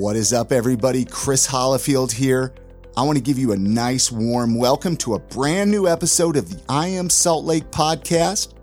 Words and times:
What 0.00 0.16
is 0.16 0.32
up, 0.32 0.50
everybody? 0.50 1.04
Chris 1.04 1.46
Hollifield 1.46 2.10
here. 2.10 2.54
I 2.96 3.02
want 3.02 3.18
to 3.18 3.22
give 3.22 3.38
you 3.38 3.52
a 3.52 3.56
nice, 3.58 4.10
warm 4.10 4.54
welcome 4.54 4.96
to 4.96 5.12
a 5.12 5.18
brand 5.18 5.70
new 5.70 5.86
episode 5.86 6.38
of 6.38 6.48
the 6.48 6.58
I 6.70 6.86
Am 6.86 7.10
Salt 7.10 7.44
Lake 7.44 7.70
podcast. 7.70 8.54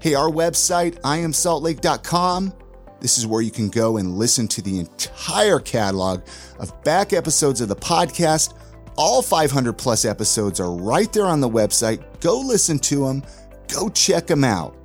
Hey, 0.00 0.14
our 0.14 0.28
website, 0.28 1.00
iamsaltlake.com. 1.02 2.52
This 2.98 3.18
is 3.18 3.26
where 3.28 3.40
you 3.40 3.52
can 3.52 3.68
go 3.68 3.98
and 3.98 4.16
listen 4.16 4.48
to 4.48 4.62
the 4.62 4.80
entire 4.80 5.60
catalog 5.60 6.22
of 6.58 6.82
back 6.82 7.12
episodes 7.12 7.60
of 7.60 7.68
the 7.68 7.76
podcast. 7.76 8.54
All 8.96 9.22
500 9.22 9.74
plus 9.74 10.04
episodes 10.04 10.58
are 10.58 10.72
right 10.72 11.12
there 11.12 11.26
on 11.26 11.40
the 11.40 11.48
website. 11.48 12.02
Go 12.18 12.40
listen 12.40 12.80
to 12.80 13.06
them, 13.06 13.22
go 13.68 13.90
check 13.90 14.26
them 14.26 14.42
out. 14.42 14.76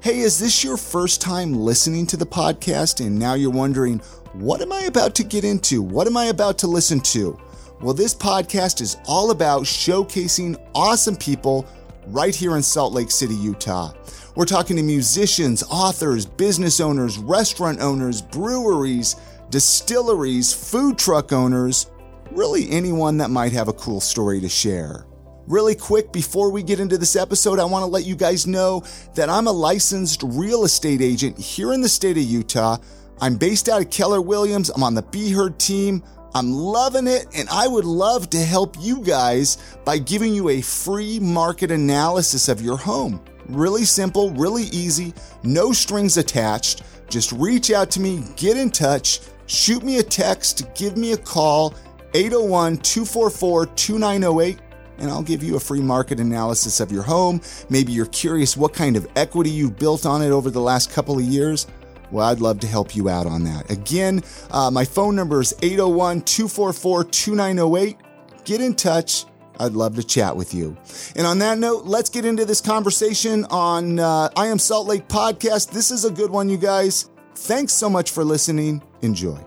Hey, 0.00 0.20
is 0.20 0.38
this 0.38 0.64
your 0.64 0.76
first 0.76 1.20
time 1.20 1.54
listening 1.54 2.06
to 2.08 2.16
the 2.16 2.26
podcast 2.26 3.04
and 3.04 3.18
now 3.18 3.34
you're 3.34 3.50
wondering, 3.50 4.00
what 4.34 4.60
am 4.60 4.72
I 4.72 4.82
about 4.82 5.14
to 5.16 5.24
get 5.24 5.44
into? 5.44 5.80
What 5.80 6.06
am 6.06 6.16
I 6.16 6.26
about 6.26 6.58
to 6.58 6.66
listen 6.66 7.00
to? 7.00 7.38
Well, 7.80 7.94
this 7.94 8.14
podcast 8.14 8.80
is 8.80 8.96
all 9.06 9.30
about 9.30 9.62
showcasing 9.62 10.60
awesome 10.74 11.16
people 11.16 11.66
right 12.08 12.34
here 12.34 12.56
in 12.56 12.62
Salt 12.62 12.92
Lake 12.92 13.10
City, 13.10 13.34
Utah. 13.34 13.92
We're 14.34 14.44
talking 14.44 14.76
to 14.76 14.82
musicians, 14.82 15.62
authors, 15.70 16.26
business 16.26 16.78
owners, 16.78 17.18
restaurant 17.18 17.80
owners, 17.80 18.20
breweries, 18.20 19.16
distilleries, 19.50 20.52
food 20.52 20.98
truck 20.98 21.32
owners, 21.32 21.90
really 22.30 22.70
anyone 22.70 23.16
that 23.18 23.30
might 23.30 23.52
have 23.52 23.68
a 23.68 23.72
cool 23.72 24.00
story 24.00 24.40
to 24.40 24.48
share. 24.48 25.06
Really 25.46 25.74
quick, 25.74 26.12
before 26.12 26.52
we 26.52 26.62
get 26.62 26.78
into 26.78 26.98
this 26.98 27.16
episode, 27.16 27.58
I 27.58 27.64
want 27.64 27.82
to 27.82 27.86
let 27.86 28.04
you 28.04 28.14
guys 28.14 28.46
know 28.46 28.84
that 29.14 29.30
I'm 29.30 29.46
a 29.46 29.52
licensed 29.52 30.22
real 30.22 30.64
estate 30.64 31.00
agent 31.00 31.38
here 31.38 31.72
in 31.72 31.80
the 31.80 31.88
state 31.88 32.18
of 32.18 32.24
Utah. 32.24 32.76
I'm 33.20 33.36
based 33.36 33.68
out 33.68 33.82
of 33.82 33.90
Keller 33.90 34.20
Williams. 34.20 34.70
I'm 34.70 34.82
on 34.82 34.94
the 34.94 35.02
Be 35.02 35.30
Heard 35.30 35.58
team. 35.58 36.02
I'm 36.34 36.52
loving 36.52 37.06
it, 37.06 37.26
and 37.34 37.48
I 37.48 37.66
would 37.66 37.84
love 37.84 38.30
to 38.30 38.38
help 38.38 38.76
you 38.78 39.02
guys 39.02 39.58
by 39.84 39.98
giving 39.98 40.34
you 40.34 40.50
a 40.50 40.60
free 40.60 41.18
market 41.18 41.70
analysis 41.70 42.48
of 42.48 42.60
your 42.60 42.76
home. 42.76 43.20
Really 43.48 43.84
simple, 43.84 44.30
really 44.32 44.64
easy, 44.64 45.14
no 45.42 45.72
strings 45.72 46.16
attached. 46.16 46.82
Just 47.08 47.32
reach 47.32 47.70
out 47.70 47.90
to 47.92 48.00
me, 48.00 48.22
get 48.36 48.56
in 48.56 48.70
touch, 48.70 49.20
shoot 49.46 49.82
me 49.82 49.98
a 49.98 50.02
text, 50.02 50.72
give 50.74 50.96
me 50.96 51.12
a 51.12 51.16
call, 51.16 51.74
801 52.14 52.76
244 52.78 53.66
2908 53.66 54.58
and 54.98 55.10
I'll 55.10 55.22
give 55.22 55.42
you 55.42 55.56
a 55.56 55.60
free 55.60 55.80
market 55.80 56.18
analysis 56.20 56.80
of 56.80 56.90
your 56.90 57.04
home. 57.04 57.40
Maybe 57.70 57.92
you're 57.92 58.06
curious 58.06 58.56
what 58.56 58.74
kind 58.74 58.96
of 58.96 59.06
equity 59.16 59.50
you've 59.50 59.78
built 59.78 60.04
on 60.04 60.22
it 60.22 60.30
over 60.30 60.50
the 60.50 60.60
last 60.60 60.90
couple 60.90 61.18
of 61.18 61.24
years. 61.24 61.66
Well, 62.10 62.26
I'd 62.26 62.40
love 62.40 62.60
to 62.60 62.66
help 62.66 62.96
you 62.96 63.08
out 63.08 63.26
on 63.26 63.44
that. 63.44 63.70
Again, 63.70 64.22
uh, 64.50 64.70
my 64.70 64.84
phone 64.84 65.14
number 65.14 65.40
is 65.40 65.54
801 65.62 66.22
244 66.22 67.04
2908. 67.04 67.96
Get 68.44 68.60
in 68.60 68.74
touch. 68.74 69.24
I'd 69.60 69.72
love 69.72 69.96
to 69.96 70.04
chat 70.04 70.36
with 70.36 70.54
you. 70.54 70.76
And 71.16 71.26
on 71.26 71.38
that 71.40 71.58
note, 71.58 71.84
let's 71.84 72.08
get 72.08 72.24
into 72.24 72.44
this 72.44 72.60
conversation 72.60 73.44
on 73.46 73.98
uh, 73.98 74.30
I 74.36 74.46
Am 74.46 74.58
Salt 74.58 74.86
Lake 74.86 75.08
podcast. 75.08 75.70
This 75.70 75.90
is 75.90 76.04
a 76.04 76.10
good 76.10 76.30
one, 76.30 76.48
you 76.48 76.56
guys. 76.56 77.10
Thanks 77.34 77.72
so 77.72 77.90
much 77.90 78.10
for 78.12 78.24
listening. 78.24 78.82
Enjoy. 79.02 79.38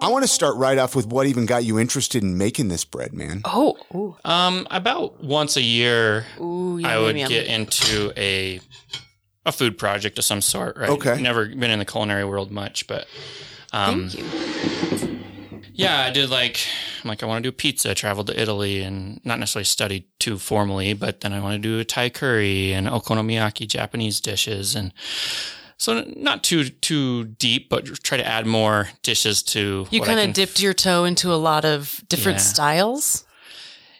I 0.00 0.08
want 0.08 0.22
to 0.22 0.28
start 0.28 0.56
right 0.56 0.76
off 0.76 0.94
with 0.94 1.06
what 1.06 1.26
even 1.26 1.46
got 1.46 1.64
you 1.64 1.78
interested 1.78 2.22
in 2.22 2.36
making 2.36 2.68
this 2.68 2.84
bread, 2.84 3.14
man. 3.14 3.40
Oh, 3.46 3.78
ooh. 3.94 4.16
Um, 4.26 4.66
about 4.70 5.24
once 5.24 5.56
a 5.56 5.62
year, 5.62 6.26
Ooh, 6.38 6.78
I 6.84 6.96
yum, 6.96 7.02
would 7.04 7.16
yum, 7.16 7.28
get 7.30 7.46
into 7.46 8.12
a 8.14 8.60
a 9.46 9.52
food 9.52 9.76
project 9.78 10.18
of 10.18 10.24
some 10.24 10.40
sort. 10.40 10.76
Right. 10.76 10.88
Okay. 10.90 11.20
Never 11.20 11.46
been 11.46 11.70
in 11.70 11.78
the 11.78 11.84
culinary 11.84 12.24
world 12.24 12.50
much, 12.50 12.86
but 12.86 13.06
um, 13.72 14.08
Thank 14.08 15.02
you. 15.02 15.20
yeah, 15.74 16.00
I 16.04 16.10
did 16.10 16.30
like 16.30 16.60
I'm 17.02 17.08
like 17.08 17.22
I 17.22 17.26
want 17.26 17.42
to 17.44 17.48
do 17.50 17.52
pizza. 17.54 17.90
I 17.90 17.94
traveled 17.94 18.28
to 18.28 18.40
Italy 18.40 18.82
and 18.82 19.20
not 19.24 19.38
necessarily 19.38 19.64
studied 19.64 20.04
too 20.18 20.38
formally, 20.38 20.94
but 20.94 21.20
then 21.20 21.32
I 21.32 21.40
want 21.40 21.54
to 21.54 21.58
do 21.58 21.78
a 21.78 21.84
Thai 21.84 22.10
curry 22.10 22.72
and 22.72 22.86
okonomiyaki 22.86 23.66
Japanese 23.68 24.20
dishes 24.20 24.74
and. 24.74 24.92
So 25.76 26.04
not 26.16 26.44
too 26.44 26.68
too 26.68 27.24
deep, 27.24 27.68
but 27.68 27.84
try 28.04 28.16
to 28.16 28.24
add 28.26 28.46
more 28.46 28.90
dishes 29.02 29.42
to. 29.42 29.86
You 29.90 30.00
kind 30.02 30.20
of 30.20 30.32
dipped 30.32 30.60
your 30.62 30.72
toe 30.72 31.04
into 31.04 31.32
a 31.32 31.36
lot 31.36 31.64
of 31.64 32.00
different 32.08 32.38
Yeah. 32.38 32.42
styles. 32.44 33.24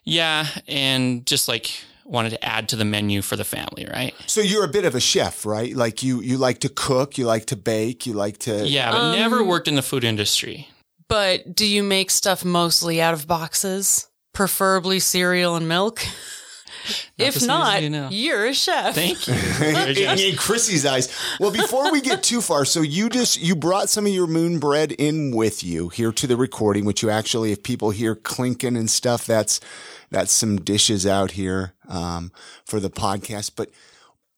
Yeah, 0.04 0.46
and 0.68 1.26
just 1.26 1.48
like 1.48 1.72
wanted 2.04 2.30
to 2.30 2.44
add 2.44 2.68
to 2.70 2.76
the 2.76 2.84
menu 2.84 3.22
for 3.22 3.36
the 3.36 3.44
family, 3.44 3.86
right? 3.92 4.14
So 4.26 4.40
you're 4.40 4.64
a 4.64 4.68
bit 4.68 4.84
of 4.84 4.94
a 4.94 5.00
chef, 5.00 5.44
right? 5.46 5.74
Like 5.74 6.02
you 6.02 6.20
you 6.20 6.38
like 6.38 6.60
to 6.60 6.68
cook, 6.68 7.18
you 7.18 7.26
like 7.26 7.46
to 7.46 7.56
bake, 7.56 8.06
you 8.06 8.12
like 8.12 8.38
to 8.38 8.66
Yeah, 8.66 8.90
but 8.90 9.00
Um, 9.00 9.12
never 9.12 9.42
worked 9.42 9.68
in 9.68 9.74
the 9.74 9.82
food 9.82 10.04
industry. 10.04 10.68
But 11.08 11.54
do 11.54 11.66
you 11.66 11.82
make 11.82 12.10
stuff 12.10 12.44
mostly 12.44 13.00
out 13.00 13.14
of 13.14 13.26
boxes? 13.26 14.08
Preferably 14.32 15.00
cereal 15.00 15.56
and 15.56 15.68
milk? 15.68 16.00
Not 17.18 17.28
if 17.28 17.34
the 17.34 17.40
same 17.40 17.50
as 17.50 17.58
not, 17.58 17.82
you 17.82 17.90
know. 17.90 18.08
you're 18.10 18.46
a 18.46 18.54
chef. 18.54 18.94
Thank 18.94 19.26
you. 19.26 19.34
in, 20.06 20.18
in 20.18 20.36
Chrissy's 20.36 20.84
eyes. 20.84 21.14
Well, 21.40 21.50
before 21.50 21.90
we 21.90 22.00
get 22.00 22.22
too 22.22 22.40
far, 22.40 22.64
so 22.64 22.82
you 22.82 23.08
just 23.08 23.40
you 23.40 23.56
brought 23.56 23.88
some 23.88 24.06
of 24.06 24.12
your 24.12 24.26
moon 24.26 24.58
bread 24.58 24.92
in 24.92 25.34
with 25.34 25.64
you 25.64 25.88
here 25.88 26.12
to 26.12 26.26
the 26.26 26.36
recording, 26.36 26.84
which 26.84 27.02
you 27.02 27.10
actually, 27.10 27.52
if 27.52 27.62
people 27.62 27.90
hear 27.90 28.14
clinking 28.14 28.76
and 28.76 28.90
stuff, 28.90 29.26
that's 29.26 29.60
that's 30.10 30.32
some 30.32 30.60
dishes 30.60 31.06
out 31.06 31.32
here 31.32 31.74
um, 31.88 32.32
for 32.64 32.80
the 32.80 32.90
podcast. 32.90 33.52
But 33.56 33.70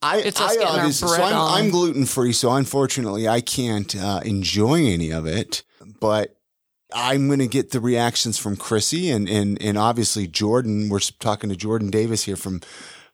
I, 0.03 0.19
It's 0.19 0.41
us 0.41 0.53
I 0.53 0.55
getting 0.55 0.69
our 0.69 0.79
obviously, 0.79 1.09
so 1.09 1.23
I'm. 1.23 1.65
I'm 1.65 1.71
gluten 1.71 2.07
free, 2.07 2.33
so 2.33 2.53
unfortunately, 2.53 3.29
I 3.29 3.41
can't 3.41 3.95
uh, 3.97 4.21
enjoy 4.25 4.87
any 4.87 5.11
of 5.11 5.27
it. 5.27 5.63
But 6.01 6.36
I'm 6.95 7.27
going 7.27 7.41
to 7.41 7.49
get 7.49 7.71
the 7.71 7.81
reactions 7.81 8.39
from 8.39 8.57
Chrissy 8.57 9.11
and, 9.11 9.29
and, 9.29 9.61
and 9.63 9.77
obviously 9.77 10.27
Jordan. 10.27 10.89
We're 10.89 11.01
talking 11.01 11.51
to 11.51 11.57
Jordan 11.57 11.91
Davis 11.91 12.23
here 12.25 12.37
from, 12.37 12.61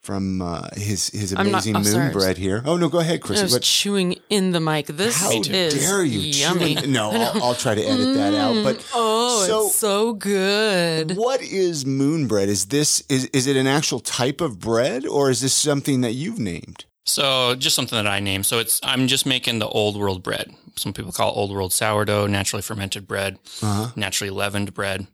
from, 0.01 0.43
uh, 0.43 0.69
his, 0.77 1.09
his 1.09 1.33
not- 1.33 1.47
amazing 1.47 1.73
moon 1.75 1.85
sorry. 1.85 2.13
bread 2.13 2.37
here. 2.37 2.63
Oh, 2.67 2.77
no, 2.77 2.89
go 2.91 2.99
ahead, 2.99 3.15
I 3.15 3.19
Chrissy. 3.27 3.43
was 3.45 3.53
What, 3.55 3.63
chewing 3.63 4.17
in 4.29 4.51
the 4.53 4.61
mic. 4.61 4.87
This 4.89 5.19
how 5.21 5.31
is 5.33 5.49
dare 5.49 6.05
you? 6.05 6.19
yummy. 6.21 6.75
chewing- 6.77 6.93
No, 6.93 7.11
I'll, 7.13 7.43
I'll 7.45 7.55
try 7.55 7.75
to 7.75 7.83
edit 7.83 8.15
that 8.15 8.35
out. 8.35 8.63
But 8.63 8.87
Oh, 8.95 9.45
so, 9.47 9.67
it's 9.67 9.75
so 9.77 10.13
good. 10.13 11.17
what 11.17 11.41
is 11.41 11.87
moon 11.87 12.27
bread? 12.29 12.51
Is 12.51 12.67
this, 12.67 13.03
is, 13.09 13.25
is 13.27 13.47
it 13.47 13.57
an 13.57 13.67
actual 13.67 14.01
type 14.01 14.41
of 14.43 14.59
bread 14.61 15.07
or 15.07 15.31
is 15.31 15.41
this 15.41 15.55
something 15.55 16.03
that 16.03 16.13
you've 16.13 16.39
named? 16.39 16.85
So 17.05 17.55
just 17.57 17.75
something 17.77 17.97
that 17.97 18.07
I 18.11 18.21
named. 18.21 18.47
So 18.47 18.59
it's 18.59 18.81
I'm 18.83 19.09
just 19.09 19.27
making 19.27 19.59
the 19.59 19.69
old 19.69 19.97
world 19.97 20.23
bread. 20.23 20.55
Some 20.77 20.93
people 20.93 21.13
call 21.13 21.33
old 21.35 21.51
world 21.53 21.73
sourdough, 21.73 22.27
naturally 22.29 22.63
fermented 22.63 23.07
bread, 23.07 23.39
Uh-huh. 23.61 23.91
naturally 23.97 24.31
leavened 24.31 24.73
bread. 24.73 25.07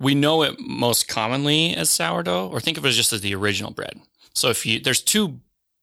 We 0.00 0.14
know 0.14 0.42
it 0.42 0.56
most 0.60 1.08
commonly 1.08 1.74
as 1.74 1.90
sourdough, 1.90 2.48
or 2.48 2.60
think 2.60 2.76
of 2.78 2.84
it 2.84 2.88
as 2.88 2.96
just 2.96 3.12
as 3.12 3.20
the 3.20 3.34
original 3.34 3.70
bread. 3.70 4.00
So 4.34 4.48
if 4.50 4.66
you 4.66 4.80
there's 4.80 5.00
two 5.02 5.40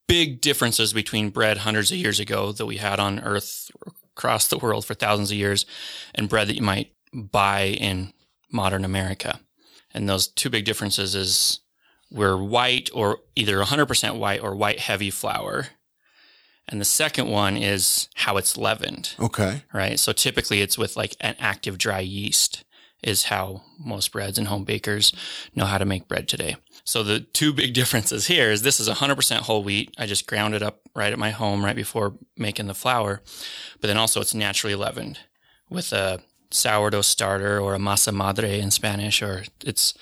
big 0.08 0.42
differences 0.42 0.94
between 0.94 1.30
bread 1.32 1.60
hundreds 1.60 1.92
of 1.92 1.98
years 1.98 2.20
ago 2.20 2.52
that 2.52 2.66
we 2.66 2.78
had 2.78 3.00
on 3.00 3.20
Earth 3.20 3.72
across 4.16 4.48
the 4.48 4.58
world 4.58 4.86
for 4.86 4.94
thousands 4.94 5.32
of 5.32 5.38
years, 5.38 5.66
and 6.14 6.30
bread 6.30 6.48
that 6.48 6.56
you 6.56 6.62
might 6.62 6.94
buy 7.14 7.64
in 7.68 8.14
modern 8.52 8.86
America. 8.86 9.40
And 9.94 10.08
those 10.08 10.28
two 10.28 10.50
big 10.50 10.66
differences 10.66 11.16
is 11.16 11.60
we're 12.16 12.38
white 12.38 12.90
or 12.94 13.20
either 13.36 13.58
100% 13.58 14.18
white 14.18 14.42
or 14.42 14.56
white 14.56 14.80
heavy 14.80 15.12
flour. 15.12 15.68
And 16.68 16.82
the 16.82 16.86
second 16.86 17.30
one 17.30 17.58
is 17.58 18.10
how 18.16 18.38
it's 18.38 18.58
leavened, 18.58 19.14
Okay. 19.20 19.64
right? 19.74 20.00
So 20.00 20.14
typically 20.14 20.62
it's 20.62 20.78
with 20.78 20.96
like 20.98 21.16
an 21.22 21.36
active 21.40 21.78
dry 21.78 22.00
yeast 22.00 22.64
is 23.04 23.26
how 23.26 23.62
most 23.78 24.12
breads 24.12 24.40
and 24.40 24.48
home 24.48 24.64
bakers 24.64 25.14
know 25.54 25.66
how 25.66 25.78
to 25.78 25.86
make 25.86 26.08
bread 26.08 26.28
today. 26.28 26.56
So 26.84 27.04
the 27.04 27.20
two 27.20 27.54
big 27.54 27.74
differences 27.82 28.26
here 28.28 28.50
is 28.50 28.64
this 28.64 28.80
is 28.80 28.90
100% 28.90 29.40
whole 29.42 29.64
wheat. 29.64 29.94
I 29.98 30.08
just 30.08 30.26
ground 30.26 30.56
it 30.56 30.64
up 30.64 30.80
right 30.96 31.14
at 31.14 31.20
my 31.20 31.30
home 31.32 31.64
right 31.64 31.76
before 31.76 32.16
making 32.36 32.66
the 32.68 32.74
flour. 32.74 33.22
But 33.80 33.88
then 33.88 33.98
also 33.98 34.22
it's 34.22 34.34
naturally 34.34 34.76
leavened 34.76 35.20
with 35.70 35.92
a 35.94 36.22
sourdough 36.50 37.02
starter 37.02 37.60
or 37.60 37.76
a 37.76 37.80
masa 37.80 38.14
madre 38.14 38.60
in 38.60 38.72
Spanish 38.72 39.22
or 39.22 39.44
it's 39.64 39.94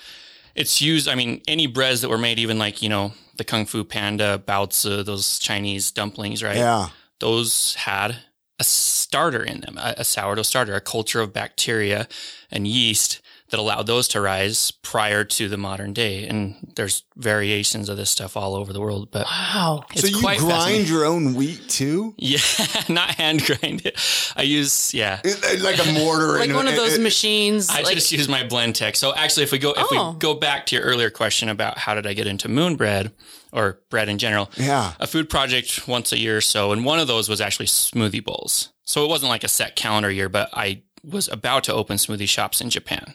it's 0.54 0.80
used. 0.80 1.08
I 1.08 1.14
mean, 1.14 1.42
any 1.48 1.66
breads 1.66 2.00
that 2.00 2.08
were 2.08 2.18
made, 2.18 2.38
even 2.38 2.58
like 2.58 2.82
you 2.82 2.88
know 2.88 3.12
the 3.36 3.44
Kung 3.44 3.66
Fu 3.66 3.84
Panda, 3.84 4.42
baozi, 4.46 5.04
those 5.04 5.38
Chinese 5.38 5.90
dumplings, 5.90 6.42
right? 6.42 6.56
Yeah. 6.56 6.88
Those 7.20 7.74
had 7.74 8.16
a 8.58 8.64
starter 8.64 9.42
in 9.42 9.60
them, 9.60 9.78
a, 9.78 9.94
a 9.98 10.04
sourdough 10.04 10.42
starter, 10.42 10.74
a 10.74 10.80
culture 10.80 11.20
of 11.20 11.32
bacteria 11.32 12.08
and 12.50 12.66
yeast 12.68 13.20
that 13.50 13.60
allowed 13.60 13.86
those 13.86 14.08
to 14.08 14.20
rise 14.20 14.70
prior 14.70 15.22
to 15.22 15.48
the 15.48 15.56
modern 15.58 15.92
day. 15.92 16.26
And 16.26 16.72
there's 16.76 17.04
variations 17.16 17.88
of 17.90 17.96
this 17.98 18.10
stuff 18.10 18.36
all 18.38 18.54
over 18.54 18.72
the 18.72 18.80
world, 18.80 19.10
but 19.10 19.26
Wow. 19.26 19.84
it's 19.92 20.00
so 20.00 20.06
you 20.06 20.18
quite 20.18 20.38
grind 20.38 20.88
your 20.88 21.04
own 21.04 21.34
wheat 21.34 21.68
too? 21.68 22.14
Yeah, 22.16 22.38
not 22.88 23.10
hand 23.16 23.44
grind 23.44 23.84
it. 23.84 23.98
I 24.34 24.42
use 24.42 24.94
yeah. 24.94 25.20
It- 25.22 25.60
Like 25.62 25.78
a 25.78 25.92
mortar. 25.92 26.32
Like 26.38 26.48
and- 26.48 26.56
one 26.56 26.68
of 26.68 26.74
those 26.74 26.94
it- 26.94 27.00
machines. 27.02 27.68
I 27.68 27.82
like, 27.82 27.94
just 27.94 28.10
use 28.12 28.28
my 28.28 28.42
Blendtec. 28.44 28.96
So 28.96 29.14
actually, 29.14 29.42
if 29.44 29.52
we 29.52 29.58
go 29.58 29.72
if 29.72 29.86
Oh. 29.90 30.12
we 30.12 30.18
go 30.18 30.34
back 30.34 30.66
to 30.66 30.76
your 30.76 30.84
earlier 30.84 31.10
question 31.10 31.48
about 31.50 31.76
how 31.78 31.94
did 31.94 32.06
I 32.06 32.14
get 32.14 32.26
into 32.26 32.48
moon 32.48 32.76
bread 32.76 33.12
or 33.52 33.78
bread 33.90 34.08
in 34.08 34.18
general, 34.18 34.50
Yeah. 34.56 34.94
a 34.98 35.06
food 35.06 35.28
project 35.28 35.86
once 35.86 36.12
a 36.12 36.18
year 36.18 36.38
or 36.38 36.40
so, 36.40 36.72
and 36.72 36.84
one 36.84 36.98
of 36.98 37.06
those 37.08 37.28
was 37.28 37.40
actually 37.42 37.66
smoothie 37.66 38.24
bowls. 38.24 38.70
So 38.84 39.04
it 39.04 39.08
wasn't 39.08 39.28
like 39.30 39.44
a 39.44 39.48
set 39.48 39.76
calendar 39.76 40.10
year, 40.10 40.28
but 40.28 40.48
I 40.54 40.82
was 41.04 41.28
about 41.28 41.64
to 41.64 41.74
open 41.74 41.98
smoothie 41.98 42.28
shops 42.28 42.60
in 42.62 42.70
Japan. 42.70 43.14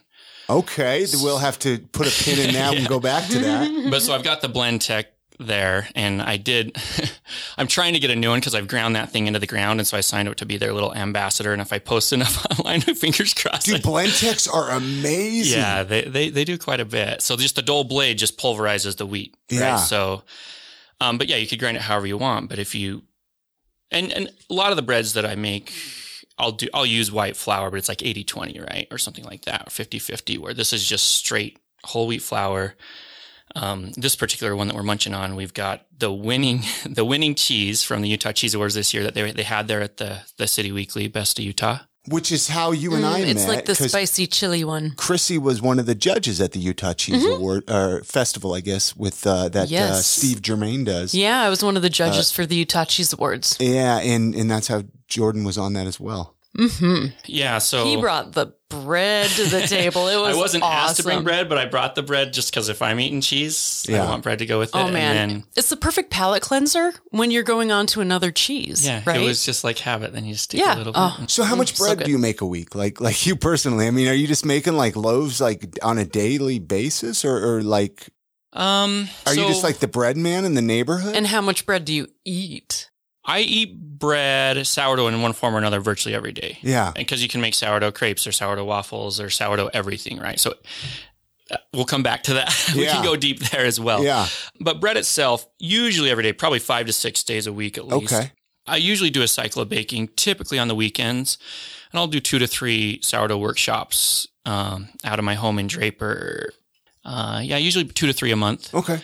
Okay, 0.50 1.06
we'll 1.22 1.38
have 1.38 1.60
to 1.60 1.78
put 1.78 2.08
a 2.08 2.24
pin 2.24 2.40
in 2.40 2.54
that 2.56 2.76
and 2.76 2.88
go 2.88 3.00
back 3.00 3.30
to 3.30 3.40
that. 3.40 3.70
But 3.92 4.02
so 4.02 4.14
I've 4.14 4.24
got 4.24 4.42
the 4.42 4.48
Blendtec 4.48 5.06
there 5.40 5.88
and 5.96 6.22
I 6.22 6.38
did, 6.38 6.76
I'm 7.58 7.68
trying 7.68 7.94
to 7.94 8.00
get 8.00 8.10
a 8.10 8.16
new 8.16 8.30
one 8.30 8.40
because 8.40 8.56
I've 8.56 8.68
ground 8.68 8.96
that 8.96 9.12
thing 9.12 9.28
into 9.28 9.40
the 9.40 9.48
ground. 9.48 9.80
And 9.80 9.88
so 9.88 9.98
I 9.98 10.02
signed 10.02 10.28
up 10.28 10.36
to 10.36 10.46
be 10.46 10.58
their 10.58 10.74
little 10.74 10.94
ambassador. 10.94 11.54
And 11.54 11.62
if 11.62 11.72
I 11.72 11.80
post 11.80 12.12
enough 12.14 12.46
online, 12.60 12.82
fingers 12.82 13.34
crossed. 13.34 13.68
Dude, 13.68 13.82
Blendtecs 13.82 14.52
are 14.52 14.72
amazing. 14.72 15.60
Yeah, 15.60 15.84
they, 15.84 16.04
they, 16.04 16.30
they 16.30 16.44
do 16.44 16.58
quite 16.58 16.80
a 16.80 16.86
bit. 16.86 17.22
So 17.22 17.38
just 17.38 17.56
the 17.56 17.62
dull 17.62 17.84
blade 17.84 18.18
just 18.18 18.38
pulverizes 18.38 18.98
the 18.98 19.06
wheat. 19.06 19.36
Yeah. 19.50 19.74
Right? 19.74 19.80
So, 19.80 20.24
um, 21.00 21.18
but 21.18 21.28
yeah, 21.28 21.38
you 21.38 21.48
could 21.48 21.60
grind 21.60 21.78
it 21.78 21.84
however 21.84 22.08
you 22.08 22.18
want. 22.18 22.50
But 22.50 22.60
if 22.60 22.76
you, 22.76 23.04
and, 23.92 24.12
and 24.12 24.30
a 24.50 24.54
lot 24.54 24.72
of 24.72 24.76
the 24.76 24.84
breads 24.84 25.14
that 25.14 25.26
I 25.26 25.36
make, 25.36 25.74
I'll 26.40 26.54
do, 26.54 26.68
I'll 26.74 26.86
use 26.86 27.12
white 27.12 27.36
flour, 27.36 27.70
but 27.70 27.78
it's 27.78 27.90
like 27.90 28.04
80 28.04 28.24
20, 28.24 28.60
right? 28.60 28.88
Or 28.92 28.98
something 28.98 29.26
like 29.26 29.46
that, 29.46 29.68
or 29.68 29.70
50 29.70 30.00
50, 30.00 30.38
where 30.38 30.54
this 30.54 30.74
is 30.74 30.88
just 30.88 31.16
straight 31.16 31.60
whole 31.84 32.08
wheat 32.08 32.22
flour. 32.22 32.76
Um, 33.56 33.92
this 33.94 34.16
particular 34.16 34.56
one 34.56 34.68
that 34.68 34.76
we're 34.76 34.84
munching 34.84 35.14
on, 35.14 35.36
we've 35.36 35.54
got 35.54 35.86
the 35.98 36.12
winning, 36.12 36.62
the 36.86 37.06
winning 37.06 37.36
cheese 37.36 37.84
from 37.84 38.02
the 38.02 38.10
Utah 38.10 38.32
Cheese 38.32 38.54
Awards 38.54 38.76
this 38.76 38.94
year 38.94 39.04
that 39.04 39.16
they, 39.16 39.32
they 39.32 39.44
had 39.44 39.68
there 39.68 39.82
at 39.82 39.98
the, 39.98 40.22
the 40.38 40.48
City 40.48 40.72
Weekly 40.72 41.08
Best 41.08 41.40
of 41.40 41.46
Utah. 41.46 41.80
Which 42.10 42.32
is 42.32 42.48
how 42.48 42.72
you 42.72 42.96
and 42.96 43.06
I 43.06 43.22
Mm, 43.22 43.28
it's 43.28 43.46
met. 43.46 43.56
like 43.56 43.66
the 43.66 43.76
spicy 43.76 44.26
chili 44.28 44.64
one. 44.64 44.94
Chrissy 44.98 45.38
was 45.38 45.62
one 45.62 45.78
of 45.80 45.86
the 45.86 45.96
judges 45.96 46.42
at 46.42 46.52
the 46.54 46.60
Utah 46.60 46.94
Cheese 46.94 47.24
Award 47.26 47.64
uh, 47.70 48.00
Festival, 48.04 48.54
I 48.54 48.62
guess, 48.62 48.96
with 48.96 49.26
uh, 49.28 49.50
that 49.50 49.68
uh, 49.68 49.72
Mm-hmm. 49.72 50.02
Steve 50.02 50.42
Germain 50.42 50.84
does. 50.86 51.14
Yeah, 51.14 51.42
I 51.42 51.50
was 51.50 51.64
one 51.64 51.76
of 51.78 51.84
the 51.84 51.88
Uh, 51.90 52.02
judges 52.02 52.32
for 52.32 52.46
the 52.46 52.56
Utah 52.56 52.86
Cheese 52.86 53.14
Awards. 53.14 53.58
Yeah, 53.60 54.00
and 54.00 54.34
and 54.36 54.50
that's 54.50 54.68
how 54.68 54.84
Jordan 55.08 55.44
was 55.44 55.58
on 55.58 55.74
that 55.74 55.88
as 55.88 56.00
well. 56.00 56.36
Yeah. 57.26 57.60
So 57.60 57.86
He 57.86 57.98
brought 57.98 58.34
the 58.34 58.54
bread 58.70 59.30
to 59.32 59.46
the 59.46 59.62
table. 59.68 60.08
It 60.08 60.18
was 60.22 60.36
I 60.36 60.40
wasn't 60.40 60.64
asked 60.64 60.98
to 60.98 61.04
bring 61.04 61.24
bread, 61.24 61.50
but 61.50 61.58
I 61.58 61.66
brought 61.66 61.96
the 61.96 62.04
bread 62.04 62.34
just 62.34 62.52
because 62.52 62.70
if 62.70 62.82
I'm 62.82 63.00
eating 63.00 63.22
cheese, 63.22 63.86
Yeah. 63.88 64.04
I 64.04 64.10
want 64.10 64.24
bread 64.24 64.40
to 64.40 64.46
go 64.46 64.60
with 64.60 64.70
it. 64.70 64.76
Oh 64.76 64.90
man, 64.92 65.16
And 65.18 65.32
then, 65.42 65.44
it's 65.56 65.70
the 65.70 65.78
perfect 65.78 66.10
palate 66.12 66.42
cleanser 66.42 66.92
when 67.12 67.32
you're 67.32 67.44
going 67.44 67.72
on 67.72 67.88
to 67.88 68.02
another 68.02 68.32
cheese. 68.32 68.86
yeah, 68.86 69.02
right. 69.06 69.22
it 69.22 69.24
was 69.26 69.46
just 69.46 69.64
like 69.64 69.78
habit. 69.80 70.14
Then 70.14 70.26
you 70.26 70.34
just 70.34 70.52
take 70.52 70.62
Yeah. 70.62 70.76
a 70.76 70.78
little 70.78 70.94
bit. 70.94 71.00
Oh. 71.02 71.26
So 71.28 71.44
how 71.44 71.56
much 71.56 71.74
Mm, 71.74 71.78
so 71.78 71.96
bread 71.96 72.06
do 72.06 72.12
you 72.12 72.18
make 72.20 72.42
a 72.42 72.46
week? 72.48 72.76
Like 72.76 73.00
like 73.08 73.26
you 73.26 73.36
personally? 73.36 73.88
I 73.88 73.92
mean, 73.92 74.08
are 74.08 74.14
you 74.14 74.28
just 74.28 74.46
making 74.46 74.74
like 74.74 74.96
loaves 74.96 75.40
like 75.42 75.78
on 75.82 75.98
a 75.98 76.06
daily 76.06 76.60
basis, 76.60 77.24
or, 77.26 77.38
or 77.58 77.64
like 77.64 78.10
Um, 78.54 79.08
are 79.28 79.34
you 79.36 79.48
just 79.48 79.64
like 79.64 79.78
the 79.80 79.88
bread 79.88 80.18
man 80.18 80.46
in 80.46 80.54
the 80.56 80.62
neighborhood? 80.62 81.16
and 81.16 81.28
how 81.28 81.42
much 81.42 81.66
bread 81.66 81.86
do 81.86 81.94
you 81.94 82.08
eat? 82.26 82.89
I 83.30 83.40
eat 83.42 83.78
bread, 84.00 84.66
sourdough 84.66 85.08
in 85.08 85.22
one 85.22 85.34
form 85.34 85.54
or 85.56 85.58
another 85.58 85.80
virtually 85.80 86.16
every 86.16 86.32
day. 86.32 86.58
yeah, 86.62 86.92
because 86.96 87.22
you 87.22 87.30
can 87.30 87.42
make 87.42 87.54
sourdough 87.54 87.92
crepes 87.92 88.26
or 88.26 88.32
sourdough 88.32 88.66
waffles 88.66 89.20
or 89.20 89.30
sourdough 89.30 89.70
everything, 89.74 90.20
right? 90.20 90.40
So 90.40 90.54
uh, 91.52 91.58
we'll 91.74 91.86
come 91.86 92.04
back 92.04 92.24
to 92.24 92.34
that. 92.36 92.72
we 92.76 92.84
Yeah. 92.86 92.94
can 92.94 93.04
go 93.04 93.16
deep 93.16 93.40
there 93.40 93.66
as 93.66 93.80
well. 93.80 94.04
yeah, 94.04 94.28
But 94.60 94.80
bread 94.80 94.98
itself, 94.98 95.46
usually 95.60 96.10
every 96.10 96.24
day, 96.24 96.34
probably 96.34 96.60
five 96.60 96.86
to 96.88 96.94
six 96.94 97.24
days 97.24 97.46
a 97.48 97.54
week 97.54 97.78
at 97.78 97.88
least. 97.88 98.14
okay, 98.14 98.32
I 98.68 98.78
usually 98.78 99.10
do 99.10 99.22
a 99.22 99.28
cycle 99.28 99.62
of 99.62 99.70
baking, 99.70 100.10
typically 100.16 100.60
on 100.60 100.68
the 100.68 100.76
weekends, 100.76 101.38
and 101.92 102.00
I'll 102.00 102.08
do 102.08 102.20
two 102.20 102.40
to 102.40 102.48
three 102.48 103.00
sourdough 103.02 103.38
workshops 103.40 104.28
um, 104.46 104.90
out 105.04 105.20
of 105.20 105.26
my 105.26 105.36
home 105.36 105.60
in 105.60 105.68
Draper. 105.68 106.52
Uh, 107.04 107.42
yeah, 107.44 107.58
usually 107.58 107.86
two 107.86 108.08
to 108.08 108.14
three 108.14 108.32
a 108.32 108.36
month, 108.36 108.74
okay. 108.74 109.02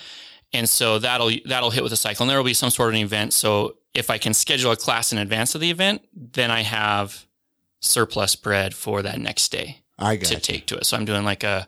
And 0.56 0.68
so 0.70 1.00
that'll 1.00 1.32
that'll 1.46 1.72
hit 1.72 1.84
with 1.84 1.94
a 1.94 1.98
cycle, 1.98 2.24
and 2.24 2.30
there 2.30 2.38
will 2.38 2.46
be 2.46 2.54
some 2.54 2.70
sort 2.70 2.90
of 2.90 2.96
an 2.96 3.02
event. 3.02 3.34
So 3.34 3.78
if 3.94 4.10
I 4.10 4.18
can 4.18 4.34
schedule 4.34 4.72
a 4.72 4.76
class 4.76 5.12
in 5.12 5.18
advance 5.18 5.56
of 5.56 5.62
the 5.62 5.72
event, 5.72 6.02
then 6.14 6.52
I 6.52 6.62
have 6.64 7.26
surplus 7.82 8.36
bread 8.36 8.74
for 8.74 9.02
that 9.02 9.20
next 9.20 9.52
day 9.52 9.84
I 10.00 10.18
to 10.18 10.34
you. 10.34 10.40
take 10.40 10.66
to 10.68 10.78
it. 10.78 10.86
So 10.86 10.98
I'm 10.98 11.06
doing 11.06 11.24
like 11.24 11.44
a 11.44 11.68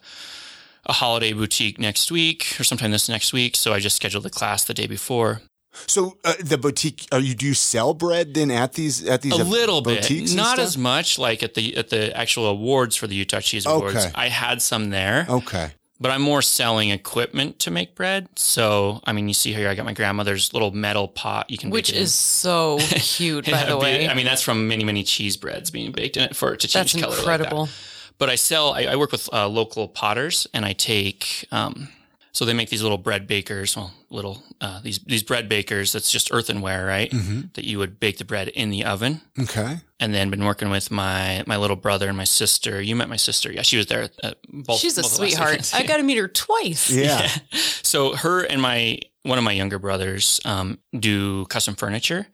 a 0.86 0.94
holiday 0.94 1.34
boutique 1.34 1.80
next 1.80 2.12
week 2.12 2.56
or 2.60 2.64
sometime 2.64 2.92
this 2.92 3.10
next 3.10 3.34
week. 3.34 3.56
So 3.56 3.74
I 3.74 3.80
just 3.80 3.98
scheduled 3.98 4.24
the 4.24 4.30
class 4.30 4.64
the 4.64 4.74
day 4.74 4.88
before. 4.88 5.42
So 5.86 6.18
uh, 6.26 6.34
the 6.44 6.58
boutique, 6.58 7.06
are 7.12 7.20
you 7.20 7.36
do 7.36 7.46
you 7.46 7.54
sell 7.54 7.94
bread 7.94 8.34
then 8.34 8.50
at 8.50 8.74
these 8.74 9.06
at 9.06 9.22
these 9.22 9.34
a 9.34 9.44
little 9.44 9.82
bit, 9.82 10.02
boutiques 10.02 10.32
and 10.32 10.38
not 10.38 10.58
as 10.60 10.78
much 10.78 11.20
like 11.20 11.44
at 11.44 11.54
the 11.54 11.78
at 11.78 11.90
the 11.90 12.18
actual 12.18 12.48
awards 12.48 12.96
for 12.96 13.06
the 13.06 13.16
Utah 13.16 13.42
Cheese 13.42 13.66
Awards. 13.66 13.96
Okay. 13.96 14.12
I 14.16 14.30
had 14.30 14.62
some 14.62 14.90
there, 14.90 15.28
Okay, 15.30 15.72
but 16.00 16.12
I'm 16.12 16.22
more 16.22 16.42
selling 16.42 16.90
equipment 16.92 17.60
to 17.60 17.72
make 17.72 17.96
bread. 17.96 18.28
So 18.36 19.02
I 19.06 19.14
mean, 19.14 19.28
you 19.28 19.34
see 19.34 19.54
here, 19.54 19.70
I 19.70 19.76
got 19.76 19.86
my 19.86 19.94
grandmother's 19.94 20.54
little 20.54 20.72
metal 20.72 21.08
pot. 21.08 21.50
You 21.50 21.58
can 21.58 21.70
Which 21.70 21.88
bake 21.88 21.96
it 21.96 21.98
in. 22.00 22.04
is 22.04 22.14
so 22.14 22.78
cute, 22.82 23.46
by 23.50 23.64
the 23.66 23.76
be- 23.78 23.82
way. 23.82 24.08
I 24.10 24.14
mean, 24.14 24.26
that's 24.26 24.42
from 24.42 24.68
many 24.68 24.84
many 24.84 25.04
cheese 25.04 25.38
breads 25.38 25.72
being 25.72 25.92
baked 25.92 26.18
in 26.18 26.24
it 26.24 26.36
for 26.36 26.54
it 26.54 26.60
to 26.62 26.68
change 26.68 26.94
That's 26.94 27.04
color. 27.04 27.16
like 27.16 27.26
that. 27.26 27.32
incredible. 27.46 27.70
but 28.18 28.30
I 28.30 28.36
sell. 28.36 28.74
I, 28.74 28.84
I 28.84 28.96
work 28.96 29.12
with 29.12 29.28
uh, 29.34 29.48
local 29.48 29.88
potters, 29.88 30.48
and 30.54 30.66
I 30.66 30.74
take. 30.74 31.46
Um, 31.52 31.90
so 32.38 32.46
they 32.46 32.54
make 32.54 32.70
these 32.70 32.84
little 32.84 33.00
bread 33.00 33.26
bakers. 33.26 33.76
Well, 33.76 33.92
little 34.12 34.44
uh, 34.62 34.80
these 34.82 35.00
these 35.00 35.24
bread 35.24 35.50
bakers. 35.50 35.92
That's 35.92 36.12
just 36.12 36.32
earthenware, 36.32 36.86
right? 36.86 37.10
Mm-hmm. 37.10 37.42
That 37.56 37.66
you 37.66 37.80
would 37.80 38.00
bake 38.00 38.20
the 38.20 38.26
bread 38.26 38.50
in 38.50 38.70
the 38.70 38.86
oven. 38.86 39.22
okay. 39.40 39.78
And 40.00 40.14
then 40.14 40.30
been 40.30 40.46
working 40.46 40.70
with 40.70 40.92
my 40.92 41.44
my 41.48 41.58
little 41.58 41.76
brother 41.76 42.08
and 42.08 42.16
my 42.16 42.26
sister. 42.26 42.80
You 42.80 42.96
met 42.96 43.10
my 43.10 43.16
sister, 43.16 43.52
yeah. 43.52 43.64
She 43.64 43.78
was 43.78 43.88
there. 43.88 44.10
At 44.24 44.38
both, 44.48 44.78
She's 44.78 45.00
a 45.00 45.02
both 45.02 45.16
the 45.16 45.22
last 45.24 45.32
sweetheart. 45.32 45.50
events. 45.54 45.74
I 45.80 45.82
got 45.82 45.98
to 45.98 46.04
meet 46.04 46.20
her 46.20 46.28
twice. 46.28 46.92
Yeah. 46.92 47.28
So 47.82 48.16
her 48.18 48.44
and 48.44 48.62
my 48.62 49.00
one 49.28 49.38
of 49.38 49.44
my 49.44 49.52
younger 49.52 49.78
brothers 49.80 50.40
um, 50.46 50.80
do 50.98 51.46
custom 51.46 51.76
furniture, 51.76 52.28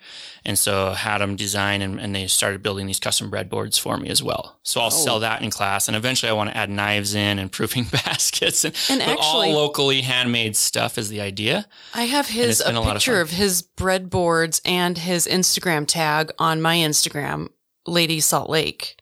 and 0.45 0.57
so 0.57 0.91
had 0.91 1.17
them 1.19 1.35
design 1.35 1.81
and, 1.81 1.99
and 1.99 2.15
they 2.15 2.27
started 2.27 2.61
building 2.63 2.85
these 2.87 2.99
custom 2.99 3.29
breadboards 3.31 3.79
for 3.79 3.97
me 3.97 4.09
as 4.09 4.21
well. 4.23 4.59
So 4.63 4.79
I'll 4.79 4.87
Oh. 4.87 4.89
sell 4.89 5.19
that 5.21 5.41
in 5.41 5.49
class, 5.49 5.87
and 5.87 5.97
eventually 5.97 6.29
I 6.29 6.33
want 6.33 6.49
to 6.51 6.57
add 6.57 6.69
knives 6.69 7.15
in 7.15 7.39
and 7.39 7.51
proofing 7.57 7.85
baskets 7.85 8.63
and, 8.63 8.75
And 8.89 9.01
actually- 9.01 9.49
all 9.49 9.53
locally 9.53 10.01
handmade 10.01 10.55
stuff 10.55 10.97
is 10.97 11.09
the 11.09 11.21
idea. 11.21 11.65
I 11.93 12.03
have 12.03 12.27
his 12.27 12.61
a 12.61 12.71
a 12.71 12.73
lot 12.73 12.87
of 12.89 12.93
picture 12.93 13.19
of, 13.21 13.31
his 13.31 13.63
breadboards 13.77 14.61
and 14.65 14.97
his 14.97 15.27
Instagram 15.27 15.85
tag 15.87 16.31
on 16.39 16.61
my 16.61 16.77
Instagram, 16.77 17.49
Lady 17.87 18.19
Salt 18.19 18.49
Lake, 18.49 18.97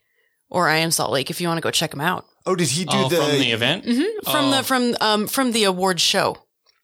or 0.50 0.68
I 0.68 0.76
am 0.78 0.90
Salt 0.90 1.10
Lake. 1.12 1.30
If 1.30 1.40
you 1.40 1.48
want 1.48 1.58
to 1.58 1.62
go 1.62 1.70
check 1.70 1.92
him 1.92 2.00
out 2.00 2.26
Oh, 2.44 2.56
did 2.56 2.68
he 2.68 2.84
do 2.84 2.96
Oh, 2.96 3.08
the? 3.08 3.16
from 3.16 3.30
the 3.38 3.50
event. 3.52 3.84
from 3.84 4.46
Oh. 4.46 4.50
the 4.50 4.62
from 4.64 4.96
um 5.00 5.26
from 5.28 5.52
the 5.52 5.64
award 5.64 6.00
show, 6.00 6.36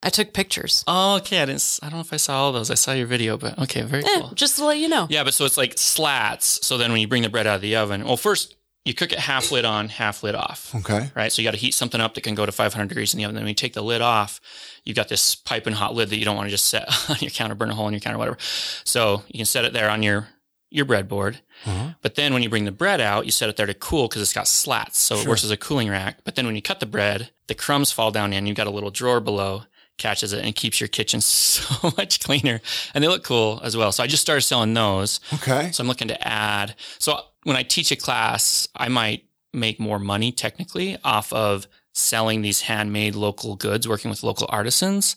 I 0.03 0.11
took 0.11 0.33
pictures. 0.33 0.85
Oh, 0.87 1.17
okay. 1.17 1.39
I 1.43 1.47
didn't. 1.47 1.57
s- 1.57 1.81
I 1.83 1.87
don't 1.87 1.97
know 1.99 2.01
if 2.03 2.13
I 2.13 2.19
saw 2.19 2.39
all 2.45 2.53
those. 2.53 2.71
I 2.71 2.75
saw 2.75 2.93
your 2.93 3.07
video, 3.07 3.37
but 3.37 3.59
okay, 3.59 3.83
very 3.83 4.05
Eh, 4.05 4.21
cool. 4.21 4.31
just 4.35 4.57
to 4.59 4.65
let 4.65 4.79
you 4.79 4.89
know. 4.89 5.07
Yeah, 5.11 5.25
but 5.25 5.35
so 5.35 5.45
it's 5.45 5.57
like 5.57 5.77
slats. 5.77 6.65
So 6.67 6.79
then 6.79 6.93
when 6.93 7.01
you 7.01 7.09
bring 7.09 7.23
the 7.23 7.29
bread 7.29 7.47
out 7.47 7.57
of 7.57 7.61
the 7.63 7.75
oven, 7.77 8.05
well, 8.05 8.17
first 8.17 8.55
you 8.85 8.95
cook 8.95 9.13
it 9.13 9.19
half 9.19 9.51
lid 9.51 9.65
on, 9.65 9.89
half 9.89 10.23
lid 10.23 10.35
off. 10.37 10.73
okay. 10.75 11.11
right? 11.17 11.33
So 11.33 11.43
you 11.43 11.47
got 11.49 11.51
to 11.53 11.59
heat 11.61 11.75
something 11.75 12.01
up 12.01 12.15
that 12.15 12.23
can 12.23 12.35
go 12.37 12.47
to 12.47 12.53
500 12.53 12.89
degrees 12.89 13.13
in 13.13 13.19
the 13.19 13.25
oven. 13.25 13.35
Then 13.35 13.43
when 13.45 13.49
you 13.51 13.55
take 13.55 13.75
the 13.75 13.83
lid 13.83 14.01
off, 14.01 14.41
you've 14.85 14.97
got 14.97 15.09
this 15.09 15.35
piping 15.35 15.75
hot 15.75 15.95
lid 15.95 16.11
that 16.11 16.17
you 16.19 16.25
don't 16.25 16.37
want 16.37 16.47
to 16.47 16.51
just 16.53 16.67
set 16.67 16.89
on 17.11 17.17
your 17.21 17.31
counter, 17.31 17.55
burn 17.57 17.71
a 17.71 17.75
hole 17.75 17.89
in 17.89 17.93
your 17.93 18.01
counter, 18.01 18.19
whatever. 18.19 18.39
So 18.85 19.25
you 19.29 19.39
can 19.39 19.47
set 19.47 19.65
it 19.65 19.73
there 19.73 19.91
on 19.91 20.03
your 20.03 20.29
your 20.71 20.85
breadboard. 20.87 21.37
Uh-huh. 21.67 21.95
But 22.03 22.15
then 22.15 22.33
when 22.35 22.43
you 22.43 22.51
bring 22.51 22.67
the 22.67 22.71
bread 22.73 23.01
out, 23.01 23.25
you 23.25 23.31
set 23.33 23.49
it 23.49 23.57
there 23.57 23.67
to 23.67 23.73
cool 23.75 24.07
because 24.07 24.21
it's 24.23 24.35
got 24.35 24.47
slats, 24.47 24.99
so 24.99 25.17
it 25.17 25.27
works 25.27 25.43
as 25.43 25.51
a 25.51 25.57
cooling 25.57 25.89
rack. 25.89 26.19
But 26.25 26.35
then 26.37 26.45
when 26.47 26.55
you 26.55 26.61
cut 26.63 26.79
the 26.79 26.87
bread, 26.87 27.31
the 27.47 27.55
crumbs 27.55 27.91
fall 27.91 28.11
down 28.11 28.33
in. 28.35 28.47
You've 28.47 28.57
got 28.57 28.67
a 28.67 28.71
little 28.71 28.91
drawer 28.91 29.19
below, 29.21 29.63
catches 29.99 30.33
it, 30.33 30.45
and 30.45 30.55
keeps 30.55 30.81
your 30.81 30.89
kitchen 30.89 31.21
so 31.21 31.93
much 31.97 32.21
cleaner. 32.21 32.61
And 32.95 33.05
they 33.05 33.09
look 33.09 33.25
cool 33.25 33.61
as 33.63 33.77
well. 33.77 33.93
So 33.93 34.03
I 34.03 34.07
just 34.07 34.23
started 34.23 34.43
selling 34.43 34.75
those. 34.75 35.21
Okay. 35.35 35.71
So 35.73 35.83
I'm 35.83 35.89
looking 35.89 36.09
to 36.09 36.29
add. 36.29 36.75
So 36.99 37.21
when 37.45 37.57
I 37.57 37.63
teach 37.63 37.91
a 37.91 37.97
class, 37.97 38.69
I 38.75 38.89
might 38.89 39.25
make 39.53 39.81
more 39.81 39.99
money 39.99 40.33
technically 40.33 40.97
off 41.05 41.33
of 41.33 41.67
selling 41.93 42.43
these 42.43 42.63
handmade 42.63 43.15
local 43.15 43.57
goods, 43.57 43.89
working 43.89 44.11
with 44.11 44.23
local 44.23 44.47
artisans 44.51 45.17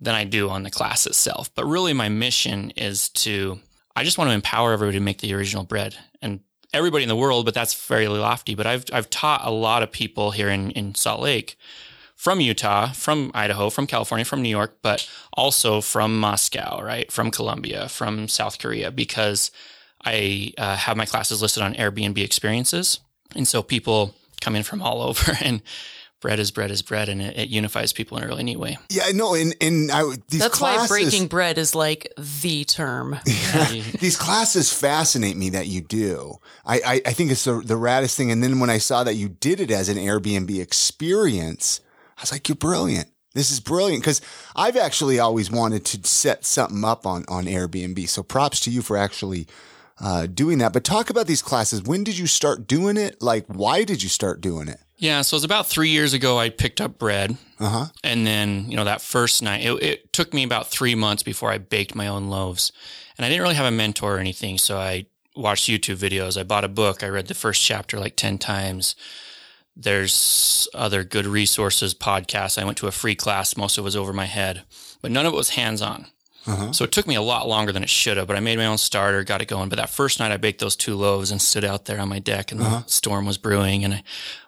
than 0.00 0.14
I 0.14 0.24
do 0.24 0.48
on 0.48 0.62
the 0.62 0.70
class 0.70 1.06
itself. 1.06 1.52
But 1.54 1.64
really 1.64 1.92
my 1.92 2.08
mission 2.08 2.70
is 2.70 3.08
to, 3.10 3.58
I 3.96 4.04
just 4.04 4.18
want 4.18 4.30
to 4.30 4.34
empower 4.34 4.72
everybody 4.72 4.98
to 4.98 5.04
make 5.04 5.20
the 5.20 5.34
original 5.34 5.64
bread 5.64 5.96
and 6.22 6.40
everybody 6.72 7.02
in 7.02 7.08
the 7.08 7.16
world, 7.16 7.44
but 7.44 7.54
that's 7.54 7.74
fairly 7.74 8.18
lofty. 8.18 8.54
But 8.54 8.66
I've, 8.66 8.84
I've 8.92 9.10
taught 9.10 9.40
a 9.44 9.50
lot 9.50 9.82
of 9.82 9.90
people 9.90 10.30
here 10.30 10.50
in, 10.50 10.70
in 10.72 10.94
Salt 10.94 11.20
Lake 11.20 11.56
from 12.18 12.40
Utah, 12.40 12.90
from 12.90 13.30
Idaho, 13.32 13.70
from 13.70 13.86
California, 13.86 14.24
from 14.24 14.42
New 14.42 14.48
York, 14.48 14.78
but 14.82 15.08
also 15.34 15.80
from 15.80 16.18
Moscow, 16.18 16.82
right? 16.82 17.10
From 17.12 17.30
Colombia, 17.30 17.88
from 17.88 18.26
South 18.26 18.58
Korea, 18.58 18.90
because 18.90 19.52
I 20.04 20.52
uh, 20.58 20.74
have 20.74 20.96
my 20.96 21.06
classes 21.06 21.40
listed 21.40 21.62
on 21.62 21.74
Airbnb 21.74 22.18
experiences. 22.18 22.98
And 23.36 23.46
so 23.46 23.62
people 23.62 24.16
come 24.40 24.56
in 24.56 24.64
from 24.64 24.82
all 24.82 25.00
over 25.08 25.38
and 25.40 25.62
bread 26.20 26.40
is 26.40 26.50
bread 26.50 26.72
is 26.72 26.82
bread 26.82 27.08
and 27.08 27.22
it, 27.22 27.38
it 27.38 27.48
unifies 27.50 27.92
people 27.92 28.18
in 28.18 28.24
a 28.24 28.26
really 28.26 28.42
neat 28.42 28.58
way. 28.58 28.78
Yeah, 28.90 29.12
no, 29.14 29.34
and 29.34 29.54
and 29.60 29.88
I 29.92 30.02
these 30.28 30.40
That's 30.40 30.58
classes, 30.58 30.90
why 30.90 31.02
breaking 31.02 31.28
bread 31.28 31.56
is 31.56 31.76
like 31.76 32.12
the 32.18 32.64
term. 32.64 33.16
these 34.00 34.16
classes 34.16 34.72
fascinate 34.72 35.36
me 35.36 35.50
that 35.50 35.68
you 35.68 35.82
do. 35.82 36.40
I, 36.66 36.80
I, 36.84 37.02
I 37.06 37.12
think 37.12 37.30
it's 37.30 37.44
the, 37.44 37.62
the 37.64 37.74
raddest 37.74 38.16
thing. 38.16 38.32
And 38.32 38.42
then 38.42 38.58
when 38.58 38.70
I 38.70 38.78
saw 38.78 39.04
that 39.04 39.14
you 39.14 39.28
did 39.28 39.60
it 39.60 39.70
as 39.70 39.88
an 39.88 39.98
Airbnb 39.98 40.60
experience, 40.60 41.80
I 42.18 42.22
was 42.22 42.32
like, 42.32 42.48
you're 42.48 42.56
brilliant. 42.56 43.08
This 43.34 43.50
is 43.50 43.60
brilliant 43.60 44.02
because 44.02 44.20
I've 44.56 44.76
actually 44.76 45.18
always 45.18 45.50
wanted 45.50 45.84
to 45.86 46.08
set 46.08 46.44
something 46.44 46.84
up 46.84 47.06
on, 47.06 47.24
on 47.28 47.44
Airbnb. 47.44 48.08
So 48.08 48.22
props 48.22 48.58
to 48.60 48.70
you 48.70 48.82
for 48.82 48.96
actually 48.96 49.46
uh, 50.00 50.26
doing 50.26 50.58
that. 50.58 50.72
But 50.72 50.84
talk 50.84 51.10
about 51.10 51.26
these 51.26 51.42
classes. 51.42 51.82
When 51.82 52.02
did 52.04 52.18
you 52.18 52.26
start 52.26 52.66
doing 52.66 52.96
it? 52.96 53.22
Like, 53.22 53.46
why 53.46 53.84
did 53.84 54.02
you 54.02 54.08
start 54.08 54.40
doing 54.40 54.68
it? 54.68 54.80
Yeah, 54.96 55.22
so 55.22 55.36
it 55.36 55.38
was 55.38 55.44
about 55.44 55.68
three 55.68 55.90
years 55.90 56.12
ago 56.12 56.38
I 56.38 56.50
picked 56.50 56.80
up 56.80 56.98
bread. 56.98 57.36
Uh 57.60 57.68
huh. 57.68 57.86
And 58.02 58.26
then, 58.26 58.68
you 58.68 58.76
know, 58.76 58.84
that 58.84 59.00
first 59.00 59.42
night, 59.42 59.64
it, 59.64 59.82
it 59.82 60.12
took 60.12 60.34
me 60.34 60.42
about 60.42 60.68
three 60.68 60.96
months 60.96 61.22
before 61.22 61.52
I 61.52 61.58
baked 61.58 61.94
my 61.94 62.08
own 62.08 62.28
loaves. 62.28 62.72
And 63.16 63.24
I 63.24 63.28
didn't 63.28 63.42
really 63.42 63.54
have 63.54 63.66
a 63.66 63.70
mentor 63.70 64.16
or 64.16 64.18
anything. 64.18 64.58
So 64.58 64.78
I 64.78 65.06
watched 65.36 65.68
YouTube 65.68 65.96
videos. 65.96 66.38
I 66.38 66.42
bought 66.42 66.64
a 66.64 66.68
book. 66.68 67.04
I 67.04 67.08
read 67.08 67.28
the 67.28 67.34
first 67.34 67.62
chapter 67.62 68.00
like 68.00 68.16
10 68.16 68.38
times. 68.38 68.96
There's 69.80 70.66
other 70.74 71.04
good 71.04 71.24
resources, 71.24 71.94
podcasts. 71.94 72.60
I 72.60 72.64
went 72.64 72.78
to 72.78 72.88
a 72.88 72.92
free 72.92 73.14
class. 73.14 73.56
Most 73.56 73.78
of 73.78 73.82
it 73.82 73.84
was 73.84 73.96
over 73.96 74.12
my 74.12 74.24
head, 74.26 74.64
but 75.00 75.12
none 75.12 75.24
of 75.24 75.32
it 75.32 75.36
was 75.36 75.50
hands 75.50 75.80
on. 75.80 76.06
Uh-huh. 76.46 76.72
So 76.72 76.84
it 76.84 76.92
took 76.92 77.06
me 77.06 77.14
a 77.14 77.22
lot 77.22 77.46
longer 77.46 77.72
than 77.72 77.82
it 77.82 77.90
should 77.90 78.16
have, 78.16 78.26
but 78.26 78.36
I 78.36 78.40
made 78.40 78.56
my 78.58 78.66
own 78.66 78.78
starter, 78.78 79.22
got 79.22 79.42
it 79.42 79.48
going. 79.48 79.68
But 79.68 79.76
that 79.76 79.90
first 79.90 80.18
night 80.18 80.32
I 80.32 80.36
baked 80.38 80.60
those 80.60 80.76
two 80.76 80.94
loaves 80.96 81.30
and 81.30 81.40
stood 81.42 81.64
out 81.64 81.84
there 81.84 82.00
on 82.00 82.08
my 82.08 82.18
deck 82.18 82.50
and 82.50 82.60
Uh-huh. 82.60 82.80
the 82.86 82.90
storm 82.90 83.26
was 83.26 83.38
brewing 83.38 83.84
and 83.84 83.94
I 83.94 84.02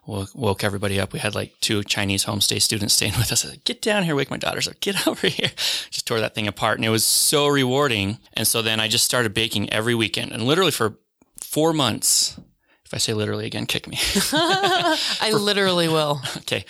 woke, 0.06 0.30
woke 0.34 0.64
everybody 0.64 0.98
up. 0.98 1.12
We 1.12 1.18
had 1.18 1.34
like 1.34 1.52
two 1.60 1.84
Chinese 1.84 2.24
homestay 2.24 2.60
students 2.62 2.94
staying 2.94 3.12
with 3.18 3.30
us. 3.30 3.44
I 3.44 3.50
said, 3.50 3.64
get 3.64 3.82
down 3.82 4.04
here, 4.04 4.16
wake 4.16 4.30
my 4.30 4.38
daughters 4.38 4.66
up, 4.66 4.80
get 4.80 5.06
over 5.06 5.28
here. 5.28 5.50
Just 5.90 6.06
tore 6.06 6.20
that 6.20 6.34
thing 6.34 6.48
apart 6.48 6.78
and 6.78 6.84
it 6.86 6.90
was 6.90 7.04
so 7.04 7.46
rewarding. 7.46 8.18
And 8.32 8.48
so 8.48 8.62
then 8.62 8.80
I 8.80 8.88
just 8.88 9.04
started 9.04 9.34
baking 9.34 9.70
every 9.70 9.94
weekend 9.94 10.32
and 10.32 10.42
literally 10.44 10.72
for 10.72 10.96
four 11.40 11.72
months. 11.72 12.40
If 12.90 12.94
I 12.94 12.98
say 12.98 13.14
literally 13.14 13.46
again, 13.46 13.66
kick 13.66 13.86
me. 13.86 13.98
I 14.32 15.30
literally 15.32 15.86
will. 15.86 16.20
Okay. 16.38 16.64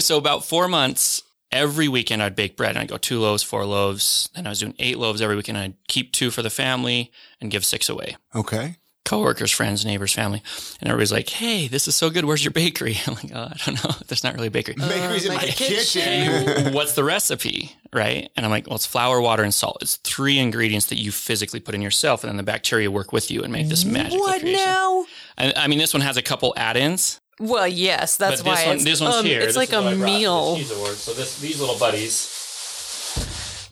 so 0.00 0.18
about 0.18 0.44
four 0.44 0.66
months, 0.66 1.22
every 1.52 1.86
weekend 1.86 2.24
I'd 2.24 2.34
bake 2.34 2.56
bread 2.56 2.70
and 2.70 2.78
I'd 2.78 2.88
go 2.88 2.96
two 2.96 3.20
loaves, 3.20 3.44
four 3.44 3.64
loaves. 3.64 4.28
And 4.34 4.48
I 4.48 4.50
was 4.50 4.58
doing 4.58 4.74
eight 4.80 4.98
loaves 4.98 5.22
every 5.22 5.36
weekend. 5.36 5.58
I'd 5.58 5.76
keep 5.86 6.12
two 6.12 6.32
for 6.32 6.42
the 6.42 6.50
family 6.50 7.12
and 7.40 7.52
give 7.52 7.64
six 7.64 7.88
away. 7.88 8.16
Okay. 8.34 8.78
Coworkers, 9.04 9.50
friends, 9.52 9.84
neighbors, 9.84 10.14
family. 10.14 10.42
And 10.80 10.88
everybody's 10.88 11.12
like, 11.12 11.28
Hey, 11.28 11.68
this 11.68 11.86
is 11.86 11.94
so 11.94 12.08
good. 12.08 12.24
Where's 12.24 12.42
your 12.42 12.52
bakery? 12.52 12.96
I'm 13.06 13.14
like, 13.14 13.30
oh, 13.34 13.48
I 13.52 13.56
don't 13.66 13.84
know. 13.84 13.90
There's 14.08 14.24
not 14.24 14.34
really 14.34 14.46
a 14.46 14.50
bakery. 14.50 14.74
Bakery's 14.74 15.26
in 15.26 15.34
like 15.34 15.42
my 15.42 15.48
kitchen. 15.48 16.02
kitchen. 16.14 16.72
What's 16.72 16.94
the 16.94 17.04
recipe? 17.04 17.76
Right. 17.92 18.30
And 18.36 18.46
I'm 18.46 18.50
like, 18.50 18.66
well, 18.66 18.76
it's 18.76 18.86
flour, 18.86 19.20
water, 19.20 19.42
and 19.42 19.52
salt. 19.52 19.78
It's 19.82 19.96
three 19.96 20.38
ingredients 20.38 20.86
that 20.86 20.96
you 20.96 21.12
physically 21.12 21.60
put 21.60 21.74
in 21.74 21.82
yourself. 21.82 22.24
And 22.24 22.30
then 22.30 22.38
the 22.38 22.42
bacteria 22.42 22.90
work 22.90 23.12
with 23.12 23.30
you 23.30 23.42
and 23.42 23.52
make 23.52 23.68
this 23.68 23.84
magical 23.84 24.20
What 24.20 24.40
creation. 24.40 24.64
now? 24.64 25.04
I, 25.36 25.52
I 25.54 25.66
mean, 25.68 25.78
this 25.78 25.92
one 25.92 26.00
has 26.00 26.16
a 26.16 26.22
couple 26.22 26.54
add-ins. 26.56 27.20
Well, 27.38 27.68
yes, 27.68 28.16
that's 28.16 28.40
but 28.42 28.50
this 28.50 28.60
why 28.62 28.66
one, 28.68 28.76
it's, 28.76 28.84
this 28.84 29.00
one's 29.00 29.16
um, 29.16 29.24
here. 29.26 29.38
It's 29.40 29.48
This 29.48 29.56
like 29.56 29.72
a 29.72 29.82
what 29.82 29.92
a 29.92 29.96
I 29.96 29.98
brought 29.98 30.06
for 30.06 30.12
the 30.12 30.18
meal. 30.18 30.56
cheese 30.56 30.70
award. 30.70 30.94
So 30.94 31.12
this, 31.12 31.40
these 31.40 31.60
little 31.60 31.78
buddies. 31.78 32.30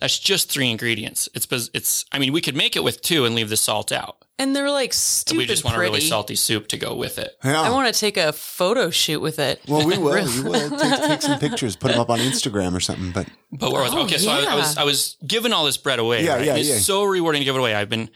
That's 0.00 0.18
just 0.18 0.50
three 0.50 0.68
ingredients. 0.70 1.28
It's 1.32 1.46
it's. 1.72 2.04
I 2.10 2.18
mean, 2.18 2.32
we 2.32 2.40
could 2.40 2.56
make 2.56 2.74
it 2.74 2.82
with 2.82 3.02
two 3.02 3.24
and 3.24 3.34
leave 3.36 3.48
the 3.48 3.56
salt 3.56 3.92
out. 3.92 4.21
And 4.38 4.56
they're 4.56 4.70
like 4.70 4.90
But 4.90 4.94
stupid 4.96 5.38
we 5.38 5.46
just 5.46 5.62
want 5.62 5.76
pretty. 5.76 5.88
a 5.88 5.92
really 5.92 6.00
salty 6.00 6.34
soup 6.36 6.66
to 6.68 6.76
go 6.78 6.96
with 6.96 7.18
it. 7.18 7.36
Yeah. 7.44 7.60
I 7.60 7.70
want 7.70 7.92
to 7.92 7.98
take 8.00 8.16
a 8.16 8.32
photo 8.32 8.90
shoot 8.90 9.20
with 9.20 9.38
it. 9.38 9.60
well, 9.68 9.86
we 9.86 9.96
will. 9.98 10.14
Really? 10.14 10.42
We 10.42 10.48
will 10.48 10.70
take, 10.78 11.02
take 11.04 11.22
some 11.22 11.38
pictures, 11.48 11.76
put 11.76 11.92
them 11.92 12.00
up 12.00 12.10
on 12.10 12.18
Instagram 12.18 12.74
or 12.74 12.80
something. 12.80 13.12
But 13.12 13.28
But 13.52 13.72
where 13.72 13.82
was 13.82 13.94
Oh, 13.94 14.02
okay? 14.04 14.18
So 14.18 14.30
I, 14.30 14.44
I 14.44 14.54
was. 14.56 14.76
I 14.78 14.84
was 14.84 15.16
giving 15.26 15.52
all 15.52 15.64
this 15.66 15.76
bread 15.76 15.98
away. 15.98 16.24
Yeah, 16.24 16.36
right? 16.36 16.46
yeah, 16.46 16.56
It's 16.56 16.68
yeah. 16.68 16.78
so 16.78 17.04
rewarding 17.04 17.40
to 17.40 17.44
give 17.44 17.54
it 17.54 17.58
away. 17.60 17.74
I've 17.74 17.90
been 17.90 18.10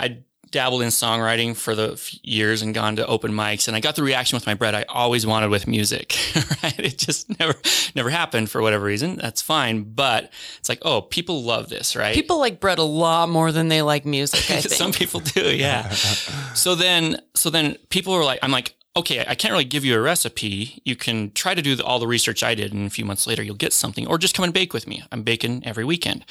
I 0.00 0.18
dabbled 0.52 0.82
in 0.82 0.88
songwriting 0.88 1.56
for 1.56 1.74
the 1.74 1.92
f- 1.94 2.24
years 2.24 2.62
and 2.62 2.72
gone 2.74 2.96
to 2.96 3.06
open 3.06 3.32
mics, 3.32 3.66
and 3.66 3.76
I 3.76 3.80
got 3.80 3.96
the 3.96 4.02
reaction 4.02 4.36
with 4.36 4.46
my 4.46 4.54
bread 4.54 4.74
I 4.74 4.84
always 4.88 5.26
wanted 5.26 5.50
with 5.50 5.66
music. 5.66 6.16
Right? 6.62 6.78
It 6.78 6.96
just 6.96 7.40
never 7.40 7.54
never 7.96 8.08
happened 8.08 8.48
for 8.48 8.62
whatever 8.62 8.84
reason. 8.84 9.16
That's 9.16 9.42
fine, 9.42 9.82
but 9.82 10.30
it's 10.58 10.68
like 10.68 10.78
oh, 10.82 11.00
people 11.02 11.42
love 11.42 11.68
this, 11.68 11.96
right? 11.96 12.14
People 12.14 12.38
like 12.38 12.60
bread 12.60 12.78
a 12.78 12.84
lot 12.84 13.28
more 13.28 13.50
than 13.50 13.66
they 13.66 13.82
like 13.82 14.04
music. 14.04 14.48
I 14.48 14.60
think. 14.60 14.74
Some 14.74 14.92
people 14.92 15.18
do, 15.18 15.54
yeah. 15.56 15.88
so 16.54 16.76
then, 16.76 17.20
so 17.34 17.50
then 17.50 17.76
people 17.88 18.12
are 18.14 18.24
like, 18.24 18.38
I'm 18.42 18.52
like, 18.52 18.74
okay, 18.94 19.24
I 19.26 19.34
can't 19.34 19.52
really 19.52 19.64
give 19.64 19.84
you 19.84 19.96
a 19.96 20.00
recipe. 20.00 20.82
You 20.84 20.96
can 20.96 21.32
try 21.32 21.54
to 21.54 21.62
do 21.62 21.74
the, 21.74 21.84
all 21.84 21.98
the 21.98 22.06
research 22.06 22.42
I 22.42 22.54
did, 22.54 22.72
and 22.72 22.86
a 22.86 22.90
few 22.90 23.04
months 23.04 23.26
later, 23.26 23.42
you'll 23.42 23.54
get 23.54 23.72
something, 23.72 24.06
or 24.06 24.18
just 24.18 24.34
come 24.34 24.44
and 24.44 24.52
bake 24.52 24.74
with 24.74 24.86
me. 24.86 25.02
I'm 25.10 25.22
baking 25.22 25.66
every 25.66 25.84
weekend. 25.84 26.24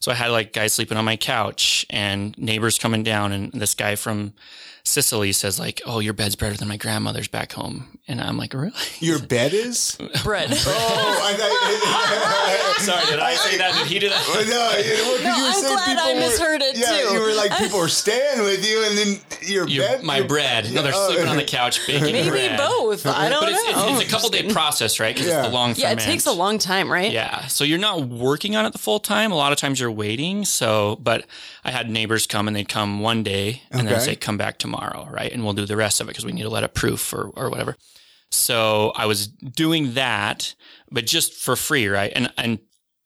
So 0.00 0.10
I 0.10 0.16
had 0.16 0.28
like 0.28 0.52
guys 0.52 0.72
sleeping 0.72 0.98
on 0.98 1.04
my 1.04 1.16
couch 1.16 1.86
and 1.90 2.36
neighbors 2.36 2.78
coming 2.78 3.02
down, 3.02 3.32
and 3.32 3.52
this 3.52 3.74
guy 3.74 3.94
from 3.94 4.32
Sicily 4.88 5.32
says 5.32 5.58
like, 5.58 5.80
"Oh, 5.86 6.00
your 6.00 6.12
bed's 6.14 6.34
better 6.36 6.56
than 6.56 6.68
my 6.68 6.76
grandmother's 6.76 7.28
back 7.28 7.52
home," 7.52 7.98
and 8.08 8.20
I'm 8.20 8.36
like, 8.38 8.54
"Really?" 8.54 8.72
your 9.00 9.18
bed 9.34 9.52
is? 9.52 9.96
bread. 10.24 10.50
Oh, 10.66 11.20
I 11.24 11.34
thought. 11.34 12.80
Sorry, 12.80 13.06
did 13.06 13.18
I 13.20 13.34
say 13.34 13.58
that? 13.58 13.74
Did 13.74 13.86
he 13.88 13.98
do 13.98 14.08
that? 14.08 14.24
Well, 14.28 14.44
no, 14.46 14.50
well, 14.56 14.72
'cause 15.18 15.24
No, 15.24 15.36
you 15.36 15.42
were 15.42 15.48
I'm 15.48 15.62
glad 15.62 15.88
I 15.88 15.94
people 15.94 16.14
were- 16.14 16.20
misheard 16.20 16.62
it, 16.62 16.76
yeah, 16.78 16.86
too. 16.86 17.14
you 17.14 17.20
were 17.20 17.34
like 17.34 17.56
people 17.58 17.78
were 17.80 17.88
staying 17.88 18.40
with 18.44 18.64
you, 18.68 18.84
and 18.84 18.96
then 18.98 19.20
your 19.42 19.68
Your, 19.68 19.84
bed, 19.84 20.02
my 20.04 20.18
your- 20.18 20.26
bread. 20.28 20.72
No, 20.72 20.82
they're 20.82 20.92
Oh, 20.94 21.08
sleeping 21.08 21.28
on 21.28 21.36
the 21.36 21.44
couch 21.44 21.86
baking 21.86 22.12
Maybe 22.12 22.30
bread. 22.30 22.56
both. 22.56 23.04
I 23.06 23.28
don't 23.28 23.40
But 23.40 23.50
it's, 23.52 23.64
know. 23.64 23.88
it's, 23.92 24.00
it's 24.02 24.08
a 24.08 24.12
couple 24.12 24.28
day 24.30 24.48
process, 24.52 25.00
right? 25.00 25.14
Because 25.14 25.28
Yeah. 25.28 25.40
it's 25.40 25.48
the 25.48 25.54
long 25.54 25.74
yeah, 25.76 25.90
it 25.92 25.98
takes 25.98 26.26
a 26.26 26.32
long 26.32 26.58
time, 26.58 26.90
right? 26.90 27.10
Yeah. 27.10 27.46
So 27.48 27.64
you're 27.64 27.78
not 27.78 28.02
working 28.08 28.54
on 28.56 28.64
it 28.66 28.72
the 28.72 28.78
full 28.78 29.00
time. 29.00 29.32
A 29.32 29.36
lot 29.36 29.52
of 29.52 29.58
times 29.58 29.80
you're 29.80 29.90
waiting. 29.92 30.44
So, 30.44 30.96
but 31.02 31.26
I 31.64 31.70
had 31.70 31.90
neighbors 31.90 32.26
come 32.26 32.46
and 32.48 32.56
they'd 32.56 32.68
come 32.68 33.00
one 33.00 33.22
day 33.22 33.62
and 33.70 33.86
then 33.86 33.94
Okay. 33.96 34.04
say, 34.04 34.16
come 34.16 34.36
back 34.38 34.58
tomorrow. 34.58 34.77
Right. 35.10 35.32
And 35.32 35.44
we'll 35.44 35.54
do 35.54 35.66
the 35.66 35.76
rest 35.76 36.00
of 36.00 36.06
it 36.06 36.10
because 36.10 36.24
we 36.24 36.32
need 36.32 36.42
to 36.42 36.48
let 36.50 36.64
it 36.64 36.74
proof 36.74 37.12
or, 37.12 37.30
or 37.34 37.50
whatever. 37.50 37.76
So 38.30 38.92
I 38.94 39.06
was 39.06 39.26
doing 39.26 39.94
that, 39.94 40.54
but 40.90 41.06
just 41.06 41.34
for 41.34 41.56
free. 41.56 41.88
Right. 41.88 42.12
And, 42.14 42.32
and 42.36 42.58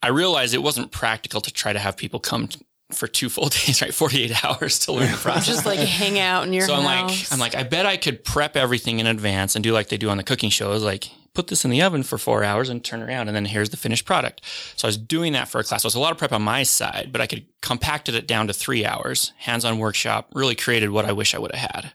I 0.03 0.09
realized 0.09 0.55
it 0.55 0.59
wasn't 0.59 0.91
practical 0.91 1.41
to 1.41 1.53
try 1.53 1.73
to 1.73 1.79
have 1.79 1.97
people 1.97 2.19
come 2.21 2.49
t- 2.49 2.61
for 2.91 3.07
two 3.07 3.29
full 3.29 3.49
days, 3.49 3.81
right? 3.81 3.95
48 3.95 4.45
hours 4.45 4.81
to 4.81 4.93
learn 4.93 5.13
process. 5.15 5.47
Just 5.47 5.67
like 5.67 5.79
hang 5.79 6.19
out 6.19 6.47
in 6.47 6.53
your 6.53 6.67
So 6.67 6.75
I'm 6.75 6.85
like, 6.85 7.33
I'm 7.33 7.39
like, 7.39 7.55
I 7.55 7.63
bet 7.63 7.87
I 7.87 7.97
could 7.97 8.25
prep 8.25 8.57
everything 8.57 9.01
in 9.01 9.07
advance 9.07 9.55
and 9.55 9.63
do 9.63 9.73
like 9.73 9.89
they 9.89 9.97
do 9.97 10.11
on 10.11 10.17
the 10.17 10.25
cooking 10.25 10.51
shows, 10.51 10.83
like 10.83 11.11
put 11.35 11.49
this 11.49 11.65
in 11.65 11.71
the 11.71 11.83
oven 11.83 12.03
for 12.03 12.19
four 12.19 12.45
hours 12.45 12.69
and 12.69 12.85
turn 12.85 13.03
around, 13.03 13.29
and 13.29 13.35
then 13.37 13.47
here's 13.47 13.71
the 13.71 13.77
finished 13.77 14.05
product. 14.05 14.43
So 14.77 14.87
I 14.87 14.91
was 14.91 14.99
doing 14.99 15.33
that 15.33 15.49
for 15.49 15.61
a 15.61 15.65
class. 15.65 15.83
So 15.83 15.87
it 15.87 15.89
was 15.89 15.95
a 15.95 16.01
lot 16.01 16.13
of 16.13 16.19
prep 16.19 16.33
on 16.33 16.43
my 16.43 16.63
side, 16.63 17.11
but 17.11 17.21
I 17.21 17.27
could 17.27 17.47
compacted 17.61 18.15
it 18.15 18.27
down 18.27 18.47
to 18.49 18.53
three 18.53 18.85
hours, 18.85 19.33
hands-on 19.39 19.79
workshop, 19.79 20.29
really 20.35 20.55
created 20.55 20.91
what 20.91 21.05
I 21.05 21.13
wish 21.13 21.35
I 21.35 21.39
would 21.39 21.55
have 21.55 21.71
had. 21.75 21.93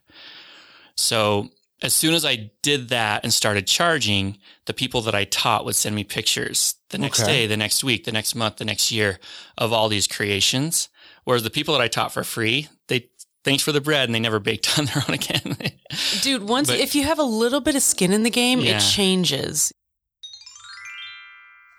So 0.95 1.49
as 1.81 1.93
soon 1.93 2.15
as 2.15 2.25
I 2.25 2.49
did 2.63 2.89
that 2.89 3.23
and 3.23 3.31
started 3.31 3.67
charging, 3.67 4.39
the 4.65 4.73
people 4.73 5.01
that 5.01 5.13
I 5.13 5.25
taught 5.25 5.65
would 5.65 5.75
send 5.75 5.95
me 5.95 6.03
pictures 6.03 6.75
the 6.89 6.97
next 6.97 7.21
Okay. 7.21 7.31
day, 7.31 7.47
the 7.47 7.57
next 7.57 7.83
week, 7.83 8.05
the 8.05 8.11
next 8.11 8.33
month, 8.33 8.57
the 8.57 8.65
next 8.65 8.91
year 8.91 9.19
of 9.57 9.71
all 9.71 9.89
these 9.89 10.07
creations. 10.07 10.89
Whereas 11.25 11.43
the 11.43 11.49
people 11.51 11.73
that 11.75 11.83
I 11.83 11.87
taught 11.87 12.13
for 12.13 12.23
free, 12.23 12.69
they 12.87 13.09
thanks 13.47 13.63
for 13.63 13.71
the 13.71 13.81
bread 13.81 14.07
and 14.07 14.13
they 14.13 14.19
never 14.19 14.39
baked 14.39 14.77
on 14.79 14.85
their 14.85 15.03
own 15.07 15.13
again. 15.15 15.55
dude, 16.21 16.43
once 16.47 16.67
but- 16.69 16.79
if 16.79 16.93
you 16.95 17.03
have 17.03 17.17
a 17.19 17.23
little 17.23 17.61
bit 17.61 17.75
of 17.75 17.81
skin 17.81 18.11
in 18.11 18.23
the 18.23 18.29
game, 18.29 18.59
Yeah. 18.59 18.77
it 18.77 18.81
changes. 18.81 19.71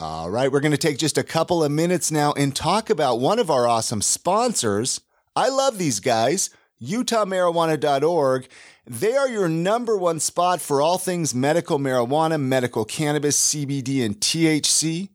All 0.00 0.30
right, 0.30 0.50
we're 0.50 0.60
going 0.60 0.72
to 0.72 0.78
take 0.78 0.96
just 0.98 1.18
a 1.18 1.24
couple 1.24 1.64
of 1.64 1.72
minutes 1.72 2.12
now 2.12 2.32
and 2.32 2.54
talk 2.54 2.88
about 2.88 3.18
one 3.18 3.40
of 3.40 3.50
our 3.50 3.66
awesome 3.66 4.00
sponsors. 4.00 5.00
I 5.34 5.48
love 5.48 5.76
these 5.76 5.98
guys, 5.98 6.50
UtahMarijuana.org. 6.80 8.46
They 8.86 9.16
are 9.16 9.28
your 9.28 9.48
number 9.48 9.96
one 9.96 10.20
spot 10.20 10.60
for 10.60 10.80
all 10.80 10.98
things 10.98 11.34
medical 11.34 11.78
marijuana, 11.80 12.40
medical 12.40 12.84
cannabis, 12.84 13.38
CBD, 13.52 14.04
and 14.04 14.20
THC. 14.20 15.08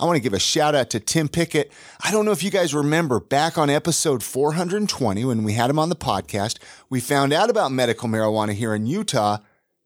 I 0.00 0.06
want 0.06 0.16
to 0.16 0.22
give 0.22 0.34
a 0.34 0.40
shout 0.40 0.74
out 0.74 0.90
to 0.90 1.00
Tim 1.00 1.28
Pickett. 1.28 1.70
I 2.02 2.10
don't 2.10 2.24
know 2.24 2.32
if 2.32 2.42
you 2.42 2.50
guys 2.50 2.74
remember 2.74 3.20
back 3.20 3.56
on 3.56 3.70
episode 3.70 4.24
420 4.24 5.24
when 5.24 5.44
we 5.44 5.52
had 5.52 5.70
him 5.70 5.78
on 5.78 5.88
the 5.88 5.94
podcast, 5.94 6.58
we 6.90 6.98
found 6.98 7.32
out 7.32 7.48
about 7.48 7.70
medical 7.70 8.08
marijuana 8.08 8.54
here 8.54 8.74
in 8.74 8.86
Utah. 8.86 9.38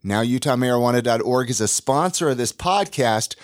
Now, 0.03 0.23
UtahMarijuana.org 0.23 1.51
is 1.51 1.61
a 1.61 1.69
sponsor 1.69 2.31
of 2.31 2.39
this 2.39 2.55
podcast. 2.55 3.37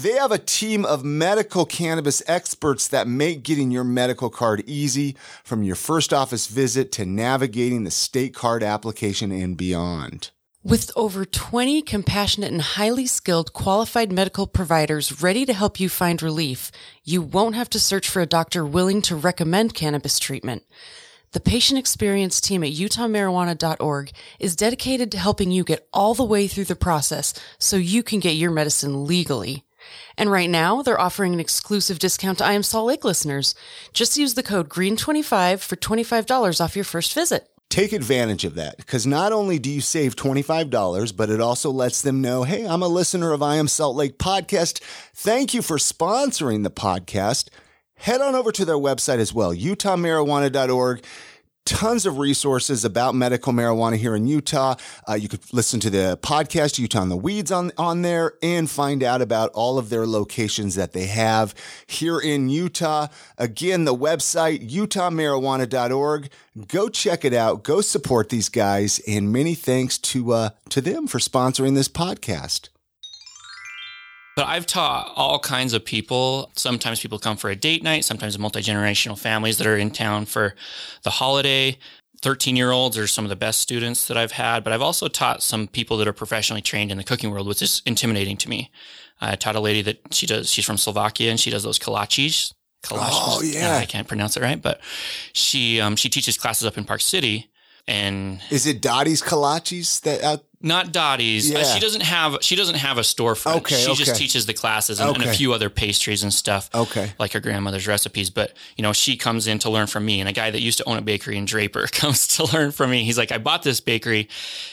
They 0.00 0.12
have 0.12 0.30
a 0.30 0.38
team 0.38 0.84
of 0.84 1.04
medical 1.04 1.66
cannabis 1.66 2.22
experts 2.28 2.86
that 2.86 3.08
make 3.08 3.42
getting 3.42 3.72
your 3.72 3.82
medical 3.82 4.30
card 4.30 4.62
easy 4.66 5.16
from 5.42 5.64
your 5.64 5.74
first 5.74 6.12
office 6.12 6.46
visit 6.46 6.92
to 6.92 7.04
navigating 7.04 7.82
the 7.82 7.90
state 7.90 8.32
card 8.32 8.62
application 8.62 9.32
and 9.32 9.56
beyond. 9.56 10.30
With 10.64 10.92
over 10.94 11.24
20 11.24 11.82
compassionate 11.82 12.52
and 12.52 12.62
highly 12.62 13.04
skilled 13.04 13.52
qualified 13.52 14.12
medical 14.12 14.46
providers 14.46 15.20
ready 15.20 15.44
to 15.44 15.52
help 15.52 15.80
you 15.80 15.88
find 15.88 16.22
relief, 16.22 16.70
you 17.02 17.20
won't 17.20 17.56
have 17.56 17.68
to 17.70 17.80
search 17.80 18.08
for 18.08 18.22
a 18.22 18.26
doctor 18.26 18.64
willing 18.64 19.02
to 19.02 19.16
recommend 19.16 19.74
cannabis 19.74 20.20
treatment. 20.20 20.62
The 21.32 21.40
patient 21.40 21.80
experience 21.80 22.40
team 22.40 22.62
at 22.62 22.70
utahmarijuana.org 22.70 24.12
is 24.38 24.54
dedicated 24.54 25.10
to 25.10 25.18
helping 25.18 25.50
you 25.50 25.64
get 25.64 25.88
all 25.92 26.14
the 26.14 26.22
way 26.22 26.46
through 26.46 26.66
the 26.66 26.76
process 26.76 27.34
so 27.58 27.76
you 27.76 28.04
can 28.04 28.20
get 28.20 28.36
your 28.36 28.52
medicine 28.52 29.04
legally. 29.04 29.64
And 30.16 30.30
right 30.30 30.48
now, 30.48 30.80
they're 30.80 31.00
offering 31.00 31.34
an 31.34 31.40
exclusive 31.40 31.98
discount 31.98 32.38
to 32.38 32.44
I 32.44 32.52
Am 32.52 32.62
Salt 32.62 32.86
Lake 32.86 33.04
listeners. 33.04 33.56
Just 33.92 34.16
use 34.16 34.34
the 34.34 34.44
code 34.44 34.68
GREEN25 34.68 35.58
for 35.58 35.74
$25 35.74 36.60
off 36.60 36.76
your 36.76 36.84
first 36.84 37.14
visit. 37.14 37.48
Take 37.72 37.94
advantage 37.94 38.44
of 38.44 38.56
that 38.56 38.76
because 38.76 39.06
not 39.06 39.32
only 39.32 39.58
do 39.58 39.70
you 39.70 39.80
save 39.80 40.14
$25, 40.14 41.16
but 41.16 41.30
it 41.30 41.40
also 41.40 41.70
lets 41.70 42.02
them 42.02 42.20
know, 42.20 42.42
hey, 42.42 42.66
I'm 42.66 42.82
a 42.82 42.86
listener 42.86 43.32
of 43.32 43.42
I 43.42 43.56
Am 43.56 43.66
Salt 43.66 43.96
Lake 43.96 44.18
podcast. 44.18 44.82
Thank 45.14 45.54
you 45.54 45.62
for 45.62 45.78
sponsoring 45.78 46.64
the 46.64 46.70
podcast. 46.70 47.48
Head 47.94 48.20
on 48.20 48.34
over 48.34 48.52
to 48.52 48.66
their 48.66 48.76
website 48.76 49.20
as 49.20 49.32
well, 49.32 49.54
utahmarijuana.org. 49.54 51.02
tons 51.64 52.06
of 52.06 52.18
resources 52.18 52.84
about 52.84 53.14
medical 53.14 53.52
marijuana 53.52 53.96
here 53.96 54.14
in 54.14 54.26
Utah. 54.26 54.74
Uh, 55.08 55.14
you 55.14 55.28
could 55.28 55.40
listen 55.52 55.80
to 55.80 55.90
the 55.90 56.18
podcast 56.22 56.78
Utah 56.78 57.02
in 57.02 57.08
the 57.08 57.16
Weeds 57.16 57.52
on 57.52 57.72
on 57.78 58.02
there 58.02 58.34
and 58.42 58.70
find 58.70 59.02
out 59.02 59.22
about 59.22 59.50
all 59.52 59.78
of 59.78 59.88
their 59.88 60.06
locations 60.06 60.74
that 60.74 60.92
they 60.92 61.06
have 61.06 61.54
here 61.86 62.18
in 62.18 62.48
Utah. 62.48 63.08
Again, 63.38 63.84
the 63.84 63.94
website 63.94 64.68
utahmarijuana.org. 64.70 66.30
Go 66.68 66.88
check 66.88 67.24
it 67.24 67.32
out. 67.32 67.62
Go 67.62 67.80
support 67.80 68.28
these 68.28 68.48
guys, 68.48 69.00
and 69.06 69.32
many 69.32 69.54
thanks 69.54 69.98
to 69.98 70.32
uh, 70.32 70.50
to 70.70 70.80
them 70.80 71.06
for 71.06 71.18
sponsoring 71.18 71.74
this 71.74 71.88
podcast. 71.88 72.68
But 74.34 74.46
I've 74.46 74.66
taught 74.66 75.12
all 75.14 75.38
kinds 75.38 75.74
of 75.74 75.84
people. 75.84 76.50
Sometimes 76.56 77.00
people 77.00 77.18
come 77.18 77.36
for 77.36 77.50
a 77.50 77.56
date 77.56 77.82
night, 77.82 78.04
sometimes 78.04 78.38
multi 78.38 78.60
generational 78.60 79.18
families 79.18 79.58
that 79.58 79.66
are 79.66 79.76
in 79.76 79.90
town 79.90 80.24
for 80.24 80.54
the 81.02 81.10
holiday. 81.10 81.78
13 82.22 82.56
year 82.56 82.70
olds 82.70 82.96
are 82.96 83.06
some 83.06 83.24
of 83.24 83.28
the 83.28 83.36
best 83.36 83.60
students 83.60 84.06
that 84.06 84.16
I've 84.16 84.32
had, 84.32 84.62
but 84.62 84.72
I've 84.72 84.80
also 84.80 85.08
taught 85.08 85.42
some 85.42 85.66
people 85.66 85.96
that 85.98 86.08
are 86.08 86.12
professionally 86.12 86.62
trained 86.62 86.90
in 86.92 86.96
the 86.96 87.04
cooking 87.04 87.30
world, 87.30 87.48
which 87.48 87.60
is 87.60 87.82
intimidating 87.84 88.36
to 88.38 88.48
me. 88.48 88.70
I 89.20 89.34
taught 89.36 89.56
a 89.56 89.60
lady 89.60 89.82
that 89.82 90.14
she 90.14 90.26
does, 90.26 90.50
she's 90.50 90.64
from 90.64 90.78
Slovakia 90.78 91.30
and 91.30 91.38
she 91.38 91.50
does 91.50 91.64
those 91.64 91.78
kolaches. 91.78 92.54
Kolaches. 92.84 93.10
Oh, 93.10 93.42
yeah. 93.42 93.76
I 93.76 93.84
can't 93.86 94.08
pronounce 94.08 94.36
it 94.36 94.42
right, 94.42 94.60
but 94.60 94.80
she, 95.32 95.80
um, 95.80 95.96
she 95.96 96.08
teaches 96.08 96.38
classes 96.38 96.66
up 96.66 96.78
in 96.78 96.84
Park 96.84 97.00
City 97.00 97.50
and 97.88 98.40
is 98.50 98.66
it 98.66 98.80
Dottie's 98.80 99.22
kolaches 99.22 100.00
that 100.02 100.22
out 100.22 100.44
not 100.62 100.92
Dottie's. 100.92 101.50
Yeah. 101.50 101.60
Uh, 101.60 101.64
she 101.64 101.80
doesn't 101.80 102.02
have 102.02 102.38
she 102.40 102.56
doesn't 102.56 102.76
have 102.76 102.98
a 102.98 103.02
storefront. 103.02 103.56
Okay, 103.58 103.76
she 103.76 103.90
okay. 103.90 104.04
just 104.04 104.16
teaches 104.16 104.46
the 104.46 104.54
classes 104.54 105.00
and, 105.00 105.10
okay. 105.10 105.22
and, 105.22 105.30
a 105.30 105.34
few 105.34 105.52
other 105.52 105.68
pastries 105.68 106.22
and 106.22 106.32
stuff. 106.32 106.70
Okay, 106.74 107.12
like 107.18 107.32
her 107.32 107.40
grandmother's 107.40 107.86
recipes. 107.86 108.30
But 108.30 108.54
you 108.76 108.82
know, 108.82 108.92
she 108.92 109.16
comes 109.16 109.46
in 109.46 109.58
to 109.60 109.70
learn 109.70 109.86
from 109.86 110.04
me. 110.04 110.20
And 110.20 110.28
a 110.28 110.32
guy 110.32 110.50
that 110.50 110.60
used 110.60 110.78
to 110.78 110.88
own 110.88 110.96
a 110.96 111.02
bakery 111.02 111.36
in 111.36 111.44
Draper 111.44 111.86
comes 111.92 112.26
to 112.36 112.44
learn 112.52 112.70
from 112.72 112.90
me. 112.90 113.04
He's 113.04 113.18
like, 113.18 113.32
I 113.32 113.38
bought 113.38 113.62
this 113.62 113.80
bakery. 113.80 114.28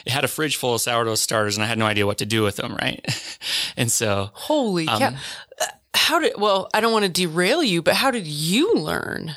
It 0.05 0.12
had 0.12 0.24
a 0.24 0.27
fridge 0.27 0.55
full 0.58 0.75
of 0.75 0.81
sourdough 0.81 1.15
starters, 1.15 1.58
and 1.58 1.63
I 1.63 1.67
had 1.67 1.77
no 1.77 1.86
idea 1.86 2.05
what 2.05 2.19
to 2.19 2.25
do 2.25 2.43
with 2.43 2.55
them. 2.55 2.75
Right, 2.75 3.03
and 3.77 3.91
so 3.91 4.29
holy 4.34 4.88
um, 4.88 5.00
cow. 5.00 5.13
Uh, 5.60 5.65
how 5.93 6.19
did 6.19 6.34
well? 6.38 6.69
I 6.74 6.81
don't 6.81 6.93
want 6.93 7.05
to 7.05 7.12
derail 7.12 7.63
you, 7.63 7.81
but 7.81 7.96
how 7.96 8.12
did 8.12 8.27
you 8.27 8.75
learn? 8.75 9.36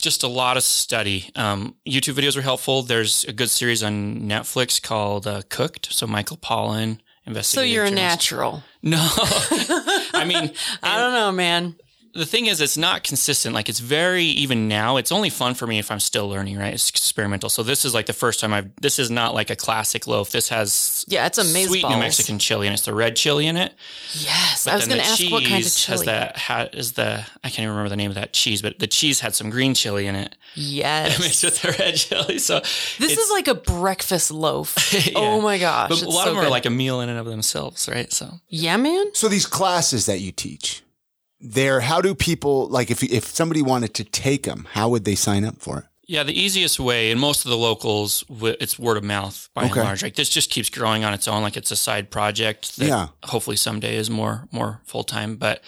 Just 0.00 0.22
a 0.22 0.28
lot 0.28 0.56
of 0.56 0.62
study. 0.62 1.30
Um, 1.36 1.76
YouTube 1.86 2.14
videos 2.14 2.36
are 2.36 2.42
helpful. 2.42 2.82
There's 2.82 3.24
a 3.24 3.32
good 3.32 3.50
series 3.50 3.82
on 3.82 4.22
Netflix 4.22 4.82
called 4.82 5.26
uh, 5.26 5.42
Cooked. 5.48 5.92
So 5.92 6.06
Michael 6.06 6.38
Pollan 6.38 6.98
So 7.42 7.62
you're 7.62 7.84
a 7.84 7.90
natural. 7.90 8.62
No, 8.82 8.98
I 9.00 10.24
mean, 10.26 10.52
I 10.82 10.98
don't 10.98 11.12
know, 11.12 11.32
man 11.32 11.76
the 12.12 12.26
thing 12.26 12.46
is, 12.46 12.60
it's 12.60 12.76
not 12.76 13.04
consistent. 13.04 13.54
Like 13.54 13.68
it's 13.68 13.78
very 13.78 14.24
even 14.24 14.68
now. 14.68 14.96
It's 14.96 15.12
only 15.12 15.30
fun 15.30 15.54
for 15.54 15.66
me 15.66 15.78
if 15.78 15.90
I'm 15.90 16.00
still 16.00 16.28
learning, 16.28 16.58
right? 16.58 16.74
It's 16.74 16.90
experimental. 16.90 17.48
So 17.48 17.62
this 17.62 17.84
is 17.84 17.94
like 17.94 18.06
the 18.06 18.12
first 18.12 18.40
time 18.40 18.52
I've. 18.52 18.74
This 18.76 18.98
is 18.98 19.10
not 19.10 19.34
like 19.34 19.50
a 19.50 19.56
classic 19.56 20.06
loaf. 20.06 20.30
This 20.30 20.48
has 20.48 21.04
yeah, 21.08 21.26
it's 21.26 21.38
amazing. 21.38 21.68
Sweet 21.68 21.88
New 21.88 21.98
Mexican 21.98 22.38
chili, 22.38 22.66
and 22.66 22.74
it's 22.74 22.84
the 22.84 22.94
red 22.94 23.16
chili 23.16 23.46
in 23.46 23.56
it. 23.56 23.74
Yes, 24.12 24.64
but 24.64 24.72
I 24.72 24.76
was 24.76 24.86
going 24.86 25.00
to 25.00 25.06
ask 25.06 25.22
what 25.30 25.44
kind 25.44 25.64
of 25.64 25.72
chili. 25.72 26.06
Has 26.06 26.32
the 26.34 26.38
ha, 26.38 26.68
is 26.72 26.92
the 26.92 27.24
I 27.44 27.48
can't 27.48 27.60
even 27.60 27.70
remember 27.70 27.90
the 27.90 27.96
name 27.96 28.10
of 28.10 28.16
that 28.16 28.32
cheese, 28.32 28.60
but 28.60 28.78
the 28.78 28.88
cheese 28.88 29.20
had 29.20 29.34
some 29.34 29.50
green 29.50 29.74
chili 29.74 30.06
in 30.06 30.16
it. 30.16 30.34
Yes, 30.54 31.20
mixed 31.20 31.44
with 31.44 31.62
the 31.62 31.76
red 31.78 31.94
chili. 31.94 32.38
So 32.38 32.60
this 32.60 33.18
is 33.18 33.30
like 33.30 33.46
a 33.46 33.54
breakfast 33.54 34.30
loaf. 34.30 34.76
yeah. 35.06 35.12
Oh 35.14 35.40
my 35.40 35.58
gosh! 35.58 35.90
But 35.90 36.02
a 36.02 36.08
lot 36.08 36.24
so 36.24 36.30
of 36.30 36.36
them 36.36 36.42
good. 36.42 36.48
are 36.48 36.50
like 36.50 36.66
a 36.66 36.70
meal 36.70 37.00
in 37.00 37.08
and 37.08 37.18
of 37.18 37.26
themselves, 37.26 37.88
right? 37.88 38.12
So 38.12 38.40
yeah, 38.48 38.76
man. 38.76 39.14
So 39.14 39.28
these 39.28 39.46
classes 39.46 40.06
that 40.06 40.20
you 40.20 40.32
teach 40.32 40.82
there, 41.40 41.80
how 41.80 42.00
do 42.00 42.14
people 42.14 42.68
like 42.68 42.90
if 42.90 43.02
if 43.02 43.24
somebody 43.24 43.62
wanted 43.62 43.94
to 43.94 44.04
take 44.04 44.44
them, 44.44 44.68
how 44.72 44.88
would 44.90 45.04
they 45.04 45.14
sign 45.14 45.44
up 45.44 45.56
for 45.58 45.78
it? 45.78 45.84
Yeah, 46.06 46.24
the 46.24 46.38
easiest 46.38 46.80
way, 46.80 47.12
and 47.12 47.20
most 47.20 47.44
of 47.44 47.50
the 47.50 47.56
locals, 47.56 48.24
it's 48.28 48.76
word 48.78 48.96
of 48.96 49.04
mouth 49.04 49.48
by 49.54 49.66
okay. 49.66 49.74
and 49.74 49.82
large. 49.84 50.02
Like 50.02 50.16
this 50.16 50.28
just 50.28 50.50
keeps 50.50 50.68
growing 50.68 51.04
on 51.04 51.14
its 51.14 51.28
own, 51.28 51.42
like 51.42 51.56
it's 51.56 51.70
a 51.70 51.76
side 51.76 52.10
project 52.10 52.76
that 52.78 52.88
yeah. 52.88 53.08
hopefully 53.22 53.56
someday 53.56 53.94
is 53.96 54.10
more 54.10 54.48
more 54.50 54.80
full 54.84 55.04
time. 55.04 55.36
But 55.36 55.62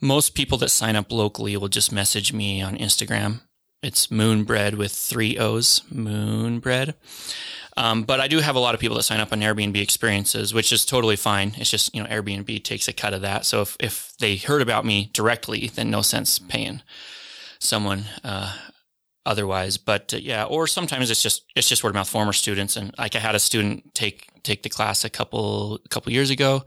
most 0.00 0.34
people 0.34 0.58
that 0.58 0.70
sign 0.70 0.96
up 0.96 1.12
locally 1.12 1.56
will 1.56 1.68
just 1.68 1.92
message 1.92 2.32
me 2.32 2.62
on 2.62 2.76
Instagram. 2.76 3.40
It's 3.82 4.06
Moonbread 4.06 4.74
with 4.74 4.92
three 4.92 5.38
O's, 5.38 5.82
Moonbread. 5.92 6.94
Um, 7.76 8.04
but 8.04 8.20
I 8.20 8.28
do 8.28 8.40
have 8.40 8.56
a 8.56 8.58
lot 8.58 8.74
of 8.74 8.80
people 8.80 8.96
that 8.96 9.02
sign 9.02 9.20
up 9.20 9.32
on 9.32 9.40
Airbnb 9.40 9.76
experiences, 9.76 10.54
which 10.54 10.72
is 10.72 10.86
totally 10.86 11.16
fine. 11.16 11.54
It's 11.58 11.70
just, 11.70 11.94
you 11.94 12.02
know, 12.02 12.08
Airbnb 12.08 12.64
takes 12.64 12.88
a 12.88 12.92
cut 12.92 13.12
of 13.12 13.20
that. 13.22 13.44
So 13.44 13.60
if, 13.60 13.76
if 13.80 14.14
they 14.18 14.36
heard 14.36 14.62
about 14.62 14.86
me 14.86 15.10
directly, 15.12 15.68
then 15.74 15.90
no 15.90 16.00
sense 16.00 16.38
paying 16.38 16.82
someone, 17.58 18.04
uh, 18.24 18.56
otherwise. 19.26 19.76
But 19.76 20.14
uh, 20.14 20.18
yeah, 20.18 20.44
or 20.44 20.66
sometimes 20.66 21.10
it's 21.10 21.22
just, 21.22 21.44
it's 21.54 21.68
just 21.68 21.84
word 21.84 21.90
of 21.90 21.96
mouth 21.96 22.08
former 22.08 22.32
students. 22.32 22.76
And 22.76 22.94
like 22.96 23.14
I 23.14 23.18
had 23.18 23.34
a 23.34 23.40
student 23.40 23.94
take, 23.94 24.28
take 24.42 24.62
the 24.62 24.70
class 24.70 25.04
a 25.04 25.10
couple, 25.10 25.80
a 25.84 25.88
couple 25.88 26.12
years 26.12 26.30
ago 26.30 26.64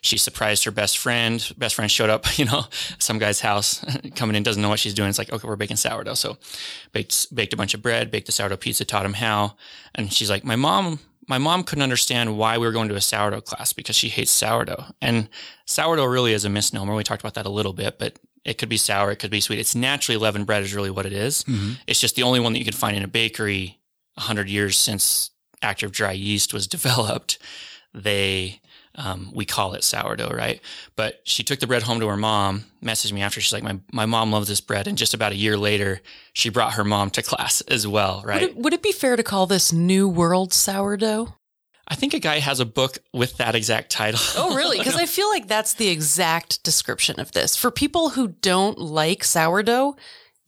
she 0.00 0.16
surprised 0.16 0.64
her 0.64 0.70
best 0.70 0.98
friend. 0.98 1.52
Best 1.58 1.74
friend 1.74 1.90
showed 1.90 2.10
up, 2.10 2.26
you 2.38 2.44
know, 2.44 2.64
some 2.98 3.18
guy's 3.18 3.40
house 3.40 3.84
coming 4.14 4.36
in, 4.36 4.42
doesn't 4.42 4.62
know 4.62 4.68
what 4.68 4.78
she's 4.78 4.94
doing. 4.94 5.08
It's 5.08 5.18
like, 5.18 5.32
okay, 5.32 5.46
we're 5.46 5.56
baking 5.56 5.76
sourdough. 5.76 6.14
So 6.14 6.38
baked, 6.92 7.34
baked 7.34 7.52
a 7.52 7.56
bunch 7.56 7.74
of 7.74 7.82
bread, 7.82 8.10
baked 8.10 8.26
the 8.26 8.32
sourdough 8.32 8.56
pizza, 8.56 8.84
taught 8.84 9.04
him 9.04 9.14
how. 9.14 9.56
And 9.94 10.12
she's 10.12 10.30
like, 10.30 10.44
my 10.44 10.56
mom, 10.56 11.00
my 11.28 11.38
mom 11.38 11.64
couldn't 11.64 11.82
understand 11.82 12.38
why 12.38 12.58
we 12.58 12.66
were 12.66 12.72
going 12.72 12.88
to 12.88 12.96
a 12.96 13.00
sourdough 13.00 13.42
class 13.42 13.72
because 13.72 13.96
she 13.96 14.08
hates 14.08 14.30
sourdough. 14.30 14.86
And 15.00 15.28
sourdough 15.66 16.06
really 16.06 16.32
is 16.32 16.44
a 16.44 16.50
misnomer. 16.50 16.94
We 16.94 17.04
talked 17.04 17.22
about 17.22 17.34
that 17.34 17.46
a 17.46 17.50
little 17.50 17.72
bit, 17.72 17.98
but 17.98 18.18
it 18.44 18.58
could 18.58 18.70
be 18.70 18.78
sour, 18.78 19.10
it 19.10 19.16
could 19.16 19.30
be 19.30 19.40
sweet. 19.40 19.58
It's 19.58 19.74
naturally 19.74 20.16
leavened 20.16 20.46
bread 20.46 20.62
is 20.62 20.74
really 20.74 20.90
what 20.90 21.06
it 21.06 21.12
is. 21.12 21.44
Mm-hmm. 21.44 21.72
It's 21.86 22.00
just 22.00 22.16
the 22.16 22.22
only 22.22 22.40
one 22.40 22.54
that 22.54 22.58
you 22.58 22.64
can 22.64 22.74
find 22.74 22.96
in 22.96 23.02
a 23.02 23.08
bakery 23.08 23.78
100 24.14 24.48
years 24.48 24.76
since 24.76 25.30
active 25.62 25.92
dry 25.92 26.12
yeast 26.12 26.54
was 26.54 26.66
developed. 26.78 27.38
They 27.92 28.60
um, 28.96 29.30
we 29.34 29.44
call 29.44 29.74
it 29.74 29.84
sourdough, 29.84 30.30
right? 30.30 30.60
But 30.96 31.20
she 31.24 31.42
took 31.42 31.60
the 31.60 31.66
bread 31.66 31.82
home 31.82 32.00
to 32.00 32.08
her 32.08 32.16
mom, 32.16 32.64
messaged 32.82 33.12
me 33.12 33.22
after. 33.22 33.40
She's 33.40 33.52
like, 33.52 33.62
my, 33.62 33.78
my 33.92 34.06
mom 34.06 34.32
loves 34.32 34.48
this 34.48 34.60
bread. 34.60 34.86
And 34.86 34.98
just 34.98 35.14
about 35.14 35.32
a 35.32 35.36
year 35.36 35.56
later, 35.56 36.00
she 36.32 36.50
brought 36.50 36.74
her 36.74 36.84
mom 36.84 37.10
to 37.10 37.22
class 37.30 37.60
as 37.62 37.86
well, 37.86 38.22
right? 38.24 38.42
Would 38.42 38.50
it, 38.50 38.56
would 38.56 38.72
it 38.72 38.82
be 38.82 38.92
fair 38.92 39.16
to 39.16 39.22
call 39.22 39.46
this 39.46 39.72
New 39.72 40.08
World 40.08 40.52
sourdough? 40.52 41.34
I 41.86 41.96
think 41.96 42.14
a 42.14 42.20
guy 42.20 42.38
has 42.38 42.60
a 42.60 42.64
book 42.64 42.98
with 43.12 43.38
that 43.38 43.56
exact 43.56 43.90
title. 43.90 44.20
Oh, 44.36 44.54
really? 44.54 44.78
Because 44.80 44.96
I 44.96 45.06
feel 45.06 45.28
like 45.28 45.48
that's 45.48 45.74
the 45.74 45.88
exact 45.88 46.62
description 46.62 47.18
of 47.18 47.32
this. 47.32 47.56
For 47.56 47.70
people 47.70 48.10
who 48.10 48.28
don't 48.28 48.78
like 48.78 49.24
sourdough, 49.24 49.96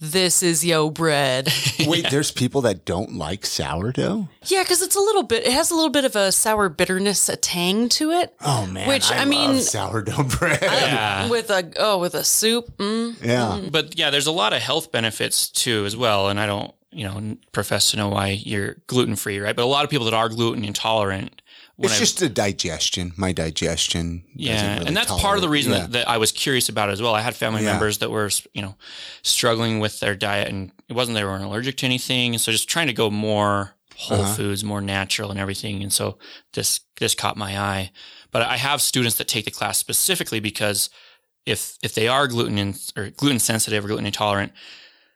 this 0.03 0.43
is 0.43 0.65
yo 0.65 0.91
bread. 0.91 1.47
Wait, 1.87 2.03
yeah. 2.03 2.11
there's 2.11 2.33
people 2.33 2.63
that 2.63 2.85
don't 2.85 3.15
like 3.15 3.47
sourdough? 3.47 4.29
Yeah, 4.47 4.65
because 4.65 4.83
it's 4.83 4.97
a 4.97 5.01
little 5.01 5.23
bit, 5.23 5.47
it 5.47 5.53
has 5.53 5.71
a 5.71 5.77
little 5.77 5.91
bit 5.91 6.05
of 6.05 6.17
a 6.17 6.33
sour 6.33 6.69
bitterness, 6.69 7.29
a 7.29 7.37
tang 7.37 7.89
to 7.91 8.11
it. 8.11 8.35
Oh 8.41 8.67
man. 8.67 8.89
Which 8.89 9.13
I, 9.13 9.19
I 9.19 9.25
mean, 9.25 9.61
sourdough 9.61 10.25
bread. 10.25 10.59
Yeah. 10.61 11.29
With 11.31 11.51
a, 11.51 11.73
oh, 11.77 11.99
with 11.99 12.15
a 12.15 12.25
soup. 12.25 12.77
Mm, 12.79 13.23
yeah. 13.23 13.61
Mm. 13.61 13.71
But 13.71 13.97
yeah, 13.97 14.11
there's 14.11 14.27
a 14.27 14.33
lot 14.33 14.53
of 14.53 14.61
health 14.61 14.91
benefits 14.91 15.49
too, 15.49 15.85
as 15.87 15.97
well. 15.97 16.29
And 16.29 16.41
I 16.41 16.47
don't, 16.47 16.75
you 16.91 17.05
know, 17.05 17.37
profess 17.53 17.93
to 17.93 17.97
know 17.97 18.09
why 18.09 18.41
you're 18.43 18.79
gluten 18.89 19.15
free, 19.15 19.39
right? 19.39 19.55
But 19.55 19.63
a 19.63 19.67
lot 19.67 19.85
of 19.85 19.91
people 19.91 20.07
that 20.07 20.15
are 20.15 20.29
gluten 20.29 20.65
intolerant 20.65 21.41
it's 21.79 21.99
just 21.99 22.23
a 22.23 22.29
digestion. 22.29 23.13
My 23.17 23.33
digestion. 23.33 24.25
Yeah, 24.35 24.75
really 24.75 24.87
and 24.87 24.97
that's 24.97 25.13
part 25.21 25.37
of 25.37 25.43
the 25.43 25.49
reason 25.49 25.73
yeah. 25.73 25.81
that, 25.81 25.93
that, 25.93 26.09
I 26.09 26.19
was 26.19 26.33
curious 26.33 26.69
about 26.69 26.91
it 26.91 26.93
as 26.93 27.03
well. 27.03 27.15
I 27.15 27.21
had 27.21 27.35
family 27.35 27.63
yeah. 27.63 27.73
members 27.73 27.99
that 27.99 28.11
were, 28.11 28.31
you 28.53 28.63
know, 28.63 28.77
struggling 29.23 29.81
with 29.81 30.01
their 30.01 30.15
diet, 30.15 30.49
and 30.49 30.71
it 30.89 30.93
wasn't 30.93 31.17
they 31.17 31.25
weren't 31.25 31.45
allergic 31.45 31.79
to 31.79 31.87
anything, 31.87 32.37
so 32.39 32.53
just 32.53 32.69
trying 32.69 32.89
to 32.89 32.93
go 32.93 33.11
more 33.11 33.75
whole 33.97 34.21
uh-huh. 34.21 34.35
foods, 34.35 34.65
more 34.65 34.81
natural, 34.81 35.31
and 35.31 35.41
everything. 35.41 35.83
And 35.83 35.93
so 35.93 36.19
this 36.53 36.81
this 36.99 37.15
caught 37.15 37.37
my 37.37 37.59
eye. 37.59 37.91
But 38.31 38.43
I 38.43 38.57
have 38.57 38.81
students 38.81 39.17
that 39.19 39.29
take 39.29 39.45
the 39.45 39.51
class 39.51 39.79
specifically 39.79 40.41
because 40.41 40.91
if 41.47 41.77
if 41.83 41.95
they 41.95 42.09
are 42.09 42.27
gluten 42.27 42.59
in, 42.59 42.75
or 42.97 43.11
gluten 43.11 43.39
sensitive 43.39 43.85
or 43.85 43.89
gluten 43.89 44.07
intolerant, 44.07 44.53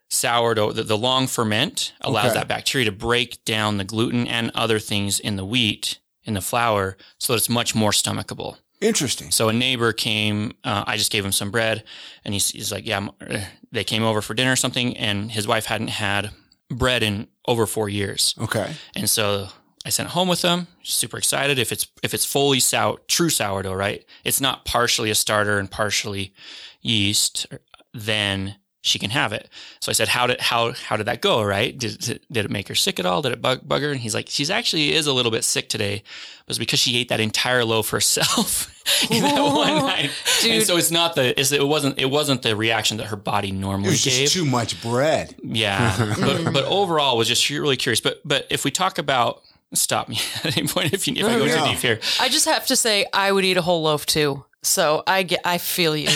sourdough, 0.08 0.72
the, 0.72 0.82
the 0.82 0.98
long 0.98 1.26
ferment 1.26 1.92
allows 2.00 2.26
okay. 2.26 2.34
that 2.34 2.48
bacteria 2.48 2.84
to 2.86 2.92
break 2.92 3.44
down 3.44 3.76
the 3.76 3.84
gluten 3.84 4.26
and 4.26 4.50
other 4.54 4.78
things 4.78 5.18
in 5.18 5.36
the 5.36 5.44
wheat 5.44 5.98
in 6.26 6.34
the 6.34 6.40
flour 6.40 6.96
so 7.18 7.32
that 7.32 7.38
it's 7.38 7.48
much 7.48 7.74
more 7.74 7.90
stomachable. 7.90 8.58
Interesting. 8.80 9.30
So 9.30 9.48
a 9.48 9.52
neighbor 9.52 9.92
came, 9.92 10.52
uh, 10.62 10.84
I 10.86 10.98
just 10.98 11.10
gave 11.10 11.24
him 11.24 11.32
some 11.32 11.50
bread 11.50 11.82
and 12.24 12.34
he's, 12.34 12.50
he's 12.50 12.70
like, 12.70 12.86
yeah, 12.86 13.08
uh, 13.26 13.40
they 13.72 13.84
came 13.84 14.02
over 14.02 14.20
for 14.20 14.34
dinner 14.34 14.52
or 14.52 14.56
something 14.56 14.96
and 14.96 15.30
his 15.30 15.48
wife 15.48 15.66
hadn't 15.66 15.88
had 15.88 16.30
bread 16.70 17.02
in 17.02 17.28
over 17.48 17.64
four 17.66 17.88
years. 17.88 18.34
Okay. 18.38 18.74
And 18.94 19.08
so 19.08 19.48
I 19.86 19.88
sent 19.88 20.08
it 20.08 20.12
home 20.12 20.28
with 20.28 20.42
them. 20.42 20.66
Super 20.82 21.16
excited. 21.16 21.58
If 21.58 21.72
it's, 21.72 21.86
if 22.02 22.12
it's 22.12 22.26
fully 22.26 22.60
sour, 22.60 22.98
true 23.08 23.30
sourdough, 23.30 23.72
right? 23.72 24.04
It's 24.24 24.40
not 24.40 24.66
partially 24.66 25.10
a 25.10 25.14
starter 25.14 25.58
and 25.58 25.70
partially 25.70 26.34
yeast. 26.82 27.46
Then 27.94 28.56
she 28.86 28.98
can 28.98 29.10
have 29.10 29.32
it. 29.32 29.48
So 29.80 29.90
I 29.90 29.92
said, 29.92 30.08
how 30.08 30.26
did 30.26 30.40
how 30.40 30.72
how 30.72 30.96
did 30.96 31.06
that 31.06 31.20
go? 31.20 31.42
Right? 31.42 31.76
Did 31.76 31.98
did 32.30 32.44
it 32.44 32.50
make 32.50 32.68
her 32.68 32.74
sick 32.74 32.98
at 33.00 33.06
all? 33.06 33.20
Did 33.22 33.32
it 33.32 33.42
bug, 33.42 33.60
bug 33.66 33.82
her? 33.82 33.90
And 33.90 34.00
he's 34.00 34.14
like, 34.14 34.28
she's 34.28 34.50
actually 34.50 34.94
is 34.94 35.06
a 35.06 35.12
little 35.12 35.32
bit 35.32 35.44
sick 35.44 35.68
today. 35.68 35.94
It 35.96 36.48
was 36.48 36.58
because 36.58 36.78
she 36.78 36.96
ate 36.96 37.08
that 37.08 37.18
entire 37.20 37.64
loaf 37.64 37.90
herself 37.90 38.72
in 39.10 39.22
that 39.22 39.40
one 39.42 39.84
night. 39.84 40.10
Dude. 40.42 40.52
And 40.52 40.62
so 40.64 40.76
it's 40.76 40.90
not 40.92 41.16
the 41.16 41.38
it's, 41.38 41.50
it 41.52 41.66
wasn't 41.66 41.98
it 41.98 42.10
wasn't 42.10 42.42
the 42.42 42.54
reaction 42.54 42.98
that 42.98 43.06
her 43.08 43.16
body 43.16 43.48
It 43.48 43.54
normally 43.54 43.90
was 43.90 44.04
gave. 44.04 44.14
just 44.22 44.34
too 44.34 44.44
much 44.44 44.80
bread. 44.80 45.34
Yeah, 45.42 46.14
but 46.20 46.52
but 46.52 46.64
overall 46.66 47.16
was 47.18 47.28
just 47.28 47.50
really 47.50 47.76
curious. 47.76 48.00
But 48.00 48.20
but 48.24 48.46
if 48.50 48.64
we 48.64 48.70
talk 48.70 48.98
about 48.98 49.42
stop 49.74 50.08
me 50.08 50.16
at 50.44 50.56
any 50.56 50.68
point 50.68 50.94
if 50.94 51.08
you 51.08 51.14
if 51.16 51.24
I 51.26 51.36
go 51.38 51.46
No. 51.46 51.56
too 51.64 51.70
deep 51.72 51.80
here. 51.80 51.98
I 52.20 52.28
just 52.28 52.44
have 52.46 52.66
to 52.68 52.76
say 52.76 53.04
I 53.12 53.32
would 53.32 53.44
eat 53.44 53.56
a 53.56 53.62
whole 53.62 53.82
loaf 53.82 54.06
too. 54.06 54.44
So 54.62 55.02
I 55.06 55.22
get 55.24 55.40
I 55.44 55.58
feel 55.58 55.96
you. 55.96 56.08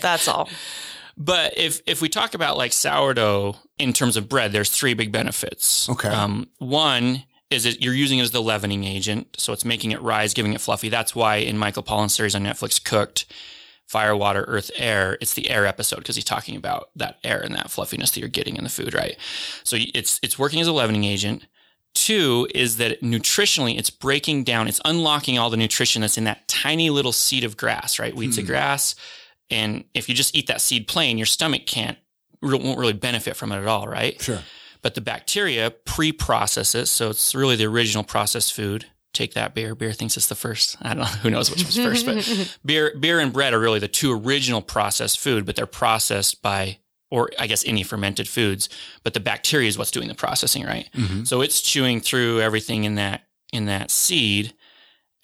That's 0.00 0.28
all. 0.28 0.48
But 1.16 1.56
if 1.56 1.80
if 1.86 2.02
we 2.02 2.08
talk 2.08 2.34
about 2.34 2.56
like 2.56 2.72
sourdough 2.72 3.56
in 3.78 3.92
terms 3.92 4.16
of 4.16 4.28
bread, 4.28 4.52
there's 4.52 4.70
three 4.70 4.94
big 4.94 5.12
benefits. 5.12 5.88
Okay. 5.88 6.08
Um, 6.08 6.48
one 6.58 7.24
is 7.50 7.64
that 7.64 7.80
you're 7.80 7.94
using 7.94 8.18
it 8.18 8.22
as 8.22 8.32
the 8.32 8.42
leavening 8.42 8.84
agent, 8.84 9.36
so 9.38 9.52
it's 9.52 9.64
making 9.64 9.92
it 9.92 10.02
rise, 10.02 10.34
giving 10.34 10.52
it 10.52 10.60
fluffy. 10.60 10.88
That's 10.88 11.14
why 11.14 11.36
in 11.36 11.56
Michael 11.56 11.82
Pollan's 11.82 12.14
series 12.14 12.34
on 12.34 12.42
Netflix, 12.42 12.82
Cooked, 12.82 13.24
Fire, 13.86 14.16
Water, 14.16 14.44
Earth, 14.48 14.70
Air, 14.76 15.16
it's 15.20 15.34
the 15.34 15.48
air 15.48 15.64
episode 15.64 15.98
because 15.98 16.16
he's 16.16 16.24
talking 16.24 16.56
about 16.56 16.90
that 16.96 17.18
air 17.22 17.40
and 17.40 17.54
that 17.54 17.70
fluffiness 17.70 18.10
that 18.10 18.20
you're 18.20 18.28
getting 18.28 18.56
in 18.56 18.64
the 18.64 18.70
food, 18.70 18.94
right? 18.94 19.16
So 19.62 19.76
it's 19.94 20.18
it's 20.22 20.38
working 20.38 20.60
as 20.60 20.66
a 20.66 20.72
leavening 20.72 21.04
agent. 21.04 21.46
Two 21.94 22.46
is 22.54 22.76
that 22.76 23.00
nutritionally, 23.00 23.78
it's 23.78 23.88
breaking 23.88 24.44
down, 24.44 24.68
it's 24.68 24.80
unlocking 24.84 25.38
all 25.38 25.48
the 25.48 25.56
nutrition 25.56 26.02
that's 26.02 26.18
in 26.18 26.24
that 26.24 26.46
tiny 26.46 26.90
little 26.90 27.12
seed 27.12 27.42
of 27.42 27.56
grass, 27.56 27.98
right? 27.98 28.14
Weeds 28.14 28.36
of 28.36 28.44
grass. 28.46 28.94
And 29.50 29.84
if 29.94 30.08
you 30.08 30.14
just 30.14 30.34
eat 30.34 30.48
that 30.48 30.60
seed 30.60 30.88
plain, 30.88 31.18
your 31.18 31.26
stomach 31.26 31.66
can't, 31.66 31.98
won't 32.42 32.78
really 32.78 32.92
benefit 32.92 33.36
from 33.36 33.52
it 33.52 33.58
at 33.58 33.66
all, 33.66 33.86
right? 33.86 34.20
Sure. 34.20 34.40
But 34.82 34.94
the 34.94 35.00
bacteria 35.00 35.70
pre-process 35.70 36.74
it, 36.74 36.86
so 36.86 37.10
it's 37.10 37.34
really 37.34 37.56
the 37.56 37.64
original 37.64 38.04
processed 38.04 38.54
food. 38.54 38.86
Take 39.12 39.34
that 39.34 39.54
beer. 39.54 39.74
Beer 39.74 39.92
thinks 39.92 40.16
it's 40.16 40.26
the 40.26 40.34
first. 40.34 40.76
I 40.82 40.90
don't 40.90 40.98
know. 40.98 41.04
Who 41.04 41.30
knows 41.30 41.50
which 41.50 41.64
was 41.64 41.76
first? 41.76 42.04
But 42.04 42.58
beer, 42.64 42.94
beer 42.98 43.18
and 43.18 43.32
bread 43.32 43.54
are 43.54 43.58
really 43.58 43.78
the 43.78 43.88
two 43.88 44.12
original 44.12 44.60
processed 44.60 45.18
food, 45.18 45.46
but 45.46 45.56
they're 45.56 45.66
processed 45.66 46.42
by, 46.42 46.78
or 47.10 47.30
I 47.38 47.46
guess 47.46 47.64
any 47.66 47.82
fermented 47.82 48.28
foods. 48.28 48.68
But 49.02 49.14
the 49.14 49.20
bacteria 49.20 49.68
is 49.68 49.78
what's 49.78 49.90
doing 49.90 50.08
the 50.08 50.14
processing, 50.14 50.64
right? 50.64 50.88
Mm-hmm. 50.94 51.24
So 51.24 51.40
it's 51.40 51.62
chewing 51.62 52.00
through 52.00 52.40
everything 52.40 52.84
in 52.84 52.96
that 52.96 53.22
in 53.52 53.66
that 53.66 53.90
seed, 53.90 54.54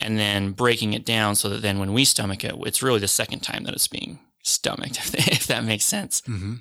and 0.05 0.19
then 0.19 0.53
breaking 0.53 0.93
it 0.93 1.05
down 1.05 1.35
so 1.35 1.49
that 1.49 1.63
then 1.63 1.79
when 1.79 1.93
we 1.93 2.05
stomach 2.05 2.45
it, 2.45 2.55
it's 2.67 2.83
really 2.83 3.01
the 3.01 3.09
second 3.09 3.41
time 3.41 3.65
that 3.65 3.75
it's 3.75 3.89
being 3.89 4.19
stomached. 4.43 4.99
If, 5.15 5.29
if 5.29 5.47
that 5.47 5.65
makes 5.65 5.85
sense. 5.85 6.21
Mm-hmm. 6.23 6.55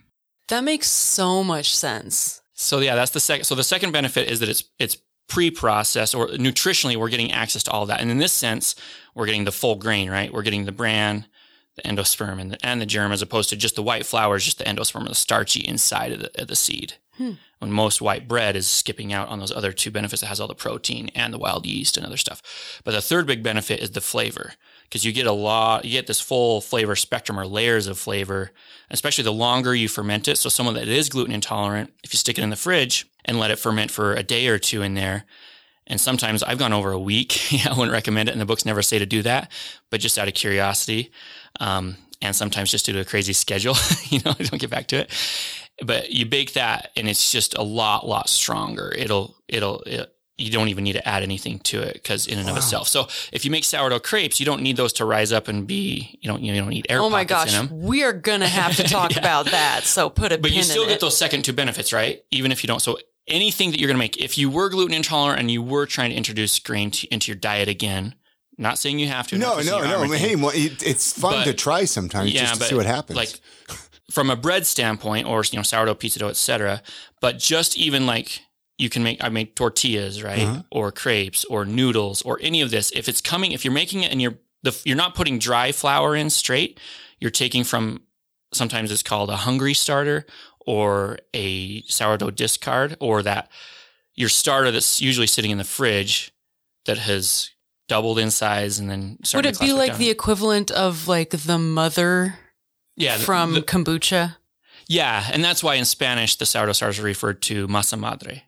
That 0.48 0.64
makes 0.64 0.88
so 0.88 1.44
much 1.44 1.76
sense. 1.76 2.42
So 2.54 2.80
yeah, 2.80 2.96
that's 2.96 3.12
the 3.12 3.20
second. 3.20 3.46
So 3.46 3.56
the 3.56 3.64
second 3.64 3.92
benefit 3.92 4.30
is 4.30 4.40
that 4.40 4.50
it's 4.50 4.64
it's 4.78 4.98
pre-processed 5.28 6.14
or 6.14 6.28
nutritionally 6.28 6.98
we're 6.98 7.10
getting 7.10 7.32
access 7.32 7.64
to 7.64 7.72
all 7.72 7.86
that, 7.86 8.02
and 8.02 8.12
in 8.12 8.18
this 8.18 8.34
sense, 8.34 8.76
we're 9.16 9.26
getting 9.26 9.46
the 9.46 9.52
full 9.52 9.76
grain, 9.76 10.10
right? 10.10 10.32
We're 10.32 10.42
getting 10.42 10.66
the 10.66 10.72
bran, 10.72 11.26
the 11.76 11.82
endosperm, 11.84 12.40
and 12.40 12.52
the, 12.52 12.66
and 12.66 12.82
the 12.82 12.86
germ, 12.86 13.12
as 13.12 13.22
opposed 13.22 13.50
to 13.50 13.56
just 13.56 13.76
the 13.76 13.84
white 13.84 14.06
flour 14.06 14.36
is 14.36 14.46
just 14.46 14.58
the 14.58 14.66
endosperm 14.66 15.06
or 15.06 15.10
the 15.10 15.16
starchy 15.16 15.62
inside 15.62 16.12
of 16.12 16.20
the, 16.20 16.42
of 16.42 16.48
the 16.48 16.56
seed. 16.56 16.96
Hmm. 17.18 17.34
When 17.62 17.72
most 17.72 18.02
white 18.02 18.28
bread 18.28 18.56
is 18.56 18.66
skipping 18.66 19.14
out 19.14 19.30
on 19.30 19.38
those 19.38 19.52
other 19.52 19.72
two 19.72 19.92
benefits, 19.92 20.24
it 20.24 20.26
has 20.26 20.40
all 20.40 20.48
the 20.48 20.56
protein 20.56 21.12
and 21.14 21.32
the 21.32 21.38
wild 21.38 21.68
yeast 21.68 21.96
and 21.96 22.04
other 22.04 22.18
stuff. 22.18 22.42
But 22.84 22.94
the 22.94 23.04
third 23.04 23.28
big 23.28 23.44
benefit 23.44 23.82
is 23.82 23.92
the 23.92 24.02
flavor 24.02 24.54
because 24.86 25.06
you 25.06 25.14
get 25.14 25.28
a 25.28 25.32
lot, 25.32 25.86
you 25.86 25.92
get 25.92 26.08
this 26.08 26.20
full 26.20 26.60
flavor 26.60 26.96
spectrum 26.96 27.40
or 27.40 27.46
layers 27.46 27.86
of 27.86 28.00
flavor, 28.00 28.50
especially 28.90 29.26
the 29.26 29.32
longer 29.32 29.76
you 29.76 29.88
ferment 29.88 30.28
it. 30.28 30.40
So 30.40 30.50
someone 30.50 30.74
that 30.74 30.88
is 30.88 31.08
gluten 31.08 31.36
intolerant, 31.36 31.94
if 32.04 32.12
you 32.12 32.18
stick 32.18 32.40
it 32.40 32.42
in 32.42 32.50
the 32.50 32.56
fridge 32.56 33.06
and 33.26 33.38
let 33.38 33.52
it 33.52 33.60
ferment 33.60 33.92
for 33.92 34.16
a 34.16 34.24
day 34.24 34.48
or 34.48 34.58
two 34.58 34.82
in 34.82 34.96
there, 34.96 35.26
and 35.86 36.02
sometimes 36.02 36.42
I've 36.42 36.58
gone 36.58 36.74
over 36.74 36.92
a 36.92 37.00
week. 37.00 37.40
I 37.66 37.74
wouldn't 37.74 37.92
recommend 37.92 38.28
it, 38.28 38.32
and 38.32 38.42
the 38.42 38.46
books 38.46 38.66
never 38.66 38.82
say 38.82 38.98
to 38.98 39.06
do 39.06 39.22
that, 39.22 39.52
but 39.92 40.00
just 40.00 40.18
out 40.18 40.28
of 40.28 40.34
curiosity, 40.34 41.12
um, 41.60 41.98
and 42.24 42.36
sometimes 42.36 42.72
just 42.72 42.88
due 42.88 42.94
to 42.94 43.02
a 43.02 43.06
crazy 43.06 43.34
schedule, 43.34 43.76
you 44.10 44.20
know, 44.26 44.34
I 44.38 44.44
don't 44.44 44.60
get 44.60 44.72
back 44.72 44.88
to 44.88 44.98
it. 44.98 45.12
But 45.84 46.12
you 46.12 46.26
bake 46.26 46.54
that, 46.54 46.92
and 46.96 47.10
it's 47.10 47.32
just 47.32 47.58
a 47.58 47.64
lot, 47.64 48.08
lot 48.08 48.30
stronger. 48.30 48.94
It'll, 48.96 49.36
it'll, 49.48 49.82
it, 49.82 50.14
you 50.38 50.52
don't 50.52 50.68
even 50.70 50.84
need 50.84 50.94
to 50.94 51.08
add 51.08 51.24
anything 51.24 51.60
to 51.60 51.82
it 51.82 51.94
because 51.94 52.28
in 52.28 52.38
and 52.40 52.50
of 52.50 52.58
itself. 52.58 52.88
So 52.88 53.08
if 53.32 53.46
you 53.46 53.52
make 53.52 53.64
sourdough 53.64 54.00
crepes, 54.00 54.40
you 54.40 54.46
don't 54.46 54.62
need 54.62 54.76
those 54.78 54.94
to 54.94 55.06
rise 55.06 55.32
up 55.32 55.48
and 55.48 55.68
be, 55.68 56.18
you 56.22 56.28
don't, 56.28 56.42
you 56.42 56.54
don't 56.56 56.70
need 56.70 56.88
air 56.90 57.00
Oh 57.00 57.10
my 57.10 57.24
gosh, 57.24 57.60
we 57.70 58.04
are 58.04 58.14
gonna 58.14 58.48
have 58.48 58.76
to 58.78 58.84
talk 58.88 59.16
about 59.16 59.48
that. 59.52 59.84
So 59.84 60.10
put 60.10 60.32
a 60.32 60.38
But 60.38 60.52
you 60.52 60.64
still 60.64 60.86
get 60.86 60.94
it. 60.94 61.00
those 61.00 61.18
second 61.18 61.46
two 61.46 61.54
benefits, 61.54 61.94
right? 61.94 62.24
Even 62.32 62.52
if 62.52 62.64
you 62.64 62.68
don't. 62.68 62.82
So 62.82 62.98
anything 63.28 63.72
that 63.72 63.80
you're 63.80 63.88
going 63.88 63.96
to 63.98 64.00
make, 64.00 64.18
if 64.18 64.38
you 64.38 64.50
were 64.50 64.70
gluten 64.70 64.94
intolerant 64.96 65.40
and 65.40 65.52
you 65.52 65.62
were 65.62 65.86
trying 65.86 66.10
to 66.10 66.16
introduce 66.16 66.58
grain 66.60 66.90
to, 66.92 67.08
into 67.14 67.32
your 67.32 67.38
diet 67.38 67.68
again, 67.68 68.16
not 68.58 68.78
saying 68.80 69.00
you 69.00 69.08
have 69.08 69.28
to. 69.28 69.38
No, 69.38 69.60
no, 69.62 69.80
no. 69.82 70.02
I 70.02 70.08
mean, 70.08 70.20
hey, 70.20 70.36
well, 70.36 70.52
it, 70.54 70.84
it's 70.84 71.14
fun 71.18 71.34
But- 71.34 71.44
to 71.46 71.54
try 71.54 71.86
sometimes 71.86 72.32
just 72.32 72.60
to 72.62 72.68
see 72.68 72.76
what 72.76 72.86
happens. 72.88 73.18
Like 73.18 73.30
from 74.12 74.30
a 74.30 74.36
bread 74.36 74.66
standpoint, 74.68 75.28
or 75.28 75.44
you 75.52 75.58
know, 75.58 75.64
sourdough, 75.64 75.96
pizza 75.96 76.20
dough, 76.20 76.30
etc. 76.30 76.82
But 77.22 77.40
just 77.40 77.78
even 77.78 78.06
like 78.06 78.42
you 78.78 78.90
can 78.90 79.04
make, 79.04 79.24
I 79.24 79.30
make 79.30 79.56
tortillas, 79.56 80.24
right, 80.24 80.40
Uh-huh. 80.42 80.64
or 80.72 80.92
crepes, 80.92 81.46
or 81.46 81.66
noodles, 81.66 82.22
or 82.24 82.40
any 82.42 82.62
of 82.62 82.72
this. 82.72 82.92
If 82.96 83.08
it's 83.08 83.22
coming, 83.22 83.52
if 83.52 83.64
you're 83.64 83.74
making 83.74 84.04
it 84.04 84.12
and 84.12 84.22
you're 84.22 84.38
the, 84.64 84.80
you're 84.86 84.98
not 84.98 85.16
putting 85.16 85.40
dry 85.40 85.72
flour 85.72 86.16
in 86.16 86.30
straight, 86.30 86.80
you're 87.20 87.32
taking 87.32 87.64
from. 87.64 88.02
Sometimes 88.54 88.92
it's 88.92 89.04
called 89.04 89.30
a 89.30 89.38
hungry 89.38 89.74
starter 89.74 90.26
or 90.66 91.18
a 91.34 91.82
sourdough 91.84 92.32
discard, 92.32 92.98
or 93.00 93.24
that 93.24 93.50
your 94.16 94.28
starter 94.30 94.72
that's 94.72 95.00
usually 95.02 95.26
sitting 95.28 95.52
in 95.52 95.58
the 95.58 95.64
fridge 95.64 96.34
that 96.86 96.98
has 96.98 97.50
doubled 97.88 98.20
in 98.20 98.30
size 98.32 98.78
and 98.80 98.90
then 98.90 99.18
Would 99.34 99.46
it 99.46 99.60
be 99.60 99.74
like 99.74 99.92
down. 99.92 100.00
the 100.00 100.10
equivalent 100.10 100.70
of 100.72 101.08
like 101.08 101.30
the 101.32 101.58
mother 101.58 102.40
yeah 102.96 103.18
from 103.18 103.54
the- 103.54 103.62
kombucha? 103.62 104.38
Yeah, 104.88 105.30
and 105.32 105.44
that's 105.44 105.64
why 105.64 105.76
in 105.76 105.86
Spanish 105.86 106.36
the 106.36 106.46
sourdough 106.46 106.74
starters 106.74 107.00
are 107.00 107.04
referred 107.04 107.42
to 107.44 107.68
masa 107.68 107.98
madre. 107.98 108.44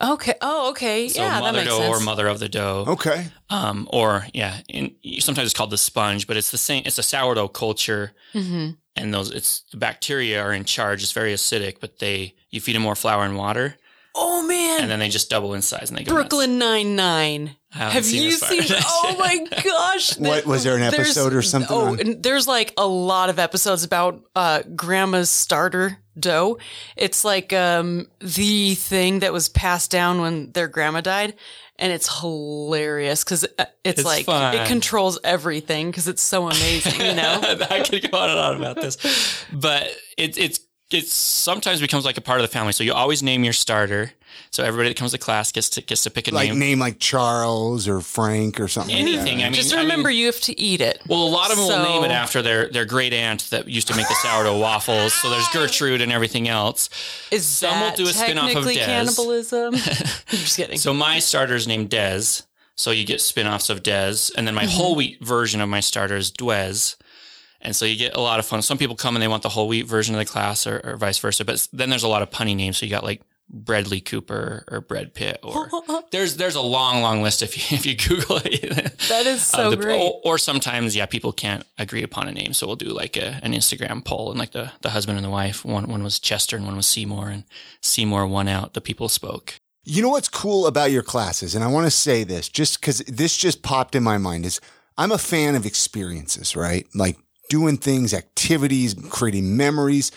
Okay. 0.00 0.34
Oh, 0.40 0.70
okay. 0.70 1.08
So 1.08 1.20
yeah, 1.22 1.40
that 1.40 1.52
makes 1.54 1.66
dough 1.68 1.78
sense. 1.78 1.96
or 1.96 2.00
mother 2.00 2.26
of 2.26 2.40
the 2.40 2.48
dough. 2.48 2.84
okay. 2.88 3.26
Um, 3.50 3.86
or 3.92 4.26
yeah, 4.32 4.60
in, 4.68 4.94
sometimes 5.20 5.46
it's 5.46 5.54
called 5.54 5.70
the 5.70 5.78
sponge, 5.78 6.26
but 6.26 6.36
it's 6.36 6.50
the 6.50 6.58
same. 6.58 6.82
It's 6.86 6.98
a 6.98 7.02
sourdough 7.02 7.48
culture, 7.48 8.12
hmm 8.32 8.70
and 8.96 9.12
those 9.14 9.30
it's 9.30 9.64
the 9.70 9.76
bacteria 9.78 10.40
are 10.42 10.52
in 10.52 10.64
charge. 10.64 11.02
It's 11.02 11.12
very 11.12 11.32
acidic, 11.34 11.76
but 11.80 11.98
they 11.98 12.34
you 12.50 12.60
feed 12.60 12.74
them 12.74 12.82
more 12.82 12.94
flour 12.96 13.24
and 13.24 13.36
water, 13.36 13.76
Oh 14.14 14.46
man, 14.46 14.82
and 14.82 14.90
then 14.90 14.98
they 14.98 15.08
just 15.08 15.30
double 15.30 15.54
in 15.54 15.62
size 15.62 15.88
and 15.90 15.98
they 15.98 16.04
go. 16.04 16.12
Brooklyn 16.12 16.58
Nine 16.58 16.96
Nine. 16.96 17.56
Haven't 17.70 18.02
seen 18.02 18.24
you 18.24 18.30
this 18.36 18.40
seen? 18.40 18.62
Oh 18.84 19.16
my 19.18 19.46
gosh! 19.62 20.16
What- 20.18 20.44
was 20.44 20.64
there 20.64 20.76
an 20.76 20.82
episode 20.82 21.32
or 21.32 21.40
something 21.40 21.74
Oh, 21.74 21.92
on- 21.98 22.20
there's 22.20 22.46
like 22.46 22.74
a 22.76 22.86
lot 22.86 23.30
of 23.30 23.38
episodes 23.38 23.82
about 23.84 24.22
uh, 24.36 24.62
grandma's 24.76 25.30
starter 25.30 25.98
dough. 26.18 26.58
It's 26.96 27.24
like 27.24 27.54
um, 27.54 28.08
the 28.20 28.74
thing 28.74 29.20
that 29.20 29.32
was 29.32 29.48
passed 29.48 29.90
down 29.90 30.20
when 30.20 30.52
their 30.52 30.68
grandma 30.68 31.00
died, 31.00 31.32
and 31.78 31.90
it's 31.90 32.20
hilarious 32.20 33.24
because 33.24 33.44
it's, 33.44 33.64
It's 33.84 34.04
like 34.04 34.26
fun. 34.26 34.54
it 34.54 34.68
controls 34.68 35.18
everything 35.24 35.90
because 35.90 36.08
it's 36.08 36.22
so 36.22 36.46
amazing. 36.50 37.00
You 37.00 37.14
know? 37.14 37.40
I 37.70 37.80
could 37.88 38.10
go 38.10 38.18
on 38.18 38.28
and 38.28 38.38
on 38.38 38.56
about 38.56 38.76
this, 38.76 38.98
but 39.50 39.84
it, 40.18 40.36
it's 40.36 40.60
it's 40.94 41.12
sometimes 41.12 41.80
becomes 41.80 42.04
like 42.04 42.16
a 42.18 42.20
part 42.20 42.40
of 42.40 42.42
the 42.46 42.52
family. 42.52 42.72
So 42.72 42.84
you 42.84 42.92
always 42.92 43.22
name 43.22 43.44
your 43.44 43.52
starter. 43.52 44.12
So 44.50 44.62
everybody 44.64 44.88
that 44.90 44.96
comes 44.96 45.12
to 45.12 45.18
class 45.18 45.52
gets 45.52 45.68
to 45.70 45.82
gets 45.82 46.02
to 46.04 46.10
pick 46.10 46.28
a 46.28 46.34
Like 46.34 46.48
name. 46.50 46.58
name 46.58 46.78
like 46.78 46.98
Charles 46.98 47.86
or 47.88 48.00
Frank 48.00 48.60
or 48.60 48.68
something. 48.68 48.94
like 48.94 49.02
Anything. 49.02 49.38
that. 49.38 49.44
I 49.44 49.48
mean, 49.48 49.54
Just 49.54 49.72
I 49.72 49.76
mean- 49.76 49.86
remember, 49.86 50.10
you 50.10 50.26
have 50.26 50.40
to 50.42 50.58
eat 50.58 50.80
it. 50.80 51.00
Well, 51.06 51.22
a 51.22 51.28
lot 51.28 51.50
of 51.50 51.56
them 51.58 51.66
So- 51.66 51.76
will 51.78 51.84
name 52.00 52.04
it 52.04 52.10
after 52.12 52.40
their 52.42 52.68
their 52.68 52.84
great 52.86 53.12
aunt 53.12 53.48
that 53.50 53.68
used 53.68 53.88
to 53.88 53.94
make 53.96 54.08
the 54.08 54.14
sourdough 54.22 54.58
waffles. 54.58 55.12
So 55.14 55.28
there's 55.30 55.48
Gertrude 55.48 56.00
and 56.00 56.12
everything 56.12 56.48
else. 56.48 56.88
Is 57.30 57.46
Some 57.46 57.80
will 57.80 57.92
do 57.92 58.04
a 58.04 58.12
spin-off 58.12 58.44
of 58.48 58.52
technically 58.54 58.74
Des. 58.76 58.84
cannibalism? 58.86 59.74
I'm 59.74 59.80
just 60.30 60.56
kidding. 60.56 60.78
So 60.78 60.92
my 60.94 61.18
starter 61.18 61.54
is 61.54 61.66
named 61.66 61.90
Des. 61.90 62.42
So 62.74 62.90
you 62.90 63.04
get 63.04 63.20
spin-offs 63.20 63.68
of 63.68 63.82
Des, 63.82 64.30
and 64.36 64.46
then 64.46 64.54
my 64.54 64.62
Mm-hmm. 64.64 64.70
whole 64.76 64.94
wheat 64.94 65.20
version 65.22 65.60
of 65.60 65.68
my 65.68 65.80
starter 65.80 66.16
is 66.16 66.32
Dwez. 66.32 66.96
And 67.62 67.74
so 67.76 67.84
you 67.84 67.96
get 67.96 68.16
a 68.16 68.20
lot 68.20 68.38
of 68.38 68.46
fun. 68.46 68.60
Some 68.62 68.78
people 68.78 68.96
come 68.96 69.14
and 69.16 69.22
they 69.22 69.28
want 69.28 69.42
the 69.42 69.48
whole 69.50 69.68
wheat 69.68 69.86
version 69.86 70.14
of 70.14 70.18
the 70.18 70.24
class, 70.24 70.66
or, 70.66 70.80
or 70.84 70.96
vice 70.96 71.18
versa. 71.18 71.44
But 71.44 71.66
then 71.72 71.90
there's 71.90 72.02
a 72.02 72.08
lot 72.08 72.22
of 72.22 72.30
punny 72.30 72.56
names. 72.56 72.78
So 72.78 72.86
you 72.86 72.90
got 72.90 73.04
like 73.04 73.22
Bradley 73.48 74.00
Cooper 74.00 74.64
or 74.70 74.80
Brad 74.80 75.12
Pitt, 75.14 75.38
or 75.42 75.68
there's 76.10 76.36
there's 76.36 76.54
a 76.54 76.60
long, 76.62 77.02
long 77.02 77.22
list 77.22 77.42
if 77.42 77.56
you 77.70 77.76
if 77.76 77.84
you 77.86 77.96
Google 77.96 78.38
it. 78.44 78.98
that 79.08 79.26
is 79.26 79.44
so 79.44 79.66
Uh, 79.66 79.70
the- 79.70 79.76
great. 79.76 80.00
Or, 80.00 80.20
or 80.24 80.38
sometimes, 80.38 80.96
yeah, 80.96 81.06
people 81.06 81.32
can't 81.32 81.64
agree 81.78 82.02
upon 82.02 82.28
a 82.28 82.32
name, 82.32 82.52
so 82.54 82.66
we'll 82.66 82.76
do 82.76 82.86
like 82.88 83.16
a, 83.16 83.38
an 83.42 83.52
Instagram 83.52 84.04
poll, 84.04 84.30
and 84.30 84.38
like 84.38 84.52
the 84.52 84.72
the 84.80 84.90
husband 84.90 85.18
and 85.18 85.24
the 85.24 85.30
wife. 85.30 85.64
One 85.64 85.88
one 85.88 86.02
was 86.02 86.18
Chester, 86.18 86.56
and 86.56 86.64
one 86.66 86.76
was 86.76 86.86
Seymour, 86.86 87.28
and 87.28 87.44
Seymour 87.82 88.26
won 88.26 88.48
out. 88.48 88.74
The 88.74 88.80
people 88.80 89.08
spoke. 89.08 89.54
You 89.84 90.00
know 90.00 90.10
what's 90.10 90.28
cool 90.28 90.66
about 90.66 90.90
your 90.92 91.02
classes, 91.02 91.54
and 91.54 91.62
I 91.64 91.66
want 91.66 91.86
to 91.86 91.90
say 91.90 92.24
this 92.24 92.48
just 92.48 92.80
because 92.80 92.98
this 93.00 93.36
just 93.36 93.62
popped 93.62 93.94
in 93.94 94.02
my 94.02 94.16
mind 94.16 94.46
is 94.46 94.60
I'm 94.96 95.12
a 95.12 95.18
fan 95.18 95.56
of 95.56 95.66
experiences, 95.66 96.54
right? 96.56 96.86
Like 96.94 97.18
doing 97.52 97.76
things, 97.76 98.14
activities, 98.14 98.94
creating 99.10 99.46
memories. 99.56 100.10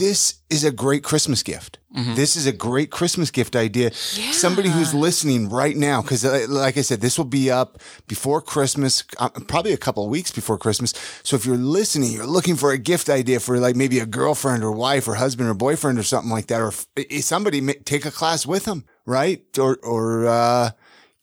this 0.00 0.22
is 0.50 0.64
a 0.64 0.72
great 0.72 1.02
Christmas 1.04 1.42
gift. 1.42 1.78
Mm-hmm. 1.96 2.14
This 2.14 2.36
is 2.36 2.46
a 2.46 2.52
great 2.52 2.90
Christmas 2.90 3.30
gift 3.30 3.54
idea. 3.56 3.88
Somebody 4.32 4.68
who's 4.68 4.92
listening 4.92 5.48
right 5.48 5.76
now, 5.76 6.02
because 6.02 6.24
like 6.48 6.76
I 6.76 6.82
said, 6.82 7.00
this 7.00 7.16
will 7.18 7.30
be 7.40 7.50
up 7.50 7.78
before 8.06 8.40
Christmas, 8.42 9.04
uh, 9.18 9.30
probably 9.48 9.72
a 9.72 9.76
couple 9.86 10.04
of 10.04 10.10
weeks 10.10 10.30
before 10.30 10.58
Christmas. 10.58 10.92
So 11.22 11.36
if 11.36 11.46
you're 11.46 11.56
listening, 11.56 12.12
you're 12.12 12.34
looking 12.36 12.56
for 12.56 12.70
a 12.72 12.78
gift 12.78 13.08
idea 13.08 13.40
for 13.40 13.58
like 13.58 13.76
maybe 13.76 13.98
a 14.00 14.06
girlfriend 14.06 14.62
or 14.62 14.72
wife 14.72 15.08
or 15.08 15.14
husband 15.14 15.48
or 15.48 15.54
boyfriend 15.54 15.98
or 15.98 16.04
something 16.04 16.30
like 16.30 16.46
that, 16.48 16.60
or 16.60 16.72
somebody 17.20 17.60
take 17.84 18.04
a 18.04 18.10
class 18.10 18.44
with 18.46 18.64
them, 18.64 18.84
right? 19.06 19.42
Or 19.58 19.78
or 19.82 20.26
uh, 20.26 20.70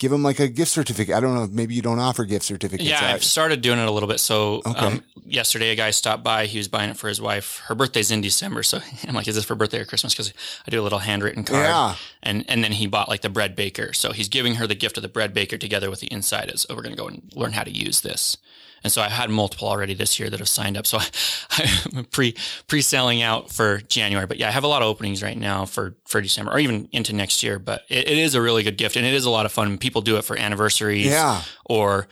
give 0.03 0.11
them 0.11 0.21
like 0.21 0.39
a 0.41 0.49
gift 0.49 0.69
certificate. 0.71 1.15
I 1.15 1.21
don't 1.21 1.33
know. 1.33 1.47
Maybe 1.49 1.73
you 1.75 1.81
don't 1.81 1.97
offer 1.99 2.25
gift 2.25 2.43
certificates. 2.43 2.89
Yeah, 2.89 2.99
I've 3.13 3.23
started 3.23 3.61
doing 3.61 3.79
it 3.79 3.87
a 3.87 3.91
little 3.91 4.09
bit. 4.09 4.19
So 4.19 4.61
Okay. 4.65 4.85
um, 4.85 5.01
yesterday, 5.25 5.69
a 5.71 5.75
guy 5.75 5.91
stopped 5.91 6.25
by. 6.25 6.45
He 6.45 6.57
was 6.57 6.67
buying 6.67 6.89
it 6.89 6.97
for 6.97 7.07
his 7.07 7.21
wife. 7.21 7.61
Her 7.67 7.73
birthday's 7.75 8.11
in 8.11 8.19
December, 8.19 8.63
so 8.63 8.79
I'm 9.07 9.15
like, 9.15 9.29
"Is 9.29 9.35
this 9.35 9.45
for 9.45 9.55
birthday 9.55 9.79
or 9.79 9.85
Christmas?" 9.85 10.13
Because 10.13 10.33
I 10.67 10.71
do 10.71 10.81
a 10.81 10.83
little 10.83 10.99
handwritten 10.99 11.45
card. 11.45 11.63
Yeah. 11.63 11.95
And 12.21 12.43
and 12.49 12.61
then 12.63 12.73
he 12.73 12.85
bought 12.85 13.07
like 13.07 13.21
the 13.21 13.29
bread 13.29 13.55
baker. 13.55 13.93
So 13.93 14.11
he's 14.11 14.27
giving 14.27 14.55
her 14.55 14.67
the 14.67 14.75
gift 14.75 14.97
of 14.97 15.03
the 15.03 15.09
bread 15.09 15.33
baker 15.33 15.57
together 15.57 15.89
with 15.89 16.01
the 16.01 16.07
inside. 16.11 16.51
Is 16.51 16.65
oh, 16.69 16.75
we're 16.75 16.81
going 16.83 16.95
to 16.95 17.01
go 17.01 17.07
and 17.07 17.31
learn 17.33 17.53
how 17.53 17.63
to 17.63 17.71
use 17.71 18.01
this. 18.01 18.35
And 18.83 18.91
so 18.91 19.01
I 19.01 19.09
had 19.09 19.29
multiple 19.29 19.67
already 19.67 19.93
this 19.93 20.19
year 20.19 20.29
that 20.29 20.39
have 20.39 20.49
signed 20.49 20.77
up. 20.77 20.85
So 20.85 20.97
I, 21.51 21.81
I'm 21.95 22.05
pre 22.05 22.35
pre 22.67 22.81
selling 22.81 23.21
out 23.21 23.51
for 23.51 23.79
January. 23.81 24.25
But 24.27 24.37
yeah, 24.37 24.47
I 24.47 24.51
have 24.51 24.63
a 24.63 24.67
lot 24.67 24.81
of 24.81 24.87
openings 24.87 25.23
right 25.23 25.37
now 25.37 25.65
for 25.65 25.95
for 26.05 26.21
December 26.21 26.51
or 26.51 26.59
even 26.59 26.89
into 26.91 27.13
next 27.13 27.43
year. 27.43 27.59
But 27.59 27.83
it, 27.89 28.07
it 28.09 28.17
is 28.17 28.35
a 28.35 28.41
really 28.41 28.63
good 28.63 28.77
gift 28.77 28.95
and 28.95 29.05
it 29.05 29.13
is 29.13 29.25
a 29.25 29.29
lot 29.29 29.45
of 29.45 29.51
fun. 29.51 29.77
People 29.77 30.01
do 30.01 30.17
it 30.17 30.23
for 30.23 30.37
anniversaries. 30.37 31.05
Yeah. 31.05 31.41
Or 31.65 32.07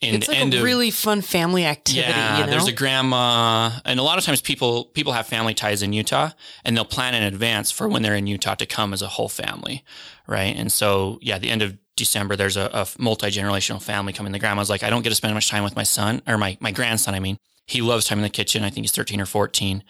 in 0.00 0.14
It's 0.14 0.28
like 0.28 0.38
end 0.38 0.54
a 0.54 0.58
of 0.58 0.62
really 0.64 0.90
fun 0.90 1.20
family 1.20 1.66
activity. 1.66 2.08
yeah, 2.08 2.38
you 2.38 2.44
know? 2.46 2.50
there's 2.50 2.66
a 2.66 2.72
grandma, 2.72 3.70
and 3.84 4.00
a 4.00 4.02
lot 4.02 4.16
of 4.16 4.24
times 4.24 4.40
people 4.40 4.86
people 4.86 5.12
have 5.12 5.26
family 5.26 5.52
ties 5.52 5.82
in 5.82 5.92
Utah, 5.92 6.30
and 6.64 6.74
they'll 6.76 6.86
plan 6.86 7.14
in 7.14 7.22
advance 7.22 7.70
for 7.70 7.86
when 7.86 8.02
they're 8.02 8.14
in 8.14 8.26
Utah 8.26 8.54
to 8.54 8.66
come 8.66 8.94
as 8.94 9.02
a 9.02 9.08
whole 9.08 9.28
family, 9.28 9.84
right? 10.26 10.56
And 10.56 10.72
so, 10.72 11.18
yeah, 11.20 11.38
the 11.38 11.50
end 11.50 11.60
of 11.60 11.76
December, 11.96 12.36
there's 12.36 12.56
a, 12.56 12.70
a 12.72 12.86
multi 12.98 13.28
generational 13.28 13.82
family 13.82 14.12
coming. 14.12 14.32
The 14.32 14.38
grandma's 14.38 14.70
like, 14.70 14.82
I 14.82 14.90
don't 14.90 15.02
get 15.02 15.10
to 15.10 15.14
spend 15.14 15.34
much 15.34 15.50
time 15.50 15.64
with 15.64 15.76
my 15.76 15.82
son 15.82 16.22
or 16.26 16.38
my 16.38 16.56
my 16.60 16.72
grandson. 16.72 17.14
I 17.14 17.20
mean, 17.20 17.36
he 17.66 17.82
loves 17.82 18.06
time 18.06 18.18
in 18.18 18.22
the 18.22 18.30
kitchen. 18.30 18.64
I 18.64 18.70
think 18.70 18.84
he's 18.84 18.92
13 18.92 19.20
or 19.20 19.26
14, 19.26 19.84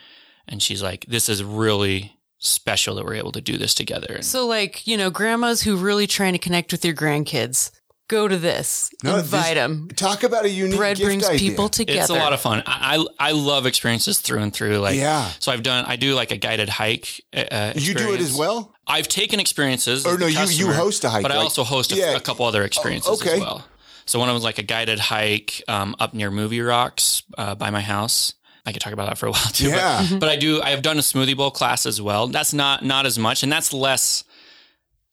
and 0.49 0.63
she's 0.63 0.83
like, 0.83 1.07
this 1.07 1.29
is 1.29 1.43
really 1.45 2.17
special 2.39 2.95
that 2.95 3.05
we're 3.05 3.15
able 3.15 3.33
to 3.33 3.41
do 3.41 3.59
this 3.59 3.75
together. 3.75 4.15
And 4.15 4.25
So, 4.25 4.47
like, 4.47 4.87
you 4.87 4.97
know, 4.97 5.11
grandmas 5.11 5.63
who 5.63 5.77
really 5.77 6.07
trying 6.07 6.33
to 6.33 6.39
connect 6.39 6.73
with 6.73 6.85
your 6.85 6.95
grandkids, 6.95 7.71
go 8.11 8.27
to 8.29 8.37
this, 8.37 8.91
No, 9.05 9.17
invite 9.17 9.55
them. 9.55 9.89
Talk 9.97 10.25
about 10.25 10.45
a 10.45 10.49
unique 10.51 10.77
Bread 10.77 10.97
gift 10.97 11.07
brings 11.07 11.29
idea. 11.29 11.39
people 11.39 11.69
together. 11.69 12.01
It's 12.01 12.11
a 12.11 12.15
lot 12.15 12.33
of 12.33 12.41
fun. 12.41 12.63
I, 12.67 12.97
I 13.21 13.29
I 13.29 13.33
love 13.33 13.67
experiences 13.67 14.19
through 14.21 14.41
and 14.43 14.53
through. 14.53 14.79
Like, 14.79 14.97
Yeah. 14.97 15.31
So 15.39 15.53
I've 15.53 15.63
done. 15.63 15.85
I 15.87 15.97
do 15.97 16.15
like 16.15 16.33
a 16.33 16.37
guided 16.37 16.69
hike. 16.69 17.23
Uh, 17.33 17.73
You 17.77 17.95
do 17.95 18.13
it 18.13 18.21
as 18.21 18.37
well. 18.37 18.75
I've 18.87 19.09
taken 19.09 19.39
experiences. 19.41 20.05
Or 20.05 20.15
as 20.15 20.19
no, 20.19 20.27
the 20.27 20.33
you- 20.33 20.67
you 20.67 20.73
host 20.73 21.05
a 21.05 21.09
hike, 21.09 21.23
but 21.23 21.31
I 21.33 21.37
also 21.37 21.63
host 21.65 21.93
a, 21.93 21.97
yeah. 21.97 22.17
a 22.17 22.21
couple 22.21 22.45
other 22.45 22.65
experiences 22.65 23.23
okay. 23.23 23.35
as 23.35 23.41
well. 23.41 23.65
So 24.07 24.19
one 24.19 24.29
of 24.29 24.33
them 24.33 24.35
was 24.43 24.45
like 24.45 24.59
a 24.59 24.65
guided 24.65 24.99
hike 24.99 25.63
um, 25.69 25.95
up 26.01 26.13
near 26.15 26.31
Movie 26.33 26.61
Rocks 26.61 27.23
uh, 27.39 27.55
by 27.55 27.71
my 27.71 27.81
house. 27.81 28.35
I 28.67 28.73
could 28.73 28.83
talk 28.83 28.93
about 28.93 29.09
that 29.09 29.19
for 29.19 29.27
a 29.27 29.31
while 29.31 29.51
too. 29.53 29.69
Yeah. 29.69 30.05
But, 30.11 30.21
but 30.21 30.29
I 30.29 30.37
do. 30.37 30.61
I 30.61 30.71
have 30.71 30.83
done 30.83 30.99
a 30.99 31.03
smoothie 31.03 31.37
bowl 31.37 31.51
class 31.53 31.87
as 31.87 32.03
well. 32.03 32.27
That's 32.27 32.53
not 32.53 32.85
not 32.85 33.07
as 33.07 33.19
much, 33.19 33.43
and 33.45 33.51
that's 33.53 33.73
less 33.73 34.25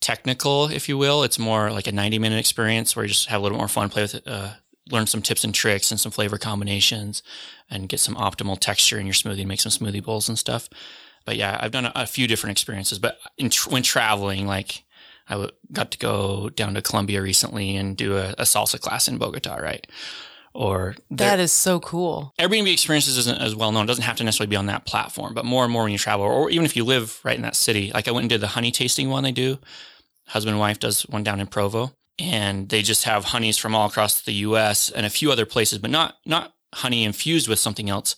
technical, 0.01 0.67
if 0.67 0.87
you 0.87 0.97
will. 0.97 1.23
It's 1.23 1.39
more 1.39 1.71
like 1.71 1.87
a 1.87 1.91
ninety 1.91 2.19
minute 2.19 2.39
experience 2.39 2.95
where 2.95 3.05
you 3.05 3.09
just 3.09 3.27
have 3.27 3.41
a 3.41 3.43
little 3.43 3.57
more 3.57 3.67
fun, 3.67 3.89
play 3.89 4.03
with 4.03 4.15
it, 4.15 4.23
uh, 4.27 4.53
learn 4.91 5.07
some 5.07 5.21
tips 5.21 5.43
and 5.43 5.53
tricks 5.53 5.91
and 5.91 5.99
some 5.99 6.11
flavor 6.11 6.37
combinations, 6.37 7.23
and 7.69 7.89
get 7.89 7.99
some 7.99 8.15
optimal 8.15 8.59
texture 8.59 8.99
in 8.99 9.05
your 9.05 9.13
smoothie 9.13 9.39
and 9.39 9.47
make 9.47 9.61
some 9.61 9.71
smoothie 9.71 10.03
bowls 10.03 10.29
and 10.29 10.37
stuff. 10.37 10.69
But 11.25 11.35
yeah, 11.35 11.57
I've 11.59 11.71
done 11.71 11.85
a, 11.85 11.91
a 11.95 12.05
few 12.05 12.27
different 12.27 12.51
experiences. 12.51 12.99
But 12.99 13.17
tr- 13.49 13.69
when 13.69 13.83
traveling, 13.83 14.47
like 14.47 14.83
I 15.27 15.33
w- 15.33 15.51
got 15.73 15.91
to 15.91 15.97
go 15.97 16.49
down 16.49 16.73
to 16.75 16.81
Colombia 16.81 17.21
recently 17.21 17.75
and 17.75 17.97
do 17.97 18.17
a, 18.17 18.29
a 18.37 18.43
salsa 18.43 18.79
class 18.79 19.07
in 19.07 19.17
Bogota, 19.17 19.55
right? 19.55 19.85
Or 20.57 20.95
That 21.11 21.39
is 21.39 21.51
so 21.53 21.79
cool. 21.79 22.33
Airbnb 22.39 22.73
experiences 22.73 23.15
isn't 23.19 23.39
as 23.39 23.55
well 23.55 23.71
known. 23.71 23.83
It 23.83 23.87
doesn't 23.89 24.05
have 24.05 24.15
to 24.15 24.23
necessarily 24.23 24.49
be 24.49 24.55
on 24.55 24.65
that 24.65 24.87
platform, 24.87 25.35
but 25.35 25.45
more 25.45 25.63
and 25.63 25.71
more 25.71 25.83
when 25.83 25.91
you 25.91 25.99
travel, 25.99 26.25
or 26.25 26.49
even 26.49 26.65
if 26.65 26.75
you 26.75 26.83
live 26.83 27.19
right 27.23 27.35
in 27.35 27.43
that 27.43 27.55
city. 27.55 27.91
Like 27.93 28.07
I 28.07 28.11
went 28.11 28.23
and 28.23 28.29
did 28.31 28.41
the 28.41 28.47
honey 28.47 28.71
tasting 28.71 29.07
one 29.11 29.23
they 29.23 29.31
do. 29.31 29.59
Husband 30.29 30.53
and 30.53 30.59
wife 30.59 30.79
does 30.79 31.03
one 31.03 31.21
down 31.23 31.39
in 31.39 31.45
Provo, 31.45 31.91
and 32.17 32.69
they 32.69 32.81
just 32.81 33.03
have 33.03 33.25
honeys 33.25 33.59
from 33.59 33.75
all 33.75 33.85
across 33.87 34.21
the 34.21 34.33
U.S. 34.33 34.89
and 34.89 35.05
a 35.05 35.11
few 35.11 35.31
other 35.31 35.45
places, 35.45 35.77
but 35.77 35.91
not 35.91 36.15
not 36.25 36.55
honey 36.73 37.03
infused 37.03 37.47
with 37.47 37.59
something 37.59 37.87
else. 37.87 38.15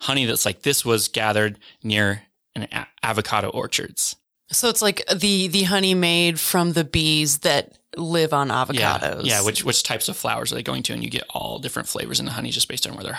Honey 0.00 0.24
that's 0.24 0.46
like 0.46 0.62
this 0.62 0.86
was 0.86 1.08
gathered 1.08 1.58
near 1.82 2.22
an 2.56 2.68
a- 2.72 2.86
avocado 3.02 3.50
orchards. 3.50 4.16
So 4.52 4.68
it's 4.68 4.82
like 4.82 5.02
the 5.14 5.48
the 5.48 5.64
honey 5.64 5.94
made 5.94 6.38
from 6.38 6.72
the 6.74 6.84
bees 6.84 7.38
that 7.38 7.72
live 7.96 8.32
on 8.32 8.48
avocados. 8.48 9.24
yeah. 9.24 9.42
Which 9.42 9.64
which 9.64 9.82
types 9.82 10.08
of 10.08 10.16
flowers 10.16 10.52
are 10.52 10.54
they 10.54 10.62
going 10.62 10.82
to? 10.84 10.92
And 10.92 11.02
you 11.02 11.10
get 11.10 11.24
all 11.30 11.58
different 11.58 11.88
flavors 11.88 12.20
in 12.20 12.26
the 12.26 12.32
honey 12.32 12.50
just 12.50 12.68
based 12.68 12.86
on 12.86 12.94
where 12.94 13.04
they're 13.04 13.18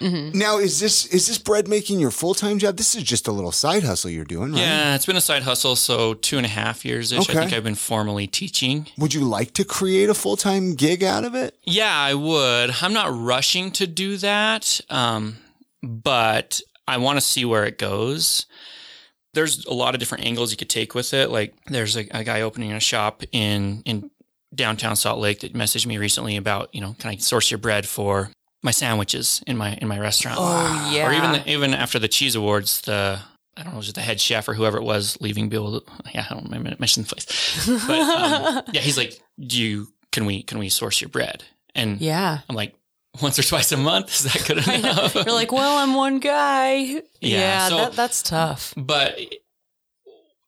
Now, 0.00 0.58
is 0.58 0.78
this 0.78 1.06
is 1.06 1.26
this 1.26 1.38
bread 1.38 1.68
making 1.68 2.00
your 2.00 2.10
full 2.10 2.34
time 2.34 2.58
job? 2.58 2.76
This 2.76 2.94
is 2.94 3.02
just 3.02 3.26
a 3.28 3.32
little 3.32 3.52
side 3.52 3.82
hustle 3.82 4.10
you're 4.10 4.24
doing, 4.26 4.52
right? 4.52 4.60
Yeah, 4.60 4.94
it's 4.94 5.06
been 5.06 5.16
a 5.16 5.20
side 5.22 5.42
hustle. 5.42 5.74
So 5.76 6.12
two 6.14 6.36
and 6.36 6.44
a 6.44 6.50
half 6.50 6.84
years 6.84 7.12
ish. 7.12 7.28
Okay. 7.28 7.38
I 7.38 7.42
think 7.42 7.52
I've 7.54 7.64
been 7.64 7.74
formally 7.74 8.26
teaching. 8.26 8.88
Would 8.98 9.14
you 9.14 9.22
like 9.24 9.52
to 9.54 9.64
create 9.64 10.10
a 10.10 10.14
full 10.14 10.36
time 10.36 10.74
gig 10.74 11.02
out 11.02 11.24
of 11.24 11.34
it? 11.34 11.56
Yeah, 11.64 11.92
I 11.94 12.12
would. 12.14 12.74
I'm 12.82 12.92
not 12.92 13.08
rushing 13.18 13.70
to 13.72 13.86
do 13.86 14.18
that, 14.18 14.80
um, 14.90 15.38
but 15.82 16.60
I 16.86 16.98
want 16.98 17.16
to 17.16 17.20
see 17.22 17.44
where 17.46 17.64
it 17.64 17.78
goes. 17.78 18.46
There's 19.36 19.64
a 19.66 19.72
lot 19.72 19.94
of 19.94 20.00
different 20.00 20.24
angles 20.24 20.50
you 20.50 20.56
could 20.56 20.68
take 20.68 20.94
with 20.94 21.14
it. 21.14 21.30
Like, 21.30 21.54
there's 21.66 21.96
a, 21.96 22.06
a 22.10 22.24
guy 22.24 22.40
opening 22.40 22.72
a 22.72 22.80
shop 22.80 23.22
in 23.30 23.82
in 23.84 24.10
downtown 24.54 24.96
Salt 24.96 25.20
Lake 25.20 25.40
that 25.40 25.52
messaged 25.52 25.86
me 25.86 25.98
recently 25.98 26.36
about, 26.36 26.74
you 26.74 26.80
know, 26.80 26.96
can 26.98 27.10
I 27.10 27.16
source 27.16 27.50
your 27.50 27.58
bread 27.58 27.86
for 27.86 28.30
my 28.62 28.70
sandwiches 28.70 29.42
in 29.46 29.56
my 29.56 29.74
in 29.74 29.88
my 29.88 29.98
restaurant? 29.98 30.38
Oh 30.40 30.90
yeah. 30.92 31.08
Or 31.08 31.12
even 31.12 31.32
the, 31.32 31.50
even 31.50 31.74
after 31.74 31.98
the 31.98 32.08
cheese 32.08 32.34
awards, 32.34 32.80
the 32.80 33.20
I 33.56 33.62
don't 33.62 33.72
know, 33.72 33.78
was 33.78 33.88
it 33.88 33.94
the 33.94 34.00
head 34.00 34.20
chef 34.20 34.48
or 34.48 34.54
whoever 34.54 34.78
it 34.78 34.82
was 34.82 35.18
leaving 35.20 35.48
Bill? 35.48 35.82
Yeah, 36.12 36.26
I 36.28 36.34
don't 36.34 36.44
remember 36.44 36.74
mention 36.78 37.04
the 37.04 37.08
place, 37.08 37.66
but 37.86 38.00
um, 38.00 38.62
yeah, 38.72 38.80
he's 38.80 38.98
like, 38.98 39.18
"Do 39.38 39.62
you 39.62 39.88
can 40.12 40.26
we 40.26 40.42
can 40.42 40.58
we 40.58 40.68
source 40.68 41.00
your 41.00 41.08
bread?" 41.08 41.44
And 41.74 42.00
yeah. 42.00 42.40
I'm 42.48 42.56
like, 42.56 42.74
once 43.22 43.38
or 43.38 43.42
twice 43.42 43.72
a 43.72 43.76
month 43.76 44.08
is 44.26 44.32
that 44.32 44.44
good 44.46 44.66
enough? 44.68 45.14
You're 45.14 45.24
like, 45.26 45.52
well, 45.52 45.78
I'm 45.78 45.94
one 45.94 46.18
guy. 46.18 47.02
Yeah, 47.20 47.68
so- 47.68 47.76
that, 47.76 47.92
that's 47.92 48.22
tough. 48.22 48.74
but 48.76 49.18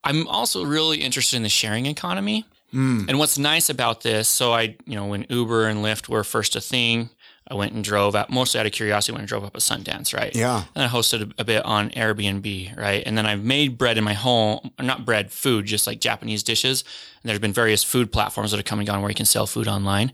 I'm 0.04 0.26
also 0.28 0.64
really 0.64 0.98
interested 0.98 1.36
in 1.36 1.42
the 1.42 1.48
sharing 1.48 1.86
economy. 1.86 2.44
Mm. 2.72 3.08
And 3.08 3.18
what's 3.18 3.38
nice 3.38 3.70
about 3.70 4.02
this, 4.02 4.28
so 4.28 4.52
I, 4.52 4.76
you 4.86 4.94
know, 4.94 5.06
when 5.06 5.24
Uber 5.28 5.66
and 5.66 5.82
Lyft 5.82 6.08
were 6.08 6.22
first 6.22 6.54
a 6.54 6.60
thing, 6.60 7.10
I 7.50 7.54
went 7.54 7.72
and 7.72 7.82
drove 7.82 8.14
out, 8.14 8.28
mostly 8.28 8.60
out 8.60 8.66
of 8.66 8.72
curiosity, 8.72 9.12
when 9.12 9.22
I 9.22 9.24
drove 9.24 9.42
up 9.42 9.56
a 9.56 9.60
Sundance, 9.60 10.14
right? 10.14 10.34
Yeah. 10.36 10.64
And 10.74 10.84
I 10.84 10.86
hosted 10.86 11.32
a, 11.32 11.40
a 11.40 11.44
bit 11.44 11.64
on 11.64 11.88
Airbnb, 11.90 12.76
right? 12.76 13.02
And 13.06 13.16
then 13.16 13.24
I've 13.24 13.42
made 13.42 13.78
bread 13.78 13.96
in 13.96 14.04
my 14.04 14.12
home, 14.12 14.70
not 14.78 15.06
bread, 15.06 15.32
food, 15.32 15.64
just 15.64 15.86
like 15.86 15.98
Japanese 16.00 16.42
dishes. 16.42 16.84
And 17.22 17.28
there's 17.30 17.38
been 17.38 17.54
various 17.54 17.82
food 17.82 18.12
platforms 18.12 18.50
that 18.50 18.58
have 18.58 18.66
come 18.66 18.80
and 18.80 18.86
gone 18.86 19.00
where 19.00 19.10
you 19.10 19.14
can 19.14 19.24
sell 19.26 19.46
food 19.46 19.66
online. 19.66 20.12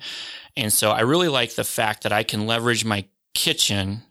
And 0.56 0.72
so 0.72 0.90
I 0.90 1.00
really 1.00 1.28
like 1.28 1.54
the 1.54 1.64
fact 1.64 2.02
that 2.02 2.12
I 2.12 2.22
can 2.22 2.46
leverage 2.46 2.84
my 2.84 3.04
kitchen 3.34 4.02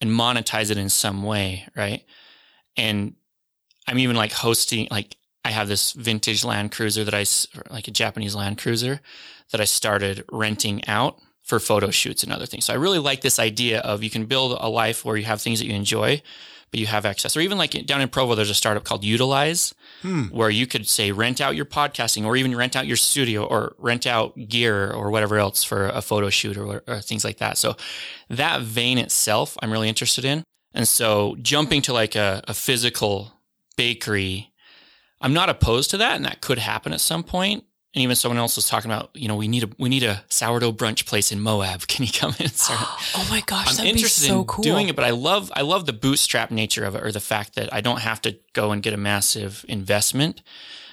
and 0.00 0.10
monetize 0.10 0.70
it 0.70 0.78
in 0.78 0.88
some 0.88 1.22
way, 1.22 1.66
right? 1.76 2.04
And 2.76 3.14
I'm 3.88 3.98
even 3.98 4.16
like 4.16 4.32
hosting, 4.32 4.86
like 4.90 5.16
I 5.44 5.50
have 5.50 5.68
this 5.68 5.92
vintage 5.92 6.44
Land 6.44 6.72
Cruiser 6.72 7.04
that 7.04 7.14
I, 7.14 7.24
like 7.72 7.88
a 7.88 7.92
Japanese 7.92 8.34
Land 8.34 8.58
Cruiser 8.58 9.00
that 9.50 9.60
I 9.60 9.64
started 9.64 10.24
renting 10.30 10.86
out 10.86 11.18
for 11.42 11.58
photo 11.58 11.90
shoots 11.90 12.22
and 12.22 12.32
other 12.32 12.46
things. 12.46 12.66
So 12.66 12.74
I 12.74 12.76
really 12.76 12.98
like 12.98 13.22
this 13.22 13.38
idea 13.38 13.80
of 13.80 14.02
you 14.02 14.10
can 14.10 14.26
build 14.26 14.58
a 14.60 14.68
life 14.68 15.04
where 15.04 15.16
you 15.16 15.24
have 15.24 15.40
things 15.40 15.58
that 15.58 15.66
you 15.66 15.74
enjoy, 15.74 16.22
but 16.70 16.80
you 16.80 16.86
have 16.86 17.06
access. 17.06 17.36
Or 17.36 17.40
even 17.40 17.58
like 17.58 17.70
down 17.86 18.00
in 18.00 18.08
Provo, 18.08 18.34
there's 18.34 18.50
a 18.50 18.54
startup 18.54 18.84
called 18.84 19.04
Utilize 19.04 19.74
hmm. 20.02 20.24
where 20.24 20.50
you 20.50 20.66
could 20.66 20.88
say 20.88 21.12
rent 21.12 21.40
out 21.40 21.56
your 21.56 21.64
podcasting 21.64 22.24
or 22.24 22.36
even 22.36 22.54
rent 22.56 22.76
out 22.76 22.86
your 22.86 22.96
studio 22.96 23.44
or 23.44 23.74
rent 23.78 24.06
out 24.06 24.36
gear 24.48 24.90
or 24.90 25.10
whatever 25.10 25.38
else 25.38 25.64
for 25.64 25.88
a 25.88 26.02
photo 26.02 26.30
shoot 26.30 26.56
or, 26.56 26.82
or 26.86 27.00
things 27.00 27.24
like 27.24 27.38
that. 27.38 27.58
So 27.58 27.76
that 28.28 28.62
vein 28.62 28.98
itself, 28.98 29.56
I'm 29.62 29.72
really 29.72 29.88
interested 29.88 30.24
in. 30.24 30.44
And 30.74 30.86
so 30.86 31.36
jumping 31.40 31.82
to 31.82 31.92
like 31.92 32.14
a, 32.14 32.42
a 32.46 32.54
physical 32.54 33.32
bakery, 33.76 34.52
I'm 35.20 35.32
not 35.32 35.48
opposed 35.48 35.90
to 35.90 35.96
that. 35.96 36.16
And 36.16 36.24
that 36.24 36.40
could 36.40 36.58
happen 36.58 36.92
at 36.92 37.00
some 37.00 37.22
point. 37.22 37.64
And 37.98 38.04
even 38.04 38.14
someone 38.14 38.38
else 38.38 38.54
was 38.54 38.68
talking 38.68 38.92
about, 38.92 39.10
you 39.12 39.26
know, 39.26 39.34
we 39.34 39.48
need 39.48 39.64
a 39.64 39.68
we 39.76 39.88
need 39.88 40.04
a 40.04 40.22
sourdough 40.28 40.70
brunch 40.70 41.04
place 41.04 41.32
in 41.32 41.40
Moab. 41.40 41.80
Can 41.88 42.06
you 42.06 42.12
come 42.12 42.30
in? 42.38 42.44
and 42.46 42.52
start? 42.52 42.78
Oh 43.16 43.26
my 43.28 43.40
gosh, 43.40 43.70
I'm 43.70 43.74
that'd 43.74 43.90
interested 43.90 44.22
be 44.22 44.28
so 44.28 44.40
in 44.42 44.46
cool. 44.46 44.62
doing 44.62 44.88
it, 44.88 44.94
but 44.94 45.04
I 45.04 45.10
love 45.10 45.50
I 45.56 45.62
love 45.62 45.86
the 45.86 45.92
bootstrap 45.92 46.52
nature 46.52 46.84
of 46.84 46.94
it, 46.94 47.02
or 47.02 47.10
the 47.10 47.18
fact 47.18 47.56
that 47.56 47.74
I 47.74 47.80
don't 47.80 47.98
have 48.02 48.22
to 48.22 48.38
go 48.52 48.70
and 48.70 48.80
get 48.84 48.94
a 48.94 48.96
massive 48.96 49.64
investment 49.68 50.42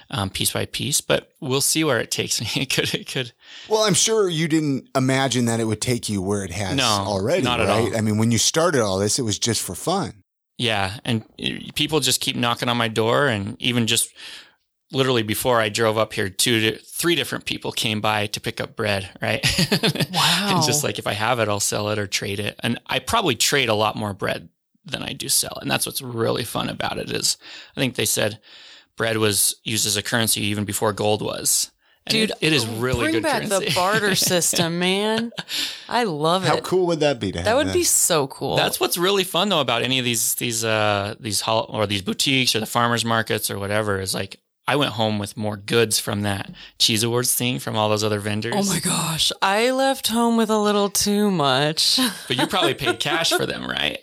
um, 0.09 0.31
piece 0.31 0.51
by 0.51 0.65
piece. 0.65 0.99
But 0.99 1.29
we'll 1.39 1.61
see 1.61 1.83
where 1.83 1.99
it 1.99 2.09
takes 2.09 2.41
me. 2.55 2.63
It 2.63 2.73
could 2.73 2.91
it 2.95 3.07
could 3.07 3.33
Well, 3.69 3.83
I'm 3.83 3.93
sure 3.93 4.27
you 4.27 4.47
didn't 4.47 4.89
imagine 4.95 5.45
that 5.45 5.59
it 5.59 5.65
would 5.65 5.81
take 5.81 6.09
you 6.09 6.23
where 6.23 6.43
it 6.43 6.51
has 6.51 6.75
No, 6.75 6.83
already. 6.83 7.43
not 7.43 7.59
at 7.61 7.67
right? 7.67 7.91
all. 7.93 7.97
I 7.97 8.01
mean, 8.01 8.17
when 8.17 8.31
you 8.31 8.39
started 8.39 8.81
all 8.81 8.97
this, 8.97 9.19
it 9.19 9.23
was 9.23 9.37
just 9.37 9.61
for 9.61 9.75
fun. 9.75 10.23
Yeah, 10.57 10.97
and 11.05 11.23
people 11.75 11.99
just 11.99 12.19
keep 12.21 12.35
knocking 12.35 12.67
on 12.69 12.77
my 12.77 12.87
door, 12.87 13.27
and 13.27 13.61
even 13.61 13.85
just 13.85 14.09
literally 14.95 15.23
before 15.23 15.59
I 15.59 15.69
drove 15.69 15.97
up 15.97 16.13
here, 16.13 16.29
two, 16.29 16.59
to, 16.71 16.77
three 16.79 17.15
different 17.15 17.45
people 17.45 17.71
came 17.71 18.01
by 18.01 18.27
to 18.27 18.39
pick 18.41 18.59
up 18.61 18.75
bread. 18.75 19.09
Right? 19.21 19.45
Wow. 20.13 20.51
and 20.55 20.63
just 20.65 20.83
like 20.83 20.97
if 20.99 21.05
I 21.07 21.13
have 21.13 21.39
it, 21.39 21.47
I'll 21.49 21.59
sell 21.59 21.89
it 21.89 21.99
or 21.99 22.07
trade 22.07 22.39
it, 22.39 22.55
and 22.63 22.79
I 22.87 22.99
probably 22.99 23.35
trade 23.35 23.69
a 23.69 23.75
lot 23.75 23.95
more 23.95 24.13
bread 24.13 24.49
than 24.85 25.03
I 25.03 25.13
do 25.13 25.29
sell, 25.29 25.57
and 25.61 25.69
that's 25.69 25.85
what's 25.85 26.01
really 26.01 26.43
fun 26.43 26.69
about 26.69 26.97
it. 26.97 27.11
Is 27.11 27.37
I 27.75 27.79
think 27.79 27.95
they 27.95 28.05
said 28.05 28.39
bread 28.95 29.17
was 29.17 29.55
used 29.63 29.85
as 29.85 29.97
a 29.97 30.01
currency 30.03 30.41
even 30.45 30.63
before 30.65 30.93
gold 30.93 31.21
was. 31.21 31.71
And 32.07 32.11
Dude, 32.13 32.29
it- 32.29 32.37
it 32.41 32.53
is 32.53 32.67
really 32.67 32.99
Bring 33.05 33.13
good 33.15 33.23
back 33.23 33.47
currency. 33.47 33.65
the 33.69 33.73
barter 33.73 34.13
system, 34.31 34.77
man. 34.77 35.31
I 35.89 36.03
love 36.03 36.43
it. 36.45 36.49
How 36.49 36.59
cool 36.61 36.85
would 36.85 36.99
that 36.99 37.19
be 37.19 37.31
to 37.31 37.39
have 37.39 37.45
That 37.45 37.55
would 37.55 37.73
be 37.73 37.83
so 37.83 38.27
cool. 38.27 38.55
That's 38.57 38.79
what's 38.79 38.95
really 38.95 39.23
fun 39.23 39.49
though 39.49 39.59
about 39.59 39.81
any 39.81 39.97
of 39.97 40.05
these 40.05 40.35
these 40.35 40.63
uh 40.63 41.15
these 41.19 41.41
hol- 41.41 41.65
or 41.69 41.87
these 41.87 42.03
boutiques 42.03 42.55
or 42.55 42.59
the 42.59 42.67
farmers 42.67 43.03
markets 43.03 43.49
or 43.49 43.57
whatever 43.57 43.99
is 43.99 44.13
like 44.13 44.37
I 44.67 44.75
went 44.77 44.93
home 44.93 45.19
with 45.19 45.37
more 45.37 45.57
goods 45.57 45.99
from 45.99 46.21
that 46.23 46.49
cheese 46.79 47.03
awards 47.03 47.33
thing 47.35 47.59
from 47.59 47.75
all 47.75 47.87
those 47.89 48.03
other 48.03 48.19
vendors. 48.19 48.53
Oh 48.57 48.63
my 48.63 48.79
gosh. 48.79 49.31
I 49.41 49.69
left 49.69 50.07
home 50.07 50.37
with 50.37 50.49
a 50.49 50.57
little 50.57 50.89
too 50.89 51.29
much. 51.29 51.99
But 52.27 52.37
you 52.37 52.47
probably 52.47 52.73
paid 52.73 52.99
cash 53.09 53.31
for 53.31 53.45
them, 53.45 53.67
right? 53.67 53.99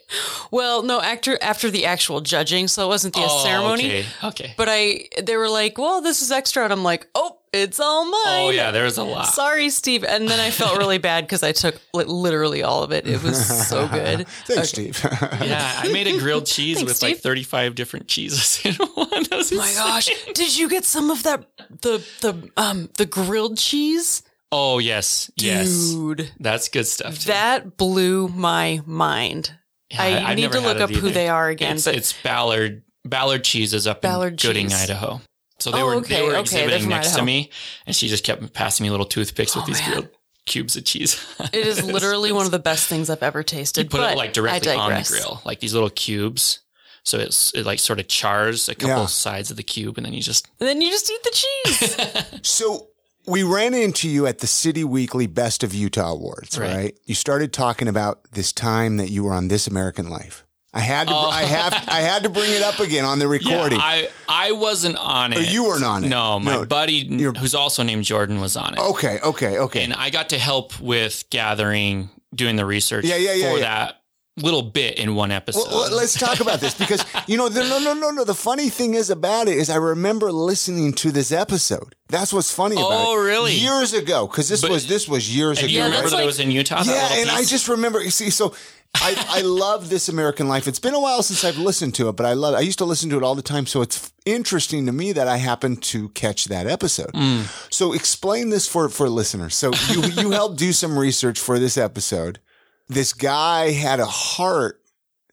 Well, 0.51 0.81
no, 0.83 1.01
after 1.01 1.37
after 1.41 1.69
the 1.69 1.85
actual 1.85 2.21
judging, 2.21 2.67
so 2.69 2.85
it 2.85 2.87
wasn't 2.87 3.13
the 3.15 3.21
Oh, 3.23 3.43
ceremony. 3.43 3.85
Okay. 3.85 4.05
Okay. 4.23 4.53
But 4.55 4.67
I 4.69 5.07
they 5.21 5.35
were 5.35 5.49
like, 5.49 5.77
"Well, 5.77 6.01
this 6.01 6.21
is 6.21 6.31
extra." 6.31 6.63
And 6.63 6.71
I'm 6.71 6.83
like, 6.83 7.07
"Oh, 7.13 7.39
it's 7.53 7.79
all 7.79 8.05
mine." 8.05 8.11
oh 8.25 8.49
yeah, 8.49 8.71
there 8.71 8.83
was 8.83 8.97
a 8.97 9.03
lot. 9.03 9.27
Sorry, 9.33 9.69
Steve. 9.69 10.03
And 10.03 10.27
then 10.27 10.39
I 10.39 10.49
felt 10.51 10.77
really 10.77 10.97
bad 10.97 11.23
because 11.25 11.43
I 11.43 11.51
took 11.51 11.79
li- 11.93 12.03
literally 12.05 12.63
all 12.63 12.83
of 12.83 12.91
it. 12.91 13.07
It 13.07 13.21
was 13.23 13.67
so 13.67 13.87
good. 13.91 14.27
Thanks, 14.47 14.69
Steve. 14.69 14.99
Yeah, 15.41 15.79
I 15.83 15.87
made 15.93 16.07
a 16.07 16.17
grilled 16.17 16.45
cheese 16.45 16.77
Thanks, 16.77 16.93
with 16.93 17.03
like 17.03 17.17
35 17.19 17.75
different 17.75 18.07
cheeses 18.07 18.59
in 18.79 18.85
one. 18.87 19.07
That 19.29 19.31
was 19.37 19.51
Oh 19.53 19.57
my 19.57 19.71
gosh. 19.73 20.09
Did 20.33 20.57
you 20.57 20.67
get 20.69 20.83
some 20.85 21.09
of 21.11 21.23
that 21.23 21.45
the 21.81 22.03
the 22.21 22.49
um 22.57 22.89
the 22.97 23.05
grilled 23.05 23.57
cheese? 23.57 24.23
Oh 24.51 24.77
yes, 24.79 25.31
yes, 25.35 25.67
Dude. 25.91 26.31
that's 26.39 26.69
good 26.69 26.85
stuff. 26.85 27.19
Too. 27.19 27.27
That 27.29 27.75
blew 27.77 28.27
my 28.27 28.81
mind. 28.85 29.51
Yeah, 29.89 30.01
I 30.03 30.29
I've 30.31 30.35
need 30.37 30.51
to 30.51 30.59
look 30.59 30.79
up 30.79 30.91
it 30.91 30.95
who 30.97 31.09
they 31.09 31.27
are 31.27 31.49
again, 31.49 31.75
It's, 31.75 31.85
but 31.85 31.95
it's 31.95 32.13
Ballard 32.21 32.83
Ballard 33.03 33.43
cheese 33.43 33.73
is 33.73 33.85
up 33.87 34.01
Ballard 34.01 34.33
in 34.33 34.37
Gooding, 34.37 34.69
cheese. 34.69 34.83
Idaho. 34.83 35.21
So 35.59 35.71
they 35.71 35.81
Oh, 35.81 35.85
were 35.85 35.95
okay, 35.95 36.15
they 36.15 36.21
were 36.27 36.35
exhibiting 36.35 36.81
from 36.81 36.89
next 36.89 37.09
to 37.09 37.13
Idaho. 37.15 37.25
me, 37.25 37.49
and 37.85 37.95
she 37.95 38.07
just 38.07 38.23
kept 38.23 38.53
passing 38.53 38.83
me 38.85 38.89
little 38.89 39.05
toothpicks 39.05 39.55
with 39.55 39.63
Oh, 39.63 39.67
these 39.67 39.79
man. 39.81 39.91
grilled 39.91 40.09
cubes 40.45 40.75
of 40.75 40.83
cheese. 40.83 41.23
it 41.53 41.65
is 41.67 41.83
literally 41.83 42.31
one 42.31 42.45
of 42.45 42.51
the 42.51 42.59
best 42.59 42.87
things 42.89 43.09
I've 43.09 43.23
ever 43.23 43.43
tasted. 43.43 43.83
You 43.85 43.89
put 43.89 43.97
but 44.01 44.13
it 44.13 44.17
like 44.17 44.33
directly 44.33 44.71
on 44.73 44.93
the 44.93 45.07
grill, 45.07 45.41
like 45.45 45.59
these 45.61 45.73
little 45.73 45.89
cubes. 45.89 46.59
So 47.05 47.17
it's 47.17 47.53
it 47.53 47.65
like 47.65 47.79
sort 47.79 47.99
of 47.99 48.07
chars 48.07 48.67
a 48.69 48.75
couple 48.75 49.01
Yeah. 49.03 49.05
sides 49.07 49.51
of 49.51 49.57
the 49.57 49.63
cube, 49.63 49.97
and 49.97 50.05
then 50.05 50.13
you 50.13 50.21
just 50.21 50.47
And 50.59 50.67
then 50.67 50.81
you 50.81 50.89
just 50.89 51.09
eat 51.11 51.23
the 51.23 51.31
cheese. 51.31 52.39
So 52.43 52.87
we 53.25 53.43
ran 53.43 53.73
into 53.73 54.09
you 54.09 54.25
at 54.27 54.39
the 54.39 54.47
City 54.47 54.83
Weekly 54.83 55.27
Best 55.27 55.63
of 55.63 55.73
Utah 55.73 56.11
Awards, 56.11 56.57
right? 56.57 56.75
Right. 56.75 56.99
You 57.05 57.15
started 57.15 57.53
talking 57.53 57.87
about 57.87 58.19
this 58.33 58.51
time 58.51 58.97
that 58.97 59.09
you 59.09 59.23
were 59.23 59.33
on 59.33 59.47
This 59.47 59.65
American 59.67 60.09
Life. 60.09 60.42
I 60.75 60.79
had 60.79 61.07
to, 61.07 61.13
I 61.13 61.43
have, 61.43 61.73
I 61.87 61.99
had 62.01 62.23
to 62.23 62.29
bring 62.29 62.51
it 62.51 62.63
up 62.63 62.79
again 62.79 63.05
on 63.05 63.19
the 63.19 63.27
recording. 63.27 63.79
Oh. 63.79 63.95
Yeah, 63.95 64.07
I 64.27 64.47
I 64.47 64.51
wasn't 64.53 64.97
on 64.97 65.33
oh, 65.33 65.37
it. 65.37 65.47
Or 65.47 65.51
you 65.51 65.65
weren't 65.65 65.83
on 65.83 66.03
it. 66.03 66.07
No, 66.07 66.39
my 66.39 66.53
No, 66.53 66.65
buddy, 66.65 67.07
who's 67.37 67.53
also 67.53 67.83
named 67.83 68.05
Jordan, 68.05 68.41
was 68.41 68.57
on 68.57 68.73
it. 68.73 68.79
okay, 68.79 69.19
okay, 69.23 69.59
okay. 69.59 69.83
and 69.83 69.93
I 69.93 70.09
got 70.09 70.29
to 70.29 70.39
help 70.39 70.79
with 70.79 71.25
gathering, 71.29 72.09
doing 72.33 72.55
the 72.55 72.65
research 72.65 73.05
Yeah, 73.05 73.17
yeah, 73.17 73.33
yeah, 73.33 73.51
for 73.51 73.57
yeah. 73.57 73.63
that 73.63 73.99
little 74.37 74.63
bit 74.63 74.97
in 74.97 75.13
one 75.13 75.31
episode. 75.31 75.67
Well, 75.69 75.95
let's 75.95 76.17
talk 76.17 76.39
about 76.39 76.59
this 76.59 76.73
because 76.73 77.05
you 77.27 77.37
know, 77.37 77.49
the, 77.49 77.61
no, 77.61 77.77
no, 77.77 77.93
no, 77.93 78.09
no. 78.09 78.23
The 78.23 78.33
funny 78.33 78.69
thing 78.69 78.95
is 78.95 79.11
about 79.11 79.47
it 79.47 79.55
is 79.57 79.69
I 79.69 79.75
remember 79.75 80.31
listening 80.31 80.93
to 80.93 81.11
this 81.11 81.31
episode. 81.31 81.93
That's 82.09 82.33
what's 82.33 82.51
funny 82.51 82.75
oh, 82.79 82.87
about 82.87 82.99
it. 82.99 83.05
Oh, 83.09 83.23
really? 83.23 83.53
Years 83.53 83.93
ago, 83.93 84.25
because 84.25 84.49
this 84.49 84.61
But- 84.61 84.71
was 84.71 84.87
this 84.87 85.07
was 85.07 85.35
years 85.35 85.59
ago. 85.59 85.67
you 85.67 85.83
remember 85.83 85.97
that's 85.97 86.11
that 86.11 86.17
it 86.17 86.19
like- 86.21 86.25
was 86.25 86.39
in 86.39 86.49
Utah? 86.49 86.81
Yeah, 86.83 87.13
and 87.13 87.29
I 87.29 87.43
just 87.43 87.67
remember. 87.67 88.01
you 88.03 88.09
See, 88.09 88.31
so 88.31 88.55
I 88.95 89.25
I 89.27 89.41
love 89.41 89.89
this 89.89 90.09
American 90.09 90.47
Life. 90.47 90.67
It's 90.67 90.79
been 90.79 90.93
a 90.93 90.99
while 90.99 91.23
since 91.23 91.43
I've 91.43 91.57
listened 91.57 91.95
to 91.95 92.09
it, 92.09 92.13
but 92.13 92.25
I 92.25 92.33
love. 92.33 92.55
I 92.55 92.61
used 92.61 92.77
to 92.79 92.85
listen 92.85 93.09
to 93.09 93.17
it 93.17 93.23
all 93.23 93.35
the 93.35 93.41
time, 93.41 93.65
so 93.65 93.81
it's 93.81 94.13
interesting 94.25 94.85
to 94.85 94.91
me 94.91 95.11
that 95.11 95.27
I 95.27 95.37
happened 95.37 95.83
to 95.83 96.09
catch 96.09 96.45
that 96.45 96.67
episode. 96.67 97.11
Mm. 97.13 97.73
So 97.73 97.93
explain 97.93 98.49
this 98.49 98.67
for 98.67 98.89
for 98.89 99.09
listeners. 99.09 99.55
So 99.55 99.71
you 99.89 100.03
you 100.03 100.31
helped 100.31 100.57
do 100.57 100.71
some 100.73 100.97
research 100.97 101.39
for 101.39 101.59
this 101.59 101.77
episode. 101.77 102.39
This 102.87 103.13
guy 103.13 103.71
had 103.71 103.99
a 103.99 104.05
heart 104.05 104.81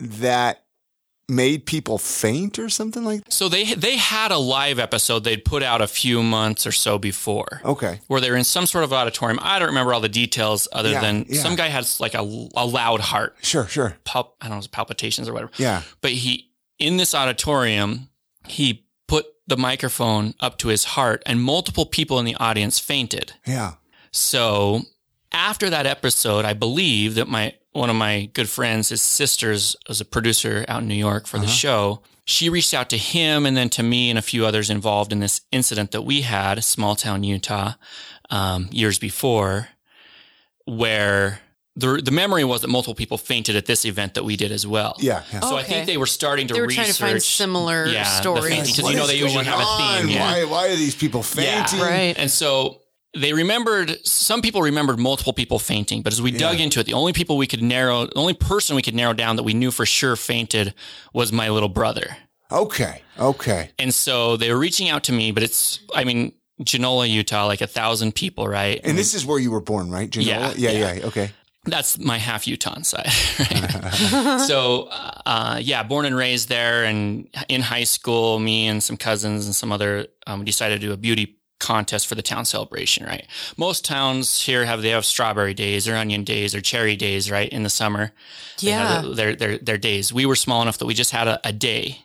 that 0.00 0.64
made 1.30 1.64
people 1.64 1.96
faint 1.96 2.58
or 2.58 2.68
something 2.68 3.04
like 3.04 3.24
that. 3.24 3.32
So 3.32 3.48
they 3.48 3.74
they 3.74 3.96
had 3.96 4.32
a 4.32 4.38
live 4.38 4.78
episode 4.78 5.24
they'd 5.24 5.44
put 5.44 5.62
out 5.62 5.80
a 5.80 5.86
few 5.86 6.22
months 6.22 6.66
or 6.66 6.72
so 6.72 6.98
before. 6.98 7.60
Okay. 7.64 8.00
Where 8.08 8.20
they 8.20 8.30
were 8.30 8.36
in 8.36 8.44
some 8.44 8.66
sort 8.66 8.84
of 8.84 8.92
auditorium. 8.92 9.38
I 9.42 9.58
don't 9.58 9.68
remember 9.68 9.94
all 9.94 10.00
the 10.00 10.08
details 10.08 10.68
other 10.72 10.90
Yeah, 10.90 11.00
than 11.00 11.26
yeah. 11.28 11.40
some 11.40 11.56
guy 11.56 11.68
has 11.68 12.00
like 12.00 12.14
a, 12.14 12.20
a 12.56 12.66
loud 12.66 13.00
heart, 13.00 13.36
Sure, 13.42 13.66
sure. 13.66 13.96
pulp, 14.04 14.36
I 14.40 14.48
don't 14.48 14.58
know, 14.58 14.64
it 14.64 14.70
palpitations 14.72 15.28
or 15.28 15.32
whatever. 15.32 15.52
Yeah. 15.56 15.82
But 16.00 16.10
he, 16.12 16.50
in 16.78 16.96
this 16.96 17.14
auditorium, 17.14 18.08
he 18.48 18.84
put 19.06 19.26
the 19.46 19.56
microphone 19.56 20.34
up 20.40 20.58
to 20.58 20.68
his 20.68 20.84
heart 20.84 21.22
and 21.26 21.40
multiple 21.42 21.86
people 21.86 22.18
in 22.18 22.24
the 22.24 22.34
audience 22.36 22.78
fainted. 22.78 23.32
Yeah. 23.46 23.74
So 24.12 24.82
after 25.32 25.70
that 25.70 25.86
episode, 25.86 26.44
I 26.44 26.52
believe 26.54 27.14
that 27.16 27.28
my 27.28 27.54
one 27.72 27.88
of 27.90 27.96
my 27.96 28.28
good 28.32 28.48
friends, 28.48 28.88
his 28.88 29.00
sisters, 29.00 29.76
was 29.88 30.00
a 30.00 30.04
producer 30.04 30.64
out 30.66 30.82
in 30.82 30.88
New 30.88 30.94
York 30.94 31.26
for 31.26 31.38
the 31.38 31.46
show. 31.46 32.02
She 32.24 32.48
reached 32.48 32.74
out 32.74 32.90
to 32.90 32.96
him 32.96 33.46
and 33.46 33.56
then 33.56 33.68
to 33.70 33.82
me 33.82 34.10
and 34.10 34.18
a 34.18 34.22
few 34.22 34.44
others 34.44 34.70
involved 34.70 35.12
in 35.12 35.20
this 35.20 35.40
incident 35.52 35.92
that 35.92 36.02
we 36.02 36.22
had, 36.22 36.62
small 36.64 36.96
town 36.96 37.22
Utah, 37.24 37.74
um, 38.28 38.68
years 38.72 38.98
before, 38.98 39.68
where 40.64 41.40
the 41.76 42.00
the 42.04 42.10
memory 42.10 42.44
was 42.44 42.60
that 42.62 42.68
multiple 42.68 42.94
people 42.94 43.16
fainted 43.18 43.56
at 43.56 43.66
this 43.66 43.84
event 43.84 44.14
that 44.14 44.24
we 44.24 44.36
did 44.36 44.52
as 44.52 44.66
well. 44.66 44.96
Yeah. 44.98 45.22
yeah. 45.32 45.40
So 45.40 45.56
I 45.56 45.62
think 45.62 45.86
they 45.86 45.96
were 45.96 46.06
starting 46.06 46.48
to 46.48 46.54
They 46.54 46.60
were 46.60 46.66
research. 46.66 46.98
trying 46.98 47.08
to 47.10 47.14
find 47.14 47.22
similar 47.22 47.86
yeah, 47.86 48.04
stories. 48.04 48.66
because 48.66 48.82
What 48.82 48.92
you 48.92 48.98
know 48.98 49.06
they 49.06 49.14
usually 49.14 49.44
going 49.44 49.46
have 49.46 49.60
a 49.60 50.00
theme. 50.02 50.08
Yeah. 50.10 50.20
Why, 50.20 50.44
why 50.44 50.66
are 50.68 50.76
these 50.76 50.94
people 50.96 51.20
Yeah. 51.36 51.64
fainting? 51.64 51.80
Right. 51.80 52.14
And 52.18 52.30
so 52.30 52.80
they 53.14 53.32
remembered, 53.32 53.98
some 54.06 54.40
people 54.40 54.62
remembered 54.62 54.98
multiple 54.98 55.32
people 55.32 55.58
fainting, 55.58 56.02
but 56.02 56.12
as 56.12 56.22
we 56.22 56.30
dug 56.30 56.60
into 56.60 56.78
it, 56.80 56.86
the 56.86 56.92
only 56.92 57.12
people 57.12 57.36
we 57.36 57.46
could 57.46 57.62
narrow, 57.62 58.06
the 58.06 58.14
only 58.14 58.34
person 58.34 58.76
we 58.76 58.82
could 58.82 58.94
narrow 58.94 59.12
down 59.12 59.36
that 59.36 59.42
we 59.42 59.52
knew 59.54 59.70
for 59.70 59.84
sure 59.84 60.14
fainted 60.16 60.74
was 61.12 61.32
my 61.32 61.48
little 61.48 61.68
brother. 61.68 62.16
Okay. 62.52 63.02
Okay. 63.18 63.70
And 63.78 63.92
so 63.94 64.36
they 64.36 64.52
were 64.52 64.58
reaching 64.58 64.88
out 64.88 65.04
to 65.04 65.12
me, 65.12 65.32
but 65.32 65.42
it's, 65.42 65.80
I 65.94 66.04
mean, 66.04 66.32
Genola, 66.62 67.08
Utah, 67.08 67.46
like 67.46 67.60
a 67.60 67.66
thousand 67.66 68.14
people, 68.14 68.46
right? 68.46 68.80
And 68.84 68.96
this 68.96 69.14
is 69.14 69.24
where 69.26 69.38
you 69.38 69.50
were 69.50 69.60
born, 69.60 69.90
right? 69.90 70.08
Genola? 70.10 70.26
Yeah, 70.26 70.52
Yeah. 70.56 70.70
yeah. 70.70 70.92
Yeah. 70.94 71.06
Okay. 71.06 71.30
that's 71.64 71.98
my 71.98 72.18
half 72.18 72.46
Utah 72.46 72.80
side. 72.82 73.06
Right? 73.40 74.40
so, 74.46 74.88
uh, 75.26 75.58
yeah, 75.60 75.82
born 75.82 76.06
and 76.06 76.14
raised 76.14 76.48
there, 76.48 76.84
and 76.84 77.28
in 77.48 77.60
high 77.62 77.84
school, 77.84 78.38
me 78.38 78.66
and 78.68 78.82
some 78.82 78.96
cousins 78.96 79.46
and 79.46 79.54
some 79.54 79.72
other 79.72 80.06
um, 80.26 80.44
decided 80.44 80.80
to 80.80 80.86
do 80.86 80.92
a 80.92 80.96
beauty 80.96 81.38
contest 81.60 82.06
for 82.08 82.14
the 82.16 82.22
town 82.22 82.44
celebration. 82.44 83.06
Right, 83.06 83.26
most 83.56 83.84
towns 83.84 84.42
here 84.42 84.64
have 84.64 84.82
they 84.82 84.90
have 84.90 85.04
strawberry 85.04 85.54
days 85.54 85.86
or 85.86 85.94
onion 85.94 86.24
days 86.24 86.54
or 86.54 86.60
cherry 86.60 86.96
days. 86.96 87.30
Right 87.30 87.48
in 87.48 87.62
the 87.62 87.70
summer, 87.70 88.12
yeah, 88.58 88.78
They 88.88 88.94
have 88.94 89.04
Yeah. 89.04 89.14
their 89.14 89.36
their 89.36 89.58
their 89.58 89.78
days. 89.78 90.12
We 90.12 90.26
were 90.26 90.36
small 90.36 90.62
enough 90.62 90.78
that 90.78 90.86
we 90.86 90.94
just 90.94 91.12
had 91.12 91.28
a, 91.28 91.40
a 91.44 91.52
day. 91.52 92.04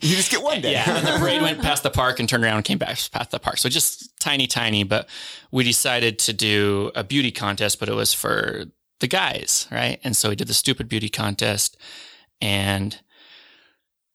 You 0.00 0.14
just 0.14 0.30
get 0.30 0.42
one 0.42 0.60
day. 0.60 0.72
Yeah, 0.72 0.96
and 0.98 1.04
the 1.06 1.18
parade 1.18 1.42
went 1.42 1.60
past 1.60 1.82
the 1.82 1.90
park 1.90 2.20
and 2.20 2.28
turned 2.28 2.44
around 2.44 2.56
and 2.56 2.64
came 2.64 2.78
back 2.78 2.96
past 3.10 3.32
the 3.32 3.40
park. 3.40 3.58
So 3.58 3.68
just 3.68 4.16
tiny, 4.20 4.46
tiny. 4.46 4.84
But 4.84 5.08
we 5.50 5.64
decided 5.64 6.20
to 6.20 6.32
do 6.32 6.92
a 6.94 7.02
beauty 7.02 7.32
contest, 7.32 7.80
but 7.80 7.88
it 7.88 7.94
was 7.94 8.12
for 8.14 8.66
the 9.00 9.08
guys, 9.08 9.66
right? 9.72 9.98
And 10.04 10.16
so 10.16 10.28
we 10.28 10.36
did 10.36 10.46
the 10.46 10.54
stupid 10.54 10.88
beauty 10.88 11.08
contest. 11.08 11.76
And 12.40 12.96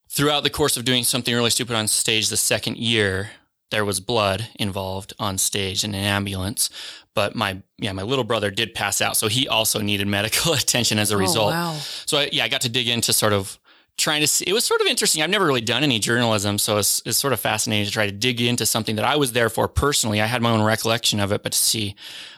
throughout 0.09 0.43
the 0.43 0.49
course 0.49 0.77
of 0.77 0.85
doing 0.85 1.03
something 1.03 1.33
really 1.35 1.49
stupid 1.49 1.75
on 1.75 1.87
stage 1.87 2.29
the 2.29 2.37
second 2.37 2.77
year, 2.77 3.31
there 3.71 3.85
was 3.85 3.99
blood 3.99 4.47
involved 4.55 5.13
on 5.19 5.37
stage 5.37 5.83
in 5.83 5.93
an 5.93 6.03
ambulance. 6.03 6.69
But 7.13 7.35
my 7.35 7.61
yeah, 7.77 7.91
my 7.91 8.03
little 8.03 8.23
brother 8.23 8.49
did 8.51 8.73
pass 8.73 9.01
out, 9.01 9.17
so 9.17 9.27
he 9.27 9.47
also 9.47 9.79
needed 9.81 10.07
medical 10.07 10.53
attention 10.61 10.99
as 10.99 11.11
a 11.11 11.15
Oh, 11.15 11.19
result. 11.19 11.51
wow. 11.51 11.77
So 12.05 12.19
I, 12.19 12.29
yeah, 12.31 12.43
I 12.45 12.47
got 12.47 12.61
to 12.61 12.69
dig 12.69 12.87
into 12.87 13.13
sort 13.13 13.33
of 13.33 13.59
trying 13.97 14.21
to 14.21 14.27
see. 14.27 14.45
It 14.47 14.53
was 14.53 14.63
sort 14.63 14.79
of 14.79 14.87
interesting. 14.87 15.21
I've 15.21 15.29
never 15.29 15.45
really 15.45 15.59
done 15.61 15.83
any 15.83 15.99
journalism, 15.99 16.57
so 16.57 16.77
it's, 16.77 17.01
it's 17.05 17.17
sort 17.17 17.33
of 17.33 17.39
fascinating 17.41 17.85
to 17.85 17.91
try 17.91 18.05
to 18.05 18.11
dig 18.13 18.39
into 18.39 18.65
something 18.65 18.95
that 18.95 19.03
I 19.05 19.17
was 19.17 19.33
there 19.33 19.49
for 19.49 19.67
personally. 19.67 20.21
I 20.21 20.25
had 20.27 20.41
my 20.41 20.51
own 20.51 20.61
recollection 20.63 21.19
of 21.19 21.31
it, 21.33 21.43
but 21.43 21.51
to 21.51 21.57
see 21.57 21.95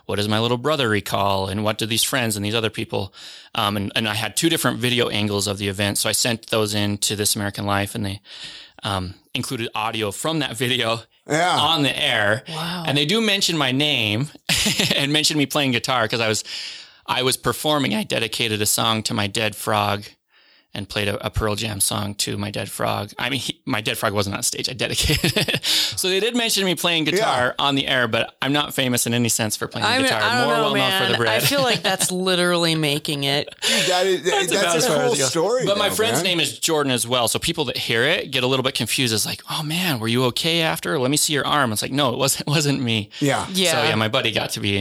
what 0.07 0.15
does 0.15 0.27
my 0.27 0.39
little 0.39 0.57
brother 0.57 0.89
recall 0.89 1.47
and 1.47 1.63
what 1.63 1.77
do 1.77 1.86
these 1.86 2.01
friends 2.03 2.36
and 2.36 2.43
these 2.43 2.55
other 2.55 2.71
people. 2.71 3.13
Um, 3.53 3.77
and, 3.77 3.91
and 3.95 4.09
I 4.09 4.15
had 4.15 4.36
two 4.36 4.49
different 4.49 4.79
video 4.79 5.09
angles 5.09 5.45
of 5.45 5.59
the 5.59 5.67
event, 5.67 5.99
so 5.99 6.09
I 6.09 6.13
sent 6.13 6.47
those 6.47 6.73
in 6.73 6.97
to 6.99 7.15
This 7.15 7.36
American 7.36 7.65
Life, 7.67 7.93
and 7.93 8.03
they 8.03 8.21
um, 8.82 9.13
included 9.36 9.69
audio 9.75 10.09
from 10.09 10.39
that 10.39 10.57
video 10.65 11.01
Yeah. 11.28 11.57
on 11.57 11.84
the 11.84 11.97
air. 11.97 12.43
Wow. 12.49 12.84
And 12.88 12.97
they 12.97 13.05
do 13.05 13.22
mention 13.22 13.57
my 13.57 13.72
name 13.72 14.30
and 14.95 15.13
mention 15.13 15.38
me 15.38 15.45
playing 15.45 15.72
guitar 15.72 16.03
because 16.03 16.19
I 16.19 16.28
was 16.28 16.43
I 17.05 17.24
was 17.24 17.38
performing. 17.38 17.93
I 17.93 18.03
dedicated 18.03 18.61
a 18.61 18.65
song 18.65 19.03
to 19.03 19.13
my 19.13 19.28
dead 19.28 19.55
frog 19.55 20.05
and 20.74 20.88
played 20.88 21.07
a, 21.09 21.26
a 21.26 21.30
Pearl 21.30 21.55
Jam 21.55 21.80
song 21.82 22.15
to 22.15 22.38
my 22.38 22.49
dead 22.49 22.69
frog. 22.72 23.11
I 23.19 23.30
mean, 23.30 23.39
he, 23.41 23.59
my 23.65 23.82
dead 23.82 23.97
frog 23.97 24.13
wasn't 24.13 24.36
on 24.38 24.43
stage. 24.43 24.69
I 24.69 24.74
dedicated 24.74 25.34
it. 25.36 25.65
so 25.65 26.07
they 26.07 26.19
did 26.22 26.36
mention 26.36 26.63
me 26.63 26.76
playing 26.76 27.03
guitar 27.03 27.47
Yeah. 27.47 27.53
on 27.65 27.76
the 27.76 27.88
air, 27.88 28.07
but 28.07 28.36
I'm 28.41 28.53
not 28.53 28.74
famous 28.74 29.05
in 29.05 29.13
any 29.13 29.28
sense 29.30 29.57
for 29.57 29.67
playing 29.67 29.86
I 29.86 29.97
mean, 29.97 30.05
guitar. 30.05 30.22
I 30.22 30.38
don't 30.38 30.47
More 30.47 30.55
know, 30.57 30.61
well 30.63 30.76
known 30.76 31.05
for 31.05 31.11
the 31.11 31.17
bread. 31.17 31.41
I 31.43 31.45
feel 31.45 31.61
like 31.61 31.82
that's 31.82 32.09
literally 32.11 32.76
making 32.76 33.26
it. 33.26 33.49
Dude, 33.61 33.86
that 33.89 34.05
is, 34.05 34.24
that's, 34.24 34.51
about 34.51 34.78
a 34.78 34.82
far 34.82 34.95
cool 34.95 35.05
as 35.11 35.13
it 35.13 35.19
goes. 35.19 35.30
story. 35.30 35.65
But 35.65 35.78
my 35.78 35.89
friend's 35.89 36.19
man. 36.19 36.24
name 36.24 36.39
is 36.39 36.57
Jordan 36.57 36.91
as 36.91 37.05
well. 37.07 37.28
So 37.28 37.38
people 37.38 37.65
that 37.65 37.78
hear 37.78 38.03
it 38.03 38.32
get 38.32 38.43
a 38.43 38.47
little 38.47 38.63
bit 38.63 38.74
confused. 38.76 39.13
It's 39.13 39.26
like, 39.26 39.41
oh 39.49 39.63
man, 39.63 39.99
were 39.99 40.07
you 40.07 40.24
okay 40.26 40.61
after? 40.61 40.97
Let 40.97 41.11
me 41.11 41.17
see 41.17 41.34
your 41.34 41.45
arm. 41.45 41.72
It's 41.74 41.82
like, 41.82 41.91
no, 41.91 42.13
it 42.13 42.17
wasn't. 42.17 42.41
It 42.47 42.47
wasn't 42.47 42.82
me. 42.82 43.09
Yeah. 43.19 43.45
Yeah. 43.51 43.72
So 43.72 43.84
yeah, 43.84 43.95
my 43.95 44.07
buddy 44.07 44.32
got 44.32 44.51
to 44.51 44.59
be 44.61 44.80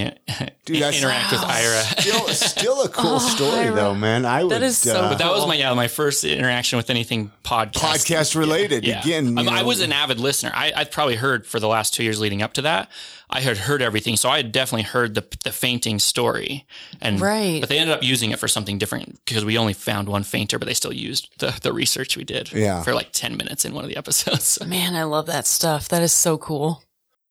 Dude, 0.64 0.80
that's- 0.82 0.98
interact 1.02 1.32
with 1.32 1.42
Ira. 1.42 1.82
Still, 1.82 2.28
still 2.28 2.82
a 2.84 2.88
cool 2.88 3.18
story 3.20 3.50
Oh, 3.50 3.60
Ira. 3.66 3.74
though, 3.74 3.94
man. 3.94 4.24
I 4.24 4.44
would. 4.44 4.52
That 4.52 4.62
is 4.62 4.78
so 4.78 4.94
uh, 4.98 5.08
But 5.10 5.18
that 5.18 5.30
was 5.30 5.46
my 5.46 5.54
yeah 5.56 5.74
my 5.80 5.88
first 5.88 6.24
interaction 6.24 6.76
with 6.76 6.90
anything 6.90 7.32
podcast. 7.42 7.72
podcast 7.72 8.36
related. 8.36 8.84
Yeah. 8.86 9.00
Again, 9.00 9.38
I, 9.38 9.60
I 9.60 9.62
was 9.62 9.80
an 9.80 9.92
avid 9.92 10.20
listener. 10.20 10.50
I, 10.54 10.72
I'd 10.76 10.90
probably 10.90 11.16
heard 11.16 11.46
for 11.46 11.58
the 11.58 11.68
last 11.68 11.94
two 11.94 12.04
years 12.04 12.20
leading 12.20 12.42
up 12.42 12.52
to 12.54 12.62
that. 12.62 12.90
I 13.30 13.40
had 13.40 13.56
heard 13.56 13.80
everything, 13.80 14.16
so 14.16 14.28
I 14.28 14.36
had 14.38 14.52
definitely 14.52 14.82
heard 14.82 15.14
the 15.14 15.24
the 15.44 15.52
fainting 15.52 15.98
story. 16.00 16.66
And 17.00 17.18
Right. 17.20 17.60
but 17.60 17.68
they 17.70 17.78
ended 17.78 17.96
up 17.96 18.02
using 18.02 18.30
it 18.30 18.38
for 18.38 18.48
something 18.48 18.76
different 18.76 19.24
because 19.24 19.42
we 19.44 19.56
only 19.56 19.72
found 19.72 20.08
one 20.08 20.22
fainter, 20.24 20.58
but 20.58 20.66
they 20.68 20.74
still 20.74 20.92
used 20.92 21.30
the 21.38 21.56
the 21.62 21.72
research 21.72 22.16
we 22.16 22.24
did. 22.24 22.52
Yeah. 22.52 22.82
for 22.82 22.92
like 22.92 23.12
ten 23.12 23.36
minutes 23.36 23.64
in 23.64 23.72
one 23.72 23.84
of 23.84 23.88
the 23.88 23.96
episodes. 23.96 24.58
Man, 24.66 24.94
I 24.94 25.04
love 25.04 25.26
that 25.26 25.46
stuff. 25.46 25.88
That 25.88 26.02
is 26.02 26.12
so 26.12 26.36
cool. 26.36 26.82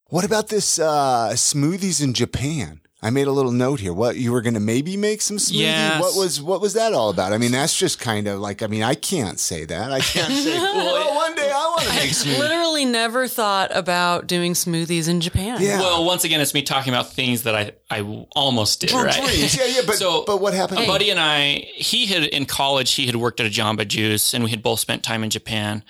What 0.07 0.25
about 0.25 0.47
this 0.47 0.79
uh, 0.79 1.29
smoothies 1.35 2.01
in 2.01 2.13
Japan? 2.15 2.81
I 3.01 3.11
made 3.11 3.27
a 3.27 3.31
little 3.31 3.53
note 3.53 3.79
here. 3.79 3.93
What 3.93 4.17
you 4.17 4.33
were 4.33 4.41
going 4.41 4.55
to 4.55 4.59
maybe 4.59 4.97
make 4.97 5.21
some 5.21 5.37
smoothie? 5.37 5.61
Yes. 5.61 6.01
What 6.01 6.17
was 6.17 6.41
what 6.41 6.59
was 6.59 6.73
that 6.73 6.91
all 6.93 7.09
about? 7.09 7.31
I 7.31 7.37
mean, 7.37 7.53
that's 7.53 7.77
just 7.77 7.97
kind 7.97 8.27
of 8.27 8.39
like 8.39 8.61
I 8.61 8.67
mean, 8.67 8.83
I 8.83 8.93
can't 8.93 9.39
say 9.39 9.63
that. 9.63 9.91
I 9.91 10.01
can't 10.01 10.33
say. 10.33 10.57
well, 10.59 11.15
one 11.15 11.33
day 11.33 11.49
I 11.49 11.73
want 11.77 11.83
to 11.83 11.95
make 11.95 12.09
smoothies. 12.09 12.39
Literally 12.39 12.83
never 12.83 13.29
thought 13.29 13.73
about 13.73 14.27
doing 14.27 14.51
smoothies 14.53 15.07
in 15.07 15.21
Japan. 15.21 15.61
Yeah. 15.61 15.79
Well, 15.79 16.03
once 16.03 16.25
again, 16.25 16.41
it's 16.41 16.53
me 16.53 16.61
talking 16.61 16.93
about 16.93 17.13
things 17.13 17.43
that 17.43 17.55
I 17.55 17.71
I 17.89 18.01
almost 18.35 18.81
did. 18.81 18.91
For 18.91 19.05
right? 19.05 19.13
dreams. 19.13 19.55
Yeah, 19.55 19.65
yeah. 19.65 19.81
But 19.85 19.95
So, 19.95 20.25
but 20.25 20.41
what 20.41 20.53
happened? 20.53 20.81
A 20.81 20.85
buddy 20.85 21.09
and 21.09 21.21
I, 21.21 21.67
he 21.75 22.05
had 22.07 22.23
in 22.23 22.45
college, 22.45 22.95
he 22.95 23.05
had 23.05 23.15
worked 23.15 23.39
at 23.39 23.45
a 23.45 23.49
Jamba 23.49 23.87
Juice, 23.87 24.33
and 24.33 24.43
we 24.43 24.49
had 24.49 24.61
both 24.61 24.81
spent 24.81 25.03
time 25.03 25.23
in 25.23 25.29
Japan. 25.29 25.83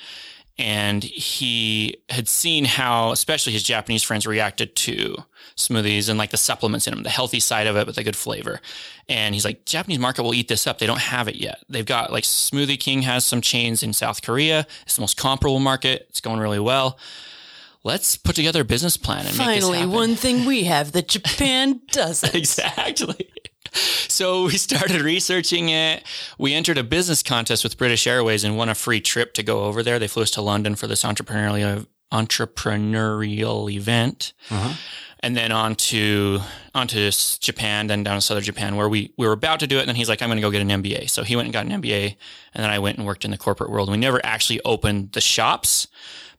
And 0.60 1.06
he 1.06 2.02
had 2.10 2.28
seen 2.28 2.66
how, 2.66 3.12
especially 3.12 3.54
his 3.54 3.64
Japanese 3.64 4.04
friends, 4.04 4.28
reacted 4.28 4.76
to 4.76 5.16
smoothies 5.60 6.10
and 6.10 6.18
like 6.18 6.32
the 6.32 6.38
supplements 6.38 6.88
in 6.88 6.94
them, 6.94 7.04
the 7.04 7.10
healthy 7.10 7.40
side 7.40 7.68
of 7.68 7.76
it 7.78 7.86
with 7.88 7.98
a 7.98 8.04
good 8.04 8.16
flavor. 8.16 8.60
And 9.08 9.34
he's 9.36 9.46
like, 9.46 9.66
Japanese 9.66 10.00
market 10.00 10.24
will 10.24 10.34
eat 10.34 10.48
this 10.48 10.66
up. 10.68 10.80
They 10.80 10.88
don't 10.88 11.00
have 11.00 11.28
it 11.28 11.36
yet. 11.36 11.64
They've 11.70 11.86
got 11.86 12.12
like 12.12 12.24
Smoothie 12.24 12.80
King 12.80 13.04
has 13.04 13.26
some 13.26 13.42
chains 13.42 13.84
in 13.84 13.94
South 13.94 14.22
Korea. 14.22 14.66
It's 14.84 14.96
the 14.96 15.02
most 15.02 15.18
comparable 15.18 15.60
market. 15.60 16.06
It's 16.10 16.22
going 16.22 16.40
really 16.40 16.60
well. 16.60 16.98
Let's 17.84 18.18
put 18.18 18.36
together 18.36 18.62
a 18.62 18.66
business 18.66 18.98
plan 18.98 19.26
and 19.26 19.38
make 19.38 19.56
this 19.60 19.68
Finally, 19.70 19.86
one 19.86 20.16
thing 20.16 20.46
we 20.46 20.66
have 20.66 20.92
that 20.92 21.08
Japan 21.16 21.82
doesn't. 21.92 22.36
exactly. 22.36 23.30
So 23.74 24.46
we 24.46 24.58
started 24.58 25.02
researching 25.02 25.70
it. 25.70 26.04
We 26.38 26.54
entered 26.54 26.78
a 26.78 26.84
business 26.84 27.22
contest 27.24 27.64
with 27.64 27.78
British 27.78 28.08
Airways 28.08 28.44
and 28.44 28.58
won 28.58 28.68
a 28.68 28.76
free 28.76 29.00
trip 29.00 29.34
to 29.36 29.44
go 29.44 29.66
over 29.66 29.84
there. 29.84 30.00
They 30.00 30.08
flew 30.08 30.24
us 30.24 30.32
to 30.32 30.42
London 30.42 30.76
for 30.76 30.88
this 30.88 31.04
entrepreneurial 31.04 31.86
entrepreneurial 32.12 33.72
event. 33.72 34.34
Uh-huh. 34.50 34.74
And 35.22 35.36
then 35.36 35.52
on 35.52 35.76
to 35.76 36.40
on 36.74 36.88
to 36.88 37.12
Japan, 37.40 37.88
then 37.88 38.04
down 38.04 38.16
to 38.16 38.22
southern 38.22 38.44
Japan, 38.44 38.76
where 38.76 38.88
we, 38.88 39.14
we 39.18 39.28
were 39.28 39.34
about 39.34 39.60
to 39.60 39.68
do 39.68 39.78
it. 39.78 39.82
And 39.82 39.90
then 39.90 39.96
he's 39.96 40.08
like, 40.08 40.22
I'm 40.22 40.30
going 40.30 40.38
to 40.38 40.42
go 40.42 40.52
get 40.52 40.62
an 40.62 40.70
MBA. 40.70 41.10
So 41.10 41.24
he 41.24 41.36
went 41.36 41.48
and 41.48 41.54
got 41.54 41.66
an 41.66 41.82
MBA. 41.82 42.16
And 42.54 42.64
then 42.64 42.70
I 42.70 42.80
went 42.80 42.98
and 42.98 43.06
worked 43.06 43.26
in 43.26 43.32
the 43.32 43.38
corporate 43.38 43.70
world. 43.70 43.90
We 43.90 43.98
never 43.98 44.26
actually 44.26 44.62
opened 44.62 45.12
the 45.12 45.22
shops, 45.22 45.88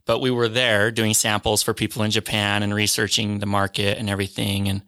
but 0.06 0.20
we 0.20 0.30
were 0.30 0.48
there 0.48 0.90
doing 0.90 1.12
samples 1.12 1.62
for 1.62 1.74
people 1.74 2.02
in 2.02 2.10
Japan 2.10 2.62
and 2.62 2.72
researching 2.72 3.40
the 3.40 3.46
market 3.46 3.98
and 3.98 4.08
everything. 4.08 4.68
And 4.68 4.82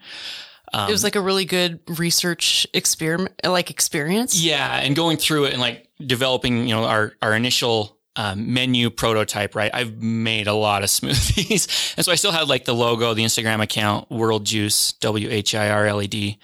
um, 0.72 0.88
it 0.88 0.92
was 0.92 1.04
like 1.04 1.16
a 1.16 1.20
really 1.20 1.44
good 1.44 1.80
research 1.98 2.66
experiment, 2.72 3.34
like 3.44 3.70
experience. 3.70 4.42
Yeah, 4.42 4.74
and 4.76 4.96
going 4.96 5.18
through 5.18 5.44
it 5.44 5.52
and 5.52 5.60
like 5.60 5.88
developing, 6.04 6.66
you 6.66 6.74
know, 6.74 6.84
our 6.84 7.12
our 7.20 7.34
initial 7.34 7.98
um, 8.16 8.52
menu 8.52 8.90
prototype. 8.90 9.54
Right, 9.54 9.70
I've 9.72 10.02
made 10.02 10.46
a 10.46 10.54
lot 10.54 10.82
of 10.82 10.88
smoothies, 10.90 11.94
and 11.96 12.04
so 12.04 12.12
I 12.12 12.16
still 12.16 12.32
had 12.32 12.48
like 12.48 12.64
the 12.64 12.74
logo, 12.74 13.14
the 13.14 13.24
Instagram 13.24 13.62
account, 13.62 14.10
Whirled 14.10 14.44
Juice, 14.44 14.92
W 14.94 15.28
H 15.30 15.54
I 15.54 15.70
R 15.70 15.86
L 15.86 16.02
E 16.02 16.06
D. 16.06 16.38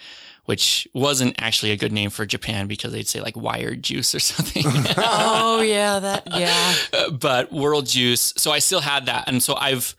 Which 0.44 0.88
wasn't 0.94 1.34
actually 1.42 1.72
a 1.72 1.76
good 1.76 1.92
name 1.92 2.08
for 2.08 2.24
Japan 2.24 2.68
because 2.68 2.90
they'd 2.90 3.06
say 3.06 3.20
like 3.20 3.36
wired 3.36 3.82
juice 3.82 4.14
or 4.14 4.18
something. 4.20 4.64
Oh 4.96 5.60
yeah, 5.60 5.98
that 5.98 6.22
yeah. 6.34 6.74
but 7.12 7.52
Whirled 7.52 7.84
Juice. 7.84 8.32
So 8.38 8.50
I 8.50 8.58
still 8.60 8.80
had 8.80 9.04
that. 9.06 9.24
And 9.28 9.42
so 9.42 9.54
I've 9.56 9.94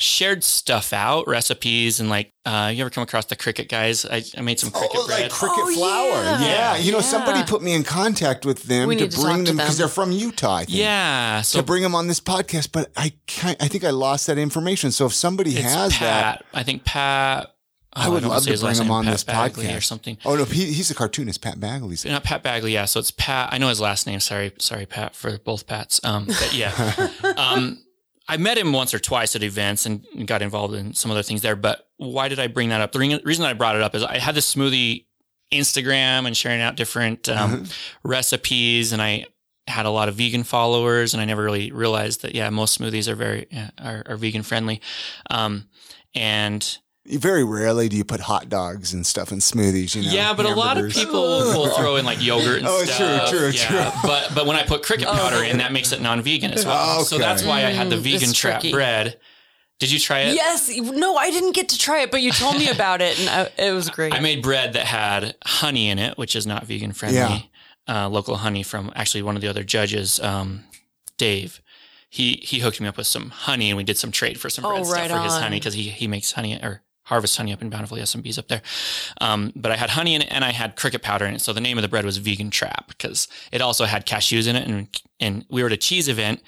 shared 0.00 0.44
stuff 0.44 0.92
out, 0.92 1.26
recipes, 1.26 1.98
and 2.00 2.08
like, 2.08 2.32
uh, 2.46 2.70
you 2.74 2.80
ever 2.82 2.90
come 2.90 3.02
across 3.02 3.24
the 3.26 3.36
cricket 3.36 3.68
guys? 3.68 4.04
I, 4.06 4.22
I 4.36 4.40
made 4.42 4.60
some 4.60 4.70
cricket 4.70 4.96
Oh, 4.96 5.06
bread. 5.06 5.22
like 5.22 5.30
cricket 5.30 5.58
Oh, 5.58 5.74
flour. 5.74 6.22
yeah. 6.22 6.40
Yeah. 6.40 6.76
You 6.76 6.92
know, 6.92 6.98
Yeah. 6.98 7.02
somebody 7.04 7.42
put 7.42 7.62
me 7.62 7.74
in 7.74 7.82
contact 7.84 8.46
with 8.46 8.62
them 8.62 8.88
We 8.88 8.94
to 8.96 9.02
need 9.02 9.10
to 9.10 9.16
talk 9.16 9.26
bring 9.26 9.44
to 9.44 9.50
them 9.50 9.56
because 9.56 9.76
they're 9.76 9.88
from 9.88 10.12
Utah. 10.12 10.54
I 10.56 10.64
think. 10.64 10.78
yeah. 10.78 11.42
So 11.42 11.58
to 11.58 11.64
bring 11.64 11.82
them 11.82 11.94
on 11.94 12.06
this 12.06 12.20
podcast, 12.20 12.70
but 12.72 12.90
I 12.96 13.12
can't, 13.26 13.60
I 13.62 13.66
think 13.68 13.82
I 13.84 13.90
lost 13.90 14.28
that 14.28 14.38
information. 14.38 14.92
So 14.92 15.06
if 15.06 15.14
somebody 15.14 15.50
It's 15.56 15.74
has 15.74 15.98
that, 15.98 16.44
I 16.54 16.62
think 16.62 16.84
Pat. 16.84 17.54
I 17.92 18.06
oh, 18.06 18.12
would 18.12 18.20
don't 18.20 18.30
love 18.30 18.44
to 18.44 18.56
bring 18.56 18.76
him 18.76 18.90
on 18.92 19.04
Pat 19.04 19.12
this 19.14 19.24
Bagley 19.24 19.66
podcast 19.66 19.78
or 19.78 19.80
something. 19.80 20.18
Oh 20.24 20.36
no, 20.36 20.44
he, 20.44 20.66
he's 20.66 20.90
a 20.90 20.94
cartoonist, 20.94 21.40
Pat 21.40 21.58
Bagley's. 21.58 22.04
Not 22.04 22.22
Pat 22.22 22.44
Bagley, 22.44 22.74
yeah. 22.74 22.84
So 22.84 23.00
it's 23.00 23.10
Pat. 23.10 23.48
I 23.52 23.58
know 23.58 23.68
his 23.70 23.80
last 23.80 24.06
name. 24.06 24.20
Sorry, 24.20 24.52
sorry, 24.58 24.86
Pat, 24.86 25.16
for 25.16 25.38
both 25.38 25.66
Pats. 25.66 25.98
Um, 26.04 26.26
but 26.26 26.52
yeah, 26.54 27.08
um, 27.36 27.82
I 28.28 28.36
met 28.36 28.58
him 28.58 28.72
once 28.72 28.92
or 28.92 28.98
twice 28.98 29.34
at 29.34 29.42
events 29.42 29.86
and 29.86 30.04
got 30.26 30.42
involved 30.42 30.74
in 30.74 30.92
some 30.92 31.10
other 31.10 31.22
things 31.22 31.40
there. 31.40 31.56
But 31.56 31.88
why 31.96 32.28
did 32.28 32.38
I 32.38 32.46
bring 32.46 32.68
that 32.68 32.80
up? 32.80 32.92
The 32.92 32.98
re- 32.98 33.20
reason 33.24 33.44
I 33.44 33.54
brought 33.54 33.76
it 33.76 33.82
up 33.82 33.94
is 33.94 34.02
I 34.02 34.18
had 34.18 34.34
this 34.34 34.54
smoothie 34.54 35.06
Instagram 35.52 36.26
and 36.26 36.36
sharing 36.36 36.60
out 36.60 36.76
different 36.76 37.28
um, 37.28 37.64
recipes, 38.02 38.92
and 38.92 39.00
I 39.00 39.26
had 39.66 39.86
a 39.86 39.90
lot 39.90 40.08
of 40.08 40.14
vegan 40.16 40.44
followers, 40.44 41.14
and 41.14 41.20
I 41.20 41.24
never 41.24 41.42
really 41.42 41.72
realized 41.72 42.22
that 42.22 42.34
yeah, 42.34 42.50
most 42.50 42.78
smoothies 42.78 43.08
are 43.08 43.14
very 43.14 43.48
are, 43.78 44.02
are 44.06 44.16
vegan 44.16 44.42
friendly, 44.42 44.82
um, 45.30 45.68
and 46.14 46.78
Very 47.10 47.42
rarely 47.44 47.88
do 47.88 47.96
you 47.96 48.04
put 48.04 48.20
hot 48.20 48.48
dogs 48.48 48.92
and 48.92 49.06
stuff 49.06 49.32
in 49.32 49.38
smoothies. 49.38 49.94
You 49.94 50.02
know, 50.02 50.10
yeah, 50.10 50.34
but 50.34 50.44
a 50.46 50.54
lot 50.54 50.76
of 50.76 50.90
people 50.92 51.20
will 51.22 51.68
throw 51.76 51.96
in 51.96 52.04
like 52.04 52.22
yogurt 52.22 52.58
and 52.58 52.66
stuff. 52.68 52.80
Oh, 52.80 52.84
stuff. 52.84 53.28
true, 53.30 53.38
true, 53.38 53.48
yeah. 53.50 53.90
true. 53.90 54.00
But 54.08 54.34
but 54.34 54.46
when 54.46 54.56
I 54.56 54.64
put 54.64 54.82
cricket 54.82 55.06
powder 55.08 55.42
in, 55.42 55.58
that 55.58 55.72
makes 55.72 55.92
it 55.92 56.00
non-vegan 56.02 56.52
as 56.52 56.66
well. 56.66 57.04
So 57.04 57.16
Okay. 57.16 57.24
that's 57.24 57.42
why 57.44 57.58
I 57.64 57.70
had 57.70 57.88
the 57.90 57.96
Mm, 57.96 58.00
vegan 58.00 58.28
it's 58.30 58.38
trap 58.38 58.60
tricky. 58.60 58.72
bread. 58.72 59.18
Did 59.78 59.92
you 59.92 59.98
try 60.00 60.20
it? 60.22 60.34
Yes, 60.34 60.68
no, 60.76 61.16
I 61.16 61.30
didn't 61.30 61.52
get 61.54 61.68
to 61.70 61.78
try 61.78 62.00
it, 62.02 62.10
but 62.10 62.20
you 62.20 62.32
told 62.32 62.56
me 62.56 62.68
about 62.76 63.00
it, 63.00 63.18
and 63.20 63.28
I, 63.30 63.62
it 63.62 63.70
was 63.72 63.88
great. 63.90 64.12
I 64.12 64.18
made 64.20 64.42
bread 64.42 64.72
that 64.72 64.86
had 64.86 65.36
honey 65.46 65.88
in 65.88 65.98
it, 66.00 66.18
which 66.18 66.34
is 66.34 66.46
not 66.46 66.66
vegan 66.66 66.92
friendly. 66.92 67.18
Yeah. 67.18 67.40
Uh, 68.04 68.08
local 68.08 68.36
honey 68.36 68.62
from 68.64 68.92
actually 68.96 69.22
one 69.22 69.34
of 69.36 69.40
the 69.40 69.48
other 69.48 69.64
judges, 69.64 70.18
um, 70.20 70.64
Dave. 71.16 71.62
He 72.10 72.40
he 72.42 72.58
hooked 72.60 72.80
me 72.80 72.88
up 72.88 72.96
with 72.96 73.06
some 73.06 73.30
honey, 73.30 73.70
and 73.70 73.76
we 73.76 73.84
did 73.84 73.96
some 73.98 74.10
trade 74.10 74.40
for 74.40 74.50
some 74.50 74.64
Oh, 74.64 74.70
bread 74.70 74.86
stuff 74.86 74.98
right 74.98 75.10
for 75.10 75.18
his 75.20 75.32
honey 75.38 75.56
because 75.58 75.74
he 75.74 75.84
he 75.90 76.06
makes 76.08 76.32
honey 76.32 76.54
or 76.56 76.82
harvest 77.08 77.36
honey 77.36 77.52
up 77.52 77.62
in 77.62 77.70
bountifully 77.70 78.00
has 78.00 78.10
some 78.10 78.20
bees 78.22 78.38
up 78.38 78.48
there. 78.48 78.62
Um, 79.20 79.52
but 79.56 79.72
I 79.72 79.76
had 79.76 79.90
honey 79.90 80.14
in 80.14 80.22
it, 80.22 80.28
and 80.30 80.44
I 80.44 80.52
had 80.52 80.76
cricket 80.76 81.02
powder 81.02 81.24
in 81.24 81.34
it. 81.34 81.40
So 81.40 81.52
the 81.52 81.60
name 81.60 81.78
of 81.78 81.82
the 81.82 81.88
bread 81.88 82.04
was 82.04 82.16
Vegan 82.18 82.50
Trap 82.50 82.88
because 82.88 83.28
it 83.50 83.60
also 83.60 83.84
had 83.86 84.06
cashews 84.06 84.46
in 84.46 84.56
it, 84.56 84.68
and 84.68 84.88
and 85.20 85.44
we 85.50 85.62
were 85.62 85.66
at 85.68 85.72
a 85.72 85.76
cheese 85.78 86.08
event, 86.08 86.42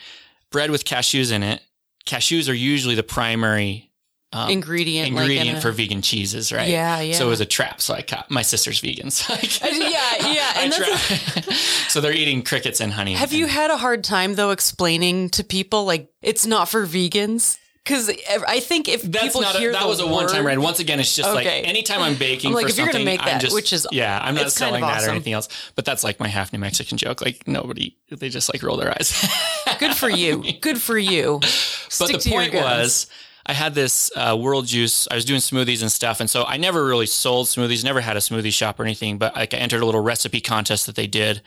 bread 0.51 0.71
with 0.71 0.85
cashews 0.85 1.33
in 1.33 1.43
it. 1.43 1.63
Cashews 2.07 2.49
are 2.49 2.55
usually 2.55 2.95
the 2.95 3.03
primary 3.03 3.91
um, 4.33 4.49
ingredient, 4.51 5.07
like, 5.13 5.23
ingredient 5.23 5.49
in 5.49 5.57
a- 5.57 5.61
for 5.61 5.73
vegan 5.73 6.03
cheeses, 6.03 6.53
right? 6.53 6.69
Yeah, 6.69 7.01
yeah. 7.01 7.15
So 7.15 7.27
it 7.27 7.31
was 7.31 7.41
a 7.41 7.47
trap. 7.47 7.81
So 7.81 7.95
I 7.95 8.03
caught 8.03 8.31
my 8.31 8.43
sister's 8.43 8.81
vegans. 8.81 9.21
So 9.61 9.67
yeah, 9.67 10.33
yeah, 10.33 10.53
and 10.57 10.73
tried. 10.73 11.55
so 11.89 12.01
they're 12.01 12.13
eating 12.13 12.43
crickets 12.43 12.81
and 12.81 12.93
honey. 12.93 13.15
Have 13.15 13.33
you 13.33 13.47
had 13.47 13.71
a 13.71 13.77
hard 13.77 14.05
time 14.05 14.35
though 14.37 14.51
explaining 14.51 15.31
to 15.31 15.43
people 15.45 15.85
like 15.85 16.11
it's 16.23 16.47
not 16.47 16.69
for 16.69 16.87
vegans? 16.87 17.59
Because 17.85 18.11
I 18.47 18.61
think 18.61 18.89
if 18.89 19.03
That's 19.03 19.25
people 19.25 19.41
not 19.41 19.55
a, 19.55 19.59
hear 19.59 19.73
that 19.73 19.81
the 19.83 19.89
was 19.89 20.01
a 20.01 20.07
one 20.07 20.29
time 20.29 20.45
word- 20.45 20.51
ride. 20.51 20.59
Once 20.59 20.81
again, 20.81 21.01
it's 21.01 21.17
just 21.17 21.29
Okay. 21.29 21.61
like 21.61 21.69
anytime 21.69 22.01
I'm 22.03 22.15
baking 22.15 22.49
I'm 22.51 22.55
like, 22.55 22.65
for 22.67 22.71
if 22.71 22.77
you're 22.77 22.87
gonna 22.87 22.93
something, 22.99 23.05
make 23.07 23.21
I'm 23.21 23.27
that, 23.27 23.41
just, 23.41 23.55
which 23.55 23.73
is- 23.73 23.87
yeah, 23.91 24.21
I'm 24.23 24.35
not 24.35 24.47
it's 24.47 24.59
kind 24.59 24.69
selling 24.69 24.85
of 24.85 24.91
that 24.91 25.07
or 25.07 25.11
anything 25.11 25.33
else. 25.33 25.49
But 25.77 25.87
that's 25.87 26.05
like 26.05 26.21
my 26.21 26.29
half 26.29 26.53
New 26.53 26.59
Mexican 26.59 26.99
joke. 26.99 27.21
Like 27.23 27.49
nobody, 27.49 27.97
they 28.11 28.29
just 28.29 28.53
like 28.53 28.63
roll 28.63 28.77
their 28.77 28.91
eyes. 28.91 29.27
Good 29.79 29.95
for 29.97 30.11
you. 30.11 30.45
Good 30.61 30.81
for 30.81 30.99
you. 30.99 31.39
But 31.41 31.49
Stick 31.49 32.13
the 32.13 32.19
to 32.19 32.31
point 32.31 32.55
was, 32.55 33.07
I 33.47 33.55
had 33.55 33.75
this 33.75 34.11
uh, 34.15 34.37
Whirled 34.37 34.67
Juice. 34.67 35.09
I 35.11 35.15
was 35.15 35.25
doing 35.25 35.41
smoothies 35.41 35.81
and 35.81 35.91
stuff, 35.91 36.21
and 36.21 36.29
so 36.29 36.45
I 36.45 36.59
never 36.59 36.85
really 36.85 37.07
sold 37.07 37.47
smoothies. 37.47 37.83
Never 37.83 38.03
had 38.03 38.17
a 38.17 38.21
smoothie 38.21 38.53
shop 38.53 38.79
or 38.79 38.85
anything. 38.85 39.17
But 39.17 39.35
like 39.35 39.55
I 39.55 39.57
entered 39.57 39.81
a 39.81 39.87
little 39.87 40.03
recipe 40.03 40.43
contest 40.43 40.85
that 40.87 40.97
they 40.97 41.07
did 41.07 41.41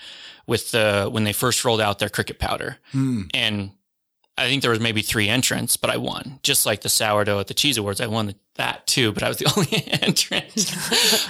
with 0.47 0.71
the 0.71 1.07
when 1.11 1.23
they 1.25 1.31
first 1.33 1.63
rolled 1.63 1.79
out 1.79 1.99
their 1.99 2.09
cricket 2.09 2.39
powder, 2.39 2.77
and 2.91 3.71
I 4.37 4.47
think 4.47 4.61
there 4.61 4.71
was 4.71 4.79
maybe 4.79 5.01
three 5.01 5.29
entrants, 5.29 5.77
but 5.77 5.89
I 5.91 5.97
won. 5.97 6.39
Just 6.43 6.65
like 6.65 6.81
the 6.81 6.89
sourdough 6.89 7.39
at 7.39 7.47
the 7.47 7.53
cheese 7.53 7.77
awards, 7.77 8.01
I 8.01 8.07
won 8.07 8.33
that 8.55 8.87
too, 8.87 9.11
but 9.11 9.21
I 9.23 9.27
was 9.27 9.37
the 9.37 9.51
only 9.57 9.87
entrant. 10.01 10.75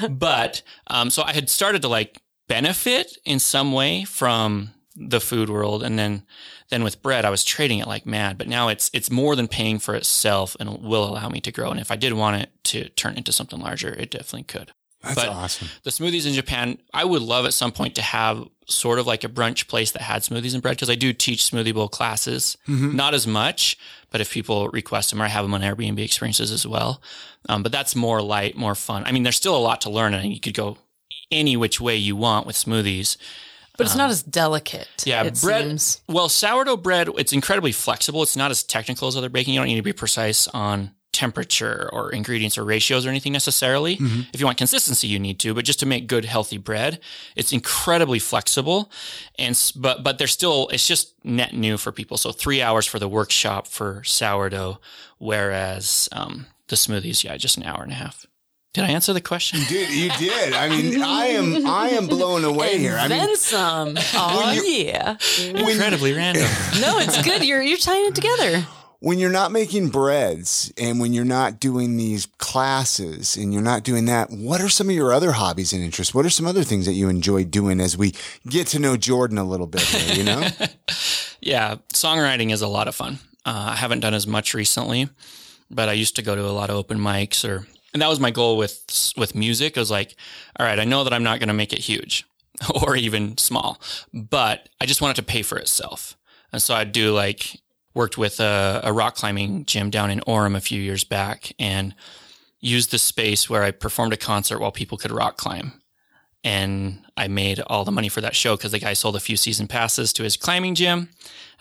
but 0.19 0.61
um, 0.87 1.09
so 1.09 1.23
I 1.23 1.33
had 1.33 1.49
started 1.49 1.81
to 1.81 1.87
like 1.89 2.21
benefit 2.47 3.17
in 3.25 3.39
some 3.39 3.71
way 3.73 4.03
from 4.05 4.71
the 4.95 5.19
food 5.19 5.49
world, 5.49 5.83
and 5.83 5.97
then 5.97 6.23
then 6.69 6.83
with 6.83 7.01
bread, 7.01 7.25
I 7.25 7.29
was 7.29 7.43
trading 7.43 7.79
it 7.79 7.87
like 7.87 8.05
mad. 8.05 8.37
But 8.37 8.47
now 8.47 8.69
it's 8.69 8.89
it's 8.93 9.09
more 9.11 9.35
than 9.35 9.47
paying 9.47 9.79
for 9.79 9.95
itself, 9.95 10.55
and 10.59 10.81
will 10.81 11.03
allow 11.09 11.29
me 11.29 11.41
to 11.41 11.51
grow. 11.51 11.71
And 11.71 11.79
if 11.79 11.91
I 11.91 11.95
did 11.95 12.13
want 12.13 12.41
it 12.41 12.49
to 12.65 12.89
turn 12.89 13.15
into 13.17 13.31
something 13.31 13.59
larger, 13.59 13.89
it 13.93 14.11
definitely 14.11 14.43
could. 14.43 14.71
That's 15.01 15.15
But- 15.15 15.29
awesome. 15.29 15.67
The 15.83 15.89
smoothies 15.89 16.25
in 16.25 16.33
Japan, 16.33 16.77
I 16.93 17.03
would 17.03 17.21
love 17.21 17.45
at 17.45 17.53
some 17.53 17.71
point 17.73 17.95
to 17.95 18.01
have 18.01 18.47
sort 18.67 18.99
of 18.99 19.05
like 19.07 19.23
a 19.23 19.27
brunch 19.29 19.67
place 19.67 19.91
that 19.91 20.01
had 20.01 20.21
smoothies 20.21 20.53
and 20.53 20.61
bread 20.61 20.75
because 20.77 20.89
I 20.89 20.95
do 20.95 21.13
teach 21.13 21.41
smoothie 21.43 21.73
bowl 21.73 21.89
classes, 21.89 22.57
Mm-hmm. 22.67 22.95
not 22.95 23.13
as 23.13 23.27
much, 23.27 23.77
but 24.11 24.21
if 24.21 24.31
people 24.31 24.69
request 24.69 25.09
them 25.09 25.21
or 25.21 25.25
I 25.25 25.29
have 25.29 25.43
them 25.45 25.53
on 25.53 25.61
Airbnb 25.61 25.99
experiences 25.99 26.51
as 26.51 26.65
well. 26.65 27.01
Um, 27.49 27.63
but 27.63 27.71
that's 27.71 27.95
more 27.95 28.21
light, 28.21 28.55
more 28.55 28.75
fun. 28.75 29.03
I 29.05 29.11
mean, 29.11 29.23
there's 29.23 29.35
still 29.35 29.55
a 29.55 29.59
lot 29.59 29.81
to 29.81 29.89
learn 29.89 30.13
and 30.13 30.33
you 30.33 30.39
could 30.39 30.53
go 30.53 30.77
any 31.31 31.57
which 31.57 31.81
way 31.81 31.95
you 31.97 32.15
want 32.15 32.45
with 32.47 32.55
smoothies. 32.55 33.17
But 33.75 33.87
it's 33.87 33.95
not 33.95 34.11
as 34.11 34.21
delicate. 34.21 34.87
Yeah, 35.03 35.23
it 35.23 35.41
bread. 35.41 35.63
seems. 35.65 36.01
Well, 36.07 36.29
sourdough 36.29 36.77
bread, 36.77 37.09
it's 37.17 37.33
incredibly 37.33 37.71
flexible. 37.71 38.21
It's 38.21 38.35
not 38.37 38.51
as 38.51 38.61
technical 38.63 39.07
as 39.07 39.17
other 39.17 39.29
baking. 39.29 39.55
You 39.55 39.59
don't 39.59 39.67
need 39.67 39.77
to 39.77 39.81
be 39.81 39.93
precise 39.93 40.47
on 40.49 40.91
temperature 41.13 41.89
or 41.93 42.11
ingredients 42.11 42.57
or 42.57 42.63
ratios 42.65 43.05
or 43.05 43.09
anything 43.09 43.31
necessarily. 43.31 43.93
If 44.33 44.39
you 44.39 44.45
want 44.45 44.57
consistency, 44.57 45.07
you 45.07 45.19
need 45.19 45.39
to, 45.39 45.53
but 45.53 45.63
just 45.63 45.79
to 45.79 45.85
make 45.85 46.07
good, 46.07 46.25
healthy 46.25 46.57
bread, 46.57 46.99
it's 47.35 47.53
incredibly 47.53 48.19
flexible. 48.19 48.91
And, 49.39 49.57
but, 49.75 50.03
but 50.03 50.17
they're 50.17 50.27
still, 50.27 50.67
it's 50.73 50.87
just 50.87 51.13
net 51.23 51.53
new 51.53 51.77
for 51.77 51.91
people. 51.91 52.17
So 52.17 52.31
three 52.31 52.61
hours 52.61 52.85
for 52.85 52.99
the 52.99 53.07
workshop 53.07 53.67
for 53.67 54.03
sourdough, 54.03 54.79
whereas, 55.19 56.09
um, 56.11 56.47
the 56.67 56.75
smoothies, 56.75 57.23
yeah, 57.23 57.37
just 57.37 57.57
an 57.57 57.63
hour 57.63 57.83
and 57.83 57.91
a 57.91 57.95
half. 57.95 58.25
Did 58.73 58.85
I 58.85 58.89
answer 58.89 59.13
the 59.13 59.21
question? 59.21 59.59
You 59.59 59.65
did. 59.67 59.89
you 59.93 60.09
did. 60.17 60.53
I 60.53 60.67
mean, 60.67 60.99
I 61.03 61.25
am 61.27 61.67
I 61.67 61.89
am 61.89 62.07
blown 62.07 62.43
away 62.43 62.71
And 62.73 62.81
here. 62.81 62.97
I 62.97 63.07
then 63.07 63.27
mean, 63.27 63.35
some. 63.35 63.95
Oh 64.15 64.63
yeah. 64.65 65.17
Incredibly 65.39 66.13
random. 66.13 66.49
No, 66.81 66.97
it's 66.97 67.21
good. 67.23 67.45
You're 67.45 67.61
you're 67.61 67.77
tying 67.77 68.07
it 68.07 68.15
together. 68.15 68.65
When 69.03 69.19
you're 69.19 69.29
not 69.29 69.51
making 69.51 69.89
breads 69.89 70.71
and 70.77 70.97
when 70.97 71.11
you're 71.11 71.25
not 71.25 71.59
doing 71.59 71.97
these 71.97 72.25
classes 72.37 73.35
and 73.35 73.53
you're 73.53 73.61
not 73.61 73.83
doing 73.83 74.05
that, 74.05 74.31
what 74.31 74.61
are 74.61 74.69
some 74.69 74.87
of 74.87 74.95
your 74.95 75.11
other 75.11 75.33
hobbies 75.33 75.73
and 75.73 75.83
interests? 75.83 76.13
What 76.13 76.25
are 76.25 76.29
some 76.29 76.47
other 76.47 76.63
things 76.63 76.85
that 76.85 76.93
you 76.93 77.09
enjoy 77.09 77.43
doing 77.43 77.81
as 77.81 77.97
we 77.97 78.13
get 78.47 78.67
to 78.67 78.79
know 78.79 78.95
Jordan 78.95 79.37
a 79.37 79.43
little 79.43 79.67
bit 79.67 79.81
here, 79.81 80.15
you 80.15 80.23
know? 80.23 80.47
Yeah, 81.41 81.75
songwriting 81.93 82.53
is 82.53 82.61
a 82.61 82.69
lot 82.69 82.87
of 82.87 82.95
fun. 82.95 83.19
Uh, 83.45 83.71
I 83.71 83.75
haven't 83.75 83.99
done 83.99 84.13
as 84.13 84.25
much 84.25 84.53
recently, 84.53 85.09
but 85.69 85.89
I 85.89 85.91
used 85.91 86.15
to 86.15 86.21
go 86.21 86.37
to 86.37 86.45
a 86.45 86.55
lot 86.55 86.69
of 86.69 86.77
open 86.77 86.97
mics 86.97 87.43
or, 87.43 87.67
and 87.91 88.01
that 88.01 88.07
was 88.07 88.21
my 88.21 88.31
goal 88.31 88.55
with, 88.55 89.11
with 89.17 89.35
music. 89.35 89.75
I 89.75 89.81
was 89.81 89.91
like, 89.91 90.15
all 90.57 90.65
right, 90.65 90.79
I 90.79 90.85
know 90.85 91.03
that 91.03 91.11
I'm 91.11 91.23
not 91.23 91.39
going 91.39 91.49
to 91.49 91.53
make 91.53 91.73
it 91.73 91.79
huge 91.79 92.25
or 92.81 92.95
even 92.95 93.37
small, 93.37 93.81
but 94.13 94.69
I 94.79 94.85
just 94.85 95.01
want 95.01 95.17
it 95.17 95.21
to 95.21 95.27
pay 95.27 95.41
for 95.41 95.57
itself. 95.57 96.15
And 96.53 96.61
so 96.61 96.73
I'd 96.75 96.93
do 96.93 97.11
like, 97.11 97.59
worked 97.93 98.17
with 98.17 98.39
a, 98.39 98.81
a 98.83 98.93
rock 98.93 99.15
climbing 99.15 99.65
gym 99.65 99.89
down 99.89 100.09
in 100.09 100.19
Orem 100.21 100.55
a 100.55 100.61
few 100.61 100.81
years 100.81 101.03
back 101.03 101.53
and 101.59 101.93
used 102.59 102.91
the 102.91 102.97
space 102.97 103.49
where 103.49 103.63
I 103.63 103.71
performed 103.71 104.13
a 104.13 104.17
concert 104.17 104.59
while 104.59 104.71
people 104.71 104.97
could 104.97 105.11
rock 105.11 105.37
climb 105.37 105.81
and 106.43 106.99
I 107.15 107.27
made 107.27 107.59
all 107.67 107.85
the 107.85 107.91
money 107.91 108.09
for 108.09 108.21
that 108.21 108.35
show 108.35 108.57
because 108.57 108.71
the 108.71 108.79
guy 108.79 108.93
sold 108.93 109.15
a 109.15 109.19
few 109.19 109.37
season 109.37 109.67
passes 109.67 110.11
to 110.13 110.23
his 110.23 110.35
climbing 110.35 110.75
gym, 110.75 111.09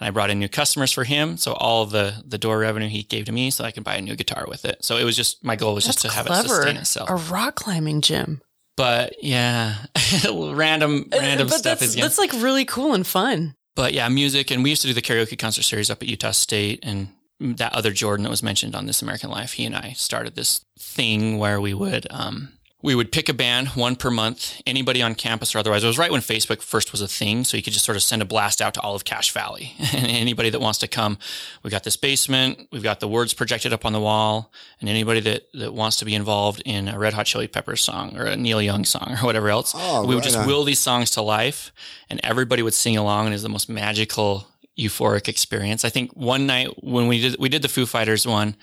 and 0.01 0.09
I 0.09 0.11
brought 0.11 0.31
in 0.31 0.41
new 0.41 0.49
customers 0.49 0.91
for 0.93 1.05
him. 1.05 1.37
So 1.37 1.53
all 1.53 1.87
the 1.87 2.23
the 2.27 2.39
door 2.39 2.59
revenue 2.59 2.89
he 2.89 3.05
gave 3.05 3.27
to 3.27 3.33
me, 3.33 3.51
so 3.51 3.65
I 3.65 3.71
could 3.71 3.85
buy 3.85 3.95
a 3.95 4.01
new 4.01 4.17
guitar 4.17 4.47
with 4.49 4.65
it. 4.65 4.85
So 4.85 4.97
it 4.97 5.05
was 5.05 5.17
just 5.17 5.45
my 5.45 5.57
goal 5.57 5.75
was 5.75 5.85
just 5.85 6.01
to 6.01 6.09
That's 6.09 6.17
have 6.17 6.27
it 6.27 6.49
sustain 6.49 6.77
itself. 6.77 7.11
A 7.11 7.17
rock 7.33 7.55
climbing 7.55 8.01
gym. 8.01 8.43
But 8.77 9.23
yeah, 9.23 9.77
random 10.33 11.09
random 11.13 11.49
but 11.49 11.59
stuff 11.59 11.81
that's, 11.81 11.95
is. 11.95 11.97
that's 11.97 12.19
like 12.19 12.33
really 12.33 12.65
cool 12.65 12.95
and 12.95 13.07
fun. 13.07 13.55
But 13.75 13.95
yeah, 13.95 14.09
music, 14.09 14.51
and 14.51 14.63
we 14.63 14.71
used 14.71 14.83
to 14.83 14.89
do 14.89 14.95
the 14.95 15.03
karaoke 15.03 15.39
concert 15.39 15.63
series 15.63 15.91
up 15.91 16.03
at 16.03 16.09
Utah 16.09 16.33
State, 16.33 16.81
and 16.83 17.09
that 17.41 17.75
other 17.75 17.93
Jordan 17.93 18.25
that 18.25 18.31
was 18.31 18.43
mentioned 18.43 18.75
on 18.75 18.87
This 18.87 19.03
American 19.03 19.31
Life, 19.31 19.53
he 19.53 19.65
and 19.65 19.75
I 19.75 19.93
started 19.93 20.35
this 20.35 20.65
thing 20.79 21.39
where 21.39 21.61
we 21.61 21.75
would 21.75 22.07
um, 22.11 22.53
we 22.83 22.95
would 22.97 23.13
pick 23.13 23.29
a 23.29 23.33
band, 23.35 23.69
one 23.69 23.95
per 23.95 24.11
month, 24.11 24.61
anybody 24.67 25.01
on 25.01 25.15
campus 25.15 25.55
or 25.55 25.59
otherwise. 25.59 25.85
It 25.85 25.87
was 25.87 25.99
right 25.99 26.11
when 26.11 26.21
Facebook 26.21 26.61
first 26.63 26.91
was 26.91 27.01
a 27.01 27.07
thing, 27.07 27.45
so 27.45 27.57
you 27.57 27.63
could 27.63 27.73
just 27.73 27.85
sort 27.85 27.95
of 27.97 28.03
send 28.03 28.21
a 28.23 28.25
blast 28.25 28.61
out 28.61 28.75
to 28.75 28.81
all 28.81 28.95
of 28.97 29.05
Cache 29.05 29.31
Valley, 29.31 29.73
and 29.93 30.07
anybody 30.07 30.51
that 30.51 30.61
wants 30.61 30.79
to 30.81 30.89
come. 30.89 31.17
We 31.63 31.71
got 31.71 31.85
this 31.85 31.97
basement, 31.97 32.67
we've 32.73 32.83
got 32.83 32.99
the 33.01 33.07
words 33.09 33.35
projected 33.35 33.73
up 33.73 33.85
on 33.87 33.93
the 33.93 34.01
wall, 34.01 34.53
and 34.81 34.89
anybody 34.91 35.21
that 35.21 35.47
that 35.55 35.73
wants 35.73 35.99
to 35.99 36.05
be 36.05 36.15
involved 36.15 36.61
in 36.65 36.89
a 36.89 36.99
Red 36.99 37.13
Hot 37.15 37.27
Chili 37.27 37.47
Peppers 37.47 37.81
song 37.83 38.19
or 38.19 38.25
a 38.25 38.37
Neil 38.37 38.61
Young 38.61 38.85
song 38.85 39.13
or 39.13 39.25
whatever 39.25 39.49
else, 39.49 39.73
Oh, 39.77 40.01
we 40.03 40.09
would 40.15 40.17
right 40.17 40.25
just 40.25 40.37
on. 40.39 40.47
will 40.49 40.65
these 40.65 40.81
songs 40.81 41.11
to 41.13 41.23
life, 41.23 41.73
and 42.11 42.19
everybody 42.25 42.63
would 42.63 42.75
sing 42.75 42.97
along, 42.97 43.27
and 43.27 43.33
it 43.33 43.37
was 43.37 43.43
the 43.43 43.49
most 43.49 43.69
magical, 43.69 44.49
euphoric 44.77 45.29
experience. 45.29 45.85
I 45.85 45.89
think 45.91 46.13
one 46.17 46.47
night 46.47 46.83
when 46.83 47.07
we 47.07 47.21
did 47.21 47.37
we 47.39 47.49
did 47.49 47.63
the 47.63 47.69
Foo 47.69 47.87
Fighters 47.87 48.27
one, 48.27 48.57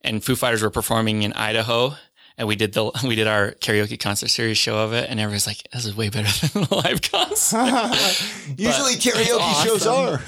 and 0.00 0.24
Foo 0.24 0.36
Fighters 0.36 0.62
were 0.62 0.70
performing 0.70 1.22
in 1.22 1.32
Idaho. 1.34 1.96
And 2.42 2.48
we 2.48 2.56
did 2.56 2.72
the 2.72 2.90
we 3.06 3.14
did 3.14 3.28
our 3.28 3.52
karaoke 3.52 3.96
concert 3.96 4.28
series 4.28 4.58
show 4.58 4.76
of 4.76 4.92
it, 4.92 5.08
and 5.08 5.20
everyone's 5.20 5.46
like, 5.46 5.62
"This 5.72 5.86
is 5.86 5.94
way 5.94 6.08
better 6.08 6.46
than 6.52 6.64
the 6.64 6.74
live 6.74 7.00
concert." 7.00 7.68
Usually 8.58 8.94
karaoke 8.94 9.64
shows 9.64 9.86
are. 9.86 10.20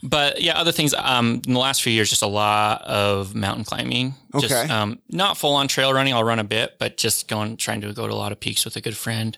But 0.00 0.40
yeah, 0.40 0.56
other 0.56 0.70
things. 0.70 0.94
Um, 0.94 1.42
in 1.44 1.54
the 1.54 1.58
last 1.58 1.82
few 1.82 1.92
years, 1.92 2.08
just 2.08 2.22
a 2.22 2.28
lot 2.28 2.82
of 2.82 3.34
mountain 3.34 3.64
climbing. 3.64 4.14
Just, 4.38 4.52
Okay. 4.54 4.72
um, 4.72 5.00
not 5.10 5.36
full 5.36 5.54
on 5.56 5.66
trail 5.66 5.92
running. 5.92 6.14
I'll 6.14 6.22
run 6.22 6.38
a 6.38 6.44
bit, 6.44 6.76
but 6.78 6.96
just 6.96 7.26
going, 7.26 7.56
trying 7.56 7.80
to 7.80 7.92
go 7.92 8.06
to 8.06 8.12
a 8.12 8.14
lot 8.14 8.30
of 8.30 8.38
peaks 8.38 8.64
with 8.64 8.76
a 8.76 8.80
good 8.80 8.96
friend. 8.96 9.36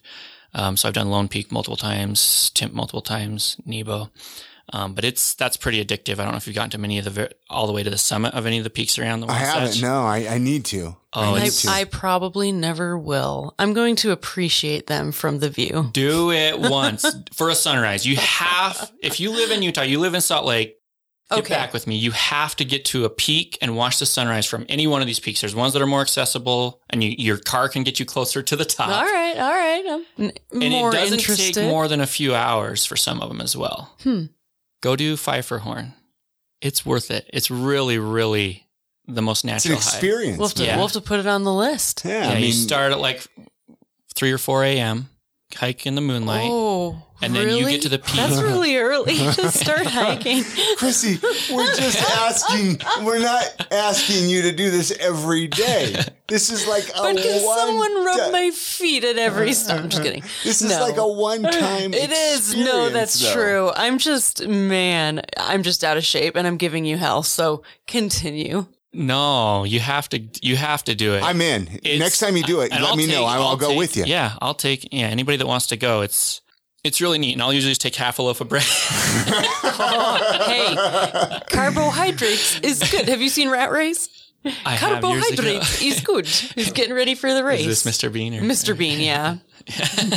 Um, 0.53 0.77
so 0.77 0.89
I've 0.89 0.95
done 0.95 1.09
Lone 1.09 1.29
Peak 1.29 1.51
multiple 1.51 1.77
times, 1.79 2.51
Timp 2.55 2.75
multiple 2.75 3.01
times, 3.01 3.57
Nebo. 3.65 4.11
Um, 4.73 4.95
but 4.95 5.05
it's 5.05 5.35
that's 5.35 5.57
pretty 5.57 5.85
addictive. 5.85 6.15
I 6.19 6.25
don't 6.25 6.33
know 6.33 6.39
if 6.39 6.47
you've 6.49 6.57
gotten 6.57 6.71
to 6.71 6.79
many 6.79 6.99
of 6.99 7.05
the 7.05 7.11
ver- 7.11 7.31
all 7.49 7.69
the 7.69 7.73
way 7.73 7.85
to 7.85 7.91
the 7.91 7.97
summit 7.99 8.35
of 8.35 8.47
any 8.47 8.59
of 8.59 8.65
the 8.65 8.71
peaks 8.71 8.99
around 8.99 9.21
the 9.21 9.27
world. 9.27 9.37
I 9.39 9.45
haven't. 9.45 9.81
No, 9.81 10.03
I, 10.05 10.27
I 10.29 10.39
need 10.39 10.65
to. 10.67 10.97
Oh, 11.13 11.35
I 11.37 11.39
need 11.41 11.47
I, 11.47 11.49
to. 11.51 11.69
I 11.71 11.85
probably 11.85 12.51
never 12.51 12.99
will. 12.99 13.55
I'm 13.61 13.75
going 13.75 13.95
to 13.97 14.11
appreciate 14.11 14.89
them 14.89 15.13
from 15.13 15.39
the 15.39 15.49
view. 15.51 15.91
Do 15.93 16.33
it 16.33 16.59
once 16.71 17.07
for 17.33 17.49
a 17.49 17.55
sunrise. 17.55 18.05
You 18.05 18.17
have, 18.17 18.91
if 19.03 19.21
you 19.21 19.31
live 19.31 19.53
in 19.53 19.63
Utah, 19.63 19.83
you 19.83 20.01
live 20.01 20.15
in 20.15 20.21
Salt 20.21 20.45
Lake, 20.45 20.77
get 21.31 21.39
Okay. 21.39 21.55
back 21.55 21.73
with 21.73 21.87
me. 21.87 21.97
You 21.97 22.11
have 22.11 22.55
to 22.57 22.65
get 22.65 22.85
to 22.87 23.05
a 23.05 23.09
peak 23.11 23.57
and 23.63 23.77
watch 23.77 23.99
the 24.01 24.07
sunrise 24.07 24.47
from 24.47 24.67
any 24.69 24.87
one 24.89 25.01
of 25.01 25.07
these 25.07 25.21
peaks. 25.21 25.41
There's 25.43 25.55
ones 25.55 25.73
that 25.75 25.83
are 25.83 25.87
more 25.87 26.01
accessible 26.03 26.83
and 26.91 27.03
you, 27.05 27.15
your 27.19 27.39
car 27.39 27.69
can 27.69 27.83
get 27.85 27.99
you 28.01 28.05
closer 28.07 28.43
to 28.43 28.57
the 28.57 28.65
top. 28.65 28.89
All 28.89 29.05
right, 29.05 29.37
all 29.37 29.53
right. 29.55 29.85
I'm 30.19 30.25
n- 30.27 30.33
And 30.63 30.71
more 30.73 30.91
it 30.91 30.93
doesn't 30.95 31.19
interested. 31.21 31.55
take 31.55 31.69
more 31.71 31.87
than 31.89 32.01
a 32.01 32.07
few 32.07 32.35
hours 32.35 32.85
for 32.85 32.97
some 32.97 33.23
of 33.23 33.29
them 33.29 33.41
as 33.41 33.57
well. 33.57 33.93
Hmm. 34.03 34.25
Go 34.83 34.97
do 34.97 35.17
Pfeifferhorn. 35.17 35.95
It's 36.61 36.85
worth 36.87 37.11
it. 37.11 37.29
It's 37.33 37.51
really, 37.51 37.99
really 37.99 38.67
the 39.07 39.23
most 39.23 39.45
it's 39.45 39.45
an 39.45 39.49
natural 39.73 39.77
hike. 39.77 39.85
experience. 39.87 40.39
We'll 40.39 40.49
have, 40.49 40.57
to, 40.57 40.65
Yeah. 40.65 40.77
we'll 40.77 40.87
have 40.87 40.93
to 40.95 41.01
put 41.01 41.21
it 41.21 41.27
on 41.27 41.45
the 41.45 41.53
list. 41.53 42.03
Yeah, 42.05 42.23
Yeah, 42.25 42.31
I 42.31 42.35
mean, 42.35 42.45
you 42.45 42.53
start 42.53 42.93
at 42.93 42.99
like 43.01 43.27
3 44.15 44.33
or 44.33 44.39
4 44.39 44.65
a.m., 44.65 45.09
hike 45.55 45.87
in 45.87 45.95
the 45.95 46.01
moonlight. 46.01 46.49
Oh, 46.51 47.03
And 47.23 47.35
then 47.35 47.57
you 47.57 47.67
get 47.69 47.83
to 47.83 47.89
the 47.89 47.99
peak. 47.99 48.17
That's 48.17 48.41
really 48.43 48.77
early 48.77 49.17
to 49.17 49.51
start 49.51 49.87
hiking. 49.87 50.43
Chrissy, 50.77 51.19
we're 51.55 51.75
just 51.75 51.99
asking. 52.19 52.81
We're 53.05 53.21
not 53.21 53.45
asking 53.73 54.29
you 54.29 54.43
to 54.43 54.53
do 54.53 54.71
this 54.71 54.91
every 54.99 55.47
day. 55.47 55.97
This 56.29 56.51
is 56.51 56.67
like 56.67 56.85
a 56.91 57.01
But 57.03 57.17
can 57.17 57.45
one. 57.45 57.59
someone 57.59 58.05
rub 58.05 58.27
ti- 58.27 58.31
my 58.33 58.51
feet 58.51 59.05
at 59.05 59.17
every 59.17 59.53
stop? 59.53 59.79
I'm 59.81 59.89
just 59.89 60.03
kidding. 60.03 60.23
This 60.45 60.61
is 60.61 60.71
No. 60.71 60.81
like 60.83 60.97
a 60.99 61.09
one-time. 61.09 61.95
It 61.95 62.11
is. 62.11 62.55
No, 62.55 62.91
that's 62.91 63.19
though. 63.21 63.33
true. 63.33 63.73
I'm 63.77 63.99
just, 63.99 64.47
man, 64.47 65.23
I'm 65.39 65.63
just 65.63 65.85
out 65.85 65.97
of 65.97 66.05
shape 66.05 66.37
and 66.37 66.47
I'm 66.47 66.57
giving 66.59 66.85
you 66.85 66.97
hell. 66.99 67.23
So 67.23 67.63
continue. 67.87 68.67
No, 68.97 69.65
you 69.65 69.81
have 69.81 70.09
to. 70.11 70.21
You 70.43 70.57
have 70.57 70.83
to 70.85 70.95
do 70.95 71.15
it. 71.15 71.23
I'm 71.23 71.41
in. 71.41 71.69
It's- 71.69 71.99
Next 71.99 72.19
time 72.19 72.37
you 72.37 72.43
do 72.43 72.61
it, 72.61 72.71
let 72.73 72.81
I'll 72.83 72.97
me 72.97 73.07
know. 73.07 73.25
I'll, 73.25 73.43
I'll 73.43 73.57
go 73.57 73.69
take- 73.69 73.79
with 73.79 73.97
you. 73.97 74.05
Yeah, 74.07 74.33
I'll 74.41 74.55
take. 74.55 74.89
Yeah, 74.93 75.07
anybody 75.07 75.37
that 75.37 75.47
wants 75.47 75.67
to 75.69 75.77
go, 75.77 76.01
it's 76.01 76.41
it's 76.83 77.01
really 77.01 77.19
neat. 77.19 77.33
And 77.35 77.43
I'll 77.43 77.53
usually 77.53 77.73
just 77.73 77.81
take 77.83 77.95
half 77.97 78.19
a 78.19 78.23
loaf 78.23 78.41
of 78.41 78.49
bread. 78.49 78.65
Oh, 79.79 80.45
hey, 80.47 81.41
carbohydrates 81.51 82.59
is 82.61 82.83
good. 82.91 83.09
Have 83.09 83.21
you 83.21 83.29
seen 83.29 83.51
Rat 83.51 83.71
Race? 83.71 84.09
I 84.65 84.71
have. 84.75 85.03
Carbohydrates 85.03 85.83
is 85.83 86.01
good. 86.01 86.27
He's 86.27 86.73
getting 86.73 86.95
ready 86.95 87.15
for 87.15 87.33
the 87.35 87.45
race. 87.45 87.61
Is 87.67 87.83
this 87.83 87.99
Mr. 87.99 88.11
Bean 88.13 88.35
or 88.35 88.41
Mr. 88.41 88.77
Bean, 88.77 89.01
yeah. 89.01 89.37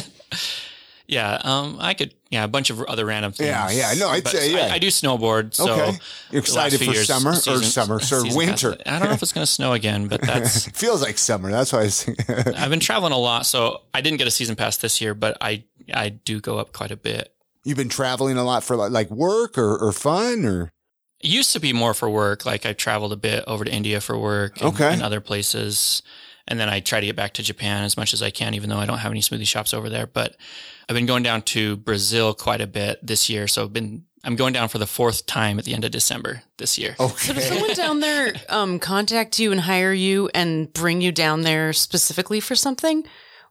Yeah, 1.10 1.42
um, 1.44 1.78
I 1.80 1.96
could. 1.96 2.14
Yeah, 2.30 2.44
a 2.44 2.48
bunch 2.48 2.70
of 2.70 2.80
other 2.84 3.04
random 3.04 3.32
things. 3.32 3.48
Yeah, 3.50 3.72
yeah, 3.72 3.94
no, 3.98 4.10
I'd 4.10 4.24
But 4.24 4.34
say, 4.34 4.52
yeah. 4.54 4.68
I, 4.68 4.74
I 4.76 4.78
do 4.78 4.88
snowboard. 4.90 5.56
So 5.56 5.72
Okay. 5.72 5.98
You're 6.30 6.42
excited 6.42 6.78
for 6.78 6.84
years, 6.86 7.08
summer 7.08 7.32
or 7.32 7.64
summer, 7.64 8.00
sir, 8.00 8.22
winter? 8.36 8.76
pass- 8.76 8.82
I 8.86 9.00
don't 9.00 9.08
know 9.10 9.16
if 9.16 9.24
it's 9.24 9.34
going 9.34 9.46
to 9.46 9.52
snow 9.52 9.74
again, 9.74 10.08
but 10.08 10.22
that's. 10.22 10.68
It 10.68 10.76
feels 10.76 11.02
like 11.02 11.18
summer. 11.18 11.50
That's 11.50 11.74
why 11.74 11.80
I 11.80 11.84
was. 11.86 12.08
I've 12.56 12.70
been 12.70 12.80
traveling 12.80 13.14
a 13.14 13.18
lot, 13.18 13.48
so 13.48 13.82
I 13.96 14.02
didn't 14.02 14.20
get 14.20 14.28
a 14.28 14.32
season 14.32 14.56
pass 14.56 14.78
this 14.78 15.02
year, 15.02 15.16
but 15.16 15.36
I 15.42 15.64
I 15.92 16.10
do 16.10 16.40
go 16.40 16.60
up 16.60 16.72
quite 16.74 16.92
a 16.92 16.96
bit. 16.98 17.34
You've 17.66 17.78
been 17.78 17.90
traveling 17.90 18.38
a 18.38 18.44
lot 18.44 18.64
for 18.64 18.76
like, 18.76 18.92
like 18.92 19.10
work 19.10 19.58
or, 19.58 19.76
or 19.78 19.92
fun 19.92 20.46
or. 20.46 20.72
It 21.22 21.30
used 21.32 21.52
to 21.54 21.60
be 21.60 21.74
more 21.74 21.94
for 21.96 22.10
work. 22.10 22.46
Like 22.46 22.66
I 22.68 22.74
traveled 22.74 23.12
a 23.12 23.18
bit 23.18 23.44
over 23.48 23.66
to 23.66 23.74
India 23.74 24.00
for 24.00 24.18
work 24.18 24.62
and, 24.62 24.74
Okay. 24.76 24.94
and 24.94 25.02
other 25.02 25.20
places. 25.20 26.02
And 26.50 26.60
then 26.60 26.68
I 26.68 26.82
try 26.82 27.00
to 27.00 27.06
get 27.06 27.16
back 27.16 27.34
to 27.36 27.44
Japan 27.44 27.84
as 27.84 27.96
much 27.96 28.14
as 28.14 28.22
I 28.22 28.32
can, 28.32 28.54
even 28.56 28.70
though 28.70 28.80
I 28.80 28.86
don't 28.86 28.98
have 28.98 29.12
any 29.12 29.22
smoothie 29.22 29.48
shops 29.48 29.74
over 29.74 29.88
there. 29.88 30.08
But 30.08 30.36
I've 30.90 30.96
been 30.96 31.06
going 31.06 31.24
down 31.24 31.44
to 31.44 31.78
Brazil 31.78 32.34
quite 32.34 32.60
a 32.60 32.68
bit 32.68 33.00
this 33.06 33.30
year. 33.30 33.48
So 33.48 33.64
I've 33.64 33.72
been, 33.72 34.04
I'm 34.24 34.36
going 34.36 34.52
down 34.52 34.68
for 34.68 34.80
the 34.80 34.88
fourth 34.88 35.28
time 35.28 35.60
at 35.60 35.66
the 35.66 35.74
end 35.74 35.86
of 35.86 35.92
December 35.92 36.42
this 36.58 36.78
year. 36.78 36.96
Okay. 37.00 37.28
So 37.28 37.34
does 37.34 37.48
someone 37.48 37.74
down 37.76 38.00
there 38.00 38.34
um, 38.50 38.80
contact 38.80 39.38
you 39.40 39.52
and 39.52 39.62
hire 39.62 39.94
you 39.94 40.30
and 40.34 40.74
bring 40.74 41.02
you 41.02 41.12
down 41.12 41.44
there 41.44 41.72
specifically 41.72 42.40
for 42.40 42.56
something, 42.56 43.06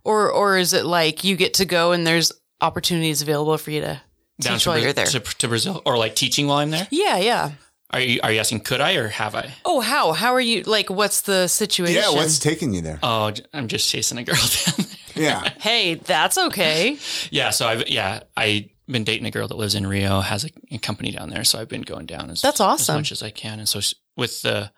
or 0.05 0.31
or 0.31 0.59
is 0.59 0.73
it 0.73 0.85
like 0.85 1.23
you 1.23 1.37
get 1.37 1.55
to 1.55 1.65
go 1.65 1.93
and 1.93 2.07
there's 2.07 2.33
opportunities 2.61 3.23
available 3.23 3.57
for 3.57 3.71
you 3.71 3.81
to 3.81 4.01
down 4.41 4.55
teach 4.55 4.65
to, 4.65 4.71
while 4.71 4.79
Bra- 4.79 4.85
you're 4.85 4.93
there? 4.93 5.07
To, 5.07 5.21
to 5.21 5.49
Brazil 5.49 5.83
or 5.87 5.97
like 5.97 6.17
teaching 6.17 6.49
while 6.49 6.59
I'm 6.59 6.71
there. 6.71 6.89
yeah, 6.91 7.19
yeah. 7.19 7.53
Are 7.91 8.01
you, 8.01 8.21
are 8.23 8.31
you 8.31 8.39
asking, 8.41 8.61
could 8.61 8.81
I 8.83 8.95
or 8.97 9.09
have 9.09 9.35
I? 9.35 9.55
Oh, 9.65 9.81
how 9.81 10.13
how 10.13 10.35
are 10.35 10.41
you? 10.41 10.63
Like, 10.63 10.91
what's 10.91 11.23
the 11.23 11.47
situation? 11.49 12.03
Yeah, 12.03 12.11
what's 12.11 12.39
taking 12.39 12.75
you 12.75 12.83
there? 12.83 12.99
Oh, 13.03 13.33
I'm 13.55 13.67
just 13.69 13.89
chasing 13.89 14.19
a 14.19 14.25
girl 14.25 14.37
down 14.67 14.75
there. 15.15 15.25
Yeah. 15.25 15.49
Hey, 15.59 15.95
that's 15.95 16.37
okay. 16.37 16.99
Yeah. 17.31 17.51
So 17.51 17.67
I've, 17.67 17.89
yeah, 17.89 18.21
I've 18.37 18.65
been 18.87 19.05
dating 19.05 19.27
a 19.27 19.31
girl 19.31 19.49
that 19.49 19.57
lives 19.57 19.75
in 19.75 19.87
Rio, 19.87 20.21
has 20.21 20.45
a, 20.45 20.51
a 20.71 20.79
company 20.79 21.11
down 21.13 21.31
there. 21.31 21.45
So 21.45 21.59
I've 21.59 21.69
been 21.69 21.83
going 21.83 22.07
down 22.07 22.31
as, 22.31 22.43
That's 22.43 22.61
awesome. 22.61 22.95
as 22.95 22.99
much 22.99 23.13
as 23.13 23.23
I 23.23 23.31
can. 23.31 23.59
And 23.59 23.69
so 23.69 23.81
with 24.17 24.43
the 24.43 24.71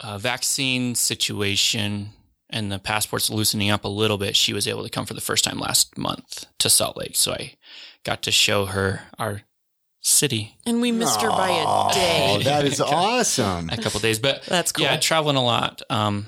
uh, 0.00 0.18
vaccine 0.18 0.94
situation 0.94 2.10
and 2.50 2.70
the 2.70 2.78
passports 2.78 3.30
loosening 3.30 3.70
up 3.70 3.84
a 3.84 3.88
little 3.88 4.18
bit, 4.18 4.36
she 4.36 4.52
was 4.52 4.68
able 4.68 4.84
to 4.84 4.90
come 4.90 5.06
for 5.06 5.14
the 5.14 5.20
first 5.20 5.44
time 5.44 5.58
last 5.58 5.96
month 5.98 6.46
to 6.58 6.68
Salt 6.70 6.96
Lake. 6.96 7.16
So 7.16 7.32
I 7.32 7.54
got 8.04 8.22
to 8.22 8.30
show 8.30 8.66
her 8.66 9.00
our 9.18 9.42
city 10.06 10.56
And 10.66 10.80
we 10.82 10.92
missed 10.92 11.20
her 11.22 11.30
by 11.30 11.48
a 11.48 11.64
Oh, 11.66 11.90
day. 11.92 12.42
that 12.44 12.64
is 12.66 12.80
awesome. 12.80 13.70
a 13.70 13.76
couple 13.78 13.98
days, 14.00 14.18
but 14.18 14.42
That's 14.44 14.70
cool. 14.70 14.84
yeah, 14.84 14.96
traveling 14.98 15.36
a 15.36 15.42
lot 15.42 15.80
um, 15.90 16.26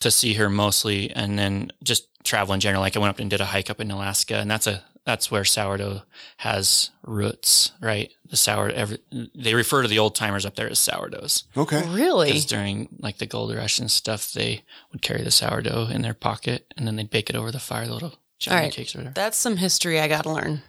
to 0.00 0.10
see 0.10 0.34
her 0.34 0.48
mostly, 0.50 1.10
and 1.10 1.38
then 1.38 1.72
just 1.82 2.06
travel 2.24 2.52
in 2.54 2.60
general. 2.60 2.82
Like 2.82 2.96
I 2.96 3.00
went 3.00 3.10
up 3.10 3.18
and 3.18 3.30
did 3.30 3.40
a 3.40 3.46
hike 3.46 3.70
up 3.70 3.80
in 3.80 3.90
Alaska, 3.90 4.36
and 4.36 4.50
that's 4.50 4.66
a 4.66 4.84
that's 5.06 5.30
where 5.30 5.46
sourdough 5.46 6.02
has 6.36 6.90
roots, 7.06 7.72
right? 7.80 8.10
The 8.28 8.36
sour, 8.36 8.68
every, 8.68 8.98
they 9.34 9.54
refer 9.54 9.80
to 9.80 9.88
the 9.88 9.98
old 9.98 10.14
timers 10.14 10.44
up 10.44 10.56
there 10.56 10.68
as 10.68 10.78
sourdoughs 10.78 11.44
Okay. 11.56 11.82
Really? 11.88 12.26
because 12.28 12.44
during 12.44 12.88
like 13.00 13.16
the 13.16 13.24
gold 13.26 13.54
rush 13.56 13.78
and 13.78 13.90
stuff, 13.90 14.30
they 14.32 14.62
would 14.92 15.00
carry 15.00 15.22
the 15.22 15.30
sourdough 15.30 15.88
in 15.88 16.02
their 16.02 16.12
pocket, 16.14 16.72
and 16.76 16.86
then 16.86 16.96
they'd 16.96 17.08
bake 17.10 17.30
it 17.30 17.34
over 17.36 17.50
the 17.50 17.58
fire, 17.58 17.86
the 17.86 17.94
little 17.94 18.14
Johnny 18.38 18.60
right. 18.64 18.72
cakes 18.72 18.94
or 18.94 18.98
whatever. 18.98 19.14
That's 19.14 19.38
some 19.38 19.56
history 19.56 19.98
I 19.98 20.06
got 20.06 20.24
to 20.24 20.32
learn. 20.32 20.62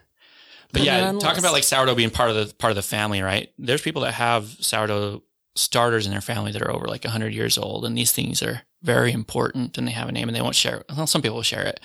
But 0.73 0.83
yeah, 0.83 1.11
talking 1.19 1.39
about 1.39 1.53
like 1.53 1.63
sourdough 1.63 1.95
being 1.95 2.09
part 2.09 2.29
of 2.29 2.35
the 2.35 2.53
part 2.55 2.71
of 2.71 2.75
the 2.75 2.81
family, 2.81 3.21
right? 3.21 3.51
There's 3.59 3.81
people 3.81 4.01
that 4.03 4.13
have 4.13 4.45
sourdough 4.59 5.23
starters 5.55 6.05
in 6.05 6.11
their 6.11 6.21
family 6.21 6.51
that 6.53 6.61
are 6.61 6.71
over 6.71 6.87
like 6.87 7.03
100 7.03 7.33
years 7.33 7.57
old, 7.57 7.85
and 7.85 7.97
these 7.97 8.11
things 8.11 8.41
are 8.41 8.61
very 8.83 9.11
important, 9.11 9.77
and 9.77 9.87
they 9.87 9.91
have 9.91 10.07
a 10.09 10.11
name, 10.11 10.27
and 10.29 10.35
they 10.35 10.41
won't 10.41 10.55
share 10.55 10.77
it. 10.77 10.85
Well, 10.95 11.07
some 11.07 11.21
people 11.21 11.35
will 11.35 11.43
share 11.43 11.65
it, 11.65 11.79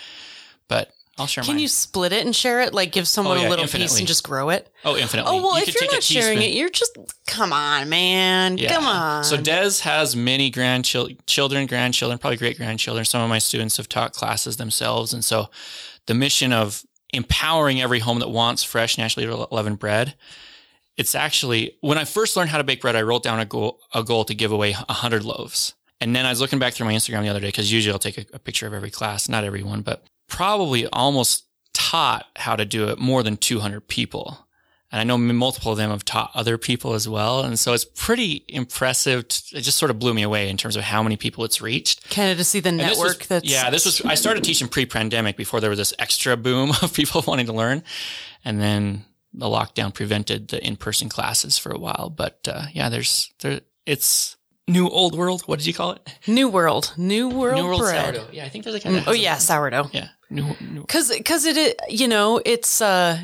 but 0.68 0.92
I'll 1.18 1.26
share 1.26 1.42
Can 1.44 1.54
mine. 1.54 1.62
you 1.62 1.68
split 1.68 2.12
it 2.12 2.24
and 2.26 2.36
share 2.36 2.60
it? 2.60 2.72
Like 2.74 2.92
give 2.92 3.08
someone 3.08 3.38
Oh, 3.38 3.40
yeah, 3.42 3.48
a 3.48 3.50
little 3.50 3.66
piece 3.66 3.98
and 3.98 4.06
just 4.06 4.22
grow 4.22 4.50
it? 4.50 4.70
oh, 4.84 4.96
infinitely. 4.96 5.32
Oh 5.32 5.42
well, 5.42 5.56
You 5.58 5.64
if 5.66 5.74
you're 5.80 5.90
not 5.90 6.02
sharing 6.02 6.42
it, 6.42 6.52
you're 6.52 6.68
just 6.70 6.96
come 7.26 7.52
on, 7.52 7.88
man. 7.88 8.58
Yeah. 8.58 8.74
Come 8.74 8.86
on. 8.86 9.24
So 9.24 9.36
Des 9.38 9.80
has 9.82 10.14
many 10.14 10.50
grandchildren, 10.50 11.66
grandchildren, 11.66 12.18
probably 12.18 12.36
great 12.36 12.56
grandchildren. 12.58 13.04
Some 13.04 13.22
of 13.22 13.28
my 13.28 13.38
students 13.38 13.78
have 13.78 13.88
taught 13.88 14.12
classes 14.12 14.58
themselves, 14.58 15.12
and 15.12 15.24
so 15.24 15.50
the 16.06 16.14
mission 16.14 16.52
of 16.52 16.84
empowering 17.16 17.80
every 17.80 17.98
home 17.98 18.20
that 18.20 18.28
wants 18.28 18.62
fresh, 18.62 18.98
naturally 18.98 19.26
leavened 19.50 19.78
bread. 19.78 20.14
It's 20.96 21.14
actually 21.14 21.76
when 21.80 21.98
I 21.98 22.04
first 22.04 22.36
learned 22.36 22.50
how 22.50 22.58
to 22.58 22.64
bake 22.64 22.80
bread, 22.80 22.96
I 22.96 23.02
wrote 23.02 23.22
down 23.22 23.40
a 23.40 23.44
goal, 23.44 23.80
a 23.92 24.04
goal 24.04 24.24
to 24.26 24.34
give 24.34 24.52
away 24.52 24.72
hundred 24.72 25.24
loaves. 25.24 25.74
And 26.00 26.14
then 26.14 26.26
I 26.26 26.30
was 26.30 26.40
looking 26.40 26.58
back 26.58 26.74
through 26.74 26.86
my 26.86 26.92
Instagram 26.92 27.22
the 27.22 27.28
other 27.28 27.40
day 27.40 27.48
because 27.48 27.72
usually 27.72 27.92
I'll 27.92 27.98
take 27.98 28.18
a, 28.18 28.26
a 28.34 28.38
picture 28.38 28.66
of 28.66 28.74
every 28.74 28.90
class, 28.90 29.28
not 29.28 29.44
everyone, 29.44 29.82
but 29.82 30.04
probably 30.28 30.86
almost 30.88 31.44
taught 31.72 32.26
how 32.36 32.56
to 32.56 32.64
do 32.64 32.88
it 32.88 32.98
more 32.98 33.22
than 33.22 33.36
200 33.36 33.86
people. 33.88 34.45
And 34.96 35.02
I 35.02 35.04
know 35.04 35.18
multiple 35.18 35.72
of 35.72 35.76
them 35.76 35.90
have 35.90 36.06
taught 36.06 36.30
other 36.34 36.56
people 36.56 36.94
as 36.94 37.06
well. 37.06 37.42
And 37.42 37.58
so 37.58 37.74
it's 37.74 37.84
pretty 37.84 38.46
impressive. 38.48 39.28
To, 39.28 39.58
it 39.58 39.60
just 39.60 39.76
sort 39.76 39.90
of 39.90 39.98
blew 39.98 40.14
me 40.14 40.22
away 40.22 40.48
in 40.48 40.56
terms 40.56 40.74
of 40.74 40.84
how 40.84 41.02
many 41.02 41.18
people 41.18 41.44
it's 41.44 41.60
reached. 41.60 42.08
kind 42.08 42.30
of 42.32 42.38
to 42.38 42.44
see 42.44 42.60
the 42.60 42.70
And 42.70 42.80
this 42.80 42.90
was- 42.90 42.98
network 42.98 43.26
that's 43.26 43.44
yeah, 43.44 43.68
this 43.68 43.84
was, 43.84 44.00
I 44.06 44.14
started 44.14 44.42
teaching 44.42 44.68
pre 44.68 44.86
pandemic 44.86 45.36
before 45.36 45.60
there 45.60 45.68
was 45.68 45.78
this 45.78 45.92
extra 45.98 46.34
boom 46.34 46.70
of 46.82 46.94
people 46.94 47.22
wanting 47.26 47.44
to 47.44 47.52
learn. 47.52 47.82
And 48.42 48.58
then 48.58 49.04
the 49.34 49.46
lockdown 49.46 49.92
prevented 49.92 50.48
the 50.48 50.66
in 50.66 50.76
person 50.76 51.10
classes 51.10 51.58
for 51.58 51.72
a 51.72 51.78
while. 51.78 52.08
But 52.08 52.48
uh, 52.50 52.62
yeah, 52.72 52.88
there's, 52.88 53.30
there, 53.40 53.60
it's 53.84 54.38
new 54.66 54.88
old 54.88 55.14
world. 55.14 55.42
What 55.42 55.58
did 55.58 55.66
you 55.66 55.74
call 55.74 55.92
it? 55.92 56.08
New 56.26 56.48
World, 56.48 56.94
New 56.96 57.28
World, 57.28 57.56
new 57.60 57.66
world 57.66 57.80
bread. 57.82 58.14
sourdough. 58.16 58.30
Yeah, 58.32 58.46
I 58.46 58.48
think 58.48 58.64
there's 58.64 58.76
a 58.76 58.80
kind 58.80 58.96
Mm, 58.96 59.00
of. 59.00 59.08
oh 59.08 59.12
yeah, 59.12 59.36
sourdough. 59.36 59.90
Yeah. 59.92 60.08
New, 60.30 60.56
new, 60.60 60.84
Cause, 60.86 61.12
cause 61.24 61.44
it, 61.44 61.78
you 61.90 62.08
know, 62.08 62.40
it's, 62.44 62.80
uh, 62.80 63.18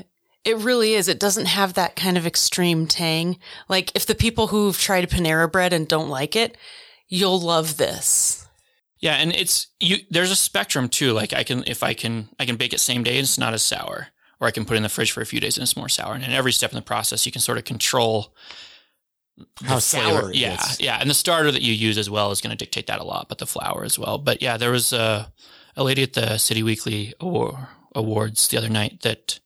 it 0.44 0.56
really 0.58 0.94
is. 0.94 1.08
It 1.08 1.20
doesn't 1.20 1.46
have 1.46 1.74
that 1.74 1.96
kind 1.96 2.16
of 2.16 2.26
extreme 2.26 2.86
tang. 2.86 3.38
Like 3.68 3.92
if 3.94 4.06
the 4.06 4.14
people 4.14 4.48
who've 4.48 4.78
tried 4.78 5.08
Panera 5.08 5.50
bread 5.50 5.72
and 5.72 5.86
don't 5.86 6.08
like 6.08 6.34
it, 6.36 6.56
you'll 7.08 7.40
love 7.40 7.76
this. 7.76 8.46
Yeah, 9.00 9.14
and 9.14 9.34
it's 9.34 9.66
you. 9.80 9.98
There's 10.10 10.30
a 10.30 10.36
spectrum 10.36 10.88
too. 10.88 11.12
Like 11.12 11.32
I 11.32 11.42
can, 11.42 11.64
if 11.66 11.82
I 11.82 11.92
can, 11.94 12.28
I 12.38 12.46
can 12.46 12.56
bake 12.56 12.72
it 12.72 12.80
same 12.80 13.02
day 13.02 13.18
and 13.18 13.24
it's 13.24 13.38
not 13.38 13.52
as 13.54 13.62
sour, 13.62 14.08
or 14.40 14.46
I 14.46 14.52
can 14.52 14.64
put 14.64 14.74
it 14.74 14.76
in 14.78 14.82
the 14.84 14.88
fridge 14.88 15.10
for 15.12 15.20
a 15.20 15.26
few 15.26 15.40
days 15.40 15.56
and 15.56 15.62
it's 15.62 15.76
more 15.76 15.88
sour. 15.88 16.14
And 16.14 16.22
in 16.24 16.30
every 16.30 16.52
step 16.52 16.70
in 16.70 16.76
the 16.76 16.82
process, 16.82 17.26
you 17.26 17.32
can 17.32 17.40
sort 17.40 17.58
of 17.58 17.64
control 17.64 18.34
the 19.36 19.46
How 19.64 19.78
sour 19.80 20.30
it 20.30 20.36
Yeah, 20.36 20.54
is. 20.54 20.80
yeah, 20.80 20.98
and 21.00 21.10
the 21.10 21.14
starter 21.14 21.50
that 21.50 21.62
you 21.62 21.72
use 21.72 21.98
as 21.98 22.08
well 22.10 22.30
is 22.30 22.40
going 22.40 22.56
to 22.56 22.64
dictate 22.64 22.86
that 22.86 23.00
a 23.00 23.04
lot, 23.04 23.28
but 23.28 23.38
the 23.38 23.46
flour 23.46 23.82
as 23.84 23.98
well. 23.98 24.18
But 24.18 24.40
yeah, 24.42 24.56
there 24.56 24.70
was 24.70 24.92
a 24.92 25.32
a 25.74 25.82
lady 25.82 26.02
at 26.02 26.12
the 26.12 26.36
City 26.38 26.62
Weekly 26.62 27.12
Awards 27.94 28.48
the 28.48 28.58
other 28.58 28.68
night 28.68 29.00
that 29.00 29.40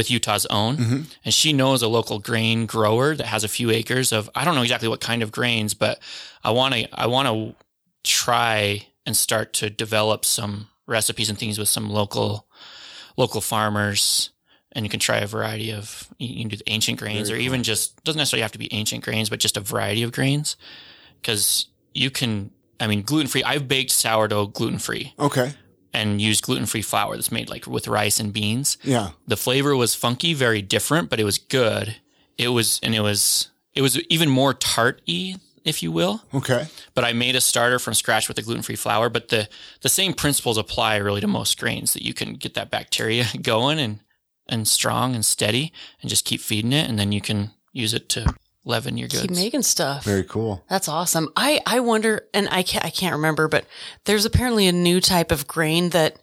with 0.00 0.10
Utah's 0.10 0.46
own, 0.46 0.76
Mm-hmm. 0.76 1.00
and 1.24 1.34
she 1.34 1.52
knows 1.52 1.82
a 1.82 1.88
local 1.88 2.18
grain 2.18 2.66
grower 2.66 3.14
that 3.16 3.26
has 3.26 3.44
a 3.44 3.48
few 3.48 3.70
acres 3.70 4.12
of 4.12 4.30
I 4.34 4.44
don't 4.44 4.54
know 4.56 4.62
exactly 4.68 4.88
what 4.88 5.00
kind 5.10 5.22
of 5.22 5.30
grains, 5.30 5.74
but 5.74 6.00
I 6.42 6.50
want 6.52 6.72
to 6.74 6.88
I 7.04 7.06
want 7.06 7.28
to 7.28 7.54
try 8.02 8.86
and 9.06 9.16
start 9.16 9.52
to 9.60 9.68
develop 9.70 10.24
some 10.24 10.68
recipes 10.86 11.28
and 11.30 11.38
things 11.38 11.58
with 11.58 11.68
some 11.68 11.90
local 11.90 12.46
local 13.16 13.40
farmers. 13.40 14.30
And 14.72 14.84
you 14.86 14.90
can 14.90 15.00
try 15.00 15.18
a 15.18 15.26
variety 15.26 15.72
of 15.72 16.08
you 16.18 16.40
can 16.42 16.48
do 16.48 16.56
the 16.56 16.70
ancient 16.70 16.98
grains 16.98 17.28
Very 17.28 17.40
or 17.40 17.42
even 17.42 17.62
just 17.64 18.02
doesn't 18.04 18.18
necessarily 18.18 18.42
have 18.42 18.52
to 18.52 18.58
be 18.58 18.72
ancient 18.72 19.02
grains 19.04 19.28
but 19.28 19.40
just 19.40 19.56
a 19.56 19.60
variety 19.60 20.02
of 20.04 20.12
grains. 20.12 20.56
Because 21.20 21.66
you 21.92 22.10
can 22.10 22.50
i 22.78 22.86
mean 22.86 23.02
gluten-free 23.02 23.42
i've 23.44 23.66
baked 23.68 23.90
sourdough 23.90 24.46
gluten-free. 24.46 25.12
Okay. 25.18 25.52
And 25.92 26.20
used 26.20 26.42
gluten-free 26.44 26.82
flour 26.82 27.16
that's 27.16 27.32
made 27.32 27.48
like 27.50 27.66
with 27.66 27.88
rice 27.88 28.20
and 28.20 28.32
beans 28.32 28.78
Yeah. 28.84 29.10
the 29.26 29.36
flavor 29.36 29.74
was 29.76 29.94
funky 29.94 30.34
very 30.34 30.62
different 30.62 31.10
but 31.10 31.18
it 31.20 31.24
was 31.24 31.38
good 31.38 31.96
it 32.38 32.48
was 32.48 32.78
and 32.82 32.94
it 32.94 33.00
was 33.00 33.48
it 33.74 33.82
was 33.82 33.98
even 34.08 34.28
more 34.28 34.54
tart-y 34.54 35.36
if 35.64 35.82
you 35.82 35.92
will 35.92 36.22
Okay. 36.32 36.66
but 36.94 37.04
I 37.04 37.12
made 37.12 37.36
a 37.36 37.40
starter 37.40 37.78
from 37.78 37.94
scratch 37.94 38.28
with 38.28 38.36
the 38.36 38.42
gluten-free 38.42 38.76
flour. 38.76 39.10
But 39.10 39.28
the 39.28 39.46
the 39.82 39.90
same 39.90 40.14
principles 40.14 40.56
apply 40.56 40.96
really 40.96 41.20
to 41.20 41.26
most 41.26 41.58
grains 41.58 41.92
that 41.92 42.02
you 42.02 42.14
can 42.14 42.32
get 42.34 42.54
that 42.54 42.70
bacteria 42.70 43.26
going 43.42 43.78
and 43.78 44.00
and 44.48 44.66
strong 44.66 45.14
and 45.14 45.24
steady, 45.24 45.70
and 46.00 46.08
just 46.10 46.24
keep 46.24 46.40
feeding 46.40 46.72
it, 46.72 46.88
and 46.88 46.98
then 46.98 47.12
you 47.12 47.20
can 47.20 47.50
use 47.72 47.92
it 47.94 48.08
to 48.08 48.34
leaven 48.70 48.96
your 48.96 49.08
goods. 49.08 49.22
Keep 49.22 49.30
making 49.32 49.62
stuff. 49.62 50.04
Very 50.04 50.24
cool. 50.24 50.64
That's 50.70 50.88
awesome. 50.88 51.28
I, 51.36 51.60
I 51.66 51.80
wonder, 51.80 52.22
and 52.32 52.48
I 52.50 52.62
can't, 52.62 52.84
I 52.84 52.90
can't 52.90 53.14
remember, 53.16 53.46
but 53.48 53.66
there's 54.06 54.24
apparently 54.24 54.66
a 54.66 54.72
new 54.72 55.00
type 55.00 55.30
of 55.30 55.46
grain 55.46 55.90
that 55.90 56.16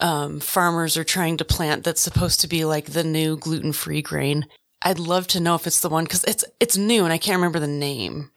um, 0.00 0.38
farmers 0.38 0.96
are 0.96 1.02
trying 1.04 1.36
to 1.38 1.44
plant 1.44 1.82
that's 1.82 2.00
supposed 2.00 2.40
to 2.42 2.46
be 2.48 2.64
like 2.64 2.86
the 2.92 3.02
new 3.02 3.36
gluten 3.36 3.72
free 3.72 4.02
grain. 4.02 4.46
I'd 4.82 5.00
love 5.00 5.26
to 5.28 5.40
know 5.40 5.56
if 5.56 5.66
it's 5.66 5.80
the 5.80 5.88
one 5.88 6.04
because 6.04 6.22
it's 6.24 6.44
it's 6.60 6.76
new 6.76 7.02
and 7.02 7.12
I 7.12 7.18
can't 7.18 7.34
remember 7.38 7.58
the 7.58 7.66
name. 7.66 8.30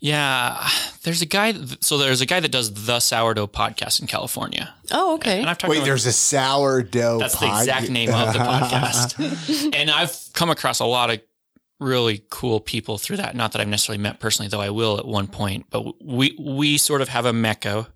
yeah, 0.00 0.66
there's 1.02 1.20
a 1.22 1.26
guy. 1.26 1.52
So 1.80 1.98
there's 1.98 2.20
a 2.22 2.26
guy 2.26 2.40
that 2.40 2.50
does 2.50 2.72
the 2.86 2.98
sourdough 3.00 3.48
podcast 3.48 4.00
in 4.00 4.06
California, 4.06 4.72
Oh, 4.90 5.14
okay. 5.16 5.40
and 5.40 5.50
I've 5.50 5.58
talked 5.58 5.70
Wait, 5.70 5.78
about 5.78 5.86
there's 5.86 6.06
a 6.06 6.12
sourdough. 6.12 7.18
That's 7.18 7.38
the 7.38 7.46
exact 7.46 7.90
name 7.90 8.08
of 8.12 8.32
the 8.32 8.38
podcast. 8.54 9.74
and 9.78 9.90
I've 9.90 10.16
come 10.32 10.48
across 10.50 10.80
a 10.80 10.86
lot 10.86 11.10
of 11.10 11.20
really 11.78 12.24
cool 12.30 12.60
people 12.60 12.98
through 12.98 13.18
that. 13.18 13.34
Not 13.34 13.52
that 13.52 13.60
I've 13.60 13.68
necessarily 13.68 14.02
met 14.02 14.20
personally, 14.20 14.48
though 14.48 14.60
I 14.60 14.70
will 14.70 14.98
at 14.98 15.06
one 15.06 15.26
point. 15.26 15.66
But 15.70 16.02
we 16.02 16.36
we 16.38 16.78
sort 16.78 17.00
of 17.00 17.08
have 17.08 17.26
a 17.26 17.32
mecca, 17.32 17.88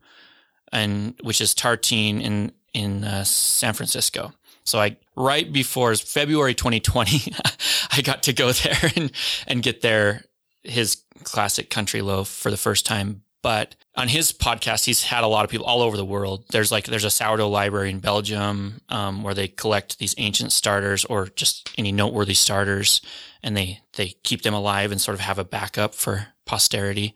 and 0.73 1.15
which 1.23 1.41
is 1.41 1.55
Tartine 1.55 2.21
in 2.21 2.53
in 2.75 3.05
uh, 3.05 3.25
San 3.25 3.75
Francisco. 3.75 4.33
So 4.65 4.79
I 4.79 4.97
right 5.17 5.51
before 5.51 5.95
February 5.95 6.55
2020, 6.55 7.33
I 7.93 8.03
got 8.03 8.23
to 8.25 8.33
go 8.33 8.53
there 8.53 8.93
and 8.97 9.13
and 9.47 9.63
get 9.63 9.81
there 9.81 10.25
his 10.63 11.03
classic 11.25 11.71
country 11.71 12.03
loaf 12.03 12.29
for 12.29 12.51
the 12.51 12.57
first 12.57 12.87
time. 12.87 13.23
But 13.43 13.75
on 13.97 14.09
his 14.09 14.33
podcast, 14.33 14.85
he's 14.85 15.03
had 15.05 15.25
a 15.25 15.27
lot 15.27 15.45
of 15.45 15.51
people 15.51 15.65
all 15.67 15.81
over 15.81 15.97
the 15.97 16.05
world. 16.05 16.45
There's 16.51 16.71
like 16.71 16.85
there's 16.87 17.05
a 17.05 17.11
sourdough 17.11 17.49
library 17.49 17.91
in 17.91 18.01
Belgium 18.01 18.81
um, 18.91 19.23
where 19.23 19.33
they 19.35 19.49
collect 19.49 19.99
these 19.99 20.15
ancient 20.19 20.53
starters 20.53 21.05
or 21.07 21.27
just 21.29 21.71
any 21.79 21.91
noteworthy 21.91 22.35
starters, 22.35 23.01
and 23.43 23.57
they 23.57 23.81
they 23.95 24.09
keep 24.25 24.43
them 24.43 24.53
alive 24.55 24.93
and 24.93 25.01
sort 25.01 25.15
of 25.15 25.21
have 25.21 25.39
a 25.39 25.45
backup 25.45 25.95
for 25.95 26.27
posterity. 26.45 27.15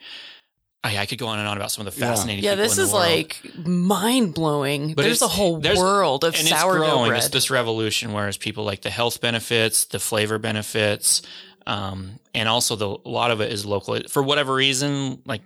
I, 0.82 0.98
I 0.98 1.06
could 1.06 1.18
go 1.18 1.26
on 1.28 1.38
and 1.38 1.48
on 1.48 1.56
about 1.56 1.70
some 1.72 1.86
of 1.86 1.94
the 1.94 1.98
fascinating. 2.00 2.44
Yeah, 2.44 2.52
people 2.52 2.64
this 2.64 2.72
in 2.72 2.76
the 2.78 2.82
is 2.88 2.92
world. 2.92 3.06
like 3.06 3.66
mind 3.66 4.34
blowing. 4.34 4.94
But 4.94 5.02
There's 5.02 5.22
a 5.22 5.28
whole 5.28 5.58
there's- 5.58 5.78
world 5.78 6.24
of 6.24 6.34
and 6.34 6.46
sourdough 6.48 6.82
it's 6.82 6.90
growing. 6.92 7.08
bread. 7.10 7.18
It's 7.18 7.28
this 7.28 7.50
revolution, 7.50 8.12
whereas 8.12 8.36
people 8.36 8.64
like 8.64 8.82
the 8.82 8.90
health 8.90 9.20
benefits, 9.20 9.86
the 9.86 9.98
flavor 9.98 10.38
benefits, 10.38 11.22
um, 11.66 12.18
and 12.34 12.48
also 12.48 12.76
the 12.76 12.88
a 12.88 13.08
lot 13.08 13.30
of 13.30 13.40
it 13.40 13.50
is 13.52 13.64
local. 13.64 13.98
For 14.08 14.22
whatever 14.22 14.54
reason, 14.54 15.22
like 15.24 15.40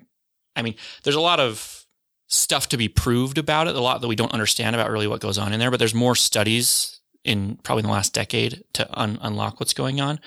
I 0.59 0.63
mean, 0.63 0.75
there's 1.05 1.17
a 1.17 1.21
lot 1.21 1.41
of 1.41 1.85
stuff 2.27 2.69
to 2.69 2.77
be 2.77 2.89
proved 2.89 3.39
about 3.39 3.69
it. 3.69 3.77
A 3.77 3.81
lot 3.81 4.01
that 4.03 4.09
we 4.09 4.17
don't 4.17 4.33
understand 4.33 4.77
about 4.77 4.91
really 4.91 5.07
what 5.07 5.21
goes 5.21 5.39
on 5.39 5.53
in 5.53 5.61
there. 5.61 5.71
But 5.71 5.79
there's 5.79 5.95
more 5.95 6.15
studies 6.15 7.01
in 7.25 7.57
probably 7.63 7.81
in 7.81 7.87
the 7.87 7.93
last 7.93 8.13
decade 8.13 8.63
to 8.75 9.01
un- 9.01 9.19
unlock 9.23 9.61
what's 9.61 9.73
going 9.75 10.01
on. 10.01 10.21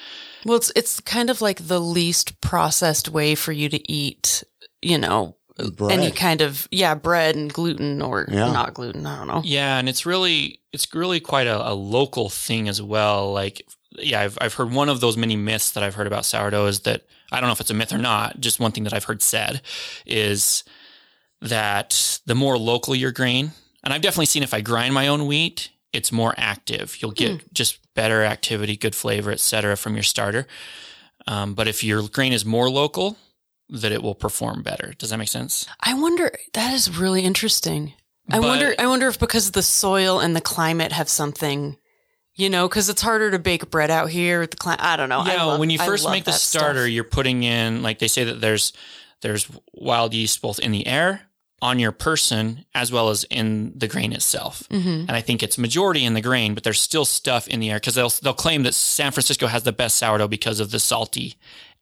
Well, 0.45 0.57
it's 0.57 0.71
it's 0.75 0.99
kind 1.01 1.29
of 1.29 1.41
like 1.41 1.67
the 1.67 1.79
least 1.79 2.41
processed 2.41 3.09
way 3.09 3.35
for 3.35 3.51
you 3.51 3.69
to 3.69 3.91
eat, 3.91 4.43
you 4.81 4.97
know, 4.97 5.35
Bread. 5.75 5.99
any 5.99 6.11
kind 6.11 6.41
of 6.41 6.67
yeah, 6.71 6.95
bread 6.95 7.35
and 7.35 7.53
gluten 7.53 8.01
or 8.01 8.25
Yeah. 8.29 8.51
not 8.51 8.73
gluten. 8.73 9.05
I 9.05 9.17
don't 9.17 9.27
know. 9.27 9.41
Yeah, 9.45 9.77
and 9.77 9.87
it's 9.87 10.05
really 10.05 10.61
it's 10.73 10.93
really 10.93 11.19
quite 11.19 11.47
a, 11.47 11.69
a 11.71 11.73
local 11.73 12.29
thing 12.29 12.67
as 12.67 12.81
well. 12.81 13.31
Like, 13.31 13.61
yeah, 13.99 14.21
I've 14.21 14.37
I've 14.41 14.53
heard 14.55 14.71
one 14.71 14.89
of 14.89 15.01
those 15.01 15.17
many 15.17 15.35
myths 15.35 15.71
that 15.71 15.83
I've 15.83 15.95
heard 15.95 16.07
about 16.07 16.25
sourdough 16.25 16.65
is 16.67 16.79
that 16.81 17.03
I 17.31 17.39
don't 17.39 17.47
know 17.47 17.53
if 17.53 17.61
it's 17.61 17.69
a 17.69 17.73
myth 17.75 17.93
or 17.93 17.97
not. 17.97 18.39
Just 18.39 18.59
one 18.59 18.71
thing 18.71 18.83
that 18.83 18.93
I've 18.93 19.05
heard 19.05 19.21
said 19.21 19.61
is 20.05 20.63
that 21.41 22.19
the 22.25 22.35
more 22.35 22.57
local 22.57 22.95
your 22.95 23.11
grain, 23.11 23.51
and 23.83 23.93
I've 23.93 24.01
definitely 24.01 24.25
seen 24.27 24.43
if 24.43 24.53
I 24.53 24.61
grind 24.61 24.93
my 24.93 25.07
own 25.07 25.25
wheat, 25.25 25.69
it's 25.93 26.11
more 26.11 26.33
active. 26.37 26.97
You'll 27.01 27.11
get 27.11 27.53
just 27.53 27.79
better 27.95 28.23
activity, 28.23 28.77
good 28.77 28.95
flavor, 28.95 29.31
etc. 29.31 29.75
from 29.75 29.95
your 29.95 30.03
starter. 30.03 30.47
Um, 31.27 31.53
but 31.53 31.67
if 31.67 31.83
your 31.83 32.07
grain 32.07 32.33
is 32.33 32.45
more 32.45 32.69
local, 32.69 33.17
that 33.69 33.91
it 33.91 34.01
will 34.03 34.15
perform 34.15 34.63
better. 34.63 34.93
Does 34.97 35.09
that 35.09 35.17
make 35.17 35.27
sense? 35.29 35.65
I 35.81 35.93
wonder. 35.93 36.31
That 36.53 36.73
is 36.73 36.97
really 36.97 37.21
interesting. 37.23 37.93
I 38.29 38.39
But- 38.39 38.47
wonder. 38.47 38.75
I 38.77 38.87
wonder 38.87 39.07
if 39.07 39.19
because 39.19 39.51
the 39.51 39.63
soil 39.63 40.19
and 40.19 40.35
the 40.35 40.41
climate 40.41 40.91
have 40.91 41.09
something. 41.09 41.77
You 42.41 42.49
know, 42.49 42.67
because 42.67 42.89
it's 42.89 43.03
harder 43.03 43.29
to 43.29 43.37
bake 43.39 43.69
bread 43.69 43.91
out 43.91 44.09
here 44.09 44.39
with 44.39 44.51
the. 44.51 44.75
I 44.79 44.95
don't 44.95 45.09
know. 45.09 45.23
Yeah, 45.25 45.43
love- 45.43 45.59
when 45.59 45.69
you 45.69 45.77
first 45.77 46.09
make 46.09 46.23
the 46.23 46.31
starter, 46.31 46.81
stuff. 46.85 46.89
you're 46.89 47.03
putting 47.03 47.43
in 47.43 47.83
like 47.83 47.99
they 47.99 48.07
say 48.07 48.23
that 48.23 48.41
there's 48.41 48.73
there's 49.21 49.47
wild 49.73 50.13
yeast 50.15 50.41
both 50.41 50.57
in 50.57 50.71
the 50.71 50.87
air, 50.87 51.21
on 51.61 51.77
your 51.77 51.91
person, 51.91 52.65
as 52.73 52.91
well 52.91 53.09
as 53.09 53.23
in 53.25 53.73
the 53.75 53.87
grain 53.87 54.11
itself. 54.11 54.63
Mhm. 54.71 55.01
And 55.07 55.11
I 55.11 55.21
think 55.21 55.43
it's 55.43 55.59
majority 55.59 56.03
in 56.03 56.15
the 56.15 56.21
grain, 56.21 56.55
but 56.55 56.63
there's 56.63 56.81
still 56.81 57.05
stuff 57.05 57.47
in 57.47 57.59
the 57.59 57.69
air 57.69 57.77
because 57.77 57.93
they'll 57.93 58.09
they'll 58.23 58.33
claim 58.33 58.63
that 58.63 58.73
San 58.73 59.11
Francisco 59.11 59.45
has 59.45 59.61
the 59.61 59.71
best 59.71 59.97
sourdough 59.97 60.27
because 60.27 60.59
of 60.59 60.71
the 60.71 60.79
salty 60.79 61.35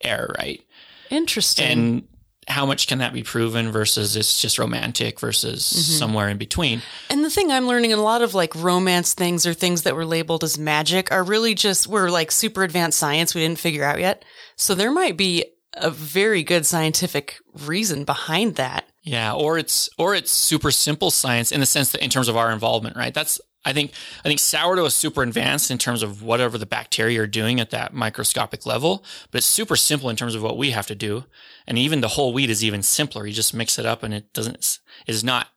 air, 0.03 0.35
right? 0.37 0.61
Interesting. 1.09 1.71
And 1.71 2.07
how 2.49 2.65
much 2.65 2.87
can 2.87 2.97
that 2.97 3.13
be 3.13 3.23
proven 3.23 3.71
versus 3.71 4.15
it's 4.15 4.41
just 4.41 4.57
romantic 4.59 5.19
versus 5.19 5.61
Mm-hmm. 5.63 5.97
somewhere 5.97 6.29
in 6.29 6.37
between? 6.37 6.81
And 7.09 7.23
the 7.23 7.29
thing 7.29 7.51
I'm 7.51 7.67
learning 7.67 7.91
in 7.91 7.99
a 7.99 8.03
lot 8.03 8.21
of 8.21 8.33
like 8.33 8.55
romance 8.55 9.13
things 9.13 9.45
or 9.45 9.53
things 9.53 9.83
that 9.83 9.95
were 9.95 10.05
labeled 10.05 10.43
as 10.43 10.57
magic 10.57 11.11
are 11.11 11.23
really 11.23 11.53
just 11.55 11.87
were 11.87 12.09
like 12.09 12.31
super 12.31 12.63
advanced 12.63 12.97
science 12.99 13.33
we 13.35 13.41
didn't 13.41 13.59
figure 13.59 13.83
out 13.83 13.99
yet. 13.99 14.25
So 14.55 14.75
there 14.75 14.91
might 14.91 15.15
be 15.17 15.45
a 15.75 15.91
very 15.91 16.43
good 16.43 16.65
scientific 16.65 17.37
reason 17.53 18.03
behind 18.03 18.55
that. 18.55 18.85
Yeah, 19.03 19.33
or 19.33 19.57
it's 19.57 19.89
or 19.97 20.13
it's 20.15 20.31
super 20.31 20.71
simple 20.71 21.09
science 21.11 21.51
in 21.51 21.59
the 21.61 21.65
sense 21.65 21.91
that 21.93 22.03
in 22.03 22.09
terms 22.09 22.27
of 22.27 22.35
our 22.35 22.51
involvement, 22.51 22.97
right? 22.97 23.13
That's 23.13 23.39
I 23.65 23.73
think 23.73 23.91
I 24.23 24.27
think 24.27 24.39
sourdough 24.39 24.85
is 24.85 24.95
super 24.95 25.21
advanced 25.21 25.69
in 25.69 25.77
terms 25.77 26.01
of 26.01 26.23
whatever 26.23 26.57
the 26.57 26.65
bacteria 26.65 27.21
are 27.21 27.27
doing 27.27 27.59
at 27.59 27.71
that 27.71 27.93
microscopic 27.93 28.65
level, 28.65 29.03
but 29.31 29.39
it's 29.39 29.47
super 29.47 29.75
simple 29.75 30.09
in 30.09 30.15
terms 30.15 30.33
of 30.33 30.41
what 30.41 30.57
we 30.57 30.71
have 30.71 30.87
to 30.87 30.95
do. 30.95 31.25
And 31.67 31.77
even 31.77 32.01
the 32.01 32.09
whole 32.09 32.31
wheat 32.33 32.49
is 32.49 32.63
even 32.63 32.83
simpler. 32.83 33.25
You 33.25 33.33
just 33.33 33.53
mix 33.53 33.77
it 33.77 33.85
up 33.85 34.01
and 34.01 34.13
it 34.13 34.31
doesn't 34.33 34.79
is 35.07 35.23
not 35.23 35.47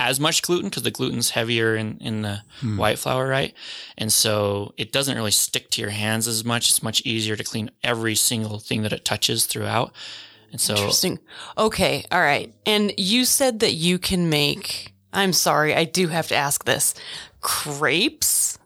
as 0.00 0.18
much 0.18 0.40
gluten 0.40 0.70
because 0.70 0.82
the 0.82 0.90
gluten's 0.90 1.30
heavier 1.30 1.76
in, 1.76 1.98
in 1.98 2.22
the 2.22 2.40
hmm. 2.60 2.78
white 2.78 2.98
flour, 2.98 3.28
right? 3.28 3.52
And 3.98 4.10
so 4.10 4.72
it 4.78 4.92
doesn't 4.92 5.14
really 5.14 5.30
stick 5.30 5.68
to 5.72 5.82
your 5.82 5.90
hands 5.90 6.26
as 6.26 6.42
much. 6.42 6.70
It's 6.70 6.82
much 6.82 7.02
easier 7.02 7.36
to 7.36 7.44
clean 7.44 7.70
every 7.84 8.14
single 8.14 8.58
thing 8.58 8.82
that 8.82 8.94
it 8.94 9.04
touches 9.04 9.44
throughout. 9.44 9.92
And 10.52 10.60
so 10.60 10.74
Interesting. 10.74 11.18
Okay. 11.58 12.06
All 12.10 12.20
right. 12.20 12.52
And 12.64 12.94
you 12.96 13.26
said 13.26 13.60
that 13.60 13.74
you 13.74 13.98
can 13.98 14.30
make, 14.30 14.94
I'm 15.12 15.34
sorry, 15.34 15.74
I 15.74 15.84
do 15.84 16.08
have 16.08 16.28
to 16.28 16.34
ask 16.34 16.64
this 16.64 16.94
crepes? 17.40 18.58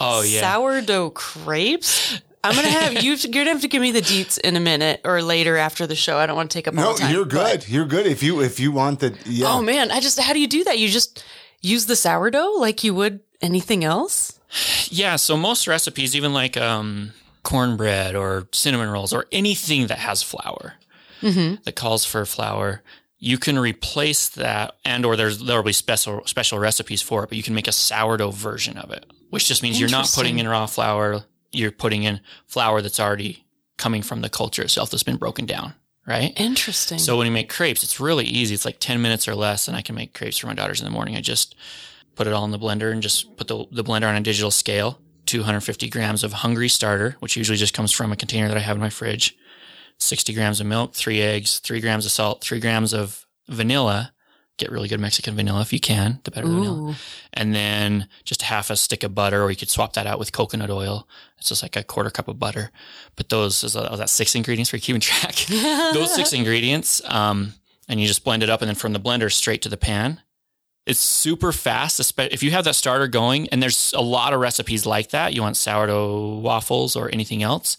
Oh 0.00 0.22
yeah. 0.22 0.40
Sourdough 0.40 1.10
crepes? 1.10 2.20
I'm 2.44 2.54
going 2.56 2.66
to 2.66 2.72
have 2.72 3.02
you, 3.04 3.12
you're 3.14 3.30
going 3.32 3.46
to 3.46 3.52
have 3.52 3.60
to 3.60 3.68
give 3.68 3.80
me 3.80 3.92
the 3.92 4.00
deets 4.00 4.36
in 4.40 4.56
a 4.56 4.60
minute 4.60 5.00
or 5.04 5.22
later 5.22 5.56
after 5.56 5.86
the 5.86 5.94
show. 5.94 6.18
I 6.18 6.26
don't 6.26 6.34
want 6.34 6.50
to 6.50 6.58
take 6.58 6.66
up 6.66 6.76
all 6.76 6.82
No, 6.82 6.92
the 6.94 6.98
time. 6.98 7.12
you're 7.14 7.24
but- 7.24 7.60
good. 7.60 7.68
You're 7.68 7.84
good. 7.86 8.06
If 8.06 8.20
you 8.22 8.40
if 8.40 8.58
you 8.58 8.72
want 8.72 8.98
the 9.00 9.16
yeah. 9.26 9.46
Oh 9.48 9.62
man, 9.62 9.90
I 9.92 10.00
just 10.00 10.18
how 10.18 10.32
do 10.32 10.40
you 10.40 10.48
do 10.48 10.64
that? 10.64 10.78
You 10.78 10.88
just 10.88 11.24
use 11.60 11.86
the 11.86 11.94
sourdough 11.96 12.54
like 12.58 12.82
you 12.82 12.94
would 12.94 13.20
anything 13.40 13.84
else? 13.84 14.38
Yeah, 14.88 15.16
so 15.16 15.36
most 15.36 15.66
recipes, 15.68 16.14
even 16.16 16.32
like 16.34 16.56
um, 16.56 17.12
cornbread 17.42 18.14
or 18.14 18.48
cinnamon 18.52 18.90
rolls 18.90 19.12
or 19.12 19.26
anything 19.32 19.86
that 19.86 19.98
has 19.98 20.22
flour, 20.22 20.74
that 21.22 21.72
calls 21.76 22.04
for 22.04 22.26
flour, 22.26 22.82
you 23.24 23.38
can 23.38 23.56
replace 23.56 24.30
that, 24.30 24.74
and 24.84 25.06
or 25.06 25.14
there's 25.14 25.38
there 25.38 25.56
will 25.56 25.62
be 25.62 25.72
special 25.72 26.26
special 26.26 26.58
recipes 26.58 27.00
for 27.00 27.22
it, 27.22 27.28
but 27.28 27.36
you 27.36 27.44
can 27.44 27.54
make 27.54 27.68
a 27.68 27.72
sourdough 27.72 28.32
version 28.32 28.76
of 28.76 28.90
it, 28.90 29.06
which 29.30 29.46
just 29.46 29.62
means 29.62 29.78
you're 29.78 29.88
not 29.88 30.10
putting 30.12 30.40
in 30.40 30.48
raw 30.48 30.66
flour, 30.66 31.22
you're 31.52 31.70
putting 31.70 32.02
in 32.02 32.20
flour 32.48 32.82
that's 32.82 32.98
already 32.98 33.44
coming 33.76 34.02
from 34.02 34.22
the 34.22 34.28
culture 34.28 34.62
itself 34.62 34.90
that's 34.90 35.04
been 35.04 35.18
broken 35.18 35.46
down, 35.46 35.74
right? 36.04 36.32
Interesting. 36.34 36.98
So 36.98 37.16
when 37.16 37.28
you 37.28 37.32
make 37.32 37.48
crepes, 37.48 37.84
it's 37.84 38.00
really 38.00 38.24
easy. 38.24 38.54
It's 38.54 38.64
like 38.64 38.80
10 38.80 39.00
minutes 39.00 39.28
or 39.28 39.36
less, 39.36 39.68
and 39.68 39.76
I 39.76 39.82
can 39.82 39.94
make 39.94 40.14
crepes 40.14 40.38
for 40.38 40.48
my 40.48 40.54
daughters 40.54 40.80
in 40.80 40.84
the 40.84 40.90
morning. 40.90 41.16
I 41.16 41.20
just 41.20 41.54
put 42.16 42.26
it 42.26 42.32
all 42.32 42.44
in 42.44 42.50
the 42.50 42.58
blender 42.58 42.90
and 42.90 43.02
just 43.02 43.36
put 43.36 43.46
the, 43.46 43.66
the 43.70 43.84
blender 43.84 44.08
on 44.08 44.16
a 44.16 44.20
digital 44.20 44.50
scale. 44.50 44.98
250 45.26 45.88
grams 45.88 46.24
of 46.24 46.32
hungry 46.32 46.68
starter, 46.68 47.14
which 47.20 47.36
usually 47.36 47.56
just 47.56 47.72
comes 47.72 47.92
from 47.92 48.10
a 48.10 48.16
container 48.16 48.48
that 48.48 48.56
I 48.56 48.60
have 48.60 48.76
in 48.76 48.82
my 48.82 48.90
fridge. 48.90 49.36
60 50.02 50.34
grams 50.34 50.60
of 50.60 50.66
milk, 50.66 50.94
three 50.94 51.20
eggs, 51.20 51.58
three 51.58 51.80
grams 51.80 52.04
of 52.04 52.12
salt, 52.12 52.42
three 52.42 52.60
grams 52.60 52.92
of 52.92 53.26
vanilla. 53.48 54.12
Get 54.58 54.70
really 54.70 54.88
good 54.88 55.00
Mexican 55.00 55.34
vanilla 55.34 55.62
if 55.62 55.72
you 55.72 55.80
can, 55.80 56.20
the 56.24 56.30
better 56.30 56.46
the 56.46 56.54
vanilla. 56.54 56.96
And 57.32 57.54
then 57.54 58.08
just 58.24 58.42
half 58.42 58.68
a 58.68 58.76
stick 58.76 59.02
of 59.02 59.14
butter, 59.14 59.42
or 59.42 59.50
you 59.50 59.56
could 59.56 59.70
swap 59.70 59.94
that 59.94 60.06
out 60.06 60.18
with 60.18 60.32
coconut 60.32 60.70
oil. 60.70 61.08
It's 61.38 61.48
just 61.48 61.62
like 61.62 61.74
a 61.74 61.82
quarter 61.82 62.10
cup 62.10 62.28
of 62.28 62.38
butter. 62.38 62.70
But 63.16 63.30
those 63.30 63.64
is 63.64 63.72
that, 63.72 64.10
six 64.10 64.34
ingredients 64.34 64.70
for 64.70 64.78
keeping 64.78 65.00
track. 65.08 65.34
those 65.94 66.14
six 66.14 66.32
ingredients, 66.32 67.00
um, 67.06 67.54
and 67.88 68.00
you 68.00 68.06
just 68.06 68.24
blend 68.24 68.42
it 68.42 68.50
up, 68.50 68.60
and 68.60 68.68
then 68.68 68.76
from 68.76 68.92
the 68.92 69.00
blender 69.00 69.32
straight 69.32 69.62
to 69.62 69.68
the 69.68 69.76
pan. 69.78 70.20
It's 70.84 71.00
super 71.00 71.52
fast. 71.52 72.00
If 72.18 72.42
you 72.42 72.50
have 72.50 72.64
that 72.64 72.74
starter 72.74 73.06
going, 73.06 73.48
and 73.50 73.62
there's 73.62 73.92
a 73.94 74.02
lot 74.02 74.32
of 74.32 74.40
recipes 74.40 74.84
like 74.84 75.10
that. 75.10 75.32
You 75.32 75.40
want 75.40 75.56
sourdough 75.56 76.38
waffles 76.38 76.96
or 76.96 77.08
anything 77.12 77.42
else. 77.42 77.76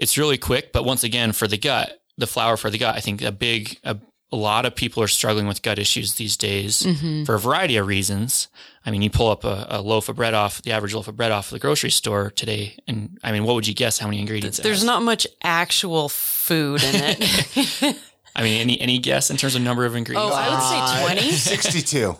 It's 0.00 0.16
really 0.18 0.38
quick, 0.38 0.72
but 0.72 0.84
once 0.84 1.04
again, 1.04 1.32
for 1.32 1.46
the 1.46 1.58
gut, 1.58 2.00
the 2.18 2.26
flour 2.26 2.56
for 2.56 2.70
the 2.70 2.78
gut, 2.78 2.96
I 2.96 3.00
think 3.00 3.22
a 3.22 3.30
big, 3.32 3.78
a, 3.84 3.96
a 4.32 4.36
lot 4.36 4.64
of 4.66 4.74
people 4.74 5.02
are 5.02 5.08
struggling 5.08 5.46
with 5.46 5.60
gut 5.62 5.78
issues 5.78 6.14
these 6.14 6.36
days 6.36 6.82
Mm-hmm. 6.82 7.24
for 7.24 7.34
a 7.34 7.38
variety 7.38 7.76
of 7.76 7.86
reasons. 7.86 8.48
I 8.86 8.90
mean, 8.90 9.02
you 9.02 9.10
pull 9.10 9.28
up 9.30 9.44
a, 9.44 9.66
a 9.68 9.80
loaf 9.82 10.08
of 10.08 10.16
bread 10.16 10.32
off 10.34 10.62
the 10.62 10.72
average 10.72 10.94
loaf 10.94 11.06
of 11.08 11.16
bread 11.16 11.32
off 11.32 11.50
the 11.50 11.58
grocery 11.58 11.90
store 11.90 12.30
today, 12.30 12.76
and 12.88 13.18
I 13.22 13.30
mean, 13.32 13.44
what 13.44 13.54
would 13.54 13.66
you 13.68 13.74
guess 13.74 13.98
how 13.98 14.06
many 14.06 14.20
ingredients? 14.20 14.58
it 14.58 14.62
There's 14.62 14.78
has? 14.78 14.84
not 14.84 15.02
much 15.02 15.26
actual 15.42 16.08
food 16.08 16.82
in 16.82 16.94
it. 16.94 17.96
I 18.36 18.42
mean, 18.42 18.60
any 18.60 18.80
any 18.80 18.98
guess 18.98 19.28
in 19.30 19.36
terms 19.36 19.54
of 19.56 19.60
number 19.62 19.84
of 19.84 19.96
ingredients? 19.96 20.32
oh, 20.32 20.38
I 20.38 20.48
would 20.48 21.12
say 21.18 21.20
20. 21.20 21.32
62. 21.32 22.16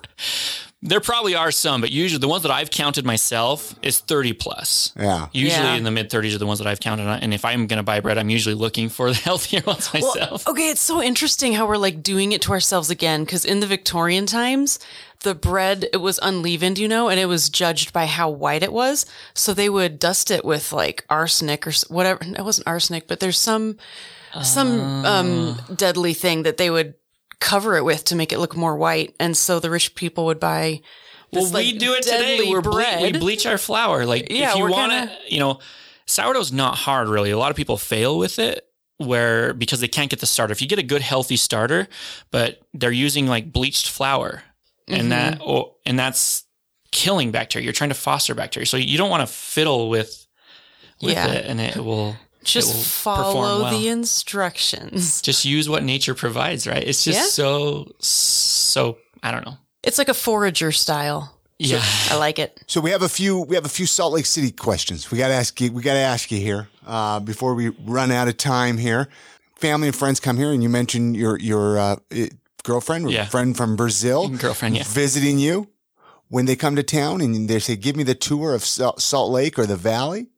There 0.82 1.00
probably 1.00 1.34
are 1.34 1.50
some, 1.50 1.82
but 1.82 1.90
usually 1.90 2.20
the 2.20 2.28
ones 2.28 2.42
that 2.44 2.50
I've 2.50 2.70
counted 2.70 3.04
myself 3.04 3.74
is 3.82 3.98
30 3.98 4.32
plus. 4.32 4.94
Yeah. 4.98 5.26
Usually 5.30 5.62
Yeah. 5.66 5.74
in 5.74 5.84
the 5.84 5.90
mid 5.90 6.08
30s 6.08 6.34
are 6.34 6.38
the 6.38 6.46
ones 6.46 6.58
that 6.58 6.66
I've 6.66 6.80
counted 6.80 7.06
on. 7.06 7.18
And 7.20 7.34
if 7.34 7.44
I'm 7.44 7.66
going 7.66 7.76
to 7.76 7.82
buy 7.82 8.00
bread, 8.00 8.16
I'm 8.16 8.30
usually 8.30 8.54
looking 8.54 8.88
for 8.88 9.10
the 9.10 9.16
healthier 9.28 9.60
ones 9.66 9.92
Well, 9.92 10.06
myself. 10.14 10.48
okay, 10.48 10.70
it's 10.70 10.80
so 10.80 11.02
interesting 11.02 11.52
how 11.52 11.66
we're 11.66 11.76
like 11.76 12.02
doing 12.02 12.32
it 12.32 12.40
to 12.42 12.52
ourselves 12.52 12.88
again 12.88 13.24
because 13.24 13.44
in 13.44 13.60
the 13.60 13.66
Victorian 13.66 14.24
times, 14.24 14.78
the 15.22 15.34
bread 15.34 15.86
it 15.92 15.98
was 15.98 16.18
unleavened, 16.22 16.78
you 16.78 16.88
know, 16.88 17.10
and 17.10 17.20
it 17.20 17.26
was 17.26 17.50
judged 17.50 17.92
by 17.92 18.06
how 18.06 18.30
white 18.30 18.62
it 18.62 18.72
was. 18.72 19.04
So 19.34 19.52
they 19.52 19.68
would 19.68 19.98
dust 19.98 20.30
it 20.30 20.46
with 20.46 20.72
like 20.72 21.04
arsenic 21.10 21.66
or 21.66 21.72
whatever. 21.88 22.20
It 22.24 22.42
wasn't 22.42 22.66
arsenic, 22.66 23.06
but 23.06 23.20
there's 23.20 23.36
some 23.38 23.76
some 24.42 25.04
um 25.04 25.58
deadly 25.74 26.14
thing 26.14 26.44
that 26.44 26.56
they 26.56 26.70
would 26.70 26.94
cover 27.40 27.76
it 27.76 27.84
with 27.84 28.04
to 28.04 28.16
make 28.16 28.32
it 28.32 28.38
look 28.38 28.56
more 28.56 28.76
white, 28.76 29.14
and 29.18 29.36
so 29.36 29.58
the 29.60 29.70
rich 29.70 29.94
people 29.94 30.26
would 30.26 30.38
buy. 30.40 30.80
Well, 31.32 31.44
we 31.46 31.50
like, 31.72 31.78
do 31.78 31.92
it 31.94 32.02
today. 32.02 32.44
We're 32.50 32.60
ble- 32.60 32.72
bread. 32.72 33.02
we 33.12 33.18
bleach 33.18 33.46
our 33.46 33.58
flour. 33.58 34.04
Like 34.04 34.28
Yeah, 34.30 34.50
if 34.52 34.56
you 34.58 34.68
want 34.68 34.92
to, 34.92 35.16
you 35.28 35.38
know, 35.38 35.60
sourdough's 36.06 36.52
not 36.52 36.76
hard 36.76 37.08
really. 37.08 37.30
A 37.30 37.38
lot 37.38 37.50
of 37.50 37.56
people 37.56 37.76
fail 37.76 38.18
with 38.18 38.38
it 38.40 38.66
where 38.98 39.54
because 39.54 39.80
they 39.80 39.88
can't 39.88 40.10
get 40.10 40.18
the 40.20 40.26
starter. 40.26 40.50
If 40.52 40.60
you 40.60 40.66
get 40.68 40.78
a 40.80 40.82
good 40.82 41.02
healthy 41.02 41.36
starter, 41.36 41.86
but 42.32 42.60
they're 42.74 42.90
using 42.90 43.26
like 43.26 43.52
bleached 43.52 43.88
flour 43.88 44.42
Mm-hmm. 44.88 45.00
and 45.00 45.12
that 45.12 45.40
oh, 45.40 45.76
and 45.86 45.96
that's 45.96 46.42
killing 46.90 47.30
bacteria. 47.30 47.62
You're 47.64 47.72
trying 47.72 47.90
to 47.90 47.94
foster 47.94 48.34
bacteria. 48.34 48.66
So 48.66 48.76
you 48.76 48.98
don't 48.98 49.08
want 49.10 49.20
to 49.20 49.32
fiddle 49.32 49.88
with 49.88 50.26
with 51.00 51.12
Yeah. 51.12 51.28
it 51.28 51.46
and 51.46 51.60
it 51.60 51.76
will 51.76 52.16
Just 52.44 52.74
will 52.74 52.82
follow 52.82 53.62
well. 53.62 53.78
the 53.78 53.88
instructions. 53.88 55.20
Just 55.28 55.44
use 55.44 55.68
what 55.68 55.82
nature 55.84 56.14
provides, 56.14 56.66
right? 56.66 56.82
It's 56.86 57.04
just 57.04 57.18
Yeah. 57.18 57.24
so 57.26 57.92
so 58.00 58.98
I 59.22 59.30
don't 59.30 59.44
know. 59.44 59.56
It's 59.82 59.98
like 59.98 60.08
a 60.08 60.14
forager 60.14 60.72
style. 60.72 61.36
Yeah. 61.58 61.82
I 62.10 62.16
like 62.16 62.38
it. 62.38 62.62
So 62.66 62.80
we 62.80 62.90
have 62.90 63.02
a 63.02 63.08
few 63.08 63.40
we 63.42 63.54
have 63.56 63.66
a 63.66 63.68
few 63.70 63.86
Salt 63.86 64.14
Lake 64.14 64.26
City 64.26 64.50
questions. 64.50 65.10
We 65.10 65.18
got 65.18 65.28
to 65.28 65.34
ask 65.34 65.60
you 65.60 65.72
we 65.72 65.82
got 65.82 65.92
to 65.94 65.98
ask 66.00 66.30
you 66.32 66.38
here 66.40 66.68
uh, 66.86 67.20
before 67.20 67.54
we 67.54 67.68
run 67.84 68.10
out 68.10 68.28
of 68.28 68.36
time 68.38 68.78
here. 68.78 69.08
Family 69.56 69.88
and 69.88 69.96
friends 69.96 70.20
come 70.20 70.38
here, 70.38 70.52
and 70.52 70.62
you 70.62 70.70
mentioned 70.70 71.16
your 71.16 71.38
your 71.38 71.78
uh, 71.78 71.96
girlfriend, 72.64 73.10
Yeah. 73.10 73.26
friend 73.26 73.54
from 73.56 73.76
Brazil, 73.76 74.28
Girlfriend, 74.28 74.76
yeah. 74.76 74.84
visiting 74.86 75.38
you. 75.38 75.68
When 76.28 76.46
they 76.46 76.56
come 76.56 76.76
to 76.76 76.82
town 76.82 77.20
and 77.20 77.48
they 77.48 77.58
say, 77.58 77.76
"Give 77.76 77.96
me 77.96 78.04
the 78.04 78.14
tour 78.14 78.54
of 78.54 78.64
Salt 78.64 79.02
Salt 79.02 79.30
Lake 79.30 79.58
or 79.58 79.66
the 79.66 79.76
Valley," 79.76 80.28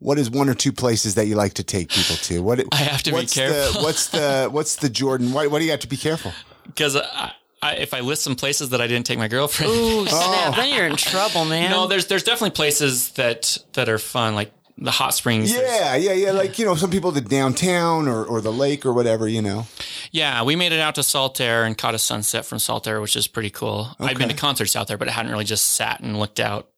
what 0.00 0.18
is 0.18 0.28
one 0.30 0.48
or 0.48 0.54
two 0.54 0.72
places 0.72 1.14
that 1.14 1.26
you 1.26 1.36
like 1.36 1.54
to 1.54 1.62
take 1.62 1.90
people 1.90 2.16
to? 2.16 2.42
What 2.42 2.60
I 2.72 2.76
have 2.76 3.02
to 3.04 3.10
be 3.10 3.14
what's 3.16 3.34
careful. 3.34 3.80
The, 3.80 3.80
what's 3.86 4.08
the 4.08 4.48
what's 4.50 4.76
the 4.76 4.88
Jordan? 4.90 5.32
Why, 5.32 5.46
why 5.46 5.58
do 5.60 5.64
you 5.64 5.70
have 5.70 5.80
to 5.80 5.88
be 5.88 5.96
careful? 5.96 6.32
Because 6.66 6.96
I, 6.96 7.32
I, 7.62 7.74
if 7.76 7.94
I 7.94 8.00
list 8.00 8.22
some 8.22 8.34
places 8.36 8.70
that 8.70 8.80
I 8.80 8.86
didn't 8.86 9.06
take 9.06 9.18
my 9.18 9.28
girlfriend, 9.28 9.72
Ooh, 9.72 10.06
snap. 10.08 10.18
Oh. 10.18 10.52
Then 10.56 10.74
you're 10.74 10.86
in 10.86 10.96
trouble, 10.96 11.44
man. 11.44 11.70
no, 11.70 11.86
there's 11.86 12.06
there's 12.06 12.22
definitely 12.24 12.50
places 12.56 13.10
that 13.12 13.56
that 13.74 13.88
are 13.88 13.98
fun, 13.98 14.34
like 14.34 14.52
the 14.78 14.90
hot 14.90 15.12
springs. 15.12 15.52
There's- 15.52 15.80
Yeah, 15.80 15.96
yeah, 15.96 16.12
yeah. 16.12 16.30
Like 16.32 16.58
you 16.58 16.64
know, 16.64 16.74
some 16.74 16.90
people 16.90 17.12
to 17.12 17.20
downtown 17.20 18.08
or 18.08 18.24
or 18.24 18.40
the 18.40 18.52
lake 18.52 18.86
or 18.86 18.94
whatever. 18.94 19.28
You 19.28 19.42
know. 19.42 19.66
Yeah, 20.12 20.42
we 20.42 20.56
made 20.56 20.72
it 20.72 20.80
out 20.80 20.94
to 20.94 21.02
Saltair 21.02 21.66
and 21.66 21.76
caught 21.76 21.94
a 21.94 21.98
sunset 21.98 22.46
from 22.46 22.58
Saltair, 22.58 23.00
which 23.02 23.14
is 23.14 23.28
pretty 23.28 23.50
cool. 23.50 23.94
I'd 24.00 24.18
been 24.18 24.30
to 24.30 24.34
concerts 24.34 24.74
out 24.74 24.88
there, 24.88 24.96
but 24.98 25.08
I 25.08 25.12
hadn't 25.12 25.30
really 25.30 25.44
just 25.44 25.74
sat 25.74 26.00
and 26.00 26.18
looked 26.18 26.40
out 26.40 26.68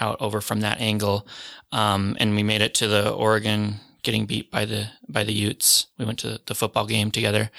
out 0.00 0.18
over 0.20 0.40
from 0.40 0.60
that 0.60 0.80
angle. 0.80 1.26
Um, 1.72 2.16
and 2.20 2.34
we 2.34 2.42
made 2.42 2.62
it 2.62 2.74
to 2.74 2.88
the 2.88 3.10
Oregon 3.12 3.76
getting 4.02 4.26
beat 4.26 4.50
by 4.50 4.64
the 4.64 4.88
by 5.08 5.24
the 5.24 5.32
Utes. 5.32 5.86
We 5.98 6.04
went 6.04 6.18
to 6.20 6.40
the 6.46 6.54
football 6.54 6.86
game 6.86 7.10
together, 7.10 7.50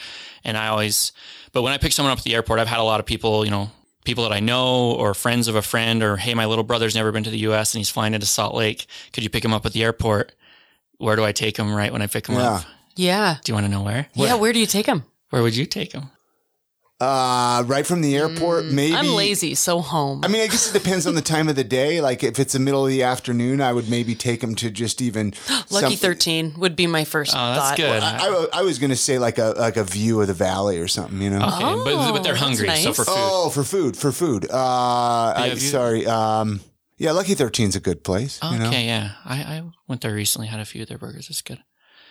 and 0.43 0.57
I 0.57 0.67
always. 0.67 1.11
But 1.53 1.61
when 1.61 1.73
I 1.73 1.77
pick 1.77 1.91
someone 1.91 2.11
up 2.11 2.17
at 2.19 2.23
the 2.23 2.35
airport, 2.35 2.59
I've 2.59 2.67
had 2.67 2.79
a 2.79 2.83
lot 2.83 2.99
of 2.99 3.05
people, 3.05 3.45
you 3.45 3.51
know, 3.51 3.71
people 4.05 4.23
that 4.23 4.33
I 4.33 4.39
know 4.39 4.91
or 4.93 5.13
friends 5.13 5.47
of 5.47 5.55
a 5.55 5.61
friend, 5.61 6.01
or 6.03 6.17
hey, 6.17 6.33
my 6.33 6.45
little 6.45 6.63
brother's 6.63 6.95
never 6.95 7.11
been 7.11 7.23
to 7.23 7.29
the 7.29 7.39
U.S. 7.39 7.73
and 7.73 7.79
he's 7.79 7.89
flying 7.89 8.13
into 8.13 8.25
Salt 8.25 8.53
Lake. 8.55 8.85
Could 9.13 9.23
you 9.23 9.29
pick 9.29 9.45
him 9.45 9.53
up 9.53 9.65
at 9.65 9.73
the 9.73 9.83
airport? 9.83 10.33
Where 10.97 11.15
do 11.15 11.23
I 11.23 11.31
take 11.31 11.57
him? 11.57 11.73
Right 11.73 11.91
when 11.91 12.01
I 12.01 12.07
pick 12.07 12.27
him 12.27 12.35
Yeah. 12.35 12.51
up. 12.55 12.63
yeah. 12.95 13.37
Do 13.43 13.51
you 13.51 13.53
want 13.55 13.65
to 13.65 13.71
know 13.71 13.83
where? 13.83 14.07
Yeah. 14.13 14.35
Where 14.35 14.53
do 14.53 14.59
you 14.59 14.65
take 14.65 14.85
him? 14.85 15.03
Where 15.29 15.41
would 15.41 15.55
you 15.55 15.65
take 15.65 15.93
him? 15.93 16.09
Uh, 17.01 17.63
right 17.65 17.87
from 17.87 18.01
the 18.01 18.15
airport, 18.15 18.65
maybe. 18.65 18.93
Mm, 18.93 18.97
I'm 18.99 19.07
lazy, 19.15 19.55
so 19.55 19.81
home. 19.81 20.21
I 20.23 20.27
mean, 20.27 20.41
I 20.41 20.47
guess 20.47 20.69
it 20.69 20.73
depends 20.77 21.07
on 21.07 21.15
the 21.15 21.21
time 21.23 21.49
of 21.49 21.55
the 21.55 21.63
day. 21.63 21.99
Like 21.99 22.23
if 22.23 22.37
it's 22.37 22.53
the 22.53 22.59
middle 22.59 22.85
of 22.85 22.91
the 22.91 23.01
afternoon, 23.01 23.59
I 23.59 23.73
would 23.73 23.89
maybe 23.89 24.13
take 24.13 24.41
them 24.41 24.53
to 24.55 24.69
just 24.69 25.01
even 25.01 25.33
Lucky 25.71 25.95
some- 25.95 26.09
13 26.09 26.53
would 26.59 26.75
be 26.75 26.85
my 26.85 27.03
first 27.03 27.33
Oh, 27.35 27.53
that's 27.55 27.69
thought. 27.69 27.77
good. 27.77 28.03
I, 28.03 28.17
I, 28.27 28.47
I 28.59 28.61
was 28.61 28.77
going 28.77 28.91
to 28.91 28.95
say 28.95 29.17
like 29.17 29.39
a 29.39 29.55
like 29.57 29.77
a 29.77 29.83
view 29.83 30.21
of 30.21 30.27
the 30.27 30.35
valley 30.35 30.77
or 30.77 30.87
something, 30.87 31.19
you 31.21 31.31
know. 31.31 31.41
Okay, 31.43 31.73
but, 31.83 32.11
but 32.11 32.23
they're 32.23 32.33
Oh, 32.33 32.37
hungry, 32.37 32.67
that's 32.67 32.83
so 32.83 32.93
for 32.93 33.03
food. 33.05 33.13
Oh, 33.17 33.49
for 33.49 33.63
food, 33.63 33.97
for 33.97 34.11
food. 34.11 34.45
Uh, 34.51 35.33
I, 35.35 35.47
have 35.49 35.53
you- 35.61 35.67
sorry. 35.69 36.05
Um, 36.05 36.61
yeah, 36.97 37.13
Lucky 37.13 37.33
13's 37.33 37.75
a 37.75 37.79
good 37.79 38.03
place. 38.03 38.39
You 38.43 38.59
know? 38.59 38.67
okay, 38.67 38.85
yeah, 38.85 39.13
I, 39.25 39.37
I 39.41 39.63
went 39.87 40.01
there 40.01 40.13
recently, 40.13 40.47
had 40.49 40.59
a 40.59 40.65
few 40.65 40.83
of 40.83 40.87
their 40.87 40.99
burgers. 40.99 41.31
It's 41.31 41.41
good. 41.41 41.57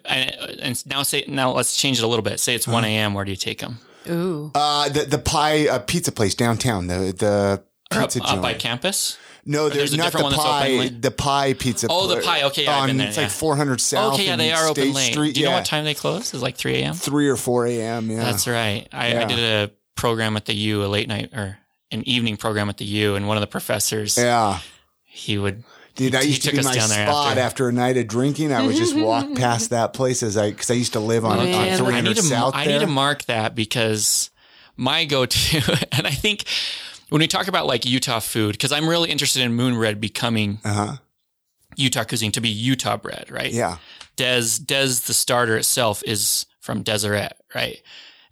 And, 0.05 0.31
and 0.61 0.87
now 0.87 1.05
say 1.05 1.25
now 1.29 1.53
let's 1.53 1.77
change 1.77 1.99
it 1.99 2.03
a 2.03 2.09
little 2.09 2.25
bit. 2.25 2.41
Say 2.41 2.57
it's 2.57 2.67
Uh-huh. 2.67 2.75
one 2.75 2.85
a.m. 2.85 3.15
Where 3.15 3.25
do 3.25 3.31
you 3.31 3.37
take 3.37 3.61
them? 3.61 3.79
Ooh. 4.09 4.51
Uh, 4.55 4.89
the 4.89 5.05
the 5.05 5.19
pie 5.19 5.69
uh, 5.69 5.79
pizza 5.81 6.13
place 6.13 6.35
downtown. 6.35 6.87
The 6.87 7.13
the 7.17 7.63
Up, 7.97 8.03
pizza 8.13 8.23
up 8.23 8.41
by 8.41 8.55
campus. 8.55 9.19
no, 9.45 9.69
there's, 9.69 9.91
there's 9.91 9.97
not 9.97 10.13
the 10.13 10.23
one 10.23 10.33
that's 10.33 10.45
open 10.45 10.89
pie. 10.89 10.89
The 11.01 11.11
pie 11.11 11.53
pizza. 11.55 11.87
Oh, 11.91 12.07
the 12.07 12.21
pie. 12.21 12.43
Okay, 12.45 12.65
yeah, 12.65 12.79
I've 12.79 12.87
been 12.87 12.97
there, 12.99 13.09
It's 13.09 13.17
yeah. 13.17 13.25
like 13.25 13.33
400 13.33 13.81
South. 13.81 14.15
okay, 14.15 14.27
yeah, 14.27 14.37
they 14.37 14.53
are 14.53 14.67
open 14.69 14.93
late. 14.93 15.13
Street. 15.13 15.35
Do 15.35 15.41
you 15.41 15.47
know 15.47 15.53
what 15.53 15.65
time 15.67 15.85
they 15.85 15.95
close? 15.95 16.33
It's 16.33 16.43
like 16.43 16.57
three 16.57 16.77
a.m. 16.77 16.95
Three 16.95 17.29
or 17.29 17.37
four 17.37 17.67
a.m. 17.67 18.11
Yeah. 18.11 18.25
That's 18.25 18.47
right. 18.47 18.89
I, 18.93 19.09
Yeah. 19.13 19.21
I 19.23 19.25
did 19.25 19.39
a 19.39 19.71
program 19.97 20.37
at 20.37 20.47
the 20.47 20.55
U, 20.55 20.85
a 20.85 20.87
late 20.87 21.09
night 21.09 21.31
or 21.35 21.59
an 21.91 22.07
evening 22.09 22.37
program 22.37 22.69
at 22.69 22.77
the 22.79 22.85
U, 22.85 23.17
and 23.17 23.27
one 23.29 23.37
of 23.37 23.41
the 23.41 23.47
professors, 23.49 24.17
yeah. 24.17 24.61
he 25.05 25.37
would. 25.37 25.65
Dude, 26.01 26.15
that 26.15 26.23
he 26.23 26.31
used 26.31 26.45
to 26.45 26.53
be 26.53 26.63
my 26.63 26.73
spot 26.73 27.37
after. 27.37 27.41
after. 27.41 27.69
a 27.69 27.73
night 27.73 27.99
of 27.99 28.09
drinking. 28.09 28.55
I 28.55 28.65
would 28.65 28.75
just 28.75 28.97
walk 28.97 29.35
past 29.37 29.69
that 29.69 29.93
place 29.93 30.23
as 30.23 30.35
I 30.35 30.49
because 30.49 30.71
I 30.71 30.75
used 30.75 30.95
to 30.95 31.01
live 31.01 31.27
on, 31.27 31.39
on 31.39 31.45
Man, 31.45 31.75
I 31.75 31.77
300 31.77 32.03
need 32.03 32.17
to 32.17 32.23
South 32.23 32.55
I 32.55 32.65
need 32.65 32.79
to 32.79 32.87
mark 32.87 33.27
that 33.27 33.55
because 33.55 34.31
my 34.79 35.05
go-to, 35.05 35.59
and 35.93 36.07
I 36.07 36.13
think 36.13 36.45
when 37.11 37.21
we 37.21 37.27
talk 37.27 37.49
about 37.49 37.67
like 37.67 37.85
Utah 37.85 38.21
food, 38.21 38.53
because 38.53 38.73
I'm 38.73 38.89
really 38.89 39.11
interested 39.11 39.43
in 39.43 39.53
moon 39.53 39.75
bread 39.75 40.01
becoming 40.01 40.61
uh 40.65 40.73
huh. 40.73 40.97
Utah 41.77 42.05
cuisine 42.05 42.33
to 42.33 42.41
be 42.41 42.49
Utah 42.49 42.97
bread, 42.97 43.31
right? 43.31 43.53
Yeah. 43.53 43.77
Des, 44.17 44.59
Des, 44.65 44.87
the 45.07 45.13
starter 45.13 45.59
itself 45.59 46.03
is 46.07 46.47
from 46.61 46.83
Deseret, 46.83 47.33
right? 47.55 47.83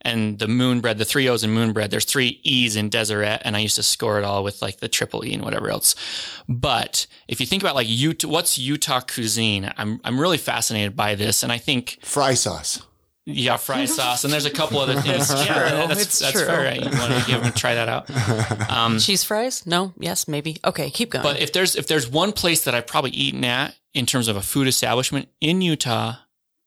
And 0.03 0.39
the 0.39 0.47
moon 0.49 0.81
bread, 0.81 0.99
the 0.99 1.05
three 1.05 1.29
O's 1.29 1.43
in 1.43 1.51
moon 1.51 1.73
bread, 1.73 1.91
there's 1.91 2.05
three 2.05 2.41
E's 2.45 2.77
in 2.77 2.89
Deseret, 2.89 3.43
and 3.45 3.57
I 3.57 3.61
used 3.61 3.77
to 3.77 3.83
score 3.83 4.19
it 4.19 4.25
all 4.25 4.45
with 4.45 4.63
like 4.63 4.79
the 4.79 4.89
triple 4.89 5.25
E 5.25 5.35
and 5.35 5.43
whatever 5.43 5.71
else. 5.71 5.95
But 6.49 7.07
if 7.27 7.41
you 7.41 7.47
think 7.47 7.63
about 7.63 7.75
like 7.75 7.89
Utah, 7.89 8.29
what's 8.29 8.59
Utah 8.59 9.01
cuisine? 9.01 9.73
I'm 9.77 10.01
I'm 10.05 10.21
really 10.21 10.39
fascinated 10.39 10.95
by 10.95 11.15
this, 11.17 11.43
and 11.43 11.51
I 11.51 11.59
think 11.59 11.99
Fry 12.03 12.35
sauce. 12.35 12.81
yeah, 13.27 13.57
fry 13.57 13.85
sauce, 13.99 14.23
and 14.25 14.33
there's 14.33 14.47
a 14.47 14.51
couple 14.51 14.79
other 14.79 14.95
things. 15.01 15.31
yeah, 15.33 15.87
that's, 15.87 16.03
It's 16.03 16.19
that's 16.21 16.33
true. 16.33 16.47
fair. 16.47 16.65
Right? 16.65 16.81
You 16.81 16.99
want 16.99 17.13
to 17.15 17.25
give 17.31 17.43
them 17.43 17.53
try 17.53 17.75
that 17.75 17.89
out. 17.89 18.09
Um, 18.71 18.99
Cheese 19.01 19.25
fries? 19.25 19.67
No? 19.67 19.93
Yes, 19.99 20.29
maybe. 20.29 20.59
Okay, 20.65 20.91
keep 20.91 21.11
going. 21.11 21.23
But 21.25 21.41
if 21.41 21.53
there's 21.53 21.75
if 21.75 21.89
there's 21.89 22.09
one 22.09 22.33
place 22.33 22.63
that 22.65 22.75
I've 22.75 22.87
probably 22.87 23.11
eaten 23.11 23.45
at 23.45 23.75
in 23.95 24.07
terms 24.07 24.29
of 24.29 24.37
a 24.37 24.43
food 24.43 24.69
establishment 24.69 25.29
in 25.41 25.61
Utah 25.61 26.15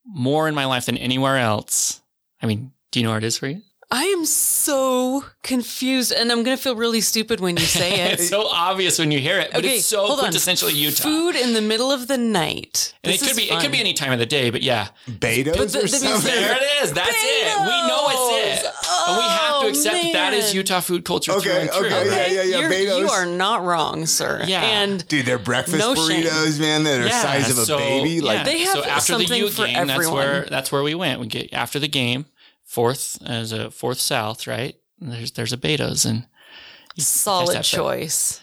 more 0.06 0.48
in 0.50 0.56
my 0.56 0.66
life 0.66 0.86
than 0.88 0.98
anywhere 0.98 1.38
else, 1.38 2.02
I 2.42 2.48
mean, 2.48 2.72
do 2.92 3.00
you 3.00 3.04
know 3.04 3.10
where 3.12 3.18
it 3.18 3.24
is 3.24 3.38
for 3.38 3.48
you? 3.48 3.62
I 3.94 4.04
am 4.06 4.24
so 4.26 5.26
confused, 5.44 6.14
and 6.14 6.32
I'm 6.32 6.44
going 6.44 6.56
to 6.56 6.64
feel 6.64 6.78
really 6.78 7.02
stupid 7.02 7.42
when 7.42 7.58
you 7.58 7.66
say 7.66 8.00
it. 8.06 8.14
It's 8.22 8.30
so 8.30 8.48
obvious 8.48 8.98
when 8.98 9.12
you 9.12 9.20
hear 9.20 9.38
it, 9.38 9.50
but 9.52 9.66
okay, 9.66 9.76
it's 9.78 9.86
so 9.86 10.06
hold 10.08 10.20
on. 10.22 10.32
quintessentially 10.32 10.74
Utah. 10.74 11.04
Food 11.04 11.36
in 11.36 11.54
the 11.54 11.62
middle 11.62 11.92
of 11.92 12.08
the 12.08 12.18
night. 12.18 12.94
and 13.04 13.14
it 13.14 13.20
could 13.20 13.32
is 13.32 13.36
be 13.38 13.44
it 13.52 13.60
could 13.62 13.72
be 13.74 13.82
any 13.82 13.92
time 13.94 14.14
of 14.14 14.20
the 14.20 14.26
day, 14.26 14.50
but 14.50 14.62
yeah, 14.62 14.88
Betos 15.10 15.58
But 15.58 15.72
the- 15.74 15.80
or 15.80 15.82
the- 15.82 15.88
something. 15.90 16.24
there 16.34 16.56
it 16.56 16.84
is. 16.84 16.94
That's 16.94 17.10
it. 17.12 17.60
We 17.60 17.66
know 17.90 18.08
it's 18.08 18.62
it, 18.64 18.66
and 19.08 19.18
we 19.18 19.24
have 19.24 19.40
to 19.62 19.66
Oh, 19.66 19.68
accept 19.68 19.96
that 20.04 20.14
that 20.14 20.34
is. 20.36 20.52
Oh, 20.52 20.56
Utah 20.56 20.80
food 20.80 21.04
culture 21.04 21.34
through 21.34 21.52
Okay, 21.52 21.62
and 21.64 21.70
through. 21.72 21.86
okay, 21.88 21.96
right? 22.10 22.32
yeah, 22.32 22.44
yeah, 22.44 22.60
yeah. 22.62 22.70
You're, 22.70 23.02
you 23.04 23.10
are 23.10 23.26
not 23.26 23.64
wrong, 23.66 24.06
sir. 24.06 24.42
Yeah. 24.48 24.62
And 24.64 25.06
Dude, 25.10 25.26
their 25.26 25.38
breakfast 25.38 25.78
No 25.78 25.96
shame. 25.96 26.24
burritos, 26.24 26.60
man, 26.62 26.84
that 26.86 27.02
are 27.02 27.06
Yeah, 27.08 27.22
size 27.22 27.52
of 27.52 27.58
a 27.58 27.66
so- 27.66 27.78
baby. 27.78 28.22
Like 28.22 28.38
yeah. 28.40 28.44
They 28.46 28.60
have 28.60 28.74
so 28.74 28.84
after 28.86 29.14
the 29.18 29.20
something 29.26 29.38
U 29.42 29.50
for 29.50 29.66
game, 29.66 29.76
that's 29.76 29.92
everyone. 29.92 30.16
where 30.16 30.46
that's 30.46 30.72
where 30.72 30.82
we 30.82 30.96
went. 30.96 31.20
We 31.20 31.28
get 31.28 31.54
after 31.54 31.78
the 31.78 31.88
game, 31.90 32.26
fourth 32.72 33.22
as 33.26 33.52
a 33.52 33.70
fourth 33.70 34.00
south, 34.00 34.48
right? 34.48 34.76
And 35.02 35.12
there's 35.12 35.32
there's 35.32 35.52
a 35.52 35.58
Betos 35.58 36.06
and 36.06 36.26
solid 36.98 37.64
choice. 37.64 38.42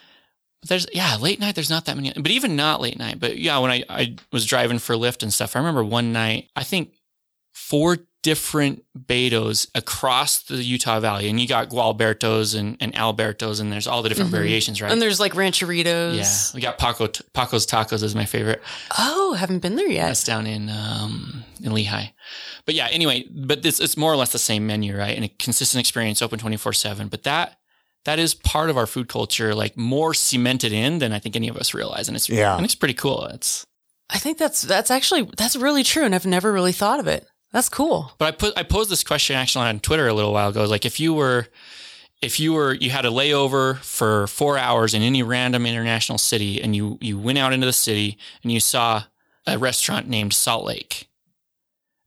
But 0.61 0.68
there's 0.68 0.87
yeah 0.93 1.16
late 1.16 1.41
night. 1.41 1.55
There's 1.55 1.70
not 1.70 1.87
that 1.87 1.97
many, 1.97 2.12
but 2.12 2.31
even 2.31 2.55
not 2.55 2.83
late 2.83 2.99
night. 2.99 3.18
But 3.18 3.39
yeah, 3.39 3.59
when 3.59 3.70
I 3.70 3.85
I 3.89 4.16
was 4.31 4.45
driving 4.45 4.79
for 4.79 4.97
Lyft 4.97 5.22
and 5.22 5.33
stuff, 5.33 5.57
I 5.57 5.61
remember 5.61 5.83
one 5.83 6.12
night 6.12 6.51
I 6.55 6.62
think 6.62 6.93
four 7.55 7.99
different 8.23 8.85
betos 8.99 9.69
across 9.75 10.43
the 10.43 10.57
Utah 10.57 11.01
Valley, 11.01 11.29
and 11.29 11.41
you 11.41 11.47
got 11.47 11.69
Gualbertos 11.71 12.59
and, 12.59 12.77
and 12.81 12.93
Albertos, 12.95 13.61
and 13.61 13.71
there's 13.73 13.87
all 13.87 14.03
the 14.03 14.09
different 14.09 14.31
variations, 14.31 14.81
right? 14.81 14.89
Mm-hmm. 14.89 14.93
And 14.95 15.03
there's 15.03 15.21
like 15.21 15.33
rancheritos. 15.35 16.16
yeah, 16.16 16.55
we 16.55 16.61
got 16.61 16.79
Paco 16.79 17.09
Paco's 17.33 17.66
Tacos 17.66 18.03
is 18.03 18.14
my 18.14 18.25
favorite. 18.25 18.62
Oh, 18.99 19.35
haven't 19.35 19.61
been 19.61 19.77
there 19.77 19.89
yet. 19.89 20.09
That's 20.09 20.25
down 20.25 20.47
in 20.47 20.69
um, 20.69 21.45
in 21.62 21.73
Lehi. 21.73 22.11
But 22.66 22.75
yeah, 22.75 22.89
anyway, 22.91 23.27
but 23.31 23.62
this 23.62 23.81
it's 23.81 23.97
more 23.97 24.12
or 24.12 24.16
less 24.16 24.33
the 24.33 24.39
same 24.39 24.66
menu, 24.66 24.97
right? 24.97 25.14
And 25.16 25.25
a 25.25 25.29
consistent 25.29 25.81
experience, 25.81 26.21
open 26.21 26.39
twenty 26.39 26.57
four 26.57 26.73
seven. 26.73 27.09
But 27.09 27.23
that 27.23 27.57
that 28.05 28.19
is 28.19 28.35
part 28.35 28.71
of 28.71 28.77
our 28.77 28.87
food 28.87 29.09
culture, 29.09 29.55
like 29.55 29.77
more 29.77 30.12
cemented 30.14 30.73
in 30.73 30.99
than 30.99 31.12
I 31.12 31.19
think 31.19 31.37
any 31.37 31.49
of 31.49 31.57
us 31.57 31.73
realize, 31.75 32.09
and 32.09 32.16
it's 32.16 32.29
Yeah. 32.29 32.57
and 32.57 32.64
it's 32.64 32.75
pretty 32.75 32.95
cool. 32.95 33.25
It's 33.27 33.64
I 34.11 34.19
think 34.19 34.39
that's 34.39 34.62
that's 34.62 34.91
actually 34.91 35.29
that's 35.37 35.57
really 35.57 35.83
true, 35.85 36.05
and 36.05 36.14
I've 36.14 36.27
never 36.27 36.53
really 36.53 36.73
thought 36.73 37.01
of 37.01 37.07
it. 37.07 37.27
That's 37.53 37.68
cool. 37.68 38.12
but 38.18 38.26
I 38.26 38.30
put 38.32 38.59
I 38.59 38.62
posed 38.62 38.90
this 38.90 39.05
question 39.05 39.36
actually 39.36 39.66
on 39.66 39.80
Twitter 39.80 40.07
a 40.07 40.14
little 40.14 40.32
while 40.32 40.51
ago. 40.51 40.64
Like 40.64 40.84
if 40.84 41.01
you 41.01 41.14
were 41.14 41.49
if 42.20 42.38
you 42.40 42.53
were 42.53 42.74
you 42.74 42.90
had 42.90 43.05
a 43.07 43.11
layover 43.11 43.78
for 43.78 44.26
four 44.26 44.59
hours 44.59 44.92
in 44.94 45.03
any 45.03 45.22
random 45.22 45.64
international 45.66 46.18
city 46.18 46.61
and 46.61 46.76
you 46.76 46.99
you 47.01 47.18
went 47.18 47.38
out 47.38 47.53
into 47.53 47.66
the 47.66 47.72
city 47.72 48.18
and 48.42 48.53
you 48.53 48.61
saw 48.61 49.05
a 49.46 49.57
restaurant 49.59 50.09
named 50.09 50.34
Salt 50.34 50.64
Lake 50.64 51.09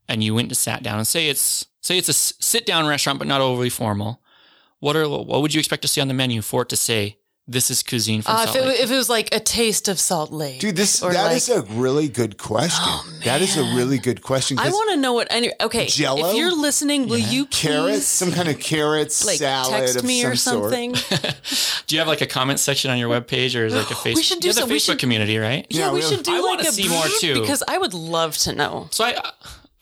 and 0.08 0.22
you 0.22 0.34
went 0.34 0.48
and 0.48 0.56
sat 0.56 0.82
down 0.82 0.98
and 0.98 1.06
say 1.06 1.28
it's 1.28 1.66
say 1.80 1.98
it's 1.98 2.08
a 2.08 2.12
sit 2.12 2.64
down 2.66 2.86
restaurant 2.86 3.18
but 3.18 3.26
not 3.28 3.40
overly 3.40 3.70
formal 3.70 4.22
what 4.78 4.94
are 4.94 5.08
what 5.08 5.42
would 5.42 5.54
you 5.54 5.58
expect 5.58 5.82
to 5.82 5.88
see 5.88 6.00
on 6.00 6.08
the 6.08 6.14
menu 6.14 6.40
for 6.42 6.62
it 6.62 6.68
to 6.68 6.76
say 6.76 7.16
this 7.48 7.70
is 7.70 7.82
cuisine 7.82 8.22
from 8.22 8.36
Uh, 8.36 8.44
Salt 8.46 8.56
if, 8.56 8.62
it, 8.62 8.66
Lake. 8.68 8.80
if 8.80 8.90
it 8.90 8.96
was 8.96 9.08
like 9.10 9.34
a 9.34 9.40
taste 9.40 9.88
of 9.88 9.98
Salt 9.98 10.30
Lake, 10.30 10.60
Dude, 10.60 10.76
this 10.76 11.02
or 11.02 11.12
that 11.12 11.24
like, 11.24 11.36
is 11.36 11.48
a 11.48 11.62
really 11.62 12.08
good 12.08 12.38
question. 12.38 12.84
that 13.24 13.42
is 13.42 13.56
a 13.56 13.62
really 13.74 13.98
good 13.98 14.22
question. 14.22 14.58
I 14.60 14.68
want 14.70 14.90
to 14.90 14.96
know 14.96 15.12
what. 15.12 15.26
Any, 15.30 15.50
okay, 15.60 15.86
Jell-O? 15.86 16.30
if 16.30 16.36
you're 16.36 16.54
listening, 16.54 17.08
will 17.08 17.18
you 17.18 17.46
please 17.46 17.60
carrots, 17.62 18.06
some 18.06 18.30
kind 18.32 18.48
of 18.48 18.60
carrots 18.60 19.24
like 19.26 19.38
salad 19.38 19.72
text 19.72 19.96
of 19.96 20.04
me 20.04 20.22
some 20.22 20.30
or 20.32 20.36
something? 20.36 20.92
Do 21.86 21.94
you 21.96 21.98
have 21.98 22.08
like 22.08 22.20
a 22.20 22.26
comment 22.26 22.60
section 22.60 22.90
on 22.90 22.98
your 22.98 23.10
webpage 23.10 23.58
or 23.60 23.66
is 23.66 23.74
it 23.74 23.78
like 23.78 23.90
a 23.90 23.94
Facebook? 23.94 24.14
We 24.16 24.22
should 24.22 24.40
do 24.40 24.46
you 24.48 24.50
have 24.54 24.60
some- 24.60 24.68
the 24.68 24.74
Facebook 24.76 24.84
should- 24.92 24.98
community, 25.00 25.36
right? 25.38 25.66
yeah, 25.68 25.86
Yeah, 25.86 25.92
we 25.92 25.98
we- 26.00 26.02
should 26.06 26.22
do 26.22 26.32
I 26.32 26.40
like 26.40 26.58
wanna 26.58 26.68
a 26.68 26.72
see 26.72 26.88
more, 26.88 27.04
too. 27.20 27.40
because 27.40 27.62
I 27.66 27.76
would 27.78 27.92
love 27.94 28.36
to 28.38 28.52
know. 28.54 28.88
So 28.92 29.04
I 29.04 29.16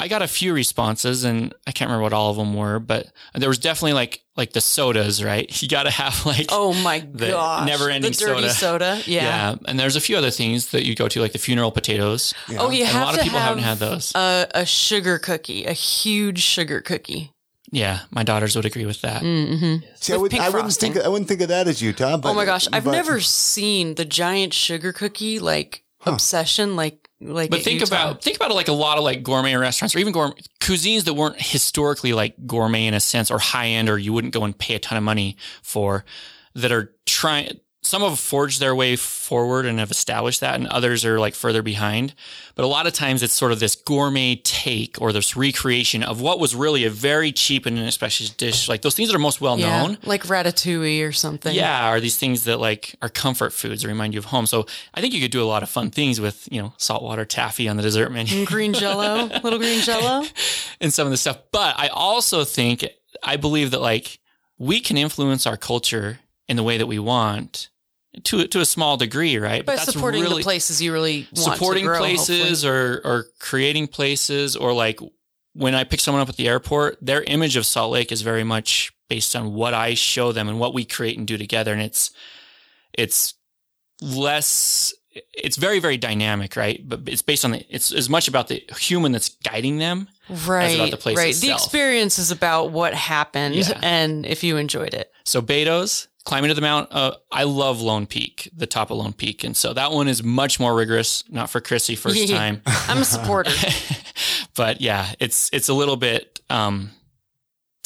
I 0.01 0.09
got 0.09 0.23
a 0.23 0.27
few 0.27 0.53
responses 0.55 1.25
and 1.25 1.55
I 1.67 1.73
can't 1.73 1.89
remember 1.89 2.03
what 2.03 2.13
all 2.13 2.31
of 2.31 2.37
them 2.37 2.55
were, 2.55 2.79
but 2.79 3.07
there 3.35 3.49
was 3.49 3.59
definitely 3.59 3.93
like 3.93 4.23
like 4.37 4.53
the 4.53 4.61
sodas, 4.61 5.23
right? 5.23 5.47
You 5.63 5.69
got 5.69 5.83
to 5.85 5.91
have 5.91 6.25
like 6.27 6.47
Oh 6.51 6.73
my 6.73 7.01
The 7.01 7.29
gosh, 7.29 7.67
never-ending 7.67 8.13
the 8.13 8.17
dirty 8.17 8.49
soda. 8.49 8.97
soda. 8.97 9.03
Yeah. 9.07 9.57
and 9.67 9.79
there's 9.79 9.97
a 9.97 10.01
few 10.01 10.17
other 10.17 10.31
things 10.31 10.71
that 10.71 10.85
you 10.87 10.95
go 10.97 11.07
to 11.09 11.21
like 11.21 11.33
the 11.33 11.39
funeral 11.39 11.71
potatoes. 11.71 12.33
Oh, 12.59 12.71
you 12.71 12.85
And 12.85 12.91
a 12.91 12.93
have 12.99 13.03
lot 13.07 13.15
to 13.15 13.19
of 13.19 13.25
people 13.25 13.39
have 13.39 13.49
haven't 13.59 13.65
had 13.65 13.79
those. 13.79 14.13
A, 14.15 14.49
a 14.55 14.65
sugar 14.67 15.19
cookie, 15.19 15.65
a 15.67 15.73
huge 15.75 16.41
sugar 16.43 16.81
cookie. 16.81 17.33
Yeah, 17.73 18.01
my 18.11 18.25
daughters 18.25 18.57
would 18.57 18.65
agree 18.65 18.87
with 18.87 19.01
that. 19.03 19.23
Mm-hmm. 19.23 19.85
See, 19.95 20.13
I, 20.13 20.17
with 20.17 20.33
would, 20.33 20.41
I 20.41 20.49
wouldn't 20.49 20.73
think 20.75 20.97
I 20.97 21.07
wouldn't 21.09 21.29
think 21.29 21.41
of 21.43 21.49
that 21.51 21.69
as 21.69 21.81
Utah. 21.81 22.17
But, 22.17 22.31
oh 22.31 22.35
my 22.35 22.45
gosh, 22.45 22.67
I've 22.73 22.83
but- 22.85 22.93
never 22.93 23.21
seen 23.21 23.95
the 23.95 24.05
giant 24.05 24.55
sugar 24.55 24.93
cookie 24.93 25.39
like 25.39 25.85
obsession 26.07 26.75
like 26.77 27.10
like. 27.21 27.51
But 27.51 27.63
think 27.63 27.81
Utah. 27.81 27.95
about 27.95 28.23
think 28.23 28.37
about 28.37 28.51
it 28.51 28.55
like 28.55 28.69
a 28.69 28.73
lot 28.73 28.99
of 28.99 29.05
like 29.05 29.23
gourmet 29.23 29.55
restaurants 29.55 29.95
or 29.95 29.99
even 29.99 30.13
gourmet 30.13 30.35
cuisines 30.61 31.05
that 31.05 31.15
weren't 31.15 31.41
historically 31.41 32.13
like 32.13 32.35
gourmet 32.47 32.87
in 32.87 32.95
a 32.95 33.01
sense 33.01 33.31
or 33.31 33.39
high 33.39 33.67
end 33.67 33.89
or 33.89 33.99
you 33.99 34.13
wouldn't 34.13 34.33
go 34.33 34.45
and 34.45 34.57
pay 34.59 34.75
a 34.75 34.79
ton 34.79 34.99
of 34.99 35.05
money 35.05 35.37
for 35.63 36.05
that 36.55 36.73
are 36.73 36.95
trying 37.07 37.61
some 37.83 38.03
have 38.03 38.19
forged 38.19 38.61
their 38.61 38.75
way 38.75 38.95
forward 38.95 39.65
and 39.65 39.79
have 39.79 39.91
established 39.91 40.41
that 40.41 40.55
and 40.55 40.67
others 40.67 41.03
are 41.05 41.19
like 41.19 41.35
further 41.35 41.63
behind. 41.63 42.15
But 42.55 42.65
a 42.65 42.69
lot 42.69 42.87
of 42.87 42.93
times 42.93 43.23
it's 43.23 43.33
sort 43.33 43.53
of 43.53 43.61
this 43.61 43.75
gourmet 43.75 44.37
take 44.45 45.01
or 45.01 45.13
this 45.13 45.35
recreation 45.35 46.03
of 46.03 46.21
what 46.21 46.39
was 46.39 46.55
really 46.55 46.85
a 46.85 46.91
very 46.91 47.33
cheap 47.33 47.65
and 47.65 47.79
inexpensive 47.79 48.37
dish. 48.37 48.69
Like 48.69 48.83
those 48.83 48.95
things 48.95 49.09
that 49.09 49.17
are 49.17 49.21
most 49.21 49.41
well 49.41 49.59
yeah, 49.59 49.83
known. 49.83 49.99
like 50.05 50.25
ratatouille 50.25 51.09
or 51.09 51.13
something. 51.13 51.55
Yeah, 51.55 51.89
are 51.89 52.01
these 52.01 52.19
things 52.19 52.45
that 52.45 52.61
like 52.61 52.97
are 53.01 53.09
comfort 53.09 53.55
foods 53.55 53.81
that 53.81 53.89
remind 53.89 54.13
you 54.13 54.19
of 54.19 54.27
home. 54.27 54.45
So 54.45 54.67
I 54.93 55.01
think 55.01 55.15
you 55.15 55.21
could 55.23 55.31
do 55.31 55.43
a 55.43 55.49
lot 55.49 55.63
of 55.63 55.71
fun 55.71 55.91
things 55.91 56.21
with, 56.21 56.49
you 56.53 56.61
know, 56.61 56.75
saltwater 56.77 57.25
taffy 57.25 57.67
on 57.67 57.79
the 57.79 57.83
dessert 57.83 58.11
menu 58.11 58.39
And 58.39 58.47
green 58.47 58.75
jello, 58.75 59.25
little 59.43 59.59
green 59.59 59.81
jello. 59.81 60.27
and 60.83 60.93
some 60.93 61.07
of 61.07 61.13
the 61.13 61.17
stuff. 61.17 61.39
But 61.51 61.79
I 61.79 61.89
also 61.89 62.45
think, 62.45 62.87
I 63.23 63.37
believe 63.37 63.71
that 63.71 63.81
like 63.81 64.19
we 64.59 64.81
can 64.81 64.99
influence 64.99 65.47
our 65.47 65.57
culture 65.57 66.19
in 66.51 66.57
the 66.57 66.63
way 66.65 66.77
that 66.77 66.87
we 66.87 66.99
want 66.99 67.69
to 68.25 68.47
to 68.49 68.61
a 68.61 68.65
small 68.65 68.97
degree, 68.97 69.39
right? 69.39 69.65
By 69.65 69.77
supporting 69.77 70.25
the 70.25 70.41
places 70.43 70.83
you 70.83 70.93
really 70.93 71.29
want 71.37 71.39
supporting 71.39 71.87
grow, 71.87 71.99
places 71.99 72.63
hopefully. 72.65 72.71
or 72.73 73.01
or 73.05 73.27
creating 73.39 73.87
places 73.87 74.57
or 74.57 74.73
like 74.73 74.99
when 75.55 75.75
I 75.75 75.85
pick 75.85 76.01
someone 76.01 76.21
up 76.21 76.29
at 76.29 76.37
the 76.37 76.49
airport, 76.49 76.99
their 77.01 77.23
image 77.23 77.57
of 77.57 77.65
Salt 77.65 77.93
Lake 77.93 78.13
is 78.13 78.23
very 78.23 78.45
much 78.45 78.93
based 79.09 79.35
on 79.37 79.55
what 79.55 79.75
I 79.75 79.95
show 79.95 80.33
them 80.33 80.49
and 80.49 80.59
what 80.61 80.75
we 80.75 80.85
create 80.85 81.19
and 81.19 81.27
do 81.27 81.39
together. 81.39 81.73
And 81.73 81.83
it's 81.83 82.11
it's 82.93 83.35
less 84.03 84.93
it's 85.35 85.57
very, 85.57 85.81
very 85.81 85.97
dynamic, 85.97 86.55
right? 86.57 86.81
But 86.89 87.01
it's 87.07 87.23
based 87.23 87.45
on 87.45 87.53
the 87.53 87.65
it's 87.69 87.93
as 87.93 88.09
much 88.09 88.29
about 88.29 88.49
the 88.49 88.63
human 88.79 89.13
that's 89.13 89.31
guiding 89.45 89.79
them. 89.79 90.09
right, 90.47 90.75
about 90.77 90.91
the 90.91 90.97
place 90.97 91.17
right. 91.17 91.35
The 91.35 91.53
experience 91.53 92.19
is 92.19 92.31
about 92.31 92.71
what 92.71 92.95
happened 92.95 93.55
Yeah. 93.57 93.79
and 93.83 94.27
if 94.27 94.43
you 94.45 94.57
enjoyed 94.57 94.95
it. 94.95 95.13
So 95.25 95.41
Beto's 95.43 96.09
climbing 96.25 96.49
to 96.49 96.55
the 96.55 96.61
mount. 96.61 96.89
Uh, 96.91 97.15
I 97.31 97.45
love 97.45 97.81
Lone 97.81 98.07
Peak, 98.07 98.51
the 98.55 98.67
top 98.67 98.91
of 98.91 98.99
Lone 98.99 99.13
Peak, 99.13 99.45
and 99.45 99.57
so 99.57 99.73
that 99.73 99.93
one 99.93 100.09
is 100.09 100.23
much 100.23 100.61
more 100.61 100.75
rigorous. 100.75 101.25
Not 101.31 101.51
for 101.51 101.61
Chrissy 101.61 101.97
first 101.97 102.29
time, 102.29 102.63
I'm 102.67 102.99
a 102.99 103.05
supporter. 103.05 103.53
but 104.55 104.81
yeah, 104.81 105.13
it's 105.19 105.51
it's 105.53 105.69
a 105.69 105.75
little 105.75 105.97
bit. 105.97 106.41
Um, 106.51 106.91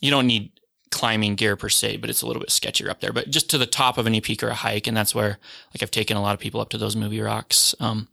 you 0.03 0.11
don't 0.11 0.26
need 0.26 0.51
climbing 0.91 1.35
gear 1.35 1.57
per 1.57 1.68
se, 1.68 1.97
but 1.97 2.09
it's 2.09 2.22
a 2.22 2.26
little 2.26 2.41
bit 2.41 2.51
sketchier 2.51 2.89
up 2.89 3.01
there. 3.01 3.12
But 3.12 3.28
just 3.28 3.51
to 3.51 3.59
the 3.59 3.66
top 3.66 3.99
of 3.99 4.07
any 4.07 4.20
peak 4.20 4.43
or 4.43 4.49
a 4.49 4.55
hike, 4.55 4.87
and 4.87 4.97
that's 4.97 5.14
where 5.14 5.39
like 5.74 5.82
I've 5.82 5.91
taken 5.91 6.16
a 6.16 6.22
lot 6.22 6.35
of 6.35 6.41
people 6.41 6.61
up 6.61 6.70
to 6.70 6.78
those 6.78 6.97
movie 6.97 7.20
rocks. 7.20 7.74
Um, 7.80 8.09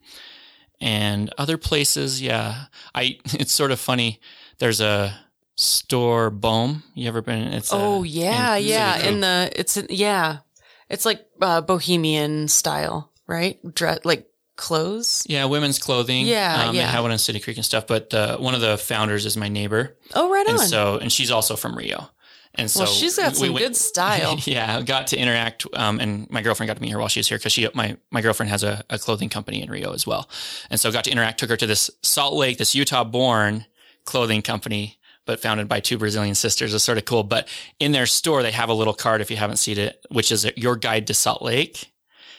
and 0.79 1.31
other 1.37 1.57
places, 1.57 2.21
yeah, 2.21 2.65
I 2.95 3.19
it's 3.25 3.51
sort 3.51 3.71
of 3.71 3.79
funny. 3.79 4.19
There's 4.57 4.81
a 4.81 5.17
store 5.61 6.31
Bohme. 6.31 6.83
You 6.95 7.07
ever 7.07 7.21
been? 7.21 7.43
It's 7.53 7.71
a- 7.71 7.75
oh 7.75 8.03
yeah, 8.03 8.55
in 8.55 8.65
yeah. 8.65 8.97
In 8.99 9.19
the 9.21 9.51
it's 9.55 9.77
in, 9.77 9.87
yeah, 9.89 10.39
it's 10.89 11.05
like 11.05 11.25
uh, 11.41 11.61
bohemian 11.61 12.47
style, 12.47 13.11
right? 13.27 13.59
Dress 13.73 13.99
like 14.03 14.27
clothes. 14.55 15.23
Yeah, 15.27 15.45
women's 15.45 15.79
clothing. 15.79 16.25
Yeah, 16.27 16.65
um, 16.69 16.75
yeah. 16.75 16.85
They 16.85 16.91
have 16.91 17.03
one 17.03 17.11
in 17.11 17.17
City 17.17 17.39
Creek 17.39 17.57
and 17.57 17.65
stuff. 17.65 17.87
But 17.87 18.13
uh, 18.13 18.37
one 18.37 18.53
of 18.55 18.61
the 18.61 18.77
founders 18.77 19.25
is 19.25 19.37
my 19.37 19.47
neighbor, 19.49 19.97
Oh, 20.13 20.29
right 20.31 20.47
and 20.47 20.57
on. 20.59 20.67
so 20.67 20.97
and 20.97 21.11
she's 21.11 21.31
also 21.31 21.55
from 21.55 21.75
Rio. 21.77 22.09
And 22.55 22.69
so 22.69 22.81
well, 22.81 22.91
she's 22.91 23.15
got 23.15 23.31
we 23.33 23.37
some 23.45 23.53
went- 23.53 23.65
good 23.65 23.75
style. 23.77 24.37
yeah, 24.43 24.81
got 24.81 25.07
to 25.07 25.17
interact, 25.17 25.65
um, 25.73 26.01
and 26.01 26.29
my 26.29 26.41
girlfriend 26.41 26.67
got 26.67 26.75
to 26.75 26.81
meet 26.81 26.91
her 26.91 26.99
while 26.99 27.07
she 27.07 27.19
was 27.21 27.29
here 27.29 27.37
because 27.37 27.53
she 27.53 27.65
my 27.73 27.95
my 28.11 28.19
girlfriend 28.21 28.49
has 28.49 28.61
a, 28.63 28.83
a 28.89 28.99
clothing 28.99 29.29
company 29.29 29.61
in 29.61 29.69
Rio 29.71 29.93
as 29.93 30.05
well, 30.05 30.29
and 30.69 30.77
so 30.77 30.91
got 30.91 31.05
to 31.05 31.11
interact. 31.11 31.39
Took 31.39 31.49
her 31.49 31.55
to 31.57 31.65
this 31.65 31.89
Salt 32.01 32.33
Lake, 32.33 32.57
this 32.57 32.75
Utah 32.75 33.05
born 33.05 33.65
clothing 34.03 34.41
company, 34.41 34.99
but 35.25 35.39
founded 35.39 35.67
by 35.67 35.79
two 35.79 35.97
Brazilian 35.97 36.35
sisters. 36.35 36.73
is 36.73 36.83
sort 36.83 36.97
of 36.97 37.05
cool. 37.05 37.23
But 37.23 37.47
in 37.79 37.91
their 37.91 38.05
store, 38.05 38.43
they 38.43 38.51
have 38.51 38.69
a 38.69 38.73
little 38.73 38.93
card 38.93 39.21
if 39.21 39.29
you 39.31 39.37
haven't 39.37 39.57
seen 39.57 39.77
it, 39.77 40.03
which 40.09 40.31
is 40.31 40.49
your 40.55 40.75
guide 40.75 41.07
to 41.07 41.13
Salt 41.13 41.41
Lake. 41.41 41.91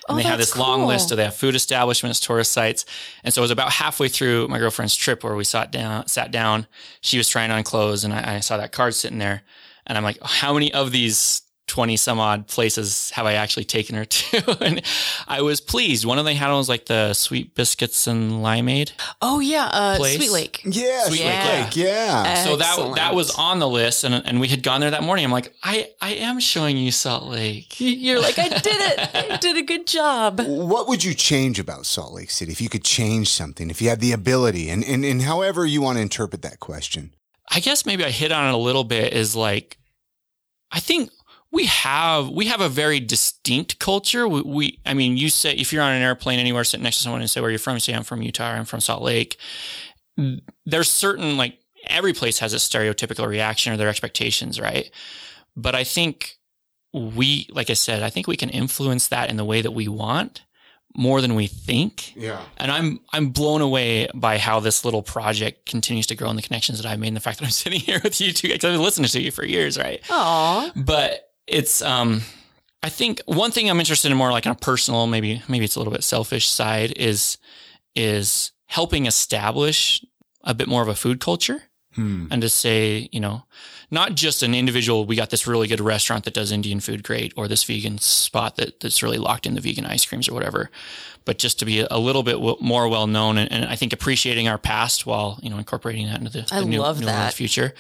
And 0.08 0.14
Oh, 0.14 0.16
they 0.16 0.28
have 0.28 0.38
this 0.38 0.56
long 0.56 0.86
list 0.86 1.12
of 1.12 1.16
they 1.16 1.24
have 1.24 1.34
food 1.36 1.54
establishments, 1.54 2.18
tourist 2.18 2.50
sites. 2.50 2.84
And 3.22 3.32
so 3.32 3.40
it 3.40 3.44
was 3.44 3.50
about 3.52 3.70
halfway 3.70 4.08
through 4.08 4.48
my 4.48 4.58
girlfriend's 4.58 4.96
trip 4.96 5.22
where 5.22 5.36
we 5.36 5.44
sat 5.44 5.70
down, 5.70 6.08
sat 6.08 6.32
down. 6.32 6.66
She 7.02 7.18
was 7.18 7.28
trying 7.28 7.52
on 7.52 7.62
clothes 7.62 8.02
and 8.02 8.12
I, 8.12 8.36
I 8.36 8.40
saw 8.40 8.56
that 8.56 8.72
card 8.72 8.94
sitting 8.94 9.18
there. 9.18 9.42
And 9.86 9.96
I'm 9.96 10.04
like, 10.04 10.18
how 10.22 10.54
many 10.54 10.72
of 10.74 10.90
these 10.90 11.42
20 11.72 11.96
some 11.96 12.20
odd 12.20 12.46
places 12.48 13.10
have 13.12 13.24
I 13.24 13.32
actually 13.32 13.64
taken 13.64 13.96
her 13.96 14.04
to? 14.16 14.58
and 14.62 14.82
I 15.26 15.40
was 15.40 15.58
pleased. 15.62 16.04
One 16.04 16.18
of 16.18 16.26
them 16.26 16.34
they 16.34 16.38
had 16.38 16.50
was 16.52 16.68
like 16.68 16.84
the 16.84 17.14
sweet 17.14 17.54
biscuits 17.54 18.06
and 18.06 18.32
limeade. 18.44 18.92
Oh 19.22 19.40
yeah, 19.40 19.70
uh, 19.72 19.96
Place. 19.96 20.16
Sweet 20.16 20.30
Lake. 20.30 20.60
Yeah, 20.64 21.04
Sweet 21.04 21.20
Sweet 21.20 21.26
Lake, 21.28 21.64
Lake. 21.64 21.76
Yeah. 21.76 22.34
So 22.44 22.56
that 22.56 22.94
that 22.96 23.14
was 23.14 23.34
on 23.36 23.58
the 23.58 23.66
list, 23.68 24.04
and 24.04 24.14
and 24.26 24.38
we 24.38 24.48
had 24.48 24.62
gone 24.62 24.82
there 24.82 24.90
that 24.90 25.02
morning. 25.02 25.24
I'm 25.24 25.32
like, 25.32 25.54
I 25.62 25.88
I 26.02 26.10
am 26.16 26.40
showing 26.40 26.76
you 26.76 26.90
Salt 26.92 27.24
Lake. 27.24 27.80
You're 27.80 28.20
like, 28.20 28.38
I 28.38 28.48
did 28.48 28.66
it. 28.66 29.14
I 29.32 29.36
did 29.38 29.56
a 29.56 29.62
good 29.62 29.86
job. 29.86 30.40
What 30.72 30.88
would 30.88 31.02
you 31.02 31.14
change 31.14 31.58
about 31.58 31.86
Salt 31.86 32.12
Lake 32.12 32.30
City 32.30 32.52
if 32.52 32.60
you 32.60 32.68
could 32.68 32.84
change 32.84 33.28
something, 33.28 33.70
if 33.70 33.80
you 33.80 33.88
had 33.88 34.00
the 34.00 34.12
ability, 34.12 34.68
and, 34.68 34.84
and, 34.84 35.04
and 35.04 35.22
however 35.22 35.64
you 35.66 35.80
want 35.80 35.96
to 35.96 36.02
interpret 36.02 36.42
that 36.42 36.60
question? 36.60 37.12
I 37.50 37.60
guess 37.60 37.86
maybe 37.86 38.04
I 38.04 38.10
hit 38.10 38.32
on 38.32 38.46
it 38.48 38.54
a 38.54 38.58
little 38.58 38.84
bit. 38.84 39.12
Is 39.12 39.34
like, 39.34 39.78
I 40.70 40.80
think 40.80 41.10
we 41.52 41.66
have 41.66 42.30
we 42.30 42.46
have 42.46 42.60
a 42.60 42.68
very 42.68 42.98
distinct 42.98 43.78
culture. 43.78 44.26
We, 44.26 44.42
we 44.42 44.78
I 44.86 44.94
mean, 44.94 45.16
you 45.16 45.28
say 45.28 45.52
if 45.52 45.72
you're 45.72 45.82
on 45.82 45.92
an 45.92 46.02
airplane 46.02 46.38
anywhere, 46.38 46.64
sitting 46.64 46.82
next 46.82 46.96
to 46.98 47.02
someone 47.02 47.20
and 47.20 47.30
say 47.30 47.40
where 47.40 47.50
you're 47.50 47.58
from, 47.58 47.74
you 47.74 47.80
say 47.80 47.92
I'm 47.92 48.04
from 48.04 48.22
Utah, 48.22 48.52
or 48.52 48.56
I'm 48.56 48.64
from 48.64 48.80
Salt 48.80 49.02
Lake. 49.02 49.36
There's 50.64 50.90
certain 50.90 51.36
like 51.36 51.58
every 51.86 52.14
place 52.14 52.38
has 52.38 52.54
a 52.54 52.56
stereotypical 52.56 53.26
reaction 53.28 53.72
or 53.72 53.76
their 53.76 53.88
expectations, 53.88 54.58
right? 54.58 54.90
But 55.54 55.74
I 55.74 55.84
think 55.84 56.38
we, 56.94 57.48
like 57.50 57.70
I 57.70 57.74
said, 57.74 58.02
I 58.02 58.10
think 58.10 58.26
we 58.26 58.36
can 58.36 58.48
influence 58.48 59.08
that 59.08 59.30
in 59.30 59.36
the 59.36 59.44
way 59.44 59.62
that 59.62 59.72
we 59.72 59.88
want 59.88 60.42
more 60.94 61.20
than 61.20 61.34
we 61.34 61.46
think. 61.46 62.14
Yeah. 62.16 62.40
And 62.56 62.70
I'm 62.70 63.00
I'm 63.12 63.28
blown 63.28 63.60
away 63.60 64.08
by 64.14 64.38
how 64.38 64.60
this 64.60 64.84
little 64.84 65.02
project 65.02 65.66
continues 65.66 66.06
to 66.08 66.14
grow 66.14 66.28
and 66.28 66.38
the 66.38 66.42
connections 66.42 66.80
that 66.80 66.88
I've 66.90 66.98
made 66.98 67.08
and 67.08 67.16
the 67.16 67.20
fact 67.20 67.40
that 67.40 67.44
I'm 67.44 67.50
sitting 67.62 67.80
here 67.80 68.00
with 68.02 68.20
you 68.22 68.32
two 68.32 68.48
because 68.48 68.64
I've 68.64 68.74
been 68.74 68.82
listening 68.82 69.08
to 69.08 69.20
you 69.20 69.30
for 69.30 69.44
years, 69.44 69.78
right? 69.78 70.02
Aw. 70.08 70.72
But 70.76 71.31
it's 71.46 71.82
um 71.82 72.22
I 72.82 72.88
think 72.88 73.20
one 73.26 73.50
thing 73.52 73.70
I'm 73.70 73.78
interested 73.78 74.10
in 74.10 74.16
more 74.16 74.32
like 74.32 74.46
on 74.46 74.52
a 74.52 74.56
personal, 74.56 75.06
maybe 75.06 75.42
maybe 75.48 75.64
it's 75.64 75.76
a 75.76 75.78
little 75.80 75.92
bit 75.92 76.04
selfish 76.04 76.48
side 76.48 76.92
is 76.96 77.38
is 77.94 78.52
helping 78.66 79.06
establish 79.06 80.04
a 80.44 80.54
bit 80.54 80.66
more 80.68 80.82
of 80.82 80.88
a 80.88 80.94
food 80.94 81.20
culture 81.20 81.62
Hmm. 81.94 82.28
and 82.30 82.40
to 82.40 82.48
say, 82.48 83.10
you 83.12 83.20
know, 83.20 83.44
not 83.90 84.14
just 84.14 84.42
an 84.42 84.54
individual, 84.54 85.04
we 85.04 85.14
got 85.14 85.28
this 85.28 85.46
really 85.46 85.68
good 85.68 85.78
restaurant 85.78 86.24
that 86.24 86.32
does 86.32 86.50
Indian 86.50 86.80
food 86.80 87.02
great 87.02 87.34
or 87.36 87.46
this 87.48 87.64
vegan 87.64 87.98
spot 87.98 88.56
that, 88.56 88.80
that's 88.80 89.02
really 89.02 89.18
locked 89.18 89.44
in 89.44 89.52
the 89.52 89.60
vegan 89.60 89.84
ice 89.84 90.06
creams 90.06 90.26
or 90.26 90.32
whatever, 90.32 90.70
but 91.26 91.36
just 91.36 91.58
to 91.58 91.66
be 91.66 91.80
a 91.80 91.98
little 91.98 92.22
bit 92.22 92.36
w- 92.36 92.56
more 92.62 92.88
well 92.88 93.06
known 93.06 93.36
and, 93.36 93.52
and 93.52 93.66
I 93.66 93.76
think 93.76 93.92
appreciating 93.92 94.48
our 94.48 94.56
past 94.56 95.04
while, 95.04 95.38
you 95.42 95.50
know, 95.50 95.58
incorporating 95.58 96.06
that 96.06 96.18
into 96.18 96.30
the, 96.32 96.48
I 96.50 96.60
the 96.60 96.64
new, 96.66 96.80
love 96.80 96.98
new 96.98 97.04
one 97.08 97.14
in 97.14 97.20
the 97.20 97.24
that. 97.26 97.34
future. 97.34 97.74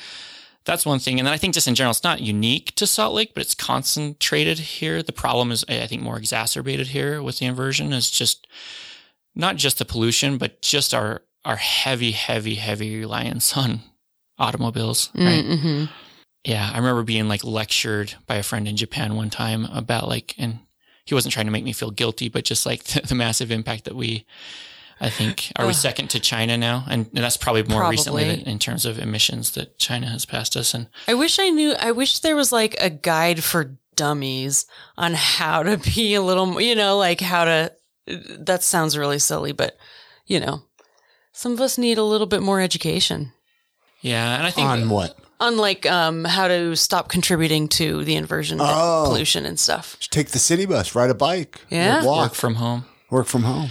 That's 0.64 0.86
one 0.86 0.98
thing. 1.00 1.18
And 1.18 1.26
then 1.26 1.34
I 1.34 1.38
think 1.38 1.54
just 1.54 1.66
in 1.66 1.74
general, 1.74 1.90
it's 1.90 2.04
not 2.04 2.20
unique 2.20 2.74
to 2.76 2.86
Salt 2.86 3.14
Lake, 3.14 3.34
but 3.34 3.42
it's 3.42 3.54
concentrated 3.54 4.58
here. 4.58 5.02
The 5.02 5.12
problem 5.12 5.50
is, 5.50 5.64
I 5.68 5.86
think, 5.86 6.02
more 6.02 6.18
exacerbated 6.18 6.88
here 6.88 7.22
with 7.22 7.38
the 7.38 7.46
inversion 7.46 7.92
is 7.92 8.10
just 8.10 8.46
not 9.34 9.56
just 9.56 9.78
the 9.78 9.84
pollution, 9.84 10.38
but 10.38 10.62
just 10.62 10.94
our, 10.94 11.22
our 11.44 11.56
heavy, 11.56 12.12
heavy, 12.12 12.56
heavy 12.56 13.00
reliance 13.00 13.56
on 13.56 13.80
automobiles, 14.38 15.10
right? 15.14 15.44
Mm-hmm. 15.44 15.84
Yeah, 16.44 16.70
I 16.72 16.78
remember 16.78 17.04
being 17.04 17.28
like 17.28 17.44
lectured 17.44 18.14
by 18.26 18.36
a 18.36 18.42
friend 18.42 18.66
in 18.66 18.76
Japan 18.76 19.14
one 19.14 19.30
time 19.30 19.64
about 19.66 20.08
like, 20.08 20.34
and 20.38 20.60
he 21.04 21.14
wasn't 21.14 21.34
trying 21.34 21.46
to 21.46 21.52
make 21.52 21.64
me 21.64 21.72
feel 21.72 21.90
guilty, 21.90 22.28
but 22.28 22.44
just 22.44 22.66
like 22.66 22.84
the, 22.84 23.00
the 23.00 23.14
massive 23.14 23.50
impact 23.50 23.84
that 23.84 23.96
we, 23.96 24.26
I 25.02 25.10
think, 25.10 25.50
are 25.56 25.66
we 25.66 25.72
second 25.72 26.08
to 26.10 26.20
China 26.20 26.56
now? 26.56 26.84
And, 26.88 27.06
and 27.14 27.24
that's 27.24 27.36
probably 27.36 27.64
more 27.64 27.90
recently 27.90 28.22
Probably. 28.24 28.44
that 28.44 28.50
in 28.50 28.58
terms 28.58 28.86
of 28.86 28.98
emissions 28.98 29.50
that 29.52 29.76
China 29.78 30.06
has 30.08 30.24
passed 30.24 30.56
us. 30.56 30.72
And 30.74 30.86
I 31.08 31.14
wish 31.14 31.38
I 31.38 31.50
knew. 31.50 31.74
I 31.78 31.90
wish 31.92 32.20
there 32.20 32.36
was 32.36 32.52
like 32.52 32.76
a 32.80 32.88
guide 32.88 33.42
for 33.42 33.76
dummies 33.96 34.64
on 34.96 35.14
how 35.14 35.62
to 35.64 35.76
be 35.94 36.14
a 36.14 36.22
little, 36.22 36.60
you 36.60 36.74
know, 36.76 36.96
like 36.96 37.20
how 37.20 37.44
to. 37.44 37.72
That 38.06 38.62
sounds 38.62 38.96
really 38.96 39.18
silly, 39.18 39.52
but 39.52 39.76
you 40.26 40.38
know, 40.40 40.62
some 41.32 41.52
of 41.52 41.60
us 41.60 41.76
need 41.78 41.98
a 41.98 42.04
little 42.04 42.26
bit 42.26 42.42
more 42.42 42.60
education 42.60 43.32
yeah, 44.00 44.36
and 44.36 44.44
I 44.46 44.50
think 44.50 44.68
On 44.68 44.88
what? 44.90 45.16
on 45.40 45.56
like 45.56 45.86
um, 45.86 46.24
how 46.24 46.48
to 46.48 46.74
stop 46.76 47.08
contributing 47.08 47.68
to 47.68 48.02
the 48.04 48.16
inversion 48.16 48.58
Oh. 48.60 49.04
pollution 49.06 49.46
and 49.46 49.58
stuff. 49.58 49.96
Just 50.00 50.10
Take 50.12 50.30
the 50.30 50.38
city 50.40 50.66
bus, 50.66 50.94
ride 50.96 51.10
a 51.10 51.14
bike, 51.14 51.60
Yeah. 51.70 51.98
work 51.98 52.04
walk, 52.06 52.34
from 52.34 52.56
home. 52.56 52.84
work 53.10 53.26
from 53.28 53.44
home. 53.44 53.70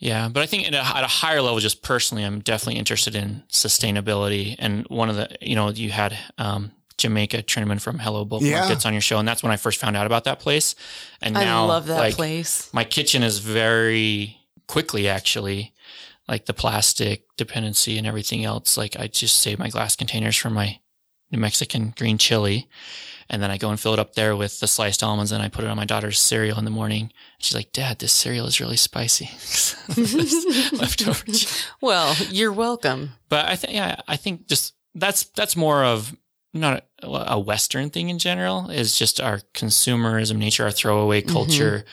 Yeah, 0.00 0.30
but 0.30 0.42
I 0.42 0.46
think 0.46 0.66
at 0.66 0.74
a, 0.74 0.96
at 0.96 1.04
a 1.04 1.08
higher 1.08 1.42
level, 1.42 1.58
just 1.60 1.82
personally, 1.82 2.24
I'm 2.24 2.40
definitely 2.40 2.78
interested 2.78 3.14
in 3.14 3.42
sustainability. 3.50 4.56
And 4.58 4.86
one 4.88 5.10
of 5.10 5.16
the, 5.16 5.28
you 5.42 5.54
know, 5.54 5.68
you 5.68 5.90
had 5.90 6.18
um, 6.38 6.72
Jamaica 6.96 7.42
Trinnaman 7.42 7.82
from 7.82 7.98
Hello 7.98 8.24
Bulk 8.24 8.42
Yeah. 8.42 8.60
Markets 8.60 8.86
on 8.86 8.94
your 8.94 9.02
show, 9.02 9.18
and 9.18 9.28
that's 9.28 9.42
when 9.42 9.52
I 9.52 9.56
first 9.56 9.78
found 9.78 9.98
out 9.98 10.06
about 10.06 10.24
that 10.24 10.40
place. 10.40 10.74
And 11.20 11.34
now, 11.34 11.64
I 11.64 11.66
love 11.66 11.86
that 11.88 11.98
like, 11.98 12.14
place. 12.14 12.72
My 12.72 12.82
kitchen 12.82 13.22
is 13.22 13.40
very 13.40 14.38
quickly, 14.66 15.06
actually, 15.06 15.74
like 16.26 16.46
the 16.46 16.54
plastic 16.54 17.24
dependency 17.36 17.98
and 17.98 18.06
everything 18.06 18.42
else. 18.42 18.78
Like 18.78 18.98
I 18.98 19.06
just 19.06 19.38
save 19.38 19.58
my 19.58 19.68
glass 19.68 19.96
containers 19.96 20.36
for 20.36 20.48
my 20.48 20.78
New 21.30 21.38
Mexican 21.38 21.92
green 21.96 22.16
chili. 22.16 22.68
And 23.32 23.40
then 23.40 23.50
I 23.50 23.58
go 23.58 23.70
and 23.70 23.78
fill 23.78 23.92
it 23.92 24.00
up 24.00 24.14
there 24.14 24.34
with 24.34 24.58
the 24.58 24.66
sliced 24.66 25.04
almonds 25.04 25.30
and 25.30 25.40
I 25.40 25.48
put 25.48 25.64
it 25.64 25.70
on 25.70 25.76
my 25.76 25.84
daughter's 25.84 26.20
cereal 26.20 26.58
in 26.58 26.64
the 26.64 26.70
morning. 26.70 27.12
She's 27.38 27.54
like, 27.54 27.72
Dad, 27.72 28.00
this 28.00 28.12
cereal 28.12 28.46
is 28.46 28.60
really 28.60 28.76
spicy. 28.76 29.26
Leftover. 30.76 31.24
Well, 31.80 32.16
you're 32.28 32.52
welcome. 32.52 33.12
But 33.28 33.46
I 33.48 33.54
think, 33.54 33.72
yeah, 33.72 34.00
I 34.08 34.16
think 34.16 34.48
just 34.48 34.74
that's, 34.96 35.24
that's 35.36 35.56
more 35.56 35.84
of 35.84 36.14
not 36.52 36.84
a, 37.02 37.06
a 37.06 37.38
Western 37.38 37.90
thing 37.90 38.08
in 38.08 38.18
general 38.18 38.68
is 38.68 38.98
just 38.98 39.20
our 39.20 39.38
consumerism 39.54 40.36
nature, 40.36 40.64
our 40.64 40.72
throwaway 40.72 41.22
mm-hmm. 41.22 41.32
culture, 41.32 41.84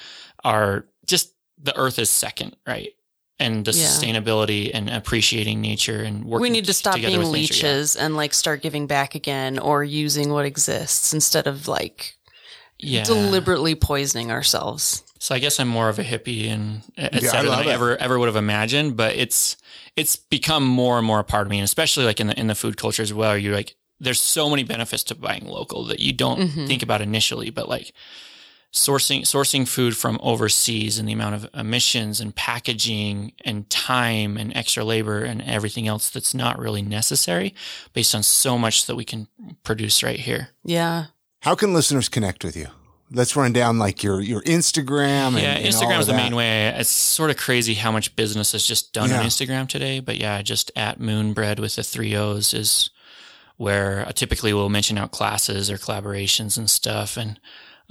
our 0.44 0.88
just 1.06 1.34
the 1.62 1.78
earth 1.78 2.00
is 2.00 2.10
second, 2.10 2.56
right? 2.66 2.94
And 3.40 3.66
the 3.66 3.72
Yeah. 3.72 3.86
sustainability 3.86 4.72
and 4.74 4.90
appreciating 4.90 5.62
nature 5.62 6.02
and 6.02 6.26
working. 6.26 6.42
we 6.42 6.50
need 6.50 6.66
to 6.66 6.74
stop 6.74 6.96
together 6.96 7.12
being 7.18 7.20
with 7.20 7.32
nature, 7.40 7.54
yeah. 7.54 7.72
leeches 7.74 7.96
and 7.96 8.16
like 8.16 8.34
start 8.34 8.64
giving 8.64 8.88
back 8.88 9.14
again 9.14 9.60
or 9.60 9.84
using 9.84 10.32
what 10.32 10.46
exists 10.46 11.14
instead 11.14 11.46
of 11.46 11.68
like 11.68 12.16
Yeah. 12.80 13.04
deliberately 13.04 13.76
poisoning 13.76 14.32
ourselves. 14.32 15.04
So 15.20 15.36
I 15.36 15.40
guess 15.40 15.60
I'm 15.60 15.68
more 15.68 15.88
of 15.90 16.00
a 16.00 16.04
hippie 16.04 16.48
and 16.50 16.82
et 16.98 17.22
Yeah, 17.22 17.32
I 17.34 17.44
than 17.44 17.52
I 17.52 17.62
it. 17.62 17.68
ever 17.68 17.96
ever 17.98 18.18
would 18.18 18.28
have 18.28 18.36
imagined. 18.36 18.98
But 18.98 19.16
it's 19.16 19.56
it's 19.96 20.16
become 20.16 20.64
more 20.66 20.98
and 20.98 21.06
more 21.06 21.20
a 21.20 21.24
part 21.24 21.46
of 21.46 21.52
me, 21.52 21.58
and 21.60 21.64
especially 21.66 22.06
like 22.06 22.20
in 22.20 22.28
the 22.28 22.40
in 22.40 22.48
the 22.48 22.56
food 22.56 22.76
culture 22.78 23.04
as 23.04 23.14
well. 23.14 23.38
You're 23.38 23.56
like, 23.56 23.76
there's 24.00 24.20
so 24.22 24.50
many 24.50 24.64
benefits 24.64 25.04
to 25.06 25.16
buying 25.16 25.46
local 25.46 25.84
that 25.86 26.00
you 26.00 26.12
don't 26.14 26.40
Mhm. 26.52 26.68
think 26.68 26.82
about 26.84 27.02
initially, 27.02 27.50
but 27.52 27.68
like 27.70 27.94
sourcing 28.74 29.22
sourcing 29.22 29.68
food 29.68 29.96
from 29.96 30.20
overseas 30.22 31.00
and 31.00 31.08
the 31.08 31.14
amount 31.14 31.34
of 31.36 31.50
emissions 31.54 32.20
and 32.20 32.36
packaging 32.36 33.32
and 33.46 33.70
time 33.70 34.38
and 34.38 34.56
extra 34.56 34.84
labor 34.84 35.24
and 35.24 35.42
everything 35.42 35.88
else 35.88 36.10
that's 36.10 36.34
not 36.34 36.60
really 36.60 36.82
necessary 36.82 37.56
based 37.94 38.14
on 38.14 38.22
so 38.24 38.58
much 38.58 38.86
that 38.86 38.96
we 38.96 39.06
can 39.06 39.28
produce 39.64 40.04
right 40.04 40.20
here. 40.20 40.50
Yeah. 40.64 41.06
How 41.42 41.56
can 41.56 41.74
listeners 41.74 42.10
connect 42.10 42.44
with 42.44 42.56
you? 42.58 42.68
Let's 43.10 43.38
run 43.38 43.54
down 43.54 43.80
like 43.80 44.04
your 44.04 44.20
your 44.20 44.42
Instagram. 44.42 45.28
And, 45.28 45.38
Yeah, 45.38 45.54
and 45.54 45.74
all 45.74 45.82
Instagram's 45.82 46.08
the 46.08 46.14
main 46.14 46.36
way. 46.36 46.68
It's 46.68 46.90
sort 46.90 47.30
of 47.32 47.38
crazy 47.38 47.74
how 47.74 47.92
much 47.92 48.16
business 48.18 48.54
is 48.54 48.68
just 48.68 48.92
done 48.92 49.10
Yeah. 49.10 49.20
on 49.22 49.26
Instagram 49.26 49.70
today. 49.70 50.02
But 50.02 50.18
yeah, 50.18 50.42
just 50.42 50.72
at 50.76 51.00
Moonbread 51.00 51.60
with 51.60 51.78
the 51.78 51.84
three 51.84 52.16
O's 52.18 52.54
is 52.54 52.90
where 53.56 54.06
I 54.08 54.12
typically 54.12 54.54
will 54.54 54.68
mention 54.70 54.98
out 54.98 55.12
classes 55.12 55.72
or 55.72 55.78
collaborations 55.78 56.58
and 56.58 56.70
stuff. 56.70 57.16
And 57.16 57.40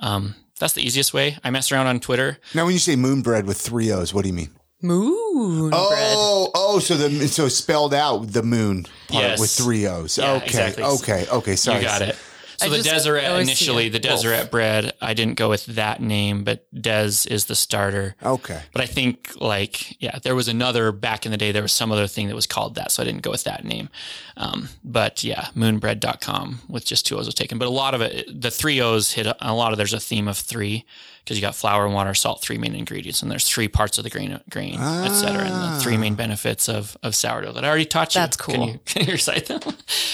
um, 0.00 0.34
that's 0.58 0.72
the 0.72 0.82
easiest 0.82 1.12
way. 1.14 1.38
I 1.44 1.50
mess 1.50 1.70
around 1.70 1.86
on 1.86 2.00
Twitter. 2.00 2.38
Now, 2.54 2.64
when 2.64 2.72
you 2.72 2.78
say 2.78 2.94
moonbread 2.96 3.44
with 3.44 3.58
three 3.60 3.90
O's, 3.90 4.12
what 4.14 4.22
do 4.22 4.28
you 4.28 4.34
mean? 4.34 4.50
Moon 4.82 5.70
oh, 5.72 5.88
bread. 5.88 6.14
Oh, 6.16 6.50
oh, 6.54 6.78
so 6.78 6.96
the 6.96 7.28
so 7.28 7.48
spelled 7.48 7.94
out 7.94 8.32
the 8.32 8.42
moon 8.42 8.84
part 9.08 9.24
Yes. 9.24 9.40
with 9.40 9.50
three 9.50 9.86
O's. 9.86 10.18
Yeah, 10.18 10.32
okay, 10.34 10.46
exactly. 10.46 10.84
okay, 10.84 11.26
okay. 11.30 11.56
Sorry, 11.56 11.78
You 11.80 11.84
got 11.86 12.02
it. 12.02 12.16
So 12.58 12.66
I 12.66 12.68
the 12.70 12.76
just 12.76 12.90
Deseret 12.90 13.40
initially, 13.40 13.86
a 13.86 13.90
the 13.90 14.08
wolf. 14.08 14.22
Deseret 14.22 14.50
bread, 14.50 14.92
I 15.00 15.14
didn't 15.14 15.34
go 15.34 15.48
with 15.48 15.66
that 15.66 16.00
name, 16.00 16.44
but 16.44 16.66
Des 16.80 17.26
is 17.28 17.46
the 17.46 17.54
starter. 17.54 18.14
Okay, 18.22 18.60
But 18.72 18.82
I 18.82 18.86
think 18.86 19.30
like, 19.40 20.00
yeah, 20.02 20.18
there 20.22 20.34
was 20.34 20.48
another 20.48 20.92
back 20.92 21.26
in 21.26 21.32
the 21.32 21.38
day, 21.38 21.52
there 21.52 21.62
was 21.62 21.72
some 21.72 21.92
other 21.92 22.06
thing 22.06 22.28
that 22.28 22.34
was 22.34 22.46
called 22.46 22.74
that. 22.76 22.90
So 22.90 23.02
I 23.02 23.06
didn't 23.06 23.22
go 23.22 23.30
with 23.30 23.44
that 23.44 23.64
name. 23.64 23.88
Um, 24.36 24.68
but 24.84 25.24
yeah, 25.24 25.48
moonbread.com 25.56 26.60
with 26.68 26.84
just 26.84 27.06
two 27.06 27.16
O's 27.18 27.26
was 27.26 27.34
taken. 27.34 27.58
But 27.58 27.68
a 27.68 27.70
lot 27.70 27.94
of 27.94 28.00
it, 28.00 28.40
the 28.40 28.50
three 28.50 28.80
O's 28.80 29.12
hit 29.12 29.26
a, 29.26 29.36
a 29.40 29.54
lot 29.54 29.72
of, 29.72 29.78
there's 29.78 29.94
a 29.94 30.00
theme 30.00 30.28
of 30.28 30.36
three 30.36 30.84
because 31.24 31.36
you 31.36 31.42
got 31.42 31.56
flour 31.56 31.84
and 31.84 31.92
water, 31.92 32.14
salt, 32.14 32.40
three 32.40 32.56
main 32.56 32.72
ingredients, 32.76 33.20
and 33.20 33.28
there's 33.28 33.48
three 33.48 33.66
parts 33.66 33.98
of 33.98 34.04
the 34.04 34.10
grain, 34.10 34.38
grain, 34.48 34.78
et 34.78 35.08
cetera. 35.08 35.42
And 35.42 35.74
the 35.74 35.80
three 35.80 35.96
main 35.96 36.14
benefits 36.14 36.68
of, 36.68 36.96
of 37.02 37.16
sourdough 37.16 37.52
that 37.54 37.64
I 37.64 37.68
already 37.68 37.84
taught 37.84 38.14
you. 38.14 38.20
That's 38.20 38.36
Can 38.36 38.54
cool. 38.54 38.68
you, 38.68 38.78
can 38.84 39.06
you 39.06 39.12
recite 39.12 39.46
them? 39.46 39.60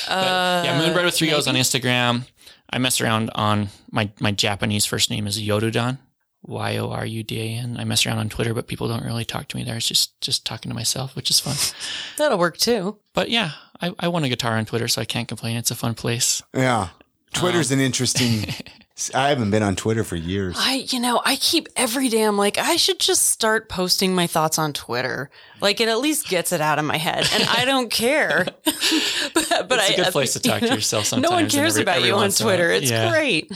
But, 0.09 0.64
yeah, 0.64 0.80
moonbread 0.80 1.05
with 1.05 1.14
three 1.14 1.32
O's 1.32 1.47
on 1.47 1.55
Instagram. 1.55 2.26
I 2.73 2.79
mess 2.79 3.01
around 3.01 3.31
on 3.35 3.68
my, 3.91 4.11
my 4.20 4.33
Japanese 4.33 4.87
first 4.87 5.11
name 5.11 5.27
is 5.27 5.41
Yorudan. 5.41 5.99
Y 6.45 6.77
O 6.79 6.91
R 6.91 7.07
U 7.07 7.23
D 7.23 7.39
A 7.41 7.61
N. 7.61 7.77
I 7.79 7.85
mess 7.85 8.05
around 8.05 8.18
on 8.18 8.29
Twitter, 8.29 8.53
but 8.53 8.66
people 8.66 8.89
don't 8.89 9.05
really 9.05 9.25
talk 9.25 9.47
to 9.49 9.57
me 9.57 9.62
there. 9.62 9.77
It's 9.77 9.87
just 9.87 10.20
just 10.20 10.45
talking 10.45 10.70
to 10.70 10.75
myself, 10.75 11.14
which 11.14 11.31
is 11.31 11.39
fun. 11.39 11.55
That'll 12.18 12.37
work 12.39 12.57
too. 12.59 12.99
But 13.14 13.31
yeah, 13.31 13.53
I, 13.81 13.95
I 14.01 14.09
won 14.09 14.25
a 14.25 14.29
guitar 14.29 14.57
on 14.59 14.64
Twitter, 14.64 14.89
so 14.89 15.01
I 15.01 15.05
can't 15.05 15.29
complain. 15.29 15.57
It's 15.57 15.70
a 15.70 15.77
fun 15.77 15.95
place. 15.95 16.43
yeah. 16.53 16.89
Twitter's 17.33 17.70
Um, 17.70 17.79
an 17.79 17.85
interesting. 17.85 18.45
I 19.14 19.28
haven't 19.30 19.50
been 19.50 19.62
on 19.62 19.76
Twitter 19.76 20.05
for 20.05 20.16
years. 20.16 20.57
I, 20.59 20.86
you 20.88 21.00
know, 21.00 21.20
I 21.24 21.36
keep 21.36 21.68
every 21.76 22.09
day. 22.09 22.22
I'm 22.22 22.36
like, 22.36 22.59
I 22.59 22.76
should 22.76 22.98
just 23.00 23.26
start 23.26 23.68
posting 23.68 24.14
my 24.14 24.26
thoughts 24.26 24.59
on 24.59 24.72
Twitter. 24.72 25.30
Like 25.61 25.80
it 25.80 25.88
at 25.88 25.98
least 25.98 26.28
gets 26.28 26.53
it 26.53 26.61
out 26.61 26.78
of 26.78 26.84
my 26.84 26.96
head, 26.98 27.28
and 27.32 27.44
I 27.48 27.64
don't 27.64 27.90
care. 27.90 28.44
but 28.64 29.68
but 29.68 29.78
It's 29.78 29.90
I, 29.90 29.92
a 29.92 29.96
good 29.96 30.07
uh, 30.07 30.11
place 30.11 30.32
to 30.34 30.40
talk 30.40 30.61
to 30.61 30.64
you 30.66 30.70
know, 30.70 30.74
yourself 30.76 31.12
No 31.16 31.30
one 31.30 31.48
cares 31.48 31.72
every- 31.74 31.82
about 31.82 31.96
every 31.96 32.09
you 32.09 32.14
on 32.14 32.20
once 32.22 32.40
in 32.40 32.46
a 32.46 32.48
while. 32.48 32.57
Twitter. 32.57 32.70
It's 32.72 32.90
Yeah. 32.90 33.11
great. 33.11 33.53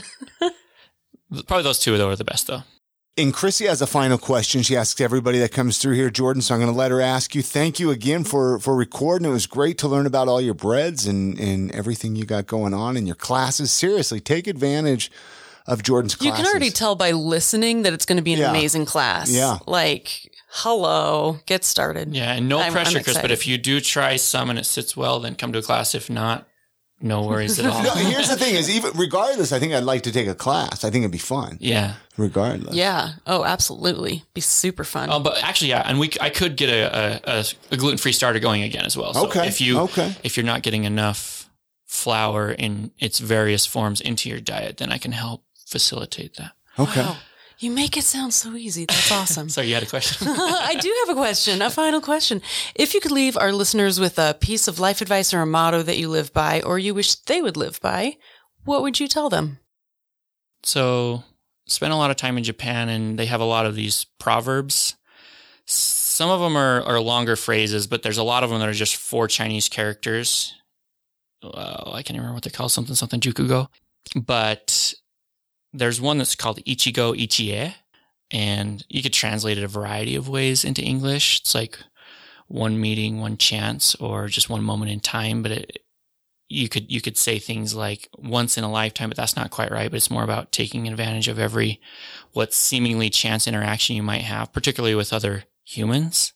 Probably 1.47 1.63
those 1.63 1.79
two 1.79 1.97
though 1.97 2.09
are 2.09 2.15
the 2.15 2.23
best 2.23 2.47
though. 2.47 2.63
And 3.19 3.33
Chrissy 3.33 3.65
has 3.65 3.81
a 3.81 3.87
final 3.87 4.19
question. 4.19 4.61
She 4.61 4.77
asks 4.77 5.01
everybody 5.01 5.39
that 5.39 5.51
comes 5.51 5.79
through 5.79 5.95
here, 5.95 6.11
Jordan. 6.11 6.43
So 6.43 6.53
I'm 6.53 6.61
going 6.61 6.71
to 6.71 6.77
let 6.77 6.91
her 6.91 7.01
ask 7.01 7.33
you. 7.33 7.41
Thank 7.41 7.79
you 7.79 7.89
again 7.89 8.23
for 8.23 8.59
for 8.59 8.75
recording. 8.75 9.27
It 9.27 9.31
was 9.31 9.47
great 9.47 9.79
to 9.79 9.87
learn 9.87 10.05
about 10.05 10.27
all 10.27 10.39
your 10.39 10.53
breads 10.53 11.07
and 11.07 11.37
and 11.39 11.71
everything 11.71 12.15
you 12.15 12.25
got 12.25 12.45
going 12.47 12.73
on 12.75 12.95
in 12.95 13.07
your 13.07 13.15
classes. 13.15 13.71
Seriously, 13.71 14.19
take 14.19 14.45
advantage 14.47 15.11
of 15.67 15.83
Jordan's 15.83 16.17
You 16.21 16.31
can 16.31 16.45
already 16.45 16.69
tell 16.71 16.95
by 16.95 17.11
listening 17.11 17.83
that 17.83 17.93
it's 17.93 18.05
going 18.05 18.15
to 18.17 18.21
be 18.23 18.33
an 18.33 18.39
Yeah. 18.39 18.49
amazing 18.51 18.85
class. 18.85 19.29
Yeah. 19.29 19.57
Like, 19.67 20.31
hello, 20.49 21.39
get 21.45 21.63
started. 21.65 22.15
Yeah, 22.15 22.33
and 22.33 22.47
no 22.49 22.57
I'm- 22.59 22.67
I'm 22.67 22.73
pressure, 22.73 23.03
Chris. 23.03 23.17
But 23.17 23.31
if 23.31 23.45
you 23.45 23.57
do 23.57 23.79
try 23.81 24.15
some 24.15 24.49
and 24.49 24.57
it 24.57 24.65
sits 24.65 24.95
well, 24.95 25.19
then 25.19 25.35
come 25.35 25.51
to 25.53 25.59
a 25.59 25.61
class. 25.61 25.93
If 25.93 26.09
not, 26.09 26.47
no 27.01 27.21
worries 27.23 27.59
at 27.59 27.65
all. 27.71 27.83
No, 27.83 27.91
here's 27.91 28.29
the 28.29 28.37
thing: 28.37 28.55
is 28.55 28.69
even 28.69 28.91
regardless, 28.95 29.51
I 29.51 29.59
think 29.59 29.73
I'd 29.73 29.83
like 29.83 30.03
to 30.03 30.11
take 30.11 30.27
a 30.27 30.33
class. 30.35 30.83
I 30.83 30.89
think 30.89 31.03
it'd 31.03 31.11
be 31.11 31.17
fun, 31.19 31.57
yeah. 31.59 31.95
regardless. 32.17 32.73
Yeah. 32.73 33.11
Oh, 33.27 33.43
absolutely. 33.43 34.23
Be 34.33 34.41
super 34.41 34.83
fun. 34.83 35.09
Oh, 35.11 35.19
but 35.19 35.43
actually, 35.43 35.69
yeah, 35.71 35.83
and 35.85 35.99
we 35.99 36.11
I 36.21 36.29
could 36.31 36.55
get 36.57 36.69
a, 36.69 37.21
a, 37.39 37.45
a 37.71 37.77
gluten 37.77 37.97
free 37.97 38.13
starter 38.13 38.39
going 38.39 38.63
again 38.63 38.85
as 38.85 38.95
well. 38.97 39.13
So 39.13 39.27
Okay, 39.27 39.47
If 39.47 39.59
you 39.61 39.79
okay. 39.81 40.15
if 40.23 40.37
you're 40.37 40.45
not 40.45 40.63
getting 40.63 40.85
enough 40.85 41.49
flour 41.85 42.51
in 42.51 42.91
its 42.99 43.19
various 43.19 43.65
forms 43.65 44.01
into 44.01 44.27
your 44.29 44.39
diet, 44.39 44.77
then 44.77 44.91
I 44.91 44.97
can 44.97 45.11
help 45.11 45.43
facilitate 45.67 46.35
that. 46.37 46.53
Okay. 46.79 47.01
Wow. 47.01 47.17
You 47.59 47.71
make 47.71 47.97
it 47.97 48.03
sound 48.03 48.33
so 48.35 48.53
easy. 48.55 48.85
That's 48.85 49.11
awesome. 49.11 49.49
So 49.57 49.61
you 49.61 49.73
had 49.73 49.83
a 49.83 49.87
question. 49.87 50.27
I 50.29 50.75
do 50.79 50.93
have 51.05 51.17
a 51.17 51.19
question, 51.19 51.61
a 51.61 51.71
final 51.71 52.01
question. 52.01 52.41
If 52.75 52.93
you 52.93 52.99
could 52.99 53.11
leave 53.11 53.35
our 53.35 53.51
listeners 53.51 53.99
with 53.99 54.19
a 54.19 54.35
piece 54.39 54.67
of 54.67 54.79
life 54.79 55.01
advice 55.01 55.33
or 55.33 55.41
a 55.41 55.45
motto 55.47 55.81
that 55.81 55.97
you 55.97 56.09
live 56.09 56.31
by 56.33 56.61
or 56.61 56.77
you 56.77 56.93
wish 56.93 57.15
they 57.15 57.41
would 57.41 57.57
live 57.57 57.81
by, 57.81 58.17
what 58.63 58.83
would 58.83 58.99
you 58.99 59.07
tell 59.07 59.29
them? 59.29 59.57
So 60.63 61.23
spent 61.65 61.93
a 61.93 61.95
lot 61.95 62.11
of 62.11 62.17
time 62.17 62.37
in 62.37 62.43
Japan 62.43 62.89
and 62.89 63.17
they 63.17 63.25
have 63.25 63.41
a 63.41 63.45
lot 63.45 63.65
of 63.65 63.75
these 63.75 64.05
proverbs. 64.19 64.95
Some 65.65 66.29
of 66.29 66.39
them 66.39 66.55
are, 66.55 66.83
are 66.83 66.99
longer 66.99 67.35
phrases, 67.35 67.87
but 67.87 68.03
there's 68.03 68.17
a 68.19 68.23
lot 68.23 68.43
of 68.43 68.51
them 68.51 68.59
that 68.59 68.69
are 68.69 68.73
just 68.73 68.95
four 68.95 69.27
Chinese 69.27 69.67
characters. 69.67 70.53
Uh, 71.43 71.91
I 71.93 72.03
can't 72.03 72.17
remember 72.17 72.35
what 72.35 72.43
they 72.43 72.49
call 72.51 72.69
something, 72.69 72.95
something 72.95 73.19
Jukugo. 73.19 73.67
But 74.15 74.93
there's 75.77 76.01
one 76.01 76.17
that's 76.17 76.35
called 76.35 76.63
Ichigo 76.65 77.15
Ichie, 77.15 77.73
and 78.31 78.85
you 78.89 79.01
could 79.01 79.13
translate 79.13 79.57
it 79.57 79.63
a 79.63 79.67
variety 79.69 80.15
of 80.15 80.27
ways 80.27 80.65
into 80.65 80.81
English. 80.81 81.41
It's 81.41 81.55
like 81.55 81.77
one 82.47 82.79
meeting, 82.79 83.19
one 83.19 83.37
chance, 83.37 83.95
or 83.95 84.27
just 84.27 84.49
one 84.49 84.63
moment 84.63 84.91
in 84.91 84.99
time. 84.99 85.43
But 85.43 85.51
it, 85.51 85.79
you 86.49 86.67
could 86.69 86.91
you 86.91 87.01
could 87.01 87.17
say 87.17 87.39
things 87.39 87.75
like 87.75 88.09
once 88.17 88.57
in 88.57 88.63
a 88.63 88.71
lifetime, 88.71 89.09
but 89.09 89.17
that's 89.17 89.35
not 89.35 89.51
quite 89.51 89.71
right. 89.71 89.89
But 89.89 89.97
it's 89.97 90.11
more 90.11 90.23
about 90.23 90.51
taking 90.51 90.87
advantage 90.87 91.27
of 91.27 91.39
every 91.39 91.79
what 92.33 92.53
seemingly 92.53 93.09
chance 93.09 93.47
interaction 93.47 93.95
you 93.95 94.03
might 94.03 94.21
have, 94.21 94.51
particularly 94.51 94.95
with 94.95 95.13
other 95.13 95.43
humans. 95.63 96.33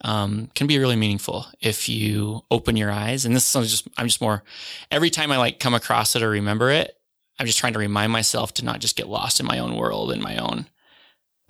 Um, 0.00 0.50
can 0.54 0.66
be 0.66 0.78
really 0.78 0.96
meaningful 0.96 1.46
if 1.60 1.88
you 1.88 2.42
open 2.50 2.76
your 2.76 2.90
eyes. 2.90 3.24
And 3.24 3.34
this 3.34 3.54
is 3.56 3.70
just 3.70 3.88
I'm 3.96 4.06
just 4.06 4.20
more 4.20 4.42
every 4.90 5.08
time 5.08 5.32
I 5.32 5.38
like 5.38 5.60
come 5.60 5.72
across 5.72 6.14
it 6.14 6.22
or 6.22 6.28
remember 6.28 6.70
it, 6.70 6.98
I'm 7.38 7.46
just 7.46 7.58
trying 7.58 7.72
to 7.72 7.78
remind 7.78 8.12
myself 8.12 8.54
to 8.54 8.64
not 8.64 8.80
just 8.80 8.96
get 8.96 9.08
lost 9.08 9.40
in 9.40 9.46
my 9.46 9.58
own 9.58 9.76
world 9.76 10.12
and 10.12 10.22
my 10.22 10.36
own 10.36 10.66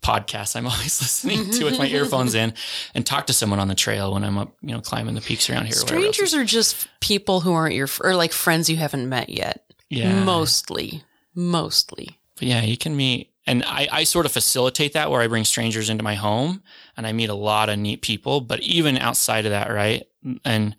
podcasts 0.05 0.55
I'm 0.55 0.67
always 0.69 1.01
listening 1.01 1.51
to 1.51 1.65
with 1.65 1.79
my 1.79 1.87
earphones 1.89 2.35
in 2.35 2.53
and 2.95 3.05
talk 3.05 3.27
to 3.27 3.33
someone 3.33 3.59
on 3.59 3.69
the 3.69 3.75
trail 3.75 4.13
when 4.13 4.23
I'm 4.23 4.39
up, 4.39 4.55
you 4.61 4.73
know, 4.73 4.81
climbing 4.81 5.15
the 5.15 5.21
peaks 5.21 5.49
around 5.49 5.65
here. 5.65 5.73
Strangers 5.73 6.35
are 6.35 6.45
just 6.45 6.87
people 7.01 7.41
who 7.41 7.53
aren't 7.53 7.75
your, 7.75 7.89
or 8.03 8.15
like 8.15 8.33
friends 8.33 8.69
you 8.69 8.77
haven't 8.77 9.09
met 9.09 9.31
yet. 9.31 9.65
Yeah. 9.89 10.23
Mostly. 10.25 11.03
Mostly. 11.35 12.19
But 12.37 12.49
yeah, 12.49 12.63
you 12.63 12.77
can 12.77 12.97
meet, 12.97 13.31
and 13.47 13.65
I, 13.65 13.89
I 13.91 14.05
sort 14.05 14.27
of 14.27 14.33
facilitate 14.33 14.93
that 14.93 15.11
where 15.11 15.23
I 15.23 15.27
bring 15.27 15.45
strangers 15.45 15.89
into 15.89 16.05
my 16.05 16.15
home 16.15 16.63
and 16.97 17.07
I 17.07 17.13
meet 17.13 17.31
a 17.31 17.35
lot 17.35 17.69
of 17.69 17.79
neat 17.79 18.03
people, 18.03 18.41
but 18.41 18.61
even 18.61 18.99
outside 18.99 19.47
of 19.47 19.53
that, 19.53 19.71
right? 19.71 20.05
And 20.45 20.77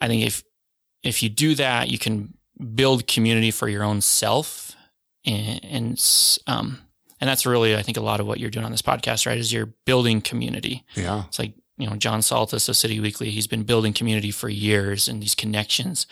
I 0.00 0.08
think 0.08 0.24
if, 0.24 0.42
if 1.02 1.22
you 1.22 1.28
do 1.28 1.54
that, 1.56 1.90
you 1.90 1.98
can 1.98 2.34
build 2.74 3.06
community 3.06 3.50
for 3.50 3.68
your 3.68 3.82
own 3.82 4.00
self 4.00 4.76
and, 5.24 5.64
and 5.64 6.40
um, 6.46 6.78
and 7.20 7.28
that's 7.28 7.46
really, 7.46 7.74
I 7.74 7.82
think, 7.82 7.96
a 7.96 8.02
lot 8.02 8.20
of 8.20 8.26
what 8.26 8.38
you're 8.38 8.50
doing 8.50 8.66
on 8.66 8.70
this 8.70 8.82
podcast, 8.82 9.26
right? 9.26 9.38
Is 9.38 9.52
you're 9.52 9.72
building 9.86 10.20
community. 10.20 10.84
Yeah. 10.94 11.24
It's 11.26 11.38
like, 11.38 11.54
you 11.78 11.88
know, 11.88 11.96
John 11.96 12.20
Saltas 12.20 12.68
of 12.68 12.76
City 12.76 13.00
Weekly, 13.00 13.30
he's 13.30 13.46
been 13.46 13.62
building 13.62 13.92
community 13.92 14.30
for 14.30 14.48
years 14.48 15.08
and 15.08 15.22
these 15.22 15.34
connections, 15.34 16.06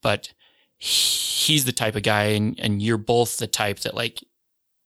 but 0.00 0.32
he's 0.78 1.64
the 1.64 1.72
type 1.72 1.96
of 1.96 2.04
guy 2.04 2.24
and, 2.26 2.58
and 2.60 2.80
you're 2.80 2.98
both 2.98 3.38
the 3.38 3.46
type 3.46 3.80
that 3.80 3.94
like 3.94 4.22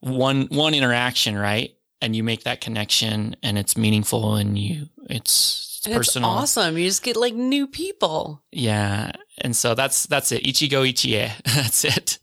one, 0.00 0.46
one 0.46 0.74
interaction, 0.74 1.36
right? 1.36 1.74
And 2.00 2.16
you 2.16 2.22
make 2.22 2.44
that 2.44 2.60
connection 2.60 3.36
and 3.42 3.58
it's 3.58 3.76
meaningful 3.76 4.36
and 4.36 4.58
you, 4.58 4.88
it's, 5.10 5.82
it's 5.84 5.96
personal. 5.96 6.30
awesome. 6.30 6.78
You 6.78 6.86
just 6.86 7.02
get 7.02 7.16
like 7.16 7.34
new 7.34 7.66
people. 7.66 8.42
Yeah. 8.52 9.12
And 9.40 9.56
so 9.56 9.74
that's, 9.74 10.06
that's 10.06 10.32
it. 10.32 10.44
Ichigo 10.44 10.88
Ichie. 10.88 11.30
that's 11.44 11.84
it. 11.84 12.18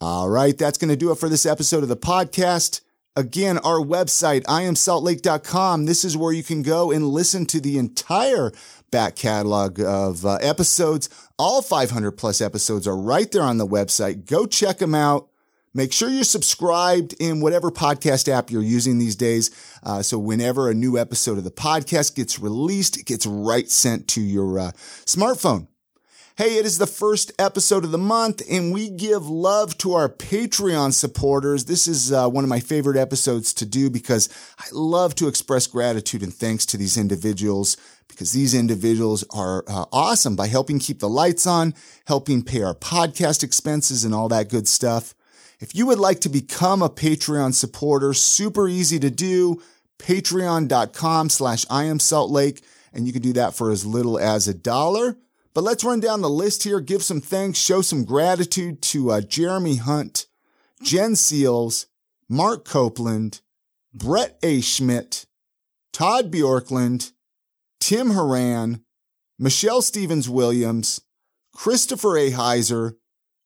All 0.00 0.28
right, 0.28 0.56
that's 0.58 0.76
going 0.76 0.90
to 0.90 0.96
do 0.96 1.12
it 1.12 1.18
for 1.18 1.28
this 1.28 1.46
episode 1.46 1.82
of 1.82 1.88
the 1.88 1.96
podcast. 1.96 2.82
Again, 3.16 3.58
our 3.58 3.78
website, 3.78 4.42
iamsaltlake.com. 4.42 5.86
This 5.86 6.04
is 6.04 6.16
where 6.16 6.32
you 6.32 6.42
can 6.42 6.62
go 6.62 6.90
and 6.90 7.08
listen 7.08 7.46
to 7.46 7.60
the 7.60 7.78
entire 7.78 8.52
back 8.90 9.16
catalog 9.16 9.80
of 9.80 10.26
uh, 10.26 10.34
episodes. 10.42 11.08
All 11.38 11.62
500 11.62 12.12
plus 12.12 12.40
episodes 12.40 12.86
are 12.86 12.96
right 12.96 13.30
there 13.30 13.42
on 13.42 13.58
the 13.58 13.66
website. 13.66 14.28
Go 14.28 14.46
check 14.46 14.78
them 14.78 14.94
out. 14.94 15.28
Make 15.72 15.92
sure 15.92 16.08
you're 16.08 16.22
subscribed 16.22 17.14
in 17.18 17.40
whatever 17.40 17.70
podcast 17.70 18.28
app 18.28 18.50
you're 18.50 18.62
using 18.62 18.98
these 18.98 19.16
days. 19.16 19.50
Uh, 19.82 20.02
so 20.02 20.18
whenever 20.18 20.68
a 20.68 20.74
new 20.74 20.98
episode 20.98 21.38
of 21.38 21.44
the 21.44 21.50
podcast 21.50 22.14
gets 22.14 22.38
released, 22.38 22.98
it 22.98 23.06
gets 23.06 23.26
right 23.26 23.68
sent 23.70 24.06
to 24.08 24.20
your 24.20 24.58
uh, 24.58 24.72
smartphone. 25.06 25.66
Hey, 26.36 26.58
it 26.58 26.66
is 26.66 26.78
the 26.78 26.88
first 26.88 27.30
episode 27.38 27.84
of 27.84 27.92
the 27.92 27.96
month 27.96 28.42
and 28.50 28.74
we 28.74 28.90
give 28.90 29.28
love 29.28 29.78
to 29.78 29.94
our 29.94 30.08
Patreon 30.08 30.92
supporters. 30.92 31.66
This 31.66 31.86
is 31.86 32.12
uh, 32.12 32.28
one 32.28 32.42
of 32.42 32.50
my 32.50 32.58
favorite 32.58 32.96
episodes 32.96 33.54
to 33.54 33.64
do 33.64 33.88
because 33.88 34.28
I 34.58 34.64
love 34.72 35.14
to 35.14 35.28
express 35.28 35.68
gratitude 35.68 36.24
and 36.24 36.34
thanks 36.34 36.66
to 36.66 36.76
these 36.76 36.96
individuals 36.96 37.76
because 38.08 38.32
these 38.32 38.52
individuals 38.52 39.24
are 39.30 39.62
uh, 39.68 39.84
awesome 39.92 40.34
by 40.34 40.48
helping 40.48 40.80
keep 40.80 40.98
the 40.98 41.08
lights 41.08 41.46
on, 41.46 41.72
helping 42.06 42.42
pay 42.42 42.64
our 42.64 42.74
podcast 42.74 43.44
expenses 43.44 44.04
and 44.04 44.12
all 44.12 44.28
that 44.30 44.50
good 44.50 44.66
stuff. 44.66 45.14
If 45.60 45.72
you 45.76 45.86
would 45.86 46.00
like 46.00 46.18
to 46.22 46.28
become 46.28 46.82
a 46.82 46.90
Patreon 46.90 47.54
supporter, 47.54 48.12
super 48.12 48.66
easy 48.66 48.98
to 48.98 49.08
do. 49.08 49.62
Patreon.com 50.00 51.28
slash 51.28 51.64
I 51.70 51.84
am 51.84 52.00
Salt 52.00 52.32
Lake. 52.32 52.64
And 52.92 53.06
you 53.06 53.12
can 53.12 53.22
do 53.22 53.34
that 53.34 53.54
for 53.54 53.70
as 53.70 53.86
little 53.86 54.18
as 54.18 54.48
a 54.48 54.54
dollar. 54.54 55.16
But 55.54 55.62
let's 55.62 55.84
run 55.84 56.00
down 56.00 56.20
the 56.20 56.28
list 56.28 56.64
here, 56.64 56.80
give 56.80 57.02
some 57.02 57.20
thanks, 57.20 57.58
show 57.58 57.80
some 57.80 58.04
gratitude 58.04 58.82
to 58.82 59.12
uh, 59.12 59.20
Jeremy 59.20 59.76
Hunt, 59.76 60.26
Jen 60.82 61.14
Seals, 61.14 61.86
Mark 62.28 62.64
Copeland, 62.64 63.40
Brett 63.92 64.36
A. 64.42 64.60
Schmidt, 64.60 65.26
Todd 65.92 66.32
Bjorkland, 66.32 67.12
Tim 67.78 68.10
Horan, 68.10 68.82
Michelle 69.38 69.80
Stevens 69.80 70.28
Williams, 70.28 71.00
Christopher 71.54 72.18
A. 72.18 72.32
Heiser, 72.32 72.96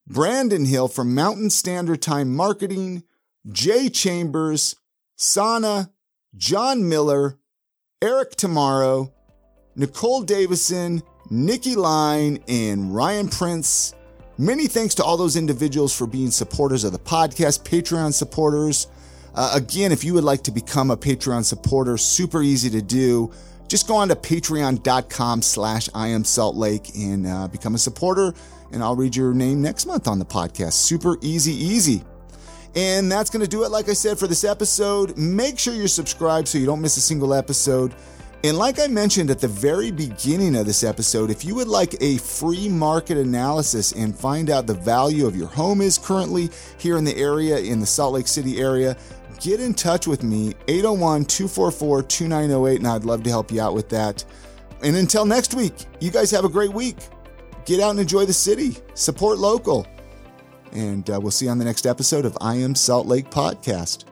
Brandon 0.07 0.65
Hill 0.65 0.89
from 0.89 1.15
Mountain 1.15 1.51
Standard 1.51 2.01
Time 2.01 2.35
Marketing, 2.35 3.03
Jay 3.51 3.91
Chambers, 3.91 4.77
Sana, 5.17 5.91
John 6.35 6.89
Miller, 6.89 7.39
Eric 8.01 8.31
Tomorrow, 8.37 9.13
Nicole 9.77 10.23
Davison, 10.23 11.03
Nikki 11.31 11.77
Line, 11.77 12.43
and 12.49 12.95
Ryan 12.95 13.29
Prince. 13.29 13.95
Many 14.39 14.67
thanks 14.67 14.95
to 14.97 15.05
all 15.05 15.17
those 15.17 15.37
individuals 15.37 15.95
for 15.95 16.07
being 16.07 16.31
supporters 16.31 16.85
of 16.85 16.93
the 16.93 16.99
podcast, 16.99 17.65
Patreon 17.65 18.15
supporters. 18.15 18.87
Uh, 19.35 19.53
again, 19.55 19.93
if 19.93 20.05
you 20.05 20.15
would 20.15 20.25
like 20.25 20.43
to 20.45 20.51
become 20.51 20.91
a 20.91 20.97
Patreon 20.97 21.45
supporter, 21.45 21.99
super 21.99 22.43
easy 22.43 22.71
to 22.71 22.81
do. 22.81 23.31
Just 23.69 23.87
go 23.87 23.97
on 23.97 24.09
to 24.09 24.17
patreon.com 24.17 25.43
slash 25.43 25.89
I 25.95 26.09
am 26.09 26.25
Salt 26.25 26.57
Lake 26.57 26.97
and 26.97 27.27
uh, 27.27 27.49
become 27.49 27.75
a 27.75 27.79
supporter, 27.79 28.33
and 28.73 28.83
I'll 28.83 28.97
read 28.97 29.15
your 29.15 29.35
name 29.35 29.61
next 29.61 29.87
month 29.87 30.09
on 30.09 30.19
the 30.19 30.25
podcast. 30.25 30.73
Super 30.73 31.19
easy, 31.21 31.53
easy. 31.53 32.03
And 32.75 33.11
that's 33.11 33.31
going 33.31 33.43
to 33.43 33.49
do 33.49 33.65
it, 33.65 33.71
like 33.71 33.89
I 33.89 33.93
said, 33.93 34.19
for 34.19 34.27
this 34.27 34.45
episode. 34.45 35.19
Make 35.19 35.59
sure 35.59 35.75
you're 35.75 35.89
subscribed 35.89 36.49
so 36.49 36.59
you 36.59 36.67
don't 36.67 36.81
miss 36.81 36.97
a 36.97 37.01
single 37.01 37.35
episode. 37.35 37.95
And 38.45 38.57
like 38.57 38.79
I 38.79 38.87
mentioned 38.87 39.31
at 39.31 39.41
the 39.41 39.49
very 39.49 39.91
beginning 39.91 40.55
of 40.55 40.65
this 40.65 40.85
episode, 40.85 41.29
if 41.29 41.45
you 41.45 41.57
would 41.57 41.67
like 41.67 42.01
a 42.01 42.19
free 42.19 42.69
market 42.69 43.19
analysis 43.19 43.91
and 43.93 44.17
find 44.17 44.49
out 44.49 44.69
the 44.69 44.75
value 44.75 45.27
of 45.27 45.35
your 45.35 45.49
home 45.49 45.81
is 45.81 45.99
currently 45.99 46.49
here 46.79 46.97
in 46.97 47.05
the 47.05 47.17
area, 47.17 47.59
in 47.59 47.81
the 47.81 47.87
Salt 47.87 48.15
Lake 48.15 48.29
City 48.29 48.61
area, 48.61 48.97
get 49.41 49.59
in 49.59 49.75
touch 49.75 50.07
with 50.07 50.23
me, 50.23 50.55
801 50.69 51.25
244 51.25 52.03
2908, 52.05 52.79
and 52.79 52.87
I'd 52.87 53.05
love 53.05 53.25
to 53.25 53.31
help 53.31 53.51
you 53.51 53.61
out 53.61 53.75
with 53.75 53.89
that. 53.89 54.25
And 54.85 54.95
until 54.95 55.25
next 55.25 55.55
week, 55.55 55.75
you 55.99 56.13
guys 56.13 56.31
have 56.31 56.45
a 56.45 56.49
great 56.49 56.73
week. 56.73 56.97
Get 57.65 57.81
out 57.81 57.91
and 57.91 58.01
enjoy 58.01 58.25
the 58.25 58.33
city, 58.33 58.77
support 58.95 59.39
local. 59.39 59.85
And 60.71 61.11
uh, 61.11 61.19
we'll 61.21 61.33
see 61.33 61.47
you 61.47 61.51
on 61.51 61.59
the 61.59 61.65
next 61.65 61.87
episode 61.87 62.25
of 62.25 62.39
I 62.41 62.55
Am 62.55 62.77
Salt 62.77 63.09
Lake 63.09 63.31
Podcast. 63.31 64.05